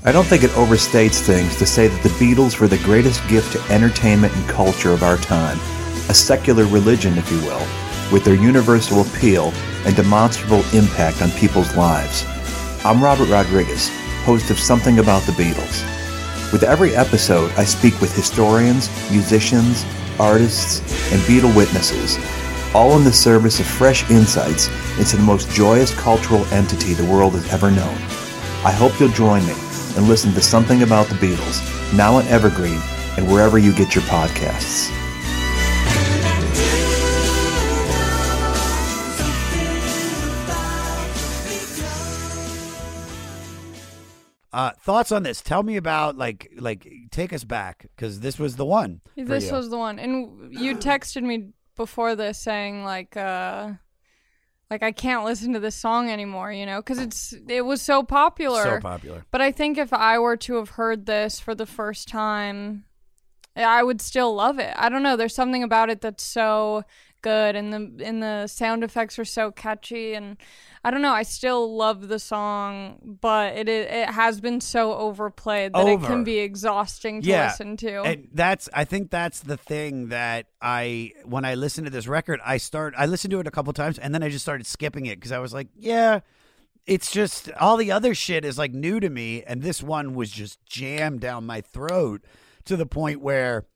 I 0.04 0.10
don't 0.10 0.26
think 0.26 0.42
it 0.42 0.50
overstates 0.50 1.20
things 1.20 1.56
to 1.58 1.66
say 1.66 1.86
that 1.86 2.02
the 2.02 2.08
Beatles 2.08 2.58
were 2.58 2.66
the 2.66 2.78
greatest 2.78 3.26
gift 3.28 3.52
to 3.52 3.72
entertainment 3.72 4.34
and 4.34 4.48
culture 4.48 4.90
of 4.90 5.04
our 5.04 5.16
time, 5.16 5.58
a 6.08 6.14
secular 6.14 6.66
religion, 6.66 7.16
if 7.16 7.30
you 7.30 7.38
will, 7.40 7.66
with 8.12 8.24
their 8.24 8.34
universal 8.34 9.02
appeal 9.02 9.52
and 9.86 9.96
demonstrable 9.96 10.62
impact 10.74 11.22
on 11.22 11.30
people's 11.32 11.74
lives. 11.76 12.24
I'm 12.84 13.02
Robert 13.02 13.28
Rodriguez, 13.28 13.90
host 14.24 14.50
of 14.50 14.58
Something 14.58 14.98
About 14.98 15.22
the 15.22 15.32
Beatles. 15.32 15.82
With 16.52 16.64
every 16.64 16.94
episode, 16.94 17.50
I 17.56 17.64
speak 17.64 17.98
with 18.00 18.14
historians, 18.14 18.90
musicians, 19.10 19.84
artists, 20.18 20.80
and 21.12 21.20
Beatle 21.22 21.54
witnesses, 21.56 22.18
all 22.74 22.96
in 22.96 23.04
the 23.04 23.12
service 23.12 23.60
of 23.60 23.66
fresh 23.66 24.08
insights 24.10 24.68
into 24.98 25.16
the 25.16 25.22
most 25.22 25.50
joyous 25.50 25.94
cultural 25.94 26.44
entity 26.46 26.94
the 26.94 27.10
world 27.10 27.32
has 27.34 27.50
ever 27.52 27.70
known. 27.70 27.96
I 28.64 28.72
hope 28.72 28.98
you'll 29.00 29.08
join 29.10 29.46
me 29.46 29.54
and 29.96 30.08
listen 30.08 30.32
to 30.34 30.42
Something 30.42 30.82
About 30.82 31.06
the 31.06 31.14
Beatles, 31.14 31.96
now 31.96 32.16
on 32.16 32.26
Evergreen 32.26 32.80
and 33.16 33.30
wherever 33.30 33.58
you 33.58 33.72
get 33.72 33.94
your 33.94 34.04
podcasts. 34.04 34.90
Uh, 44.52 44.70
thoughts 44.80 45.10
on 45.12 45.22
this? 45.22 45.40
Tell 45.40 45.62
me 45.62 45.76
about 45.76 46.16
like 46.18 46.52
like 46.58 46.86
take 47.10 47.32
us 47.32 47.44
back 47.44 47.86
because 47.96 48.20
this 48.20 48.38
was 48.38 48.56
the 48.56 48.66
one. 48.66 49.00
This 49.16 49.50
was 49.50 49.70
the 49.70 49.78
one. 49.78 49.98
And 49.98 50.52
you 50.52 50.76
texted 50.76 51.22
me 51.22 51.50
before 51.76 52.14
this 52.14 52.38
saying 52.38 52.84
like 52.84 53.16
uh 53.16 53.70
like 54.70 54.82
I 54.82 54.92
can't 54.92 55.24
listen 55.24 55.54
to 55.54 55.60
this 55.60 55.74
song 55.74 56.10
anymore, 56.10 56.52
you 56.52 56.66
know, 56.66 56.82
cuz 56.82 56.98
it's 56.98 57.34
it 57.48 57.62
was 57.62 57.80
so 57.80 58.02
popular. 58.02 58.62
So 58.62 58.80
popular. 58.80 59.24
But 59.30 59.40
I 59.40 59.52
think 59.52 59.78
if 59.78 59.92
I 59.92 60.18
were 60.18 60.36
to 60.38 60.56
have 60.56 60.70
heard 60.70 61.06
this 61.06 61.40
for 61.40 61.54
the 61.54 61.66
first 61.66 62.08
time, 62.08 62.84
I 63.56 63.82
would 63.82 64.02
still 64.02 64.34
love 64.34 64.58
it. 64.58 64.74
I 64.76 64.90
don't 64.90 65.02
know, 65.02 65.16
there's 65.16 65.34
something 65.34 65.62
about 65.62 65.88
it 65.88 66.02
that's 66.02 66.24
so 66.24 66.84
good 67.22 67.54
and 67.54 67.72
the 67.72 68.04
and 68.04 68.22
the 68.22 68.46
sound 68.48 68.84
effects 68.84 69.18
are 69.18 69.24
so 69.24 69.50
catchy 69.50 70.12
and 70.12 70.36
I 70.84 70.90
don't 70.90 71.02
know, 71.02 71.12
I 71.12 71.22
still 71.22 71.76
love 71.76 72.08
the 72.08 72.18
song, 72.18 72.98
but 73.04 73.54
it 73.56 73.68
it, 73.68 73.88
it 73.88 74.08
has 74.08 74.40
been 74.40 74.60
so 74.60 74.94
overplayed 74.94 75.72
that 75.74 75.86
it 75.86 76.00
can 76.02 76.24
be 76.24 76.38
exhausting 76.38 77.22
to 77.22 77.28
listen 77.46 77.76
to. 77.78 78.02
And 78.02 78.28
that's 78.32 78.68
I 78.74 78.84
think 78.84 79.10
that's 79.10 79.40
the 79.40 79.56
thing 79.56 80.08
that 80.08 80.46
I 80.60 81.12
when 81.24 81.44
I 81.44 81.54
listen 81.54 81.84
to 81.84 81.90
this 81.90 82.08
record, 82.08 82.40
I 82.44 82.56
start 82.56 82.94
I 82.96 83.06
listened 83.06 83.30
to 83.30 83.40
it 83.40 83.46
a 83.46 83.50
couple 83.52 83.72
times 83.72 83.98
and 83.98 84.12
then 84.12 84.22
I 84.24 84.28
just 84.28 84.44
started 84.44 84.66
skipping 84.66 85.06
it 85.06 85.16
because 85.20 85.32
I 85.32 85.38
was 85.38 85.54
like, 85.54 85.68
yeah, 85.76 86.20
it's 86.86 87.12
just 87.12 87.50
all 87.60 87.76
the 87.76 87.92
other 87.92 88.14
shit 88.14 88.44
is 88.44 88.58
like 88.58 88.72
new 88.72 88.98
to 88.98 89.08
me, 89.08 89.42
and 89.44 89.62
this 89.62 89.82
one 89.82 90.14
was 90.14 90.30
just 90.30 90.64
jammed 90.66 91.20
down 91.20 91.46
my 91.46 91.60
throat 91.60 92.24
to 92.64 92.76
the 92.76 92.86
point 92.86 93.20
where. 93.20 93.66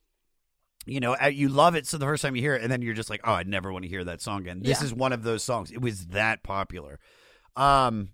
You 0.86 1.00
know, 1.00 1.16
you 1.28 1.48
love 1.48 1.74
it 1.74 1.86
so 1.86 1.98
the 1.98 2.06
first 2.06 2.22
time 2.22 2.36
you 2.36 2.42
hear 2.42 2.54
it, 2.54 2.62
and 2.62 2.70
then 2.70 2.80
you're 2.80 2.94
just 2.94 3.10
like, 3.10 3.20
"Oh, 3.24 3.32
I 3.32 3.42
never 3.42 3.72
want 3.72 3.82
to 3.82 3.88
hear 3.88 4.04
that 4.04 4.20
song 4.22 4.42
again." 4.42 4.60
This 4.62 4.80
Yeah. 4.80 4.86
is 4.86 4.94
one 4.94 5.12
of 5.12 5.24
those 5.24 5.42
songs. 5.42 5.70
It 5.72 5.80
was 5.80 6.06
that 6.06 6.42
popular. 6.44 7.00
Um, 7.56 8.10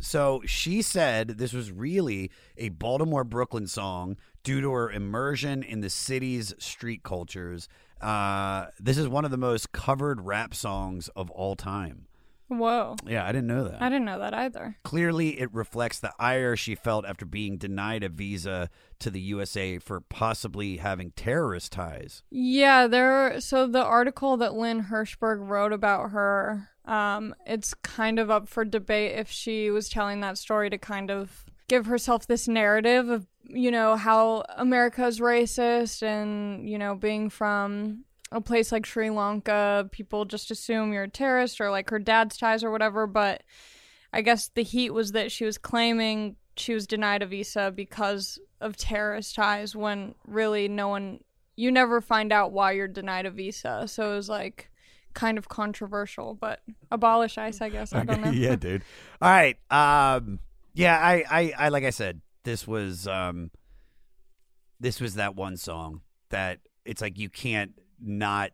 so 0.00 0.42
she 0.44 0.82
said 0.82 1.28
this 1.38 1.52
was 1.52 1.70
really 1.72 2.30
a 2.58 2.68
Baltimore 2.70 3.24
Brooklyn 3.24 3.66
song 3.66 4.16
due 4.42 4.60
to 4.60 4.70
her 4.72 4.90
immersion 4.90 5.62
in 5.62 5.80
the 5.80 5.88
city's 5.90 6.52
street 6.58 7.02
cultures. 7.02 7.68
Uh, 8.00 8.66
this 8.78 8.98
is 8.98 9.08
one 9.08 9.24
of 9.24 9.30
the 9.30 9.36
most 9.38 9.72
covered 9.72 10.20
rap 10.22 10.54
songs 10.54 11.08
of 11.16 11.30
all 11.30 11.56
time. 11.56 12.06
Whoa. 12.58 12.96
Yeah, 13.06 13.24
I 13.24 13.32
didn't 13.32 13.46
know 13.46 13.64
that. 13.64 13.82
I 13.82 13.88
didn't 13.88 14.04
know 14.04 14.18
that 14.18 14.34
either. 14.34 14.76
Clearly, 14.84 15.40
it 15.40 15.52
reflects 15.52 16.00
the 16.00 16.12
ire 16.18 16.56
she 16.56 16.74
felt 16.74 17.04
after 17.06 17.24
being 17.24 17.56
denied 17.56 18.02
a 18.02 18.08
visa 18.08 18.70
to 19.00 19.10
the 19.10 19.20
USA 19.20 19.78
for 19.78 20.00
possibly 20.00 20.78
having 20.78 21.12
terrorist 21.12 21.72
ties. 21.72 22.22
Yeah, 22.30 22.86
there. 22.86 23.40
So 23.40 23.66
the 23.66 23.84
article 23.84 24.36
that 24.38 24.54
Lynn 24.54 24.84
Hirschberg 24.84 25.46
wrote 25.48 25.72
about 25.72 26.10
her, 26.10 26.70
um, 26.84 27.34
it's 27.46 27.74
kind 27.74 28.18
of 28.18 28.30
up 28.30 28.48
for 28.48 28.64
debate 28.64 29.18
if 29.18 29.30
she 29.30 29.70
was 29.70 29.88
telling 29.88 30.20
that 30.20 30.38
story 30.38 30.70
to 30.70 30.78
kind 30.78 31.10
of 31.10 31.44
give 31.68 31.86
herself 31.86 32.26
this 32.26 32.46
narrative 32.46 33.08
of 33.08 33.26
you 33.46 33.70
know 33.70 33.96
how 33.96 34.44
America's 34.56 35.20
racist 35.20 36.02
and 36.02 36.68
you 36.68 36.78
know 36.78 36.94
being 36.94 37.28
from 37.30 38.04
a 38.32 38.40
place 38.40 38.72
like 38.72 38.86
Sri 38.86 39.10
Lanka, 39.10 39.88
people 39.92 40.24
just 40.24 40.50
assume 40.50 40.92
you're 40.92 41.04
a 41.04 41.08
terrorist 41.08 41.60
or 41.60 41.70
like 41.70 41.90
her 41.90 41.98
dad's 41.98 42.36
ties 42.36 42.64
or 42.64 42.70
whatever. 42.70 43.06
But 43.06 43.42
I 44.12 44.22
guess 44.22 44.48
the 44.54 44.62
heat 44.62 44.90
was 44.90 45.12
that 45.12 45.30
she 45.30 45.44
was 45.44 45.58
claiming 45.58 46.36
she 46.56 46.74
was 46.74 46.86
denied 46.86 47.22
a 47.22 47.26
visa 47.26 47.72
because 47.74 48.38
of 48.60 48.76
terrorist 48.76 49.34
ties 49.34 49.74
when 49.74 50.14
really 50.26 50.68
no 50.68 50.88
one 50.88 51.20
you 51.56 51.70
never 51.70 52.00
find 52.00 52.32
out 52.32 52.52
why 52.52 52.72
you're 52.72 52.88
denied 52.88 53.26
a 53.26 53.30
visa. 53.30 53.86
So 53.86 54.12
it 54.12 54.16
was 54.16 54.28
like 54.28 54.70
kind 55.14 55.38
of 55.38 55.48
controversial, 55.48 56.34
but 56.34 56.60
abolish 56.90 57.38
ICE, 57.38 57.60
I 57.60 57.68
guess. 57.68 57.92
I 57.92 58.04
don't 58.04 58.20
know. 58.24 58.30
yeah, 58.30 58.56
dude. 58.56 58.82
All 59.22 59.30
right. 59.30 59.56
Um 59.70 60.40
yeah, 60.72 60.98
I, 60.98 61.24
I 61.30 61.52
I 61.56 61.68
like 61.68 61.84
I 61.84 61.90
said, 61.90 62.20
this 62.42 62.66
was 62.66 63.06
um 63.06 63.50
this 64.80 65.00
was 65.00 65.14
that 65.14 65.36
one 65.36 65.56
song 65.56 66.00
that 66.30 66.58
it's 66.84 67.00
like 67.00 67.18
you 67.18 67.28
can't 67.28 67.72
not 68.00 68.50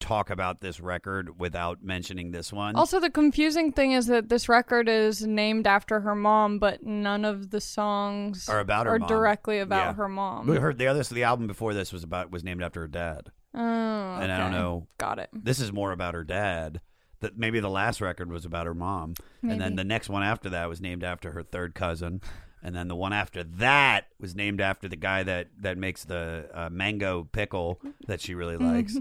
talk 0.00 0.28
about 0.28 0.60
this 0.60 0.80
record 0.80 1.38
without 1.40 1.82
mentioning 1.82 2.30
this 2.30 2.52
one. 2.52 2.76
Also, 2.76 3.00
the 3.00 3.08
confusing 3.10 3.72
thing 3.72 3.92
is 3.92 4.06
that 4.06 4.28
this 4.28 4.48
record 4.48 4.88
is 4.88 5.26
named 5.26 5.66
after 5.66 6.00
her 6.00 6.14
mom, 6.14 6.58
but 6.58 6.82
none 6.82 7.24
of 7.24 7.50
the 7.50 7.60
songs 7.60 8.48
Are 8.48 8.60
about 8.60 8.86
her 8.86 8.96
are 8.96 8.98
mom. 8.98 9.08
directly 9.08 9.60
about 9.60 9.86
Yeah. 9.86 9.94
her 9.94 10.08
mom. 10.08 10.46
We 10.46 10.56
heard 10.56 10.76
the 10.78 10.88
other 10.88 11.02
so 11.04 11.14
the 11.14 11.24
album 11.24 11.46
before 11.46 11.72
this 11.72 11.90
was 11.92 12.02
about 12.04 12.30
was 12.30 12.44
named 12.44 12.62
after 12.62 12.80
her 12.80 12.88
dad. 12.88 13.30
Oh, 13.54 13.60
And 13.60 14.30
I 14.30 14.36
don't 14.36 14.52
know. 14.52 14.88
Got 14.98 15.18
it. 15.20 15.30
This 15.32 15.58
is 15.60 15.72
more 15.72 15.92
about 15.92 16.14
her 16.14 16.24
dad. 16.24 16.80
That 17.20 17.38
maybe 17.38 17.60
the 17.60 17.70
last 17.70 18.02
record 18.02 18.30
was 18.30 18.44
about 18.44 18.66
her 18.66 18.74
mom, 18.74 19.14
and 19.42 19.58
then 19.58 19.76
the 19.76 19.84
next 19.84 20.10
one 20.10 20.22
after 20.22 20.50
that 20.50 20.68
was 20.68 20.82
named 20.82 21.02
after 21.02 21.30
her 21.32 21.42
third 21.42 21.74
cousin, 21.74 22.20
and 22.64 22.74
then 22.74 22.88
the 22.88 22.96
one 22.96 23.12
after 23.12 23.44
that 23.44 24.06
was 24.18 24.34
named 24.34 24.60
after 24.60 24.88
the 24.88 24.96
guy 24.96 25.22
that 25.22 25.48
that 25.60 25.78
makes 25.78 26.04
the 26.04 26.48
uh, 26.52 26.68
mango 26.70 27.24
pickle 27.30 27.80
that 28.08 28.20
she 28.20 28.34
really 28.34 28.56
likes. 28.56 28.96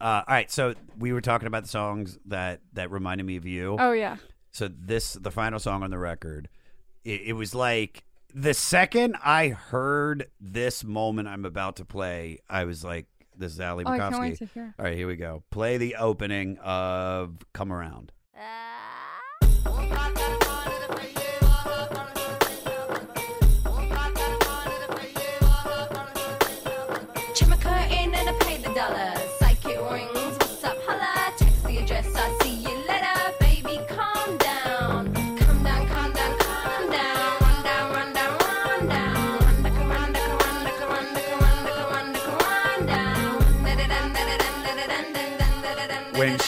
uh, 0.00 0.22
all 0.26 0.34
right, 0.34 0.50
so 0.50 0.74
we 0.98 1.12
were 1.12 1.20
talking 1.20 1.48
about 1.48 1.64
the 1.64 1.68
songs 1.68 2.18
that 2.26 2.60
that 2.72 2.90
reminded 2.90 3.26
me 3.26 3.36
of 3.36 3.44
you. 3.44 3.76
Oh, 3.78 3.92
yeah. 3.92 4.16
So 4.52 4.68
this 4.68 5.12
the 5.14 5.30
final 5.30 5.58
song 5.58 5.82
on 5.82 5.90
the 5.90 5.98
record. 5.98 6.48
It, 7.04 7.20
it 7.26 7.32
was 7.34 7.54
like 7.54 8.04
the 8.34 8.54
second 8.54 9.16
I 9.24 9.48
heard 9.48 10.30
this 10.40 10.84
moment 10.84 11.28
I'm 11.28 11.44
about 11.44 11.76
to 11.76 11.84
play, 11.84 12.38
I 12.48 12.64
was 12.64 12.84
like, 12.84 13.06
"This 13.36 13.52
is 13.52 13.60
Ali 13.60 13.84
Oh, 13.84 13.90
I 13.90 13.98
can't 13.98 14.14
Bukowski." 14.14 14.20
wait 14.20 14.38
to 14.38 14.46
hear. 14.46 14.74
All 14.78 14.84
right, 14.84 14.96
here 14.96 15.06
we 15.06 15.16
go. 15.16 15.42
Play 15.50 15.76
the 15.78 15.96
opening 15.96 16.58
of 16.58 17.38
"Come 17.52 17.72
Around." 17.72 18.12
Check 18.34 18.42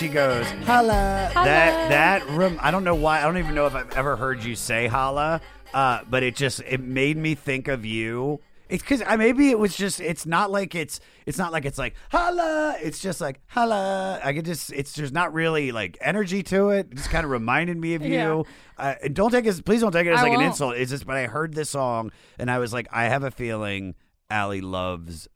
she 0.01 0.09
goes, 0.09 0.47
"Holla," 0.65 1.31
that 1.35 1.91
that 1.91 2.27
room. 2.31 2.59
I 2.63 2.71
don't 2.71 2.85
know 2.85 2.95
why. 2.95 3.21
I 3.21 3.25
don't 3.25 3.37
even 3.37 3.55
know 3.55 3.67
if 3.67 3.75
I've 3.75 3.93
ever 3.93 4.17
heard 4.17 4.43
you 4.43 4.57
say 4.57 4.87
"holla," 4.87 5.43
uh, 5.75 6.01
but 6.09 6.23
it 6.23 6.35
just 6.35 6.61
it 6.61 6.81
made 6.81 7.19
me 7.19 7.35
think 7.35 7.69
of 7.69 7.85
you. 7.85 8.41
It's 8.71 8.83
because 8.83 9.03
maybe 9.19 9.51
it 9.51 9.59
was 9.59 9.77
just. 9.77 10.01
It's 10.01 10.25
not 10.25 10.51
like 10.51 10.75
it's. 10.75 11.01
It's 11.27 11.37
not 11.37 11.53
like 11.53 11.67
it's 11.67 11.77
like 11.77 11.95
holla. 12.11 12.77
It's 12.81 13.01
just 13.01 13.21
like 13.21 13.41
holla. 13.49 14.21
I 14.25 14.33
could 14.33 14.47
just. 14.47 14.73
It's 14.73 14.95
there's 14.95 15.13
not 15.13 15.35
really 15.35 15.71
like 15.71 15.99
energy 16.01 16.43
to 16.45 16.71
it. 16.71 16.87
It 16.91 16.95
just 16.95 17.11
kind 17.11 17.25
of 17.25 17.31
reminded 17.31 17.77
me 17.77 17.95
of 17.95 18.03
Yeah. 18.03 18.27
you. 18.27 18.47
Uh, 18.79 18.95
and 19.03 19.15
don't 19.15 19.31
take 19.33 19.45
it. 19.45 19.63
Please 19.67 19.81
don't 19.83 19.93
take 19.93 20.07
it 20.07 20.13
as 20.13 20.21
I 20.21 20.23
like 20.23 20.33
an 20.33 20.39
won't. 20.39 20.47
insult. 20.53 20.77
It's 20.77 20.91
just. 20.93 21.05
But 21.07 21.17
I 21.17 21.27
heard 21.27 21.53
this 21.53 21.69
song 21.69 22.11
and 22.39 22.51
I 22.51 22.59
was 22.59 22.73
like, 22.73 22.87
I 22.91 23.05
have 23.09 23.23
a 23.25 23.31
feeling 23.31 23.97
Ali 24.31 24.63
loves 24.63 25.29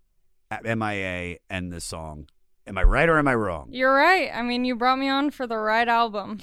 MIA 0.65 1.39
and 1.51 1.71
this 1.73 1.85
song. 1.85 2.29
Am 2.67 2.79
I 2.79 2.83
right 2.83 3.09
or 3.09 3.19
am 3.19 3.29
I 3.29 3.35
wrong? 3.35 3.69
You're 3.71 3.95
right. 3.95 4.31
I 4.33 4.43
mean, 4.43 4.65
you 4.65 4.75
brought 4.75 4.99
me 4.99 5.09
on 5.09 5.31
for 5.31 5.47
the 5.47 5.59
right 5.59 5.87
album. 5.89 6.39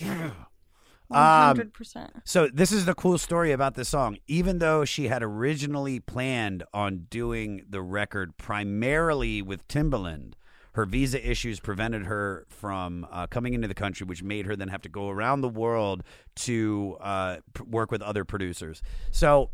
One 1.08 1.20
Um, 1.20 1.48
hundred 1.48 1.74
percent. 1.74 2.12
So 2.24 2.48
this 2.48 2.72
is 2.72 2.86
the 2.86 2.94
cool 2.94 3.18
story 3.18 3.52
about 3.52 3.76
this 3.76 3.90
song. 3.90 4.18
Even 4.28 4.60
though 4.60 4.86
she 4.86 5.08
had 5.10 5.22
originally 5.22 6.00
planned 6.00 6.64
on 6.74 7.08
doing 7.10 7.64
the 7.70 7.82
record 7.82 8.38
primarily 8.38 9.42
with 9.42 9.68
Timbaland, 9.68 10.34
her 10.76 10.86
visa 10.86 11.30
issues 11.30 11.60
prevented 11.60 12.06
her 12.06 12.46
from 12.50 13.06
uh, 13.12 13.28
coming 13.28 13.54
into 13.54 13.68
the 13.68 13.74
country, 13.74 14.06
which 14.06 14.24
made 14.24 14.46
her 14.46 14.56
then 14.56 14.70
have 14.70 14.82
to 14.84 14.90
go 14.90 15.10
around 15.10 15.42
the 15.42 15.50
world 15.50 16.02
to 16.36 16.98
uh, 17.02 17.38
pr- 17.54 17.64
work 17.64 17.92
with 17.92 18.02
other 18.02 18.24
producers. 18.24 18.82
So 19.12 19.50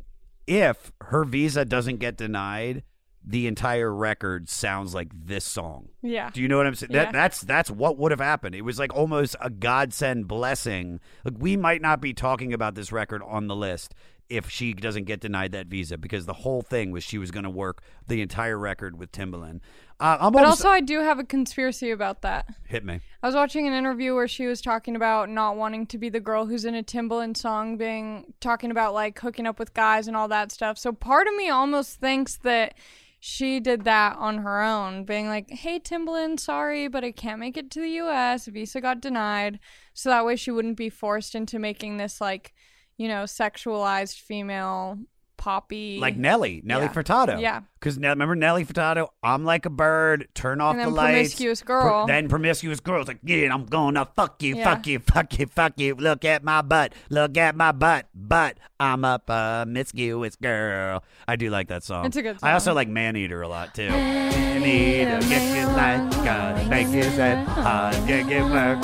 if 0.46 0.92
her 1.02 1.24
visa 1.24 1.66
doesn't 1.66 1.98
get 1.98 2.18
denied, 2.18 2.84
the 3.30 3.46
entire 3.46 3.94
record 3.94 4.48
sounds 4.48 4.96
like 4.96 5.10
this 5.14 5.44
song. 5.44 5.90
Yeah. 6.02 6.30
Do 6.34 6.42
you 6.42 6.48
know 6.48 6.56
what 6.56 6.66
I'm 6.66 6.76
saying? 6.76 6.94
Yeah. 6.94 7.06
That 7.06 7.14
that's 7.14 7.42
that's 7.42 7.70
what 7.70 7.98
would 7.98 8.12
have 8.12 8.22
happened. 8.22 8.56
It 8.56 8.62
was 8.62 8.80
like 8.80 8.96
almost 8.96 9.36
a 9.42 9.50
godsend 9.50 10.28
blessing. 10.30 11.02
Like 11.26 11.34
we 11.38 11.58
might 11.58 11.82
not 11.82 12.00
be 12.00 12.14
talking 12.14 12.54
about 12.54 12.76
this 12.76 12.92
record 12.94 13.22
on 13.24 13.48
the 13.48 13.56
list 13.56 13.94
if 14.30 14.50
she 14.50 14.74
doesn't 14.74 15.06
get 15.06 15.20
denied 15.22 15.52
that 15.54 15.68
visa 15.68 15.98
because 15.98 16.26
the 16.26 16.34
whole 16.34 16.62
thing 16.62 16.92
was 16.92 17.02
she 17.04 17.18
was 17.18 17.32
going 17.32 17.46
to 17.46 17.50
work 17.50 17.82
the 18.08 18.22
entire 18.22 18.58
record 18.58 18.98
with 19.00 19.10
Timbaland. 19.12 19.60
Uh, 20.02 20.18
But 20.18 20.22
almost- 20.44 20.46
also, 20.46 20.70
I 20.70 20.82
do 20.82 21.00
have 21.00 21.18
a 21.18 21.24
conspiracy 21.24 21.92
about 21.92 22.22
that. 22.24 22.46
hit 22.68 22.84
me. 22.84 23.00
I 23.24 23.28
was 23.28 23.36
watching 23.36 23.68
an 23.68 23.74
interview 23.74 24.16
where 24.16 24.28
she 24.28 24.46
was 24.46 24.62
talking 24.62 24.98
about 24.98 25.30
not 25.30 25.56
wanting 25.56 25.86
to 25.88 25.98
be 25.98 26.10
the 26.10 26.20
girl 26.20 26.46
who's 26.46 26.66
in 26.66 26.76
a 26.76 26.84
Timbaland 26.84 27.38
song, 27.38 27.78
being 27.78 28.34
talking 28.42 28.70
about 28.70 28.94
like 28.94 29.18
hooking 29.20 29.48
up 29.48 29.60
with 29.60 29.74
guys 29.74 30.08
and 30.10 30.16
all 30.18 30.28
that 30.28 30.52
stuff. 30.52 30.78
So 30.78 30.92
part 30.92 31.28
of 31.28 31.36
me 31.36 31.50
almost 31.50 32.00
thinks 32.02 32.36
that 32.40 32.74
she 33.20 33.60
did 33.60 33.84
that 33.84 34.16
on 34.18 34.40
her 34.40 34.62
own, 34.62 35.04
being 35.04 35.28
like, 35.28 35.50
"Hey 35.50 35.80
Timbaland, 35.80 36.40
sorry, 36.40 36.88
but 36.88 37.04
I 37.04 37.12
can't 37.12 37.40
make 37.40 37.58
it 37.58 37.72
to 37.72 37.82
the 37.82 37.90
U.S. 37.90 38.46
Visa 38.48 38.82
got 38.82 39.02
denied." 39.02 39.60
So 39.94 40.10
that 40.10 40.26
way 40.26 40.36
she 40.36 40.52
wouldn't 40.52 40.78
be 40.78 40.90
forced 40.90 41.36
into 41.36 41.60
making 41.60 41.98
this 41.98 42.22
like, 42.22 42.54
you 42.98 43.08
know, 43.08 43.24
sexualized 43.24 44.20
female 44.20 45.00
poppy 45.38 46.00
Like 46.00 46.18
Nelly, 46.18 46.62
Nelly 46.66 46.86
Yeah. 46.86 46.94
Furtado. 46.94 47.42
Yeah. 47.42 47.62
Because 47.80 47.98
now 48.00 48.10
remember 48.10 48.36
Nelly 48.36 48.66
Furtado? 48.66 49.10
I'm 49.22 49.46
like 49.46 49.66
a 49.66 49.70
bird. 49.70 50.28
Turn 50.34 50.62
off 50.62 50.72
And 50.74 50.82
the 50.82 50.86
then 50.86 50.94
lights. 50.96 51.14
Promiscuous 51.36 51.62
Girl. 51.62 52.08
then 52.08 52.28
promiscuous 52.28 52.80
girls 52.80 53.08
like, 53.08 53.20
yeah, 53.24 53.54
I'm 53.54 53.66
gonna 53.66 54.06
fuck 54.16 54.42
you, 54.42 54.56
Yeah. 54.58 54.64
fuck 54.64 54.88
you, 54.88 55.00
fuck 55.00 55.38
you, 55.38 55.46
fuck 55.46 55.74
you. 55.80 55.94
Look 55.96 56.26
at 56.26 56.44
my 56.44 56.62
butt, 56.62 56.94
look 57.10 57.38
at 57.38 57.56
my 57.56 57.72
butt, 57.72 58.08
butt. 58.16 58.58
I'm 58.80 59.04
a 59.04 59.20
promiscuous 59.20 60.36
girl. 60.36 61.04
I 61.28 61.36
do 61.36 61.50
like 61.50 61.68
that 61.70 61.84
song. 61.84 62.06
It's 62.06 62.18
a 62.18 62.22
good 62.22 62.40
song. 62.40 62.50
I 62.50 62.54
also 62.54 62.74
like 62.74 62.88
Man 62.88 63.16
Eater 63.16 63.42
a 63.42 63.48
lot 63.48 63.74
too. 63.76 63.90
Man 63.90 64.64
Eater, 64.64 65.20
get 65.28 65.56
your 65.56 65.68
life, 65.68 66.12
gotta 66.26 66.66
make 66.70 66.88
it 66.88 67.12
set 67.16 67.46
hard, 67.48 67.96
get 68.08 68.28
get 68.28 68.44
work 68.44 68.82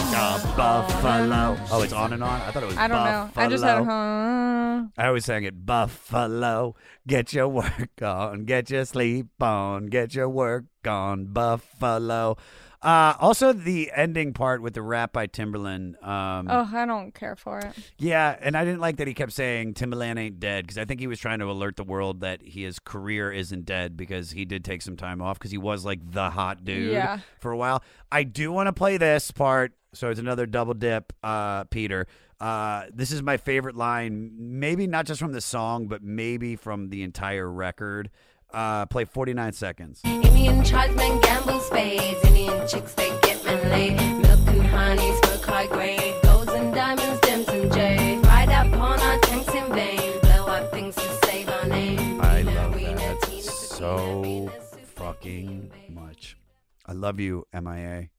Buffalo. 0.55 1.57
Oh, 1.71 1.81
it's 1.83 1.93
on 1.93 2.13
and 2.13 2.23
on. 2.23 2.41
I 2.41 2.51
thought 2.51 2.63
it 2.63 2.67
was. 2.67 2.77
I 2.77 2.87
don't 2.87 3.03
know. 3.03 3.29
I 3.35 3.47
just 3.47 3.63
had 3.63 3.79
a 3.79 3.83
huh. 3.83 4.83
I 4.97 5.07
always 5.07 5.25
sang 5.25 5.43
it 5.43 5.65
Buffalo. 5.65 6.75
Get 7.05 7.33
your 7.33 7.49
work 7.49 8.01
on, 8.01 8.45
get 8.45 8.69
your 8.69 8.85
sleep 8.85 9.27
on, 9.41 9.87
get 9.87 10.15
your 10.15 10.29
work 10.29 10.63
on, 10.87 11.25
Buffalo. 11.25 12.37
Uh, 12.83 13.15
also, 13.19 13.53
the 13.53 13.89
ending 13.95 14.33
part 14.33 14.61
with 14.61 14.73
the 14.73 14.81
rap 14.81 15.13
by 15.13 15.25
Timbaland. 15.25 16.03
Um, 16.05 16.47
Oh, 16.49 16.69
I 16.73 16.85
don't 16.85 17.13
care 17.13 17.35
for 17.35 17.59
it. 17.59 17.73
Yeah, 17.97 18.35
and 18.41 18.57
I 18.57 18.65
didn't 18.65 18.81
like 18.81 18.97
that 18.97 19.07
he 19.07 19.13
kept 19.13 19.31
saying 19.31 19.75
Timbaland 19.75 20.19
ain't 20.19 20.39
dead 20.39 20.65
because 20.65 20.77
I 20.77 20.83
think 20.85 20.99
he 20.99 21.07
was 21.07 21.19
trying 21.19 21.39
to 21.39 21.45
alert 21.49 21.77
the 21.77 21.83
world 21.85 22.19
that 22.21 22.41
his 22.43 22.79
career 22.79 23.31
isn't 23.31 23.65
dead 23.65 23.95
because 23.95 24.31
he 24.31 24.43
did 24.43 24.65
take 24.65 24.81
some 24.81 24.97
time 24.97 25.21
off 25.21 25.39
because 25.39 25.51
he 25.51 25.57
was 25.57 25.85
like 25.85 25.99
the 26.11 26.29
hot 26.29 26.65
dude 26.65 26.91
Yeah. 26.91 27.19
for 27.39 27.51
a 27.51 27.57
while. 27.57 27.81
I 28.11 28.23
do 28.23 28.51
want 28.51 28.67
to 28.67 28.73
play 28.73 28.97
this 28.97 29.31
part, 29.31 29.71
so 29.93 30.09
it's 30.09 30.19
another 30.19 30.45
double 30.45 30.73
dip, 30.73 31.13
uh, 31.23 31.63
Peter. 31.65 32.05
Uh, 32.41 32.83
this 32.93 33.11
is 33.13 33.21
my 33.23 33.37
favorite 33.37 33.75
line, 33.77 34.31
maybe 34.37 34.85
not 34.87 35.05
just 35.05 35.21
from 35.21 35.31
the 35.31 35.39
song, 35.39 35.87
but 35.87 36.03
maybe 36.03 36.57
from 36.57 36.89
the 36.89 37.01
entire 37.03 37.49
record. 37.49 38.09
Uh, 38.53 38.85
play 38.85 39.03
49 39.05 39.51
seconds. 39.53 40.01
Indian 40.03 40.63
tribesmen 40.63 41.19
gamble 41.21 41.59
spades. 41.59 42.23
Indian 42.25 42.67
chicks 42.67 42.93
they 42.93 43.09
get 43.21 43.43
men 43.45 43.69
laid. 43.71 43.95
Milk 44.21 44.47
and 44.47 44.61
honey, 44.67 45.11
smoke 45.23 45.43
high 45.45 45.65
grade. 45.67 46.13
Golds 46.21 46.51
and 46.51 46.73
diamonds, 46.73 47.19
gems 47.25 47.47
and 47.49 47.71
jade. 47.73 48.23
Ride 48.25 48.49
up 48.49 48.71
on 48.73 48.99
our 48.99 49.19
tanks 49.21 49.53
in 49.55 49.73
vain. 49.73 50.19
Blow 50.21 50.45
up 50.45 50.71
things 50.71 50.93
to 50.95 51.25
save 51.25 51.49
our 51.49 51.65
name. 51.65 52.21
I 52.21 52.41
love 52.43 52.73
that 52.79 53.41
so 53.43 54.51
fucking 54.95 55.71
much. 55.89 56.37
I 56.85 56.93
love 56.93 57.19
you, 57.19 57.45
MIA. 57.59 58.09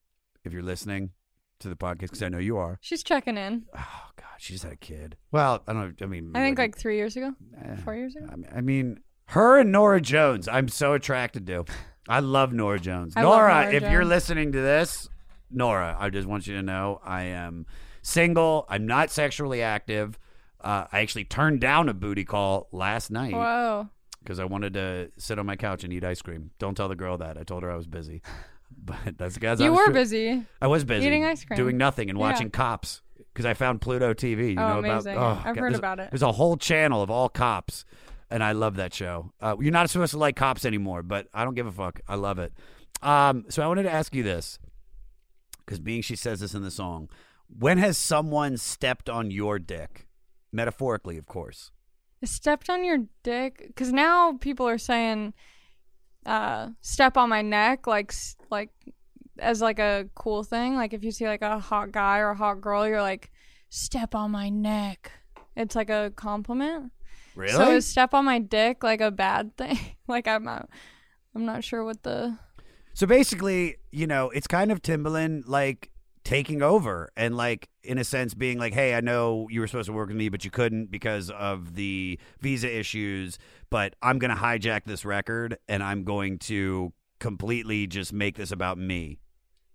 If 0.44 0.52
you're 0.52 0.62
listening 0.62 1.10
to 1.60 1.68
the 1.68 1.76
podcast, 1.76 2.00
because 2.00 2.22
I 2.24 2.28
know 2.28 2.38
you 2.38 2.56
are. 2.56 2.78
She's 2.82 3.02
checking 3.04 3.36
in. 3.38 3.66
Oh 3.76 4.10
God, 4.16 4.26
she's 4.38 4.64
had 4.64 4.72
a 4.72 4.76
kid. 4.76 5.16
Well, 5.30 5.62
I 5.68 5.72
don't. 5.72 6.00
I 6.02 6.06
mean, 6.06 6.32
I 6.34 6.40
think 6.40 6.58
like 6.58 6.76
three 6.76 6.96
years 6.96 7.16
ago, 7.16 7.32
Eh. 7.64 7.76
four 7.76 7.94
years 7.94 8.16
ago. 8.16 8.26
I 8.54 8.60
mean, 8.60 8.98
her 9.28 9.58
and 9.58 9.72
Norah 9.72 10.00
Jones. 10.00 10.48
I'm 10.48 10.68
so 10.68 10.92
attracted 10.94 11.46
to. 11.46 11.64
I 12.08 12.20
love 12.20 12.52
Norah 12.52 12.78
Jones. 12.80 13.14
I 13.16 13.22
love 13.22 13.30
Norah, 13.38 13.62
Norah 13.64 13.74
if 13.74 13.90
you're 13.90 14.04
listening 14.04 14.52
to 14.52 14.60
this, 14.60 15.08
Norah, 15.50 15.96
I 15.98 16.10
just 16.10 16.28
want 16.28 16.46
you 16.46 16.54
to 16.56 16.62
know 16.62 17.00
I 17.04 17.22
am 17.24 17.66
single. 18.02 18.66
I'm 18.68 18.86
not 18.86 19.10
sexually 19.10 19.62
active. 19.62 20.18
Uh, 20.60 20.86
I 20.92 21.00
actually 21.00 21.24
turned 21.24 21.60
down 21.60 21.88
a 21.88 21.94
booty 21.94 22.24
call 22.24 22.68
last 22.72 23.10
night 23.10 23.32
Whoa. 23.34 23.88
because 24.22 24.38
I 24.38 24.44
wanted 24.44 24.74
to 24.74 25.10
sit 25.18 25.38
on 25.38 25.46
my 25.46 25.56
couch 25.56 25.84
and 25.84 25.92
eat 25.92 26.04
ice 26.04 26.22
cream. 26.22 26.50
Don't 26.58 26.74
tell 26.76 26.88
the 26.88 26.96
girl 26.96 27.18
that. 27.18 27.36
I 27.38 27.42
told 27.44 27.62
her 27.62 27.70
I 27.70 27.76
was 27.76 27.86
busy. 27.86 28.22
But 28.76 29.16
that's 29.18 29.38
guys. 29.38 29.60
You 29.60 29.72
were 29.72 29.90
busy. 29.92 30.42
I 30.60 30.66
was 30.66 30.84
busy 30.84 31.06
Eating 31.06 31.24
ice 31.24 31.44
cream. 31.44 31.56
doing 31.56 31.76
nothing 31.78 32.10
and 32.10 32.18
Yeah. 32.18 32.24
watching 32.24 32.50
Cops 32.50 33.02
because 33.32 33.46
I 33.46 33.54
found 33.54 33.80
Pluto 33.80 34.12
TV. 34.14 34.54
You 34.54 34.58
Oh, 34.58 34.68
know 34.68 34.78
amazing. 34.80 35.12
about? 35.12 35.46
I've 35.46 35.54
God, 35.54 35.60
heard 35.60 35.74
about 35.76 36.00
it. 36.00 36.10
There's 36.10 36.22
a 36.22 36.32
whole 36.32 36.56
channel 36.56 37.00
of 37.00 37.08
all 37.08 37.28
cops, 37.28 37.84
and 38.30 38.42
I 38.42 38.52
love 38.52 38.76
that 38.76 38.94
show. 38.94 39.32
Uh, 39.40 39.56
you're 39.60 39.72
not 39.72 39.90
supposed 39.90 40.12
to 40.12 40.18
like 40.18 40.36
cops 40.36 40.64
anymore, 40.64 41.02
but 41.02 41.28
I 41.32 41.44
don't 41.44 41.54
give 41.54 41.66
a 41.66 41.72
fuck. 41.72 42.00
I 42.08 42.16
love 42.16 42.38
it. 42.38 42.52
Um, 43.02 43.44
so 43.48 43.62
I 43.62 43.66
wanted 43.66 43.84
to 43.84 43.92
ask 43.92 44.14
you 44.14 44.22
this 44.22 44.58
because 45.64 45.80
being 45.80 46.02
she 46.02 46.16
says 46.16 46.40
this 46.40 46.54
in 46.54 46.62
the 46.62 46.70
song, 46.70 47.08
when 47.48 47.78
has 47.78 47.96
someone 47.98 48.56
stepped 48.56 49.08
on 49.08 49.30
your 49.30 49.58
dick, 49.58 50.08
metaphorically, 50.52 51.18
of 51.18 51.26
course? 51.26 51.70
Stepped 52.24 52.70
on 52.70 52.84
your 52.84 52.98
dick? 53.22 53.64
Because 53.66 53.92
now 53.92 54.38
people 54.40 54.66
are 54.66 54.78
saying, 54.78 55.34
uh, 56.24 56.70
step 56.80 57.16
on 57.16 57.28
my 57.28 57.42
neck, 57.42 57.86
like, 57.86 58.14
like, 58.50 58.70
as 59.38 59.60
like 59.60 59.78
a 59.78 60.08
cool 60.14 60.42
thing. 60.42 60.74
Like 60.76 60.92
if 60.92 61.04
you 61.04 61.10
see 61.10 61.26
like 61.26 61.42
a 61.42 61.58
hot 61.58 61.92
guy 61.92 62.18
or 62.18 62.30
a 62.30 62.36
hot 62.36 62.60
girl, 62.60 62.86
you're 62.86 63.02
like, 63.02 63.30
step 63.68 64.14
on 64.14 64.30
my 64.30 64.48
neck. 64.48 65.10
It's 65.56 65.76
like 65.76 65.90
a 65.90 66.12
compliment. 66.16 66.92
So 67.34 67.40
Really? 67.40 67.74
is 67.76 67.86
step 67.86 68.14
on 68.14 68.24
my 68.24 68.38
dick 68.38 68.82
like 68.82 69.00
a 69.00 69.10
bad 69.10 69.56
thing? 69.56 69.78
like 70.08 70.28
I'm 70.28 70.44
not, 70.44 70.68
I'm 71.34 71.44
not 71.44 71.64
sure 71.64 71.84
what 71.84 72.02
the. 72.02 72.38
So 72.94 73.06
basically, 73.06 73.76
you 73.90 74.06
know, 74.06 74.30
it's 74.30 74.46
kind 74.46 74.70
of 74.70 74.80
Timbaland 74.82 75.44
like 75.46 75.90
taking 76.22 76.62
over 76.62 77.10
and 77.16 77.36
like 77.36 77.68
in 77.82 77.98
a 77.98 78.04
sense 78.04 78.34
being 78.34 78.58
like, 78.58 78.72
"Hey, 78.72 78.94
I 78.94 79.00
know 79.00 79.48
you 79.50 79.60
were 79.60 79.66
supposed 79.66 79.86
to 79.86 79.92
work 79.92 80.08
with 80.08 80.16
me, 80.16 80.28
but 80.28 80.44
you 80.44 80.50
couldn't 80.50 80.90
because 80.90 81.30
of 81.30 81.74
the 81.74 82.18
visa 82.40 82.72
issues, 82.72 83.38
but 83.68 83.94
I'm 84.00 84.18
going 84.18 84.30
to 84.30 84.40
hijack 84.40 84.84
this 84.84 85.04
record 85.04 85.58
and 85.68 85.82
I'm 85.82 86.04
going 86.04 86.38
to 86.40 86.92
completely 87.18 87.86
just 87.86 88.12
make 88.12 88.36
this 88.36 88.52
about 88.52 88.78
me." 88.78 89.18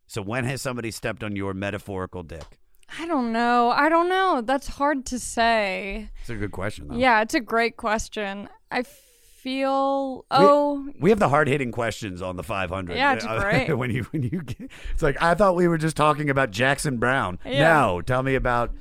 So 0.07 0.21
when 0.23 0.43
has 0.45 0.61
somebody 0.61 0.89
stepped 0.89 1.23
on 1.23 1.35
your 1.35 1.53
metaphorical 1.53 2.23
dick? 2.23 2.58
I 2.97 3.05
don't 3.05 3.31
know. 3.31 3.69
I 3.71 3.89
don't 3.89 4.09
know. 4.09 4.41
That's 4.41 4.67
hard 4.67 5.05
to 5.07 5.19
say. 5.19 6.09
It's 6.21 6.29
a 6.29 6.35
good 6.35 6.51
question 6.51 6.87
though. 6.87 6.95
Yeah, 6.97 7.21
it's 7.21 7.33
a 7.33 7.39
great 7.39 7.77
question. 7.77 8.49
I 8.71 8.83
feel. 8.83 10.25
Oh, 10.31 10.89
We 10.99 11.09
have 11.11 11.19
the 11.19 11.29
hard-hitting 11.29 11.71
questions 11.71 12.21
on 12.21 12.35
the 12.35 12.43
500. 12.43 12.95
Yeah, 12.95 13.13
it's 13.13 13.25
great. 13.41 13.73
when 13.77 13.91
you 13.91 14.03
when 14.05 14.23
you 14.23 14.41
get, 14.41 14.69
it's 14.93 15.03
like 15.03 15.21
I 15.21 15.33
thought 15.33 15.55
we 15.55 15.67
were 15.67 15.77
just 15.77 15.95
talking 15.95 16.29
about 16.29 16.51
Jackson 16.51 16.97
Browne. 16.97 17.39
Yeah. 17.45 17.59
No, 17.79 18.01
tell 18.01 18.23
me 18.23 18.35
about 18.35 18.71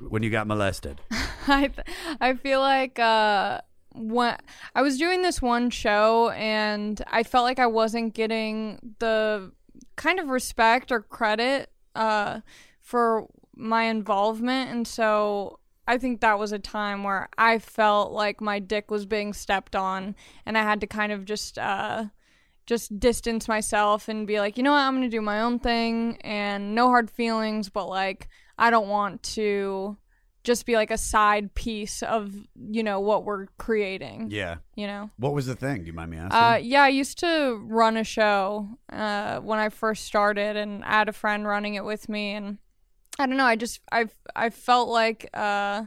when 0.00 0.22
you 0.22 0.30
got 0.30 0.46
molested. 0.46 1.00
I 1.46 1.68
th- 1.68 1.86
I 2.20 2.34
feel 2.34 2.60
like 2.60 2.98
uh 2.98 3.60
when 3.94 4.36
I 4.74 4.82
was 4.82 4.98
doing 4.98 5.22
this 5.22 5.40
one 5.42 5.70
show 5.70 6.30
and 6.30 7.02
I 7.08 7.22
felt 7.22 7.44
like 7.44 7.58
I 7.58 7.66
wasn't 7.66 8.14
getting 8.14 8.94
the 8.98 9.52
kind 9.96 10.20
of 10.20 10.28
respect 10.28 10.92
or 10.92 11.00
credit 11.02 11.70
uh 11.94 12.40
for 12.80 13.26
my 13.58 13.84
involvement 13.84 14.70
and 14.70 14.86
so 14.86 15.58
I 15.86 15.96
think 15.96 16.20
that 16.20 16.38
was 16.38 16.52
a 16.52 16.58
time 16.58 17.02
where 17.02 17.28
I 17.38 17.58
felt 17.58 18.12
like 18.12 18.42
my 18.42 18.58
dick 18.58 18.90
was 18.90 19.06
being 19.06 19.32
stepped 19.32 19.74
on 19.74 20.14
and 20.44 20.56
I 20.56 20.62
had 20.62 20.80
to 20.82 20.86
kind 20.86 21.12
of 21.12 21.24
just 21.24 21.58
uh 21.58 22.04
just 22.66 23.00
distance 23.00 23.48
myself 23.48 24.08
and 24.08 24.26
be 24.26 24.40
like, 24.40 24.58
you 24.58 24.62
know 24.62 24.72
what, 24.72 24.80
I'm 24.80 24.94
gonna 24.94 25.08
do 25.08 25.22
my 25.22 25.40
own 25.40 25.58
thing 25.58 26.18
and 26.20 26.74
no 26.74 26.88
hard 26.88 27.10
feelings, 27.10 27.70
but 27.70 27.88
like 27.88 28.28
I 28.58 28.70
don't 28.70 28.88
want 28.88 29.22
to 29.34 29.96
just 30.44 30.66
be 30.66 30.74
like 30.74 30.90
a 30.90 30.98
side 30.98 31.54
piece 31.54 32.02
of 32.02 32.34
you 32.54 32.82
know 32.82 33.00
what 33.00 33.24
we're 33.24 33.46
creating. 33.58 34.28
Yeah. 34.30 34.56
You 34.76 34.86
know. 34.86 35.10
What 35.16 35.34
was 35.34 35.46
the 35.46 35.54
thing? 35.54 35.80
Do 35.80 35.86
you 35.86 35.92
mind 35.92 36.10
me 36.10 36.18
asking? 36.18 36.38
Uh, 36.38 36.58
yeah, 36.62 36.82
I 36.82 36.88
used 36.88 37.18
to 37.20 37.60
run 37.64 37.96
a 37.96 38.04
show 38.04 38.68
uh, 38.92 39.40
when 39.40 39.58
I 39.58 39.68
first 39.68 40.04
started, 40.04 40.56
and 40.56 40.84
I 40.84 40.98
had 40.98 41.08
a 41.08 41.12
friend 41.12 41.46
running 41.46 41.74
it 41.74 41.84
with 41.84 42.08
me, 42.08 42.32
and 42.32 42.58
I 43.18 43.26
don't 43.26 43.36
know. 43.36 43.44
I 43.46 43.56
just 43.56 43.80
I 43.90 44.06
I 44.36 44.50
felt 44.50 44.88
like 44.88 45.28
uh, 45.34 45.84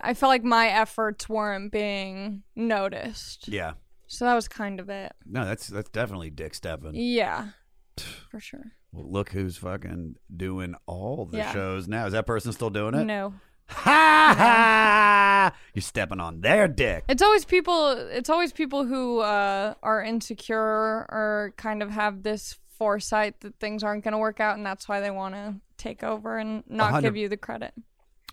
I 0.00 0.14
felt 0.14 0.30
like 0.30 0.44
my 0.44 0.68
efforts 0.68 1.28
weren't 1.28 1.72
being 1.72 2.42
noticed. 2.56 3.48
yeah. 3.48 3.72
So 4.06 4.26
that 4.26 4.34
was 4.34 4.46
kind 4.46 4.78
of 4.78 4.90
it. 4.90 5.12
No, 5.24 5.44
that's 5.46 5.68
that's 5.68 5.88
definitely 5.90 6.30
Dick 6.30 6.54
stepping. 6.54 6.92
Yeah, 6.94 7.48
for 8.30 8.40
sure. 8.40 8.72
Well, 8.92 9.10
look 9.10 9.30
who's 9.30 9.56
fucking 9.56 10.16
doing 10.34 10.74
all 10.86 11.24
the 11.24 11.38
Yeah. 11.38 11.52
shows 11.52 11.88
now. 11.88 12.04
Is 12.06 12.12
that 12.12 12.26
person 12.26 12.52
still 12.52 12.68
doing 12.70 12.94
it? 12.94 13.04
No. 13.04 13.34
Ha 13.68 14.34
ha! 14.36 15.52
You're 15.72 15.80
stepping 15.82 16.20
on 16.20 16.42
their 16.42 16.68
dick. 16.68 17.04
It's 17.08 17.22
always 17.22 17.46
people. 17.46 17.88
It's 18.10 18.28
always 18.28 18.52
people 18.52 18.84
who 18.84 19.20
uh, 19.20 19.74
are 19.82 20.02
insecure 20.02 20.58
or 20.60 21.54
kind 21.56 21.82
of 21.82 21.90
have 21.90 22.22
this 22.22 22.58
foresight 22.82 23.38
that 23.42 23.54
things 23.60 23.84
aren't 23.84 24.02
going 24.02 24.10
to 24.10 24.18
work 24.18 24.40
out, 24.40 24.56
and 24.56 24.66
that's 24.66 24.88
why 24.88 24.98
they 24.98 25.12
want 25.12 25.36
to 25.36 25.54
take 25.76 26.02
over 26.02 26.36
and 26.36 26.64
not 26.68 27.00
give 27.00 27.16
you 27.16 27.28
the 27.28 27.36
credit. 27.36 27.72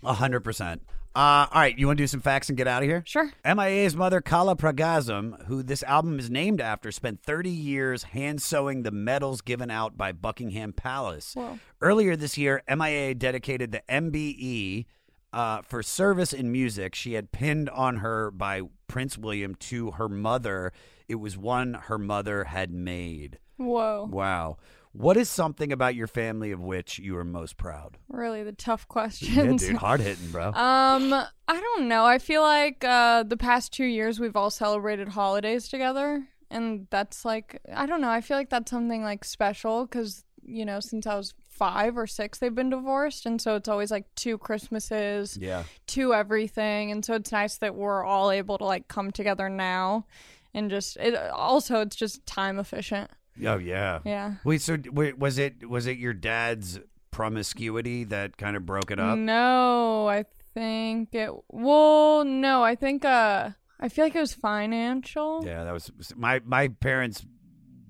A 0.04 0.14
hundred 0.14 0.40
percent. 0.40 0.82
Uh, 1.16 1.46
all 1.52 1.62
right, 1.62 1.78
you 1.78 1.86
want 1.86 1.98
to 1.98 2.04
do 2.04 2.08
some 2.08 2.20
facts 2.20 2.50
and 2.50 2.58
get 2.58 2.68
out 2.68 2.82
of 2.82 2.90
here? 2.90 3.04
Sure. 3.06 3.32
MIA's 3.46 3.96
mother, 3.96 4.22
Kala 4.22 4.56
Pragasam, 4.56 5.46
who 5.46 5.62
this 5.62 5.84
album 5.84 6.18
is 6.18 6.32
named 6.32 6.62
after, 6.62 6.92
spent 6.92 7.22
30 7.22 7.52
years 7.52 8.04
hand 8.04 8.42
sewing 8.42 8.82
the 8.82 8.92
medals 8.92 9.42
given 9.42 9.70
out 9.70 9.96
by 9.96 10.12
Buckingham 10.12 10.74
Palace. 10.74 11.36
Whoa. 11.36 11.60
Earlier 11.80 12.16
this 12.16 12.36
year, 12.40 12.64
MIA 12.68 13.14
dedicated 13.14 13.72
the 13.72 13.84
MBE 13.88 14.86
uh, 15.32 15.62
for 15.62 15.84
service 15.84 16.34
in 16.34 16.52
music. 16.52 16.96
She 16.96 17.14
had 17.14 17.32
pinned 17.32 17.70
on 17.70 17.98
her 17.98 18.32
by 18.32 18.62
Prince 18.88 19.16
William 19.16 19.54
to 19.56 19.92
her 19.92 20.10
mother. 20.10 20.74
It 21.08 21.16
was 21.16 21.38
one 21.38 21.76
her 21.76 22.00
mother 22.00 22.46
had 22.46 22.72
made. 22.72 23.38
Whoa. 23.60 24.08
Wow. 24.10 24.58
What 24.92 25.18
is 25.18 25.30
something 25.30 25.72
about 25.72 25.94
your 25.94 26.08
family 26.08 26.52
of 26.52 26.60
which 26.62 26.98
you 26.98 27.16
are 27.18 27.24
most 27.24 27.58
proud? 27.58 27.98
Really, 28.08 28.42
the 28.44 28.54
tough 28.54 28.88
questions. 28.88 29.36
Yeah, 29.36 29.54
dude, 29.54 29.76
hard 29.78 30.00
hitting, 30.02 30.32
bro. 30.32 30.48
Um, 30.56 31.14
I 31.14 31.60
don't 31.60 31.88
know. 31.88 32.06
I 32.06 32.18
feel 32.18 32.42
like 32.42 32.84
uh, 32.84 33.22
the 33.24 33.38
past 33.38 33.72
two 33.72 33.86
years 33.86 34.20
we've 34.20 34.36
all 34.36 34.50
celebrated 34.50 35.10
holidays 35.10 35.68
together, 35.68 36.28
and 36.50 36.88
that's 36.90 37.24
like 37.24 37.62
I 37.72 37.86
don't 37.86 38.02
know. 38.02 38.10
I 38.10 38.22
feel 38.22 38.36
like 38.36 38.50
that's 38.50 38.72
something 38.72 39.04
like 39.04 39.24
special 39.26 39.86
because 39.86 40.24
you 40.44 40.66
know 40.66 40.80
since 40.80 41.06
I 41.06 41.16
was 41.16 41.36
five 41.50 41.96
or 41.98 42.08
six 42.08 42.40
they've 42.40 42.56
been 42.56 42.72
divorced, 42.72 43.28
and 43.28 43.40
so 43.40 43.56
it's 43.56 43.70
always 43.70 43.92
like 43.92 44.06
two 44.16 44.40
Christmases, 44.40 45.38
Yeah. 45.40 45.64
two 45.86 46.16
everything, 46.16 46.92
and 46.92 47.06
so 47.06 47.14
it's 47.14 47.32
nice 47.32 47.58
that 47.58 47.76
we're 47.76 48.04
all 48.04 48.32
able 48.32 48.58
to 48.58 48.66
like 48.66 48.88
come 48.88 49.12
together 49.12 49.50
now, 49.50 50.08
and 50.54 50.72
just 50.72 50.98
it 50.98 51.16
also 51.16 51.82
it's 51.82 51.96
just 51.96 52.26
time 52.26 52.58
efficient. 52.58 53.12
Oh 53.46 53.58
yeah. 53.58 54.00
Yeah. 54.06 54.36
Wait, 54.44 54.62
so 54.62 54.78
wait, 54.92 55.18
was 55.18 55.38
it 55.38 55.70
was 55.70 55.88
it 55.88 55.98
your 55.98 56.14
dad's 56.14 56.80
promiscuity 57.12 58.04
that 58.06 58.38
kind 58.38 58.56
of 58.56 58.66
broke 58.66 58.92
it 58.92 59.00
up? 59.00 59.18
No, 59.18 60.08
I 60.08 60.26
think 60.54 61.14
it. 61.14 61.32
Well, 61.50 62.26
no, 62.26 62.64
I 62.64 62.76
think. 62.76 63.06
Uh, 63.06 63.52
I 63.80 63.90
feel 63.90 64.06
like 64.06 64.16
it 64.16 64.20
was 64.20 64.34
financial. 64.34 65.44
Yeah, 65.46 65.64
that 65.64 65.74
was 65.74 65.92
my 66.16 66.42
my 66.46 66.68
parents 66.68 67.26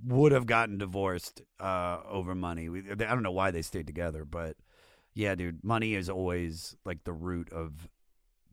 would 0.06 0.32
have 0.32 0.46
gotten 0.46 0.78
divorced 0.78 1.42
uh, 1.60 2.00
over 2.08 2.36
money. 2.36 2.70
We, 2.70 2.84
I 2.92 2.96
don't 2.96 3.24
know 3.24 3.32
why 3.32 3.52
they 3.52 3.62
stayed 3.62 3.88
together, 3.88 4.24
but 4.24 4.56
yeah, 5.14 5.36
dude, 5.36 5.64
money 5.64 5.96
is 5.96 6.10
always 6.10 6.76
like 6.86 7.04
the 7.04 7.12
root 7.14 7.52
of 7.52 7.90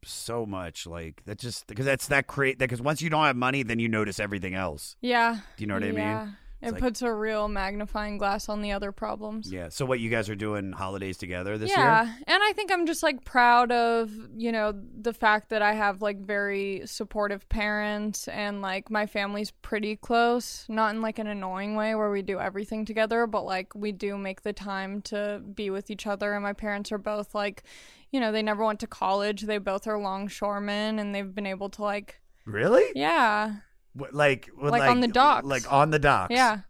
so 0.05 0.47
much. 0.47 0.87
Like 0.87 1.23
that 1.27 1.39
just 1.39 1.67
because 1.67 1.85
that's 1.85 2.09
that 2.09 2.27
create 2.27 2.59
that 2.59 2.67
because 2.69 2.83
once 2.83 3.03
you 3.03 3.11
don't 3.11 3.25
have 3.25 3.37
money, 3.37 3.63
then 3.63 3.79
you 3.79 3.89
notice 3.89 4.19
everything 4.19 4.55
else. 4.55 4.97
Yeah. 5.01 5.39
Do 5.57 5.63
you 5.63 5.67
know 5.67 5.75
what 5.75 5.85
I 5.85 5.93
mean? 5.93 6.37
It 6.63 6.73
like- 6.73 6.81
puts 6.81 7.03
a 7.03 7.13
real 7.13 7.49
magnifying 7.49 8.17
glass 8.17 8.49
on 8.49 8.63
the 8.63 8.73
other 8.73 8.91
problems. 8.91 9.53
Yeah. 9.53 9.69
So 9.69 9.85
what 9.85 10.01
you 10.01 10.09
guys 10.09 10.31
are 10.31 10.35
doing 10.35 10.73
holidays 10.73 11.19
together 11.19 11.59
this 11.59 11.71
yeah, 11.71 11.77
year? 12.05 12.15
Yeah. 12.27 12.35
And 12.35 12.43
I 12.43 12.53
think 12.55 12.73
I'm 12.73 12.87
just 12.87 13.03
like 13.03 13.25
proud 13.25 13.71
of 13.71 14.11
you 14.35 14.53
know 14.53 14.73
the 15.01 15.13
fact 15.13 15.51
that 15.51 15.61
I 15.63 15.75
have 15.75 16.01
like 16.03 16.19
very 16.21 16.83
supportive 16.87 17.49
parents 17.49 18.27
and 18.29 18.63
like 18.63 18.91
my 18.91 19.07
family's 19.07 19.51
pretty 19.51 19.97
close, 19.97 20.65
not 20.69 20.95
in 20.95 21.03
like 21.03 21.19
an 21.19 21.27
annoying 21.27 21.77
way 21.77 21.95
where 21.95 22.11
we 22.11 22.23
do 22.23 22.41
everything 22.41 22.85
together, 22.85 23.27
but 23.27 23.45
like 23.45 23.75
we 23.75 23.93
do 23.93 24.17
make 24.17 24.43
the 24.43 24.53
time 24.53 25.03
to 25.03 25.43
be 25.55 25.69
with 25.71 25.91
each 25.91 26.07
other. 26.07 26.33
And 26.33 26.43
my 26.43 26.53
parents 26.55 26.91
are 26.91 26.99
both 26.99 27.35
like, 27.35 27.65
you 28.11 28.19
know, 28.21 28.33
they 28.33 28.43
never 28.43 28.65
went 28.65 28.81
to 28.81 28.87
college. 28.87 29.43
They 29.43 29.59
both 29.59 29.87
are 29.87 29.99
longshoremen, 29.99 30.99
and 30.99 31.15
they've 31.15 31.35
been 31.35 31.47
able 31.47 31.69
to 31.71 31.83
like, 31.83 32.21
Really? 32.47 32.85
yeah, 32.95 33.57
What, 33.97 34.15
like 34.15 34.49
Like 34.61 34.83
on 34.83 35.01
the 35.01 35.09
docks. 35.09 35.47
Like 35.47 35.73
on 35.73 35.91
the 35.91 35.99
docks. 35.99 36.33
yeah, 36.33 36.61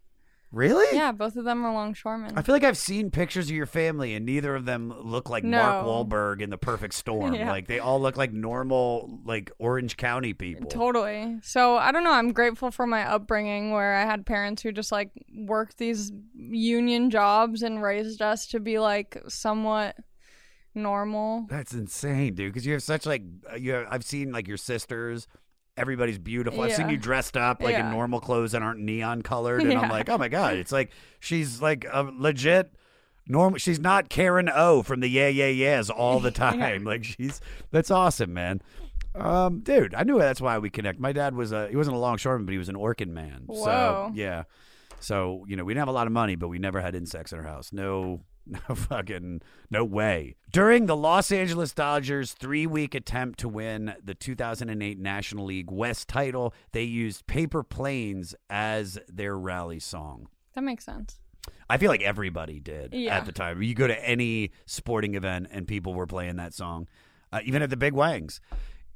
Really? 0.52 0.96
yeah. 0.96 1.12
Both 1.12 1.36
of 1.36 1.44
them 1.44 1.64
are 1.66 1.72
longshoremen. 1.72 2.38
I 2.38 2.42
feel 2.42 2.54
like 2.54 2.64
I've 2.64 2.78
seen 2.78 3.10
pictures 3.10 3.46
of 3.50 3.56
your 3.56 3.66
family, 3.66 4.14
and 4.14 4.24
neither 4.24 4.54
of 4.54 4.64
them 4.64 4.94
look 5.02 5.28
like 5.28 5.44
Mark 5.44 5.84
Wahlberg 5.84 6.40
in 6.40 6.50
The 6.50 6.58
Perfect 6.58 6.94
Storm. 6.94 7.34
Yeah. 7.34 7.50
Like 7.50 7.66
they 7.66 7.80
all 7.80 8.00
look 8.00 8.16
like 8.16 8.32
normal, 8.32 9.20
like 9.24 9.50
Orange 9.58 9.96
County 9.96 10.32
people. 10.32 10.70
Totally. 10.70 11.38
So 11.42 11.76
I 11.76 11.92
don't 11.92 12.04
know. 12.04 12.12
I'm 12.12 12.32
grateful 12.32 12.70
for 12.70 12.86
my 12.86 13.02
upbringing 13.02 13.72
where 13.72 13.94
I 13.96 14.04
had 14.04 14.24
parents 14.24 14.62
who 14.62 14.72
just 14.72 14.92
like 14.92 15.10
worked 15.34 15.76
these 15.78 16.12
union 16.34 17.10
jobs 17.10 17.62
and 17.62 17.82
raised 17.82 18.22
us 18.22 18.46
to 18.48 18.60
be 18.60 18.78
like 18.78 19.20
somewhat 19.28 19.96
normal. 20.74 21.46
That's 21.48 21.72
insane, 21.72 22.34
dude. 22.34 22.52
Because 22.52 22.66
you 22.66 22.72
have 22.74 22.82
such 22.82 23.06
like 23.06 23.22
uh, 23.50 23.56
you. 23.56 23.72
Have, 23.72 23.86
I've 23.90 24.04
seen 24.04 24.32
like 24.32 24.46
your 24.48 24.56
sisters. 24.56 25.26
Everybody's 25.76 26.18
beautiful. 26.18 26.62
I've 26.62 26.72
seen 26.72 26.86
Yeah. 26.86 26.92
you 26.92 26.98
dressed 26.98 27.36
up 27.36 27.62
like 27.62 27.74
in 27.76 27.90
normal 27.90 28.20
clothes 28.20 28.52
that 28.52 28.62
aren't 28.62 28.80
neon 28.80 29.22
colored, 29.22 29.60
and 29.62 29.72
I'm 29.72 29.84
Yeah. 29.84 29.90
like, 29.92 30.08
oh 30.08 30.16
my 30.18 30.28
god, 30.28 30.54
it's 30.56 30.72
like 30.72 30.90
she's 31.20 31.60
like 31.60 31.84
a 31.92 32.02
legit. 32.02 32.72
Normal. 33.28 33.58
She's 33.58 33.80
not 33.80 34.08
Karen 34.08 34.48
O 34.48 34.82
from 34.82 35.00
the 35.00 35.08
Yeah 35.08 35.28
Yeah 35.28 35.48
Yeahs 35.48 35.90
all 35.90 36.20
the 36.20 36.30
time. 36.46 36.84
Like 36.84 37.04
she's 37.04 37.40
that's 37.72 37.90
awesome, 37.90 38.32
man. 38.32 38.62
Um, 39.14 39.60
dude, 39.60 39.94
I 39.94 40.02
knew 40.04 40.18
that's 40.18 40.40
why 40.40 40.58
we 40.58 40.70
connect. 40.70 41.00
My 41.00 41.12
dad 41.12 41.34
was 41.34 41.50
a 41.52 41.68
he 41.68 41.76
wasn't 41.76 41.96
a 41.96 41.98
longshoreman, 41.98 42.46
but 42.46 42.52
he 42.52 42.58
was 42.58 42.68
an 42.68 42.76
Orkin 42.76 43.08
man. 43.08 43.46
So 43.48 43.54
Whoa. 43.64 44.12
yeah. 44.14 44.44
So 45.00 45.44
you 45.48 45.56
know 45.56 45.64
we 45.64 45.72
didn't 45.74 45.80
have 45.82 45.88
a 45.88 45.92
lot 45.92 46.06
of 46.06 46.12
money, 46.12 46.36
but 46.36 46.48
we 46.48 46.58
never 46.58 46.80
had 46.80 46.94
insects 46.94 47.32
in 47.32 47.38
our 47.38 47.44
house. 47.44 47.72
No, 47.72 48.22
no 48.68 48.74
fucking 48.74 49.42
no 49.70 49.84
way. 49.84 50.36
During 50.52 50.86
the 50.86 50.96
Los 50.96 51.32
Angeles 51.32 51.72
Dodgers' 51.74 52.32
three-week 52.32 52.94
attempt 52.94 53.38
to 53.40 53.48
win 53.48 53.94
the 54.02 54.14
2008 54.14 54.98
National 54.98 55.44
League 55.46 55.70
West 55.70 56.08
title, 56.08 56.54
they 56.72 56.84
used 56.84 57.26
"Paper 57.26 57.62
Planes" 57.62 58.34
as 58.48 58.98
their 59.08 59.36
rally 59.36 59.80
song. 59.80 60.28
That 60.54 60.62
makes 60.64 60.84
sense. 60.84 61.18
I 61.68 61.78
feel 61.78 61.90
like 61.90 62.02
everybody 62.02 62.60
did 62.60 62.92
Yeah. 62.94 63.16
at 63.18 63.26
the 63.26 63.32
time. 63.32 63.62
You 63.62 63.74
go 63.74 63.86
to 63.86 64.08
any 64.08 64.52
sporting 64.66 65.14
event 65.14 65.48
and 65.50 65.66
people 65.66 65.94
were 65.94 66.06
playing 66.06 66.36
that 66.36 66.54
song, 66.54 66.86
uh, 67.32 67.40
even 67.44 67.62
at 67.62 67.70
the 67.70 67.76
Big 67.76 67.92
Wangs. 67.92 68.40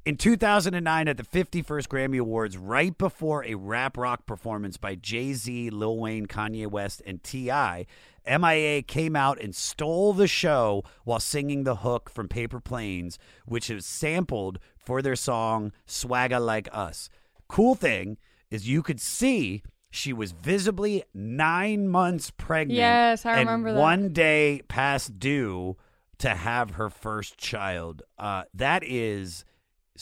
In 0.07 0.17
2009, 0.17 1.09
at 1.09 1.19
the 1.19 1.23
51st 1.23 1.89
Grammy 1.89 2.19
Awards, 2.19 2.57
right 2.57 2.97
before 2.97 3.45
a 3.45 3.55
rap 3.55 3.99
rock 3.99 4.25
performance 4.25 4.79
by 4.79 4.95
Jay 4.95 5.35
Z, 5.35 5.69
Lil 5.71 5.99
Wayne, 5.99 6.27
Kanye 6.27 6.67
West, 6.67 7.03
and 7.07 7.23
T.I., 7.23 7.87
MIA 8.27 8.83
came 8.83 9.17
out 9.17 9.41
and 9.41 9.55
stole 9.55 10.13
the 10.13 10.29
show 10.29 10.85
while 11.05 11.21
singing 11.21 11.65
the 11.65 11.77
hook 11.77 12.11
from 12.11 12.29
Paper 12.29 12.61
Planes, 12.61 13.19
which 13.47 13.71
is 13.71 13.87
sampled 13.87 14.59
for 14.77 15.03
their 15.03 15.17
song 15.17 15.73
Swagga 15.87 16.45
Like 16.45 16.69
Us. 16.73 17.09
Cool 17.49 17.75
thing 17.75 18.17
is 18.51 18.69
you 18.69 18.83
could 18.83 19.01
see 19.01 19.63
she 19.91 20.13
was 20.13 20.33
visibly 20.33 21.05
nine 21.13 21.89
months 21.89 22.31
pregnant. 22.31 22.79
Yes, 22.79 23.27
I 23.27 23.39
and 23.39 23.49
remember 23.49 23.73
that. 23.73 23.81
One 23.81 24.13
day 24.13 24.63
past 24.69 25.19
due 25.19 25.77
to 26.19 26.31
have 26.31 26.73
her 26.73 26.91
first 26.91 27.39
child. 27.39 28.03
Uh, 28.19 28.45
that 28.55 28.85
is 28.85 29.45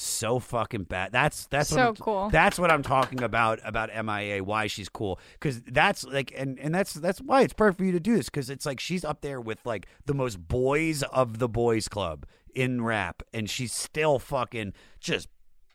so 0.01 0.39
fucking 0.39 0.85
bad. 0.85 1.13
That's 1.13 1.47
that's 1.47 1.71
So 1.71 1.79
I'm- 1.79 1.95
cool. 1.97 2.31
That's 2.31 2.59
what 2.59 2.71
I'm 2.71 2.83
talking 2.83 3.23
about 3.23 3.59
about 3.65 3.91
MIA. 3.95 4.43
Why 4.45 4.67
she's 4.67 4.89
cool 4.89 5.19
because 5.35 5.61
that's 5.63 6.05
like 6.05 6.33
and 6.37 6.59
and 6.59 6.75
that's 6.75 6.95
that's 6.95 7.21
why 7.21 7.43
it's 7.43 7.53
perfect 7.53 7.79
for 7.79 7.85
you 7.85 7.93
to 7.93 8.01
do 8.01 8.17
this 8.17 8.27
because 8.27 8.49
it's 8.51 8.65
like 8.67 8.81
she's 8.81 9.05
up 9.05 9.21
there 9.23 9.41
with 9.41 9.59
like 9.65 9.87
the 10.07 10.15
most 10.15 10.37
boys 10.49 11.03
of 11.05 11.39
the 11.39 11.49
boys 11.49 11.89
club 11.89 12.27
in 12.55 12.83
rap 12.83 13.23
and 13.35 13.49
she's 13.51 13.73
still 13.73 14.19
fucking 14.19 14.73
just 15.01 15.29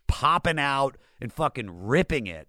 popping 0.07 0.59
out 0.59 0.97
and 1.21 1.31
fucking 1.31 1.85
ripping 1.85 2.27
it. 2.27 2.47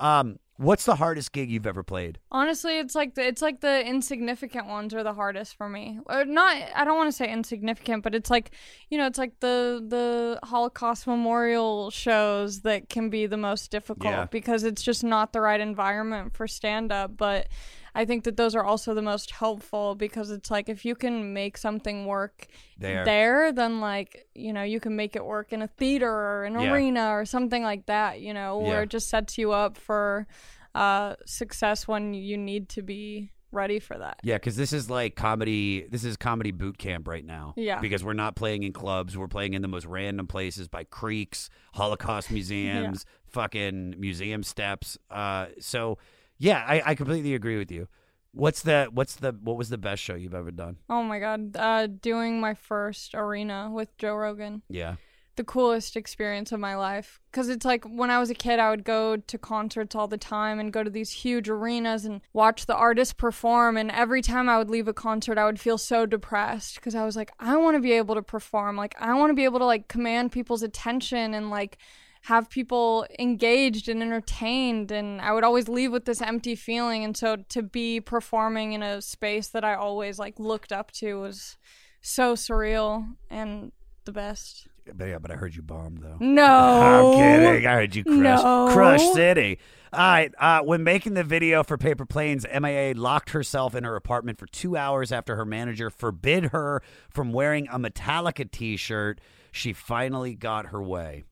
Um, 0.00 0.38
what's 0.62 0.84
the 0.84 0.96
hardest 0.96 1.32
gig 1.32 1.50
you've 1.50 1.66
ever 1.66 1.82
played? 1.82 2.18
Honestly, 2.30 2.78
it's 2.78 2.94
like 2.94 3.14
the 3.14 3.26
it's 3.26 3.42
like 3.42 3.60
the 3.60 3.84
insignificant 3.86 4.66
ones 4.66 4.94
are 4.94 5.02
the 5.02 5.12
hardest 5.14 5.56
for 5.56 5.68
me. 5.68 5.98
Or 6.06 6.24
not 6.24 6.56
I 6.74 6.84
don't 6.84 6.96
want 6.96 7.08
to 7.08 7.16
say 7.16 7.30
insignificant, 7.30 8.02
but 8.02 8.14
it's 8.14 8.30
like, 8.30 8.52
you 8.88 8.96
know, 8.98 9.06
it's 9.06 9.18
like 9.18 9.40
the 9.40 9.84
the 9.86 10.38
Holocaust 10.44 11.06
memorial 11.06 11.90
shows 11.90 12.60
that 12.60 12.88
can 12.88 13.10
be 13.10 13.26
the 13.26 13.36
most 13.36 13.70
difficult 13.70 14.12
Yeah. 14.12 14.24
because 14.26 14.64
it's 14.64 14.82
just 14.82 15.04
not 15.04 15.32
the 15.32 15.40
right 15.40 15.60
environment 15.60 16.34
for 16.34 16.46
stand 16.46 16.92
up, 16.92 17.16
but 17.16 17.48
I 17.94 18.04
think 18.04 18.24
that 18.24 18.36
those 18.36 18.54
are 18.54 18.64
also 18.64 18.94
the 18.94 19.02
most 19.02 19.30
helpful 19.32 19.94
because 19.94 20.30
it's 20.30 20.50
like 20.50 20.68
if 20.68 20.84
you 20.84 20.94
can 20.94 21.32
make 21.34 21.58
something 21.58 22.06
work 22.06 22.46
There. 22.78 23.04
there 23.04 23.52
then 23.52 23.80
like, 23.80 24.26
you 24.34 24.52
know, 24.52 24.62
you 24.62 24.80
can 24.80 24.96
make 24.96 25.14
it 25.16 25.24
work 25.24 25.52
in 25.52 25.60
a 25.62 25.68
theater 25.68 26.10
or 26.10 26.44
an 26.44 26.58
Yeah. 26.58 26.72
arena 26.72 27.08
or 27.10 27.24
something 27.24 27.62
like 27.62 27.86
that, 27.86 28.20
you 28.20 28.32
know, 28.32 28.58
where 28.58 28.76
Yeah. 28.78 28.82
it 28.82 28.88
just 28.90 29.08
sets 29.08 29.36
you 29.38 29.52
up 29.52 29.76
for 29.76 30.26
uh, 30.74 31.16
success 31.26 31.86
when 31.86 32.14
you 32.14 32.38
need 32.38 32.70
to 32.70 32.80
be 32.82 33.30
ready 33.50 33.78
for 33.78 33.98
that. 33.98 34.18
Yeah, 34.22 34.36
because 34.36 34.56
this 34.56 34.72
is 34.72 34.88
like 34.88 35.14
comedy. 35.14 35.86
This 35.90 36.02
is 36.04 36.16
comedy 36.16 36.50
boot 36.52 36.78
camp 36.78 37.06
right 37.06 37.22
now. 37.26 37.52
Yeah. 37.58 37.78
Because 37.80 38.02
we're 38.02 38.14
not 38.14 38.34
playing 38.36 38.62
in 38.62 38.72
clubs. 38.72 39.14
We're 39.18 39.28
playing 39.28 39.52
in 39.52 39.60
the 39.60 39.68
most 39.68 39.84
random 39.84 40.26
places 40.26 40.68
by 40.68 40.84
creeks, 40.84 41.50
Holocaust 41.74 42.30
museums, 42.38 43.04
fucking 43.26 43.96
museum 43.98 44.42
steps. 44.42 44.96
Uh, 45.10 45.48
so 45.60 45.98
yeah, 46.42 46.64
I, 46.66 46.82
I 46.84 46.94
completely 46.96 47.34
agree 47.34 47.56
with 47.56 47.70
you. 47.70 47.86
What's 48.34 48.62
the 48.62 48.88
what's 48.92 49.14
the 49.16 49.32
what 49.42 49.56
was 49.56 49.68
the 49.68 49.78
best 49.78 50.02
show 50.02 50.14
you've 50.14 50.34
ever 50.34 50.50
done? 50.50 50.78
Oh 50.88 51.02
my 51.02 51.18
god, 51.20 51.56
uh, 51.56 51.86
doing 51.86 52.40
my 52.40 52.54
first 52.54 53.14
arena 53.14 53.70
with 53.72 53.96
Joe 53.98 54.14
Rogan. 54.16 54.62
Yeah. 54.68 54.96
the 55.36 55.44
coolest 55.44 55.96
experience 55.96 56.52
of 56.52 56.60
my 56.60 56.74
life 56.76 57.20
because 57.30 57.48
it's 57.48 57.64
like 57.64 57.84
when 57.84 58.10
I 58.10 58.18
was 58.18 58.30
a 58.30 58.34
kid, 58.34 58.58
I 58.58 58.70
would 58.70 58.84
go 58.84 59.16
to 59.16 59.38
concerts 59.38 59.94
all 59.94 60.08
the 60.08 60.18
time 60.18 60.58
and 60.60 60.72
go 60.72 60.82
to 60.82 60.90
these 60.90 61.10
huge 61.10 61.48
arenas 61.48 62.04
and 62.04 62.20
watch 62.32 62.66
the 62.66 62.74
artists 62.74 63.14
perform. 63.14 63.76
And 63.78 63.90
every 63.90 64.20
time 64.22 64.48
I 64.48 64.58
would 64.58 64.68
leave 64.70 64.88
a 64.88 64.92
concert, 64.92 65.38
I 65.38 65.46
would 65.46 65.60
feel 65.60 65.78
so 65.78 66.04
depressed 66.06 66.74
because 66.76 66.94
I 66.94 67.04
was 67.04 67.16
like, 67.16 67.32
I 67.38 67.56
want 67.56 67.76
to 67.76 67.80
be 67.80 67.92
able 67.92 68.14
to 68.14 68.22
perform. 68.22 68.76
Like, 68.76 68.94
I 69.00 69.14
want 69.14 69.30
to 69.30 69.34
be 69.34 69.44
able 69.44 69.60
to 69.60 69.64
like 69.66 69.88
command 69.88 70.32
people's 70.32 70.62
attention 70.62 71.32
and 71.34 71.48
like 71.50 71.78
have 72.22 72.48
people 72.48 73.04
engaged 73.18 73.88
and 73.88 74.00
entertained 74.00 74.92
and 74.92 75.20
I 75.20 75.32
would 75.32 75.42
always 75.42 75.68
leave 75.68 75.90
with 75.90 76.04
this 76.04 76.22
empty 76.22 76.54
feeling 76.54 77.02
and 77.04 77.16
so 77.16 77.36
to 77.48 77.62
be 77.62 78.00
performing 78.00 78.74
in 78.74 78.82
a 78.82 79.02
space 79.02 79.48
that 79.48 79.64
I 79.64 79.74
always 79.74 80.18
like 80.18 80.38
looked 80.38 80.72
up 80.72 80.92
to 80.92 81.20
was 81.20 81.56
so 82.00 82.34
surreal 82.34 83.16
and 83.28 83.72
the 84.04 84.12
best. 84.12 84.68
But 84.94 85.06
yeah, 85.06 85.18
but 85.18 85.30
I 85.30 85.34
heard 85.34 85.54
you 85.54 85.62
bombed 85.62 85.98
though. 86.02 86.16
No. 86.20 86.44
I'm 86.44 87.18
kidding. 87.18 87.66
I 87.66 87.74
heard 87.74 87.94
you 87.94 88.04
crush 88.04 88.16
No. 88.18 88.70
Crush 88.72 89.12
City. 89.12 89.58
All 89.92 90.00
right. 90.00 90.32
Uh, 90.38 90.60
when 90.60 90.82
making 90.82 91.14
the 91.14 91.24
video 91.24 91.62
for 91.62 91.78
Paper 91.78 92.04
Planes, 92.04 92.44
MIA 92.52 92.94
locked 92.94 93.30
herself 93.30 93.74
in 93.74 93.84
her 93.84 93.94
apartment 93.94 94.38
for 94.38 94.46
two 94.46 94.76
hours 94.76 95.12
after 95.12 95.36
her 95.36 95.44
manager 95.44 95.90
forbid 95.90 96.46
her 96.46 96.82
from 97.10 97.32
wearing 97.32 97.68
a 97.68 97.78
Metallica 97.78 98.50
T-shirt. 98.50 99.20
She 99.52 99.72
finally 99.72 100.34
got 100.34 100.66
her 100.66 100.82
way. 100.82 101.24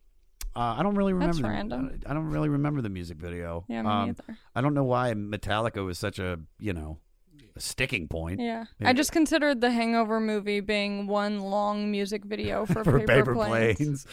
Uh, 0.56 0.74
I 0.78 0.82
don't 0.82 0.94
really 0.96 1.12
remember. 1.12 1.32
That's 1.34 1.42
the- 1.42 1.48
random. 1.48 2.00
I 2.06 2.14
don't 2.14 2.28
really 2.30 2.48
remember 2.48 2.80
the 2.82 2.88
music 2.88 3.18
video. 3.18 3.58
Um, 3.58 3.64
Yeah, 3.68 3.82
me 3.82 4.06
neither. 4.06 4.38
I 4.54 4.60
don't 4.60 4.74
know 4.74 4.84
why 4.84 5.12
Metallica 5.14 5.84
was 5.84 5.98
such 5.98 6.18
a 6.18 6.38
you 6.58 6.72
know 6.72 6.98
a 7.56 7.60
sticking 7.60 8.08
point. 8.08 8.40
Yeah. 8.40 8.64
Maybe- 8.78 8.88
I 8.90 8.92
just 8.92 9.12
considered 9.12 9.60
the 9.60 9.70
Hangover 9.70 10.20
movie 10.20 10.60
being 10.60 11.06
one 11.06 11.40
long 11.40 11.90
music 11.90 12.24
video 12.24 12.66
for, 12.72 12.82
for 12.84 13.00
paper, 13.00 13.34
planes. 13.34 13.76
planes. 13.78 14.06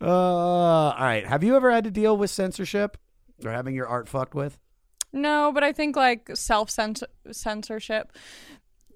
Uh, 0.00 0.06
all 0.06 0.94
right. 0.98 1.26
Have 1.26 1.42
you 1.44 1.56
ever 1.56 1.70
had 1.70 1.84
to 1.84 1.90
deal 1.90 2.16
with 2.16 2.30
censorship 2.30 2.96
or 3.44 3.50
having 3.50 3.74
your 3.74 3.86
art 3.86 4.08
fucked 4.08 4.34
with? 4.34 4.58
No, 5.12 5.52
but 5.52 5.62
I 5.62 5.72
think 5.72 5.94
like 5.94 6.30
self 6.34 6.70
censorship. 7.30 8.12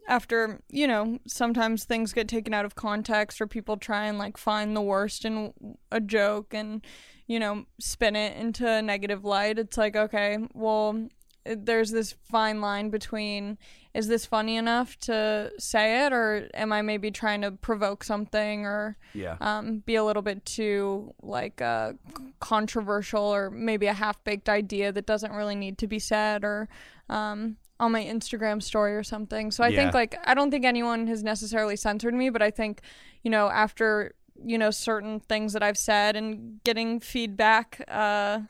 After 0.09 0.61
you 0.71 0.87
know, 0.87 1.19
sometimes 1.27 1.85
things 1.85 2.13
get 2.13 2.29
taken 2.29 2.55
out 2.55 2.65
of 2.65 2.75
context, 2.75 3.41
or 3.41 3.47
people 3.47 3.77
try 3.77 4.05
and 4.07 4.19
like 4.19 4.37
find 4.37 4.77
the 4.77 4.81
worst 4.83 5.25
in 5.25 5.53
a 5.91 6.01
joke 6.01 6.55
and 6.55 6.85
you 7.27 7.41
know 7.41 7.65
spin 7.81 8.15
it 8.17 8.37
into 8.37 8.69
a 8.69 8.83
negative 8.83 9.25
light. 9.25 9.59
It's 9.59 9.77
like 9.77 9.97
okay, 9.97 10.39
well, 10.55 11.09
there's 11.45 11.91
this 11.91 12.15
fine 12.31 12.61
line 12.61 12.91
between 12.91 13.59
is 13.95 14.09
this 14.09 14.27
funny 14.27 14.57
enough 14.57 14.99
to 14.99 15.51
say 15.59 16.05
it, 16.05 16.13
or 16.13 16.49
am 16.53 16.71
I 16.71 16.83
maybe 16.83 17.11
trying 17.11 17.41
to 17.43 17.51
provoke 17.51 18.05
something, 18.05 18.67
or 18.67 18.97
Yeah. 19.15 19.37
um, 19.41 19.79
be 19.87 19.95
a 19.95 20.05
little 20.05 20.23
bit 20.23 20.45
too 20.45 21.15
like 21.23 21.63
uh, 21.63 21.95
controversial 22.41 23.23
or 23.23 23.51
maybe 23.51 23.87
a 23.87 23.95
half 23.95 24.23
baked 24.23 24.49
idea 24.49 24.93
that 24.93 25.07
doesn't 25.07 25.33
really 25.33 25.55
need 25.55 25.79
to 25.79 25.87
be 25.87 25.99
said 25.99 26.45
or 26.45 26.69
um, 27.09 27.57
on 27.79 27.93
my 27.93 28.03
Instagram 28.05 28.63
story 28.63 28.97
or 28.97 29.03
something. 29.03 29.51
So 29.51 29.63
I 29.65 29.69
Yeah. 29.69 29.77
think 29.77 29.95
like 29.95 30.19
I 30.25 30.35
don't 30.35 30.51
think 30.51 30.65
anyone 30.65 31.07
has 31.09 31.23
necessarily 31.23 31.77
censored 31.77 32.15
me, 32.15 32.31
but 32.31 32.43
I 32.43 32.51
think 32.51 32.81
you 33.23 33.31
know 33.31 33.49
after 33.49 34.15
you 34.45 34.59
know 34.59 34.71
certain 34.71 35.21
things 35.21 35.53
that 35.55 35.63
I've 35.63 35.79
said 35.79 36.17
and 36.17 36.61
getting 36.65 37.01
feedback. 37.01 37.83
Uh, 37.89 38.41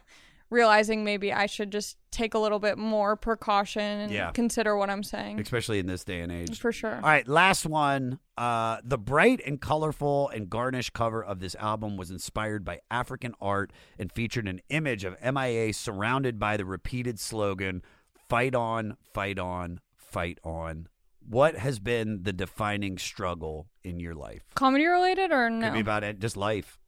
realizing 0.49 1.03
maybe 1.03 1.33
I 1.33 1.47
should 1.47 1.73
just 1.73 1.97
take 2.13 2.33
a 2.33 2.39
little 2.39 2.61
bit 2.61 2.79
more 2.79 3.17
precaution 3.17 3.83
and 3.83 4.13
Yeah. 4.13 4.31
consider 4.31 4.77
what 4.77 4.89
I'm 4.89 5.03
saying. 5.03 5.41
Especially 5.41 5.81
in 5.81 5.89
this 5.89 6.05
day 6.05 6.21
and 6.21 6.31
age. 6.31 6.61
For 6.61 6.71
sure. 6.71 6.95
All 6.95 7.01
right, 7.01 7.27
last 7.27 7.67
one. 7.67 8.21
Uh, 8.39 8.77
the 8.85 8.97
bright 8.97 9.41
and 9.45 9.61
colorful 9.61 10.29
and 10.29 10.49
garnished 10.49 10.93
cover 10.93 11.21
of 11.23 11.41
this 11.41 11.57
album 11.57 11.97
was 11.97 12.13
inspired 12.13 12.65
by 12.65 12.79
African 12.93 13.35
art 13.41 13.73
and 13.99 14.13
featured 14.13 14.47
an 14.47 14.61
image 14.69 15.03
of 15.03 15.17
MIA 15.21 15.73
surrounded 15.75 16.39
by 16.39 16.57
the 16.57 16.65
repeated 16.65 17.19
slogan 17.19 17.83
Fight 18.29 18.55
on, 18.55 18.97
fight 19.15 19.39
on, 19.39 19.81
fight 19.97 20.39
on. 20.43 20.89
What 21.29 21.57
has 21.57 21.79
been 21.79 22.23
the 22.23 22.33
defining 22.33 22.99
struggle 22.99 23.69
in 23.83 24.01
your 24.01 24.15
life? 24.15 24.43
Comedy 24.55 24.87
related 24.87 25.33
or 25.33 25.51
no? 25.51 25.69
Could 25.69 25.75
be 25.75 25.81
about 25.81 26.05
it, 26.05 26.21
just 26.21 26.37
life. 26.37 26.79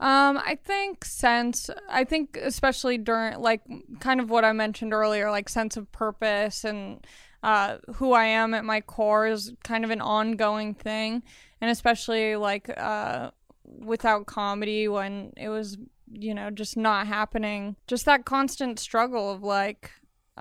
Um, 0.00 0.38
I 0.38 0.58
think 0.64 1.04
sense. 1.04 1.70
I 1.88 2.02
think 2.02 2.36
especially 2.36 2.98
during 2.98 3.38
like 3.38 3.62
kind 4.00 4.20
of 4.20 4.30
what 4.30 4.44
I 4.44 4.52
mentioned 4.52 4.92
earlier, 4.92 5.30
like 5.30 5.48
sense 5.48 5.76
of 5.76 5.90
purpose 5.92 6.64
and 6.64 7.06
uh, 7.44 7.78
who 7.94 8.12
I 8.12 8.24
am 8.24 8.54
at 8.54 8.64
my 8.64 8.80
core 8.80 9.26
is 9.28 9.52
kind 9.62 9.84
of 9.84 9.90
an 9.90 10.00
ongoing 10.00 10.74
thing, 10.74 11.22
and 11.60 11.70
especially 11.70 12.34
like 12.34 12.68
uh, 12.76 13.30
without 13.64 14.26
comedy 14.26 14.88
when 14.88 15.32
it 15.36 15.48
was 15.48 15.78
you 16.10 16.34
know 16.34 16.50
just 16.50 16.76
not 16.76 17.06
happening, 17.06 17.76
just 17.86 18.04
that 18.06 18.24
constant 18.24 18.80
struggle 18.80 19.30
of 19.30 19.44
like 19.44 19.92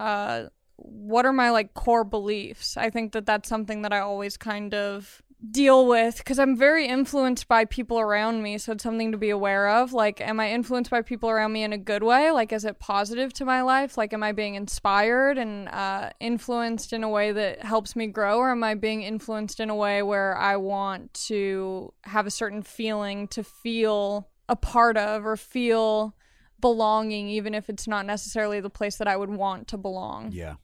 uh 0.02 0.50
what 0.78 1.28
are 1.28 1.34
my 1.34 1.52
like 1.52 1.76
core 1.76 2.04
beliefs? 2.04 2.76
I 2.76 2.90
think 2.90 3.12
that 3.12 3.26
that's 3.26 3.48
something 3.48 3.84
that 3.84 3.94
i 3.94 4.00
always 4.00 4.36
kind 4.36 4.74
of 4.74 5.22
deal 5.50 5.88
with 5.88 6.20
because 6.20 6.38
i'm 6.38 6.56
very 6.56 6.86
influenced 6.86 7.48
by 7.48 7.66
people 7.66 8.00
around 8.00 8.44
me 8.44 8.60
so 8.60 8.74
it's 8.74 8.84
something 8.84 9.12
to 9.12 9.18
be 9.18 9.30
aware 9.30 9.70
of. 9.70 9.94
Like 9.94 10.20
am 10.22 10.40
i 10.40 10.52
influenced 10.52 10.90
by 10.90 11.02
people 11.02 11.30
around 11.30 11.52
me 11.54 11.64
in 11.64 11.74
a 11.74 11.78
good 11.78 12.04
way? 12.04 12.32
Like 12.32 12.52
is 12.52 12.66
it 12.66 12.80
positive 12.80 13.32
to 13.34 13.46
my 13.46 13.62
life? 13.62 13.98
Like 13.98 14.12
am 14.14 14.24
i 14.24 14.32
being 14.32 14.56
inspired 14.56 15.38
and 15.38 15.70
uh, 15.70 16.10
influenced 16.20 16.94
in 16.94 17.04
a 17.04 17.10
way 17.10 17.32
that 17.32 17.64
helps 17.64 17.96
me 17.96 18.08
grow? 18.08 18.38
Or 18.38 18.52
am 18.52 18.64
i 18.64 18.74
being 18.74 19.04
influenced 19.04 19.60
in 19.60 19.70
a 19.70 19.76
way 19.76 20.02
where 20.02 20.36
i 20.38 20.56
want 20.56 21.14
to 21.30 21.94
have 22.04 22.26
a 22.26 22.32
certain 22.32 22.64
feeling 22.64 23.28
to 23.30 23.44
feel 23.44 24.30
a 24.50 24.56
part 24.56 24.98
of 24.98 25.26
or 25.26 25.38
feel 25.38 26.16
belonging 26.62 27.28
even 27.30 27.54
if 27.54 27.70
it's 27.70 27.88
not 27.88 28.06
necessarily 28.06 28.60
the 28.62 28.70
place 28.70 28.98
that 28.98 29.08
i 29.08 29.16
would 29.18 29.30
want 29.30 29.68
to 29.68 29.78
belong 29.78 30.32
Yeah. 30.32 30.56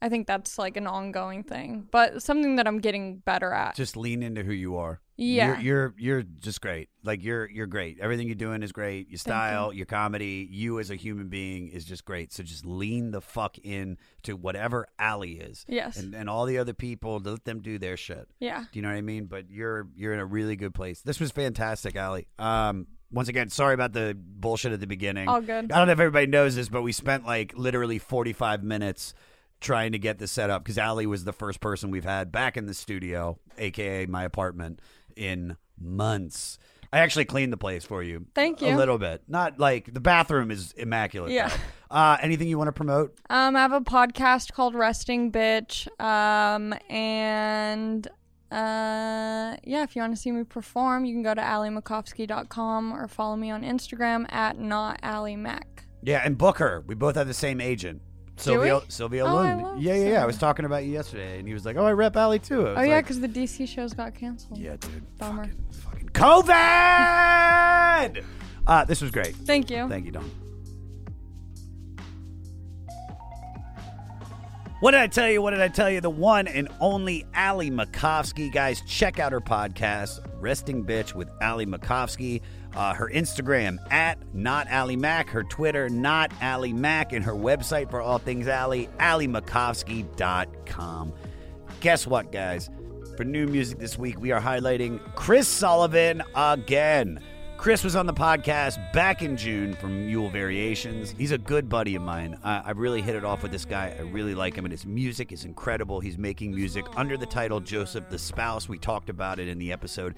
I 0.00 0.08
think 0.08 0.28
that's 0.28 0.58
like 0.58 0.76
an 0.76 0.86
ongoing 0.86 1.42
thing, 1.42 1.88
but 1.90 2.22
something 2.22 2.54
that 2.54 2.68
I'm 2.68 2.78
getting 2.78 3.16
better 3.16 3.52
at. 3.52 3.74
Just 3.74 3.96
lean 3.96 4.22
into 4.22 4.44
who 4.44 4.52
you 4.52 4.76
are. 4.76 5.00
Yeah. 5.16 5.58
You're 5.58 5.60
you're, 5.60 5.94
you're 5.98 6.22
just 6.22 6.60
great. 6.60 6.88
Like 7.02 7.24
you're 7.24 7.50
you're 7.50 7.66
great. 7.66 7.98
Everything 7.98 8.28
you're 8.28 8.36
doing 8.36 8.62
is 8.62 8.70
great. 8.70 9.08
Your 9.08 9.18
style, 9.18 9.72
your 9.72 9.86
comedy, 9.86 10.46
you 10.52 10.78
as 10.78 10.92
a 10.92 10.94
human 10.94 11.28
being 11.30 11.66
is 11.66 11.84
just 11.84 12.04
great. 12.04 12.32
So 12.32 12.44
just 12.44 12.64
lean 12.64 13.10
the 13.10 13.20
fuck 13.20 13.58
in 13.58 13.98
to 14.22 14.34
whatever 14.36 14.86
Ali 15.00 15.32
is. 15.32 15.64
Yes. 15.66 15.96
And 15.96 16.14
and 16.14 16.30
all 16.30 16.46
the 16.46 16.58
other 16.58 16.74
people, 16.74 17.18
let 17.18 17.44
them 17.44 17.60
do 17.60 17.76
their 17.80 17.96
shit. 17.96 18.28
Yeah. 18.38 18.66
Do 18.70 18.78
you 18.78 18.82
know 18.82 18.90
what 18.90 18.98
I 18.98 19.00
mean? 19.02 19.24
But 19.24 19.50
you're 19.50 19.88
you're 19.96 20.14
in 20.14 20.20
a 20.20 20.26
really 20.26 20.54
good 20.54 20.74
place. 20.74 21.00
This 21.02 21.18
was 21.18 21.32
fantastic, 21.32 21.98
Ali. 21.98 22.28
Um 22.38 22.86
once 23.10 23.28
again, 23.28 23.48
sorry 23.48 23.74
about 23.74 23.92
the 23.92 24.16
bullshit 24.18 24.72
at 24.72 24.80
the 24.80 24.86
beginning. 24.86 25.28
All 25.28 25.40
good. 25.40 25.72
I 25.72 25.78
don't 25.78 25.86
know 25.86 25.92
if 25.92 26.00
everybody 26.00 26.26
knows 26.26 26.56
this, 26.56 26.68
but 26.68 26.82
we 26.82 26.92
spent 26.92 27.24
like 27.24 27.56
literally 27.56 27.98
45 27.98 28.62
minutes 28.62 29.14
trying 29.60 29.92
to 29.92 29.98
get 29.98 30.18
this 30.18 30.30
set 30.30 30.50
up 30.50 30.62
because 30.62 30.78
Ali 30.78 31.06
was 31.06 31.24
the 31.24 31.32
first 31.32 31.60
person 31.60 31.90
we've 31.90 32.04
had 32.04 32.30
back 32.30 32.56
in 32.56 32.66
the 32.66 32.74
studio, 32.74 33.38
aka 33.56 34.06
my 34.06 34.24
apartment, 34.24 34.80
in 35.16 35.56
months. 35.80 36.58
I 36.92 37.00
actually 37.00 37.26
cleaned 37.26 37.52
the 37.52 37.58
place 37.58 37.84
for 37.84 38.02
you. 38.02 38.26
Thank 38.34 38.62
you. 38.62 38.74
A 38.74 38.76
little 38.76 38.96
bit. 38.96 39.22
Not 39.28 39.58
like 39.58 39.92
the 39.92 40.00
bathroom 40.00 40.50
is 40.50 40.72
immaculate. 40.72 41.32
Yeah. 41.32 41.52
Uh, 41.90 42.16
anything 42.20 42.48
you 42.48 42.58
want 42.58 42.68
to 42.68 42.72
promote? 42.72 43.16
Um, 43.30 43.56
I 43.56 43.60
have 43.60 43.72
a 43.72 43.80
podcast 43.80 44.52
called 44.52 44.74
Resting 44.74 45.30
Bitch. 45.32 45.88
Um, 46.00 46.74
and 46.90 48.06
uh, 48.50 49.56
yeah, 49.64 49.82
if 49.82 49.94
you 49.94 50.02
want 50.02 50.14
to 50.14 50.20
see 50.20 50.32
me 50.32 50.44
perform, 50.44 51.04
you 51.04 51.14
can 51.14 51.22
go 51.22 51.34
to 51.34 51.40
AliMacofsky.com 51.40 52.92
or 52.92 53.06
follow 53.08 53.36
me 53.36 53.50
on 53.50 53.62
Instagram 53.62 54.30
at 54.32 54.58
not 54.58 54.98
Ali 55.02 55.36
Mac. 55.36 55.84
Yeah, 56.02 56.22
and 56.24 56.38
book 56.38 56.58
her. 56.58 56.82
We 56.86 56.94
both 56.94 57.16
have 57.16 57.26
the 57.26 57.34
same 57.34 57.60
agent. 57.60 58.00
Sylvia 58.36 58.76
we? 58.76 58.82
Sylvia 58.88 59.24
Oh, 59.24 59.28
I 59.28 59.32
Lund. 59.32 59.62
love 59.62 59.82
yeah, 59.82 59.94
yeah, 59.94 60.08
yeah. 60.10 60.22
I 60.22 60.26
was 60.26 60.38
talking 60.38 60.64
about 60.64 60.84
you 60.84 60.92
yesterday, 60.92 61.38
and 61.40 61.48
he 61.48 61.54
was 61.54 61.66
like, 61.66 61.76
"Oh, 61.76 61.84
I 61.84 61.90
rep 61.92 62.16
Ali 62.16 62.38
too." 62.38 62.60
I 62.60 62.70
was 62.70 62.78
Oh 62.78 62.82
yeah, 62.82 62.94
like, 62.94 63.04
because 63.04 63.20
the 63.20 63.28
DC 63.28 63.66
shows 63.68 63.94
got 63.94 64.14
canceled. 64.14 64.58
Yeah, 64.60 64.76
dude. 64.76 65.18
Bummer. 65.18 65.50
COVID. 66.12 68.24
Uh, 68.68 68.84
this 68.84 69.00
was 69.00 69.10
great. 69.10 69.34
Thank 69.34 69.70
you. 69.70 69.88
Thank 69.88 70.04
you, 70.04 70.12
Don. 70.12 70.30
What 74.80 74.92
did 74.92 75.00
I 75.00 75.08
tell 75.08 75.28
you? 75.28 75.42
What 75.42 75.50
did 75.50 75.60
I 75.60 75.66
tell 75.66 75.90
you? 75.90 76.00
The 76.00 76.08
one 76.08 76.46
and 76.46 76.68
only 76.78 77.26
Ali 77.36 77.68
Macofsky. 77.68 78.52
Guys, 78.52 78.80
check 78.82 79.18
out 79.18 79.32
her 79.32 79.40
podcast, 79.40 80.20
Resting 80.40 80.84
Bitch 80.84 81.14
with 81.14 81.28
Ali 81.42 81.66
Macofsky. 81.66 82.42
Uh, 82.76 82.94
her 82.94 83.10
Instagram, 83.12 83.78
at 83.90 84.18
not 84.32 84.70
Ali 84.70 84.94
Mac. 84.94 85.30
Her 85.30 85.42
Twitter, 85.42 85.88
not 85.88 86.30
Ali 86.40 86.72
Mac. 86.72 87.12
And 87.12 87.24
her 87.24 87.32
website 87.32 87.90
for 87.90 88.00
all 88.00 88.18
things 88.18 88.46
Ali, 88.46 88.88
AliMacofsky.com. 88.98 91.12
Guess 91.80 92.06
what, 92.06 92.30
guys? 92.30 92.70
For 93.16 93.24
new 93.24 93.48
music 93.48 93.80
this 93.80 93.98
week, 93.98 94.20
we 94.20 94.30
are 94.30 94.40
highlighting 94.40 95.00
Chris 95.16 95.48
Sullivan 95.48 96.22
again. 96.36 97.18
Chris 97.58 97.82
was 97.82 97.96
on 97.96 98.06
the 98.06 98.14
podcast 98.14 98.92
back 98.92 99.20
in 99.20 99.36
June 99.36 99.74
from 99.74 100.06
Mule 100.06 100.30
Variations. 100.30 101.12
He's 101.18 101.32
a 101.32 101.38
good 101.38 101.68
buddy 101.68 101.96
of 101.96 102.02
mine. 102.02 102.38
I, 102.44 102.62
I 102.66 102.70
really 102.70 103.02
hit 103.02 103.16
it 103.16 103.24
off 103.24 103.42
with 103.42 103.50
this 103.50 103.64
guy. 103.64 103.96
I 103.98 104.02
really 104.02 104.36
like 104.36 104.54
him, 104.54 104.64
and 104.64 104.70
his 104.70 104.86
music 104.86 105.32
is 105.32 105.44
incredible. 105.44 105.98
He's 105.98 106.16
making 106.16 106.54
music 106.54 106.86
under 106.96 107.16
the 107.16 107.26
title 107.26 107.58
Joseph 107.58 108.10
the 108.10 108.18
Spouse. 108.18 108.68
We 108.68 108.78
talked 108.78 109.10
about 109.10 109.40
it 109.40 109.48
in 109.48 109.58
the 109.58 109.72
episode, 109.72 110.14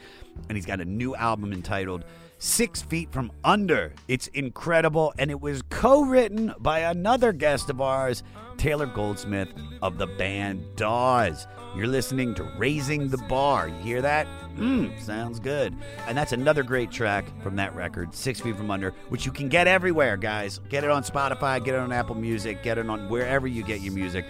and 0.51 0.57
he's 0.57 0.67
got 0.67 0.83
a 0.83 0.85
new 0.85 1.17
album 1.17 1.55
entitled 1.55 2.05
Six 2.37 2.83
Feet 2.83 3.11
from 3.11 3.33
Under. 3.43 3.95
It's 4.07 4.27
incredible, 4.29 5.15
and 5.19 5.31
it 5.31 5.41
was 5.41 5.63
co 5.71 6.03
written 6.03 6.53
by 6.59 6.81
another 6.81 7.33
guest 7.33 7.71
of 7.71 7.81
ours, 7.81 8.23
Taylor 8.59 8.87
Goldsmith 8.87 9.49
of 9.81 9.97
the 9.97 10.07
band 10.07 10.63
Dawes. 10.77 11.47
You're 11.75 11.87
listening 11.87 12.35
to 12.35 12.43
Raising 12.59 13.09
the 13.09 13.19
Bar. 13.29 13.69
You 13.69 13.77
hear 13.77 14.03
that? 14.03 14.27
Mmm, 14.61 15.01
sounds 15.01 15.41
good. 15.41 15.75
And 16.07 16.17
that's 16.17 16.33
another 16.33 16.63
great 16.63 16.91
track 16.91 17.25
from 17.43 17.57
that 17.57 17.75
record, 17.75 18.15
Six 18.15 18.41
Feet 18.41 18.57
from 18.57 18.71
Under, 18.71 18.91
which 19.09 19.25
you 19.25 19.33
can 19.33 19.49
get 19.49 19.67
everywhere, 19.67 20.19
guys. 20.19 20.61
Get 20.69 20.85
it 20.85 20.91
on 20.91 21.03
Spotify, 21.03 21.65
get 21.65 21.75
it 21.75 21.79
on 21.81 21.93
Apple 21.93 22.15
Music, 22.15 22.63
get 22.63 22.77
it 22.77 22.89
on 22.89 23.09
wherever 23.09 23.47
you 23.47 23.63
get 23.63 23.81
your 23.81 23.95
music. 23.95 24.27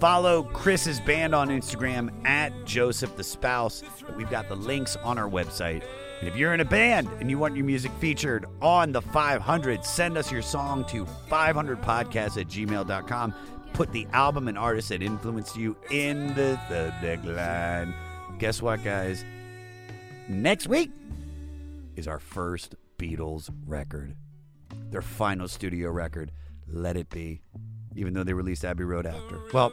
Follow 0.00 0.42
Chris's 0.42 1.00
band 1.00 1.34
on 1.34 1.48
Instagram 1.48 2.10
at 2.26 2.52
Joseph 2.66 3.16
the 3.16 3.24
Spouse. 3.24 3.82
We've 4.16 4.28
got 4.28 4.48
the 4.50 4.56
links 4.56 4.96
on 4.96 5.16
our 5.16 5.30
website. 5.30 5.82
And 6.20 6.28
if 6.28 6.36
you're 6.36 6.52
in 6.52 6.60
a 6.60 6.64
band 6.64 7.08
and 7.20 7.30
you 7.30 7.38
want 7.38 7.56
your 7.56 7.64
music 7.64 7.90
featured 8.00 8.44
on 8.60 8.92
the 8.92 9.00
500, 9.00 9.82
send 9.82 10.18
us 10.18 10.30
your 10.30 10.42
song 10.42 10.84
to 10.86 11.06
500podcast 11.30 12.38
at 12.38 12.48
gmail.com. 12.48 13.34
Put 13.72 13.92
the 13.92 14.06
album 14.12 14.48
and 14.48 14.58
artist 14.58 14.90
that 14.90 15.02
influenced 15.02 15.56
you 15.56 15.74
in 15.90 16.34
the 16.34 16.58
subject 16.68 17.24
line. 17.24 17.94
Guess 18.38 18.60
what, 18.60 18.84
guys? 18.84 19.24
Next 20.28 20.68
week 20.68 20.90
is 21.96 22.08
our 22.08 22.18
first 22.18 22.76
Beatles 22.98 23.50
record. 23.66 24.16
Their 24.90 25.02
final 25.02 25.48
studio 25.48 25.90
record, 25.90 26.32
Let 26.66 26.96
It 26.96 27.10
Be, 27.10 27.42
even 27.94 28.14
though 28.14 28.24
they 28.24 28.32
released 28.32 28.64
Abbey 28.64 28.84
Road 28.84 29.06
after. 29.06 29.40
Well, 29.52 29.72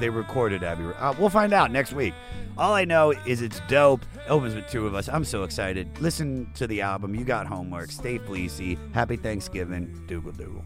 they 0.00 0.10
recorded 0.10 0.64
Abbey 0.64 0.84
Road. 0.84 0.96
Uh, 0.98 1.14
we'll 1.18 1.30
find 1.30 1.52
out 1.52 1.70
next 1.70 1.92
week. 1.92 2.12
All 2.58 2.72
I 2.72 2.84
know 2.84 3.12
is 3.24 3.40
it's 3.40 3.60
dope. 3.68 4.02
It 4.16 4.28
opens 4.28 4.54
with 4.54 4.68
two 4.68 4.86
of 4.86 4.94
us. 4.94 5.08
I'm 5.08 5.24
so 5.24 5.44
excited. 5.44 6.00
Listen 6.00 6.50
to 6.54 6.66
the 6.66 6.80
album. 6.82 7.14
You 7.14 7.24
got 7.24 7.46
homework. 7.46 7.90
Stay 7.90 8.18
fleecy. 8.18 8.78
Happy 8.92 9.16
Thanksgiving. 9.16 10.04
Doogle 10.08 10.32
doogle. 10.32 10.64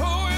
Oh, 0.00 0.28
and 0.30 0.37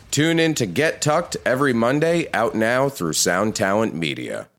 Tune 0.11 0.39
in 0.39 0.53
to 0.55 0.65
Get 0.65 1.01
Tucked 1.01 1.37
every 1.45 1.71
Monday, 1.71 2.27
out 2.33 2.53
now 2.53 2.89
through 2.89 3.13
Sound 3.13 3.55
Talent 3.55 3.95
Media. 3.95 4.49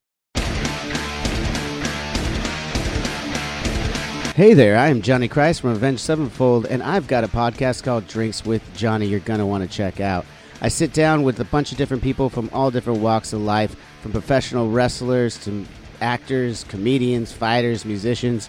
Hey 4.34 4.54
there, 4.54 4.78
I 4.78 4.88
am 4.88 5.02
Johnny 5.02 5.28
Christ 5.28 5.60
from 5.60 5.72
Avenged 5.72 6.00
Sevenfold, 6.00 6.64
and 6.64 6.82
I've 6.82 7.06
got 7.06 7.22
a 7.22 7.28
podcast 7.28 7.82
called 7.82 8.08
Drinks 8.08 8.46
with 8.46 8.62
Johnny 8.74 9.04
you're 9.04 9.20
going 9.20 9.40
to 9.40 9.46
want 9.46 9.62
to 9.62 9.68
check 9.68 10.00
out. 10.00 10.24
I 10.62 10.68
sit 10.68 10.94
down 10.94 11.22
with 11.22 11.38
a 11.38 11.44
bunch 11.44 11.70
of 11.70 11.76
different 11.76 12.02
people 12.02 12.30
from 12.30 12.48
all 12.54 12.70
different 12.70 13.00
walks 13.00 13.34
of 13.34 13.42
life, 13.42 13.76
from 14.00 14.12
professional 14.12 14.70
wrestlers 14.70 15.36
to 15.44 15.66
actors, 16.00 16.64
comedians, 16.64 17.30
fighters, 17.30 17.84
musicians, 17.84 18.48